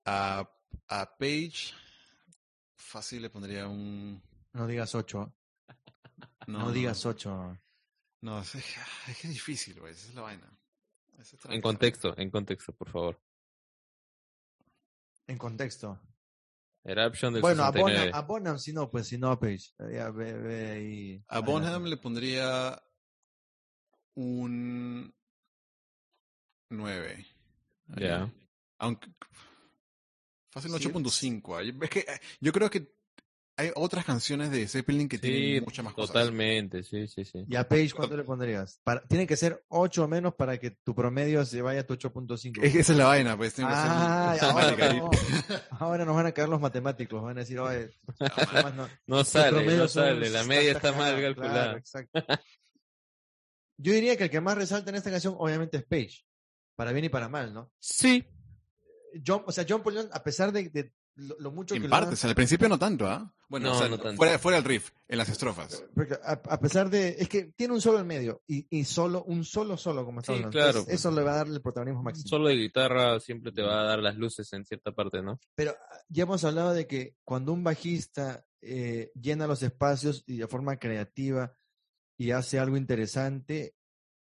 A, 0.05 0.49
a 0.87 1.17
Page, 1.17 1.73
fácil 2.75 3.21
le 3.21 3.29
pondría 3.29 3.67
un... 3.67 4.21
No 4.53 4.67
digas 4.67 4.95
8. 4.95 5.33
No, 6.47 6.59
No, 6.59 6.71
digas 6.71 7.05
8. 7.05 7.57
No, 8.21 8.39
es, 8.39 8.55
es 8.55 8.63
que 9.19 9.27
es 9.27 9.33
difícil, 9.33 9.79
güey. 9.79 9.91
Esa 9.91 10.07
es 10.07 10.15
la 10.15 10.21
vaina. 10.21 10.49
Es 11.19 11.35
en 11.49 11.61
contexto, 11.61 12.17
en 12.17 12.29
contexto, 12.31 12.71
por 12.73 12.89
favor. 12.89 13.19
En 15.27 15.37
contexto. 15.37 15.99
Eruption 16.87 17.33
del 17.33 17.41
Bueno, 17.41 17.63
a 17.63 17.71
69. 17.73 17.99
Bonham, 17.99 18.15
a 18.15 18.21
Bonham 18.25 18.59
si 18.59 18.71
no, 18.71 18.89
pues 18.89 19.07
si 19.07 19.17
no 19.17 19.29
a 19.29 19.39
Page. 19.39 19.73
Ya, 19.91 20.09
ve, 20.09 20.33
ve 20.33 20.71
ahí. 20.71 21.23
A 21.27 21.41
Bonham 21.41 21.83
le 21.83 21.97
pondría 21.97 22.81
un 24.15 25.13
9. 26.69 27.25
Ya. 27.97 28.33
Aunque. 28.77 29.09
Fácil 30.49 30.71
un 30.71 30.79
Sí, 30.79 30.87
8.5. 30.87 31.57
Ay, 31.59 31.77
Es 31.81 31.89
que 31.89 31.99
eh, 31.99 32.19
yo 32.39 32.53
creo 32.53 32.69
que 32.69 32.96
hay 33.57 33.71
otras 33.75 34.05
canciones 34.05 34.51
de 34.51 34.67
Zeppelin 34.67 35.09
que 35.09 35.17
Sí, 35.17 35.21
tienen 35.23 35.63
muchas 35.63 35.83
más 35.83 35.93
cosas. 35.93 36.13
totalmente, 36.13 36.83
sí, 36.83 37.07
sí, 37.07 37.25
sí. 37.25 37.43
¿Y 37.49 37.55
a 37.55 37.67
Page 37.67 37.91
cuánto 37.95 38.15
le 38.15 38.23
pondrías? 38.23 38.79
Para, 38.83 39.01
tiene 39.07 39.25
que 39.27 39.35
ser 39.35 39.65
8 39.69 40.03
o 40.03 40.07
menos 40.07 40.35
para 40.35 40.59
que 40.59 40.71
tu 40.71 40.93
promedio 40.95 41.43
se 41.43 41.61
vaya 41.61 41.81
a 41.81 41.83
tu 41.83 41.95
8.5. 41.95 42.63
Es 42.63 42.71
que 42.73 42.79
esa 42.79 42.91
es 42.93 42.97
la 42.97 43.05
vaina, 43.07 43.35
pues. 43.35 43.53
tiene 43.55 43.69
que 43.71 43.75
ser 43.75 43.85
Ah, 43.89 44.37
ahora, 44.41 44.93
no. 44.93 45.09
ahora 45.71 46.05
nos 46.05 46.15
van 46.15 46.25
a 46.27 46.31
caer 46.31 46.49
los 46.49 46.61
matemáticos. 46.61 47.21
Van 47.21 47.35
a 47.37 47.41
decir, 47.41 47.59
oye, 47.59 47.89
no, 48.75 48.87
No 49.07 49.23
sale, 49.23 49.75
no 49.75 49.87
sale. 49.87 50.29
La 50.29 50.43
media 50.43 50.73
está 50.73 50.91
mal 50.93 51.19
calculada. 51.19 51.53
claro, 51.63 51.77
exacto. 51.79 52.23
Yo 53.77 53.93
diría 53.93 54.17
que 54.17 54.25
el 54.25 54.29
que 54.29 54.41
más 54.41 54.57
resalta 54.57 54.89
en 54.89 54.95
esta 54.95 55.11
canción, 55.11 55.35
obviamente, 55.37 55.77
es 55.77 55.83
Page. 55.85 56.23
Para 56.75 56.91
bien 56.91 57.05
y 57.05 57.09
para 57.09 57.27
mal, 57.27 57.53
¿no? 57.53 57.71
Sí, 57.79 58.23
John, 59.25 59.43
o 59.47 59.51
sea, 59.51 59.65
John 59.67 59.81
Paul 59.81 60.09
a 60.11 60.23
pesar 60.23 60.51
de, 60.51 60.69
de 60.69 60.93
lo, 61.17 61.35
lo 61.39 61.51
mucho 61.51 61.75
que 61.75 61.81
En 61.81 61.89
lo 61.89 61.95
han- 61.95 62.15
al 62.23 62.35
principio 62.35 62.67
no 62.69 62.79
tanto, 62.79 63.07
¿ah? 63.07 63.33
Bueno, 63.49 63.69
No, 63.69 63.75
o 63.75 63.79
sea, 63.79 63.87
no 63.89 63.97
tanto. 63.97 64.17
fuera, 64.17 64.37
fuera 64.39 64.57
el 64.57 64.63
riff, 64.63 64.91
en 65.07 65.17
las 65.17 65.29
estrofas. 65.29 65.83
Porque 65.95 66.15
a, 66.15 66.33
a 66.33 66.59
pesar 66.59 66.89
de. 66.89 67.15
Es 67.19 67.29
que 67.29 67.45
tiene 67.55 67.73
un 67.73 67.81
solo 67.81 67.99
en 67.99 68.07
medio. 68.07 68.41
Y, 68.47 68.67
y 68.69 68.83
solo, 68.83 69.23
un 69.23 69.45
solo 69.45 69.77
solo, 69.77 70.03
como 70.05 70.19
estamos 70.19 70.39
Sí, 70.39 70.43
hablando. 70.45 70.51
claro, 70.57 70.67
Entonces, 70.79 70.85
pues. 70.93 70.99
Eso 70.99 71.11
le 71.11 71.23
va 71.23 71.31
a 71.33 71.37
darle 71.37 71.55
el 71.55 71.61
protagonismo 71.61 72.03
máximo. 72.03 72.27
solo 72.27 72.47
de 72.49 72.55
guitarra 72.55 73.19
siempre 73.19 73.51
te 73.51 73.61
va 73.61 73.81
a 73.81 73.83
dar 73.85 73.99
las 73.99 74.15
luces 74.17 74.51
en 74.53 74.65
cierta 74.65 74.91
parte, 74.91 75.21
¿no? 75.21 75.39
Pero 75.55 75.71
ah, 75.71 75.97
ya 76.09 76.23
hemos 76.23 76.43
hablado 76.43 76.73
de 76.73 76.87
que 76.87 77.15
cuando 77.23 77.53
un 77.53 77.63
bajista 77.63 78.45
eh, 78.61 79.11
llena 79.15 79.47
los 79.47 79.63
espacios 79.63 80.23
y 80.27 80.37
de 80.37 80.47
forma 80.47 80.77
creativa 80.77 81.53
y 82.17 82.31
hace 82.31 82.59
algo 82.59 82.75
interesante, 82.77 83.75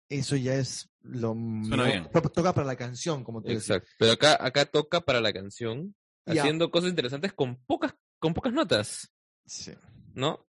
eso 0.10 0.35
ya 0.35 0.56
es 0.56 0.89
lo 1.01 1.30
Suena 1.34 1.84
bien. 1.85 2.10
To- 2.11 2.22
Toca 2.22 2.53
para 2.53 2.68
la 2.68 2.76
canción, 2.76 3.23
como 3.23 3.41
tú 3.41 3.47
decías. 3.47 3.64
Exacto. 3.77 3.89
Pero 3.97 4.11
acá, 4.11 4.38
acá 4.39 4.65
toca 4.65 5.01
para 5.01 5.22
la 5.22 5.31
canción, 5.34 5.95
Ya. 6.34 6.41
haciendo 6.43 6.69
cosas 6.72 6.89
interesantes 6.91 7.34
con 7.34 7.56
pocas, 7.65 7.93
con 8.19 8.34
pocas 8.34 8.53
notas, 8.53 9.11
Sí. 9.45 9.73
¿no? 10.14 10.45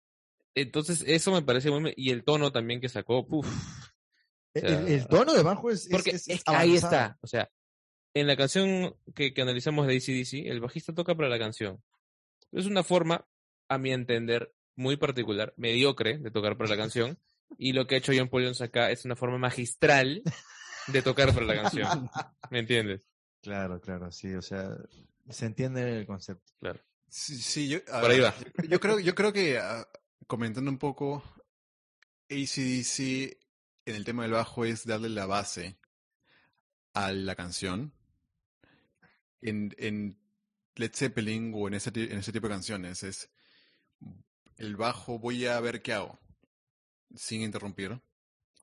Entonces, 0.55 1.02
eso 1.06 1.32
me 1.32 1.42
parece 1.42 1.70
muy... 1.70 1.92
Y 1.96 2.10
el 2.10 2.22
tono 2.24 2.52
también 2.52 2.80
que 2.80 2.88
sacó, 2.88 3.26
puf. 3.26 3.46
O 4.55 4.60
sea, 4.60 4.78
el- 4.78 4.88
el 4.88 5.06
tono 5.09 5.32
de 5.34 5.42
bajo 5.42 5.70
es. 5.70 5.86
es- 5.86 5.90
Porque 5.90 6.10
es 6.10 6.28
es 6.28 6.44
que 6.44 6.55
ahí 6.55 6.76
está. 6.76 7.18
O 7.22 7.26
sea, 7.26 7.51
en 8.14 8.28
la 8.28 8.36
canción 8.36 8.94
que, 9.16 9.34
que 9.34 9.42
analizamos 9.42 9.86
de 9.88 9.96
ACDC, 9.96 10.48
el 10.48 10.60
bajista 10.60 10.94
toca 10.94 11.16
para 11.16 11.28
la 11.28 11.38
canción. 11.40 11.82
Es 12.52 12.66
una 12.66 12.84
forma, 12.84 13.26
a 13.68 13.78
mi 13.78 13.90
entender, 13.92 14.55
muy 14.76 14.96
particular, 14.96 15.52
mediocre 15.56 16.18
de 16.18 16.30
tocar 16.30 16.56
para 16.56 16.70
la 16.70 16.76
canción. 16.76 17.18
Y 17.59 17.72
lo 17.72 17.86
que 17.86 17.94
ha 17.94 17.98
hecho 17.98 18.12
John 18.16 18.28
Paul 18.30 18.42
Jones 18.44 18.60
acá 18.62 18.90
es 18.90 19.05
una 19.05 19.14
forma 19.16 19.36
magistral 19.38 20.22
de 20.88 21.02
tocar 21.02 21.32
para 21.34 21.44
la 21.46 21.55
canción. 21.62 22.09
¿Me 22.51 22.59
entiendes? 22.60 23.06
Claro, 23.42 23.80
claro, 23.80 24.10
sí. 24.10 24.32
O 24.34 24.40
sea, 24.42 24.70
se 25.30 25.46
entiende 25.46 25.98
el 26.01 26.06
concepto. 26.06 26.52
Claro. 26.60 26.80
Sí, 27.09 27.36
sí, 27.38 27.68
yo, 27.68 27.78
a 27.92 28.01
Por 28.01 28.10
ahí 28.10 28.20
ver, 28.20 28.26
va. 28.32 28.34
Yo, 28.62 28.68
yo 28.68 28.80
creo, 28.80 28.98
yo 29.01 29.14
creo 29.14 29.32
que, 29.32 29.59
ah, 29.59 29.86
comentando 30.26 30.70
un 30.70 30.78
poco, 30.78 31.22
ACDC 32.30 33.38
en 33.86 33.94
el 33.94 34.05
tema 34.05 34.22
del 34.24 34.32
bajo 34.32 34.64
es 34.64 34.86
darle 34.86 35.09
la 35.10 35.26
base 35.26 35.78
a 36.94 37.12
la 37.12 37.34
canción. 37.36 37.92
En, 39.42 39.74
en 39.78 40.18
Led 40.76 40.92
Zeppelin 40.94 41.52
o 41.55 41.68
en 41.68 41.74
ese, 41.74 41.92
ti- 41.92 42.05
en 42.10 42.18
ese 42.18 42.32
tipo 42.32 42.48
de 42.48 42.55
canciones 42.55 43.02
es 43.02 43.30
el 44.56 44.76
bajo, 44.76 45.18
voy 45.18 45.46
a 45.46 45.60
ver 45.60 45.82
qué 45.82 45.92
hago, 45.92 46.18
sin 47.14 47.42
interrumpir, 47.42 48.01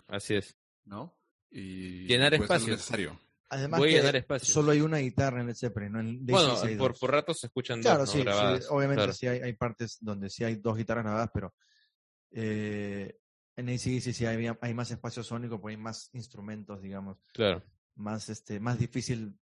Así 0.08 0.36
es. 0.36 0.58
¿no? 0.86 1.16
Y 1.52 2.08
Llenar 2.08 2.34
espacios. 2.34 2.70
necesario. 2.70 3.20
Además 3.54 3.80
Voy 3.82 3.90
a 3.90 3.92
que 3.92 3.98
llenar 3.98 4.16
espacios. 4.16 4.54
solo 4.54 4.72
hay 4.72 4.80
una 4.80 5.00
guitarra 5.00 5.42
en 5.42 5.50
el 5.50 5.56
Zeppelin, 5.58 5.92
no 5.92 6.00
en 6.00 6.26
Bueno, 6.26 6.56
DC-6 6.56 6.64
hay 6.68 6.76
por, 6.78 6.98
por 6.98 7.12
ratos 7.12 7.42
se 7.42 7.48
escuchan 7.48 7.82
Claro, 7.82 8.06
dos, 8.06 8.08
¿no? 8.08 8.12
sí, 8.14 8.20
sí, 8.20 8.24
grabadas. 8.24 8.68
obviamente 8.70 9.00
Claro. 9.04 9.14
sí 9.14 9.28
hay, 9.28 9.40
hay 9.42 9.54
partes 9.54 9.98
donde 10.00 10.30
sí 10.30 10.46
hay 10.46 10.56
dos 10.56 10.78
guitarras 10.78 11.04
grabadas, 11.04 11.30
pero 11.34 11.54
eh, 12.32 13.18
en 13.58 13.68
ACDC 13.68 14.14
sí 14.14 14.26
hay, 14.26 14.48
hay 14.62 14.74
más 14.74 14.90
espacio 14.92 15.22
sónico, 15.22 15.60
porque 15.60 15.76
hay 15.76 15.82
más 15.82 16.10
instrumentos, 16.14 16.82
digamos, 16.82 17.18
Claro. 17.34 17.62
más, 17.96 18.30
este, 18.30 18.62
más 18.62 18.80
difícil 18.80 19.38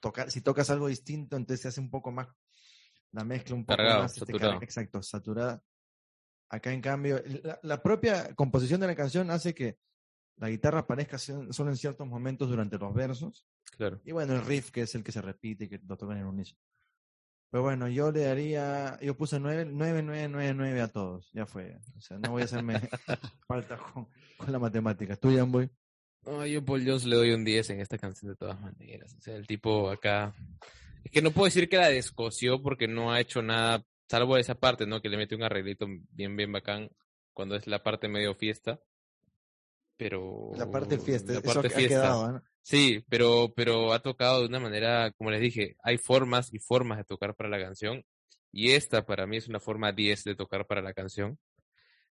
tocar. 0.00 0.30
Si 0.30 0.40
tocas 0.40 0.70
algo 0.70 0.88
distinto, 0.88 1.36
entonces 1.36 1.60
se 1.60 1.68
hace 1.68 1.80
un 1.80 1.90
poco 1.90 2.10
más, 2.10 2.28
la 3.12 3.24
mezcla 3.24 3.54
un 3.54 3.66
poco 3.66 3.76
Cargado, 3.76 4.02
más, 4.04 4.12
este, 4.12 4.20
saturado. 4.32 4.52
car- 4.54 4.64
exacto, 4.64 5.02
saturada. 5.02 5.62
Acá 6.48 6.72
en 6.72 6.80
cambio, 6.80 7.22
la, 7.42 7.60
la 7.62 7.82
propia 7.82 8.34
composición 8.34 8.80
de 8.80 8.86
la 8.86 8.94
canción 8.96 9.30
hace 9.30 9.54
que 9.54 9.76
la 10.38 10.48
guitarra 10.48 10.80
aparezca 10.80 11.18
solo 11.18 11.70
en 11.70 11.76
ciertos 11.76 12.06
momentos 12.06 12.48
durante 12.48 12.78
los 12.78 12.94
versos. 12.94 13.46
Claro. 13.76 14.00
Y 14.04 14.12
bueno, 14.12 14.34
el 14.34 14.44
riff, 14.44 14.70
que 14.70 14.82
es 14.82 14.94
el 14.94 15.04
que 15.04 15.12
se 15.12 15.22
repite 15.22 15.64
y 15.64 15.68
que 15.68 15.80
lo 15.86 15.96
tocan 15.96 16.18
en 16.18 16.26
unísono. 16.26 16.60
Pero 17.50 17.62
bueno, 17.62 17.88
yo 17.88 18.12
le 18.12 18.20
daría, 18.20 18.98
yo 19.00 19.16
puse 19.16 19.40
9, 19.40 19.66
9, 19.70 20.02
9, 20.02 20.28
9, 20.28 20.54
9 20.54 20.80
a 20.80 20.88
todos. 20.88 21.30
Ya 21.32 21.46
fue. 21.46 21.78
O 21.96 22.00
sea, 22.00 22.18
no 22.18 22.32
voy 22.32 22.42
a 22.42 22.44
hacerme 22.44 22.74
falta 23.48 23.78
con, 23.78 24.06
con 24.36 24.52
la 24.52 24.58
matemática. 24.58 25.16
¿Tú, 25.16 25.30
Boy? 25.46 25.70
No, 26.24 26.44
yo 26.44 26.62
Paul 26.64 26.84
Jones 26.84 27.06
le 27.06 27.16
doy 27.16 27.30
un 27.30 27.44
10 27.44 27.70
en 27.70 27.80
esta 27.80 27.96
canción 27.96 28.32
de 28.32 28.36
todas 28.36 28.60
maneras. 28.60 29.14
O 29.16 29.20
sea, 29.20 29.34
el 29.34 29.46
tipo 29.46 29.88
acá. 29.90 30.34
Es 31.04 31.10
que 31.10 31.22
no 31.22 31.30
puedo 31.30 31.46
decir 31.46 31.68
que 31.68 31.78
la 31.78 31.88
descoció 31.88 32.60
porque 32.60 32.86
no 32.86 33.12
ha 33.12 33.20
hecho 33.20 33.40
nada, 33.40 33.82
salvo 34.10 34.36
esa 34.36 34.54
parte, 34.54 34.86
¿no? 34.86 35.00
Que 35.00 35.08
le 35.08 35.16
mete 35.16 35.34
un 35.34 35.42
arreglito 35.42 35.86
bien, 36.10 36.36
bien 36.36 36.52
bacán 36.52 36.90
cuando 37.32 37.56
es 37.56 37.66
la 37.66 37.82
parte 37.82 38.08
medio 38.08 38.34
fiesta. 38.34 38.80
Pero. 39.98 40.52
La 40.56 40.70
parte 40.70 40.96
fiesta, 40.96 41.34
la 41.34 41.40
eso 41.40 41.60
que 41.60 41.66
ha 41.66 41.70
fiesta. 41.70 41.94
quedado, 41.96 42.32
¿no? 42.32 42.42
Sí, 42.62 43.04
pero, 43.08 43.52
pero 43.54 43.92
ha 43.92 44.00
tocado 44.00 44.40
de 44.40 44.46
una 44.46 44.60
manera, 44.60 45.10
como 45.12 45.30
les 45.30 45.40
dije, 45.40 45.76
hay 45.82 45.98
formas 45.98 46.54
y 46.54 46.58
formas 46.58 46.98
de 46.98 47.04
tocar 47.04 47.34
para 47.34 47.50
la 47.50 47.58
canción. 47.58 48.04
Y 48.52 48.70
esta 48.70 49.04
para 49.04 49.26
mí 49.26 49.36
es 49.36 49.48
una 49.48 49.60
forma 49.60 49.92
10 49.92 50.24
de 50.24 50.34
tocar 50.34 50.66
para 50.66 50.80
la 50.80 50.94
canción. 50.94 51.38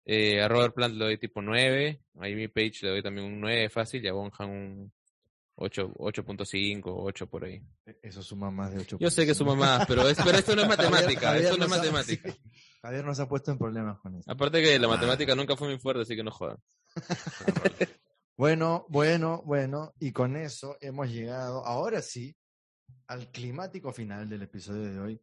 Eh, 0.05 0.41
a 0.41 0.47
Robert 0.47 0.73
Plant 0.73 0.95
le 0.95 1.05
doy 1.05 1.17
tipo 1.17 1.41
9, 1.41 2.01
a 2.19 2.25
Amy 2.25 2.47
Page 2.47 2.79
le 2.81 2.89
doy 2.89 3.01
también 3.03 3.27
un 3.27 3.39
9 3.39 3.69
fácil 3.69 4.03
y 4.03 4.07
a 4.07 4.13
Bonham 4.13 4.49
un 4.49 4.93
8, 5.55 5.93
8.5, 5.97 6.81
8 6.85 7.27
por 7.27 7.45
ahí. 7.45 7.61
Eso 8.01 8.23
suma 8.23 8.49
más 8.49 8.73
de 8.73 8.79
8 8.79 8.97
Yo 8.99 9.09
sé 9.11 9.25
que 9.25 9.35
suma 9.35 9.55
más, 9.55 9.85
pero, 9.87 10.07
es, 10.07 10.17
pero 10.23 10.37
esto 10.37 10.55
no 10.55 10.63
es 10.63 10.67
matemática, 10.77 11.37
esto 11.37 11.57
no 11.57 11.65
es 11.65 11.69
matemática. 11.69 12.35
Javier 12.81 13.03
nos 13.05 13.19
ha 13.19 13.27
puesto 13.27 13.51
en 13.51 13.57
problemas 13.57 13.99
con 13.99 14.15
eso. 14.15 14.31
Aparte 14.31 14.61
que 14.61 14.79
la 14.79 14.87
matemática 14.87 15.35
nunca 15.35 15.55
fue 15.55 15.67
muy 15.67 15.79
fuerte, 15.79 16.03
así 16.03 16.15
que 16.15 16.23
no 16.23 16.31
jodan. 16.31 16.57
Bueno, 18.39 18.85
bueno, 18.87 19.43
bueno. 19.45 19.93
Y 19.99 20.13
con 20.13 20.37
eso 20.37 20.77
hemos 20.79 21.09
llegado, 21.09 21.65
ahora 21.65 22.01
sí, 22.01 22.33
al 23.07 23.29
climático 23.33 23.91
final 23.91 24.29
del 24.29 24.43
episodio 24.43 24.93
de 24.93 24.97
hoy. 24.97 25.21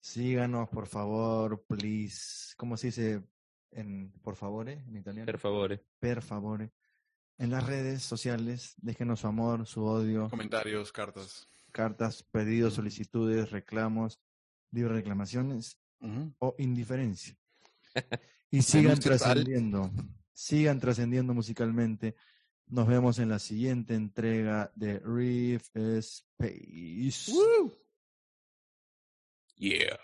Síganos, 0.00 0.70
por 0.70 0.86
favor, 0.86 1.62
please. 1.66 2.54
¿Cómo 2.56 2.78
se 2.78 2.86
dice 2.86 3.22
en 3.72 4.10
por 4.22 4.36
favore 4.36 4.72
en 4.72 4.96
italiano? 4.96 5.26
Per 5.26 5.38
favore. 5.38 5.84
per 5.98 6.22
favore. 6.22 6.72
En 7.36 7.50
las 7.50 7.66
redes 7.66 8.04
sociales, 8.04 8.72
déjenos 8.78 9.20
su 9.20 9.26
amor, 9.26 9.66
su 9.66 9.84
odio, 9.84 10.30
Comentarios, 10.30 10.92
cartas. 10.92 11.46
cartas, 11.72 12.22
pedidos, 12.22 12.72
solicitudes, 12.72 13.50
reclamos, 13.50 14.18
libres 14.70 14.96
reclamaciones 14.96 15.78
O 16.38 16.54
indiferencia. 16.58 17.36
Y 18.52 18.62
sigan 18.62 18.98
trascendiendo, 18.98 19.92
sigan 20.32 20.80
trascendiendo 20.80 21.32
musicalmente. 21.32 22.16
Nos 22.66 22.88
vemos 22.88 23.20
en 23.20 23.28
la 23.28 23.38
siguiente 23.38 23.94
entrega 23.94 24.72
de 24.74 24.98
Reef 24.98 25.68
Space. 25.76 27.32
Yeah. 29.56 30.00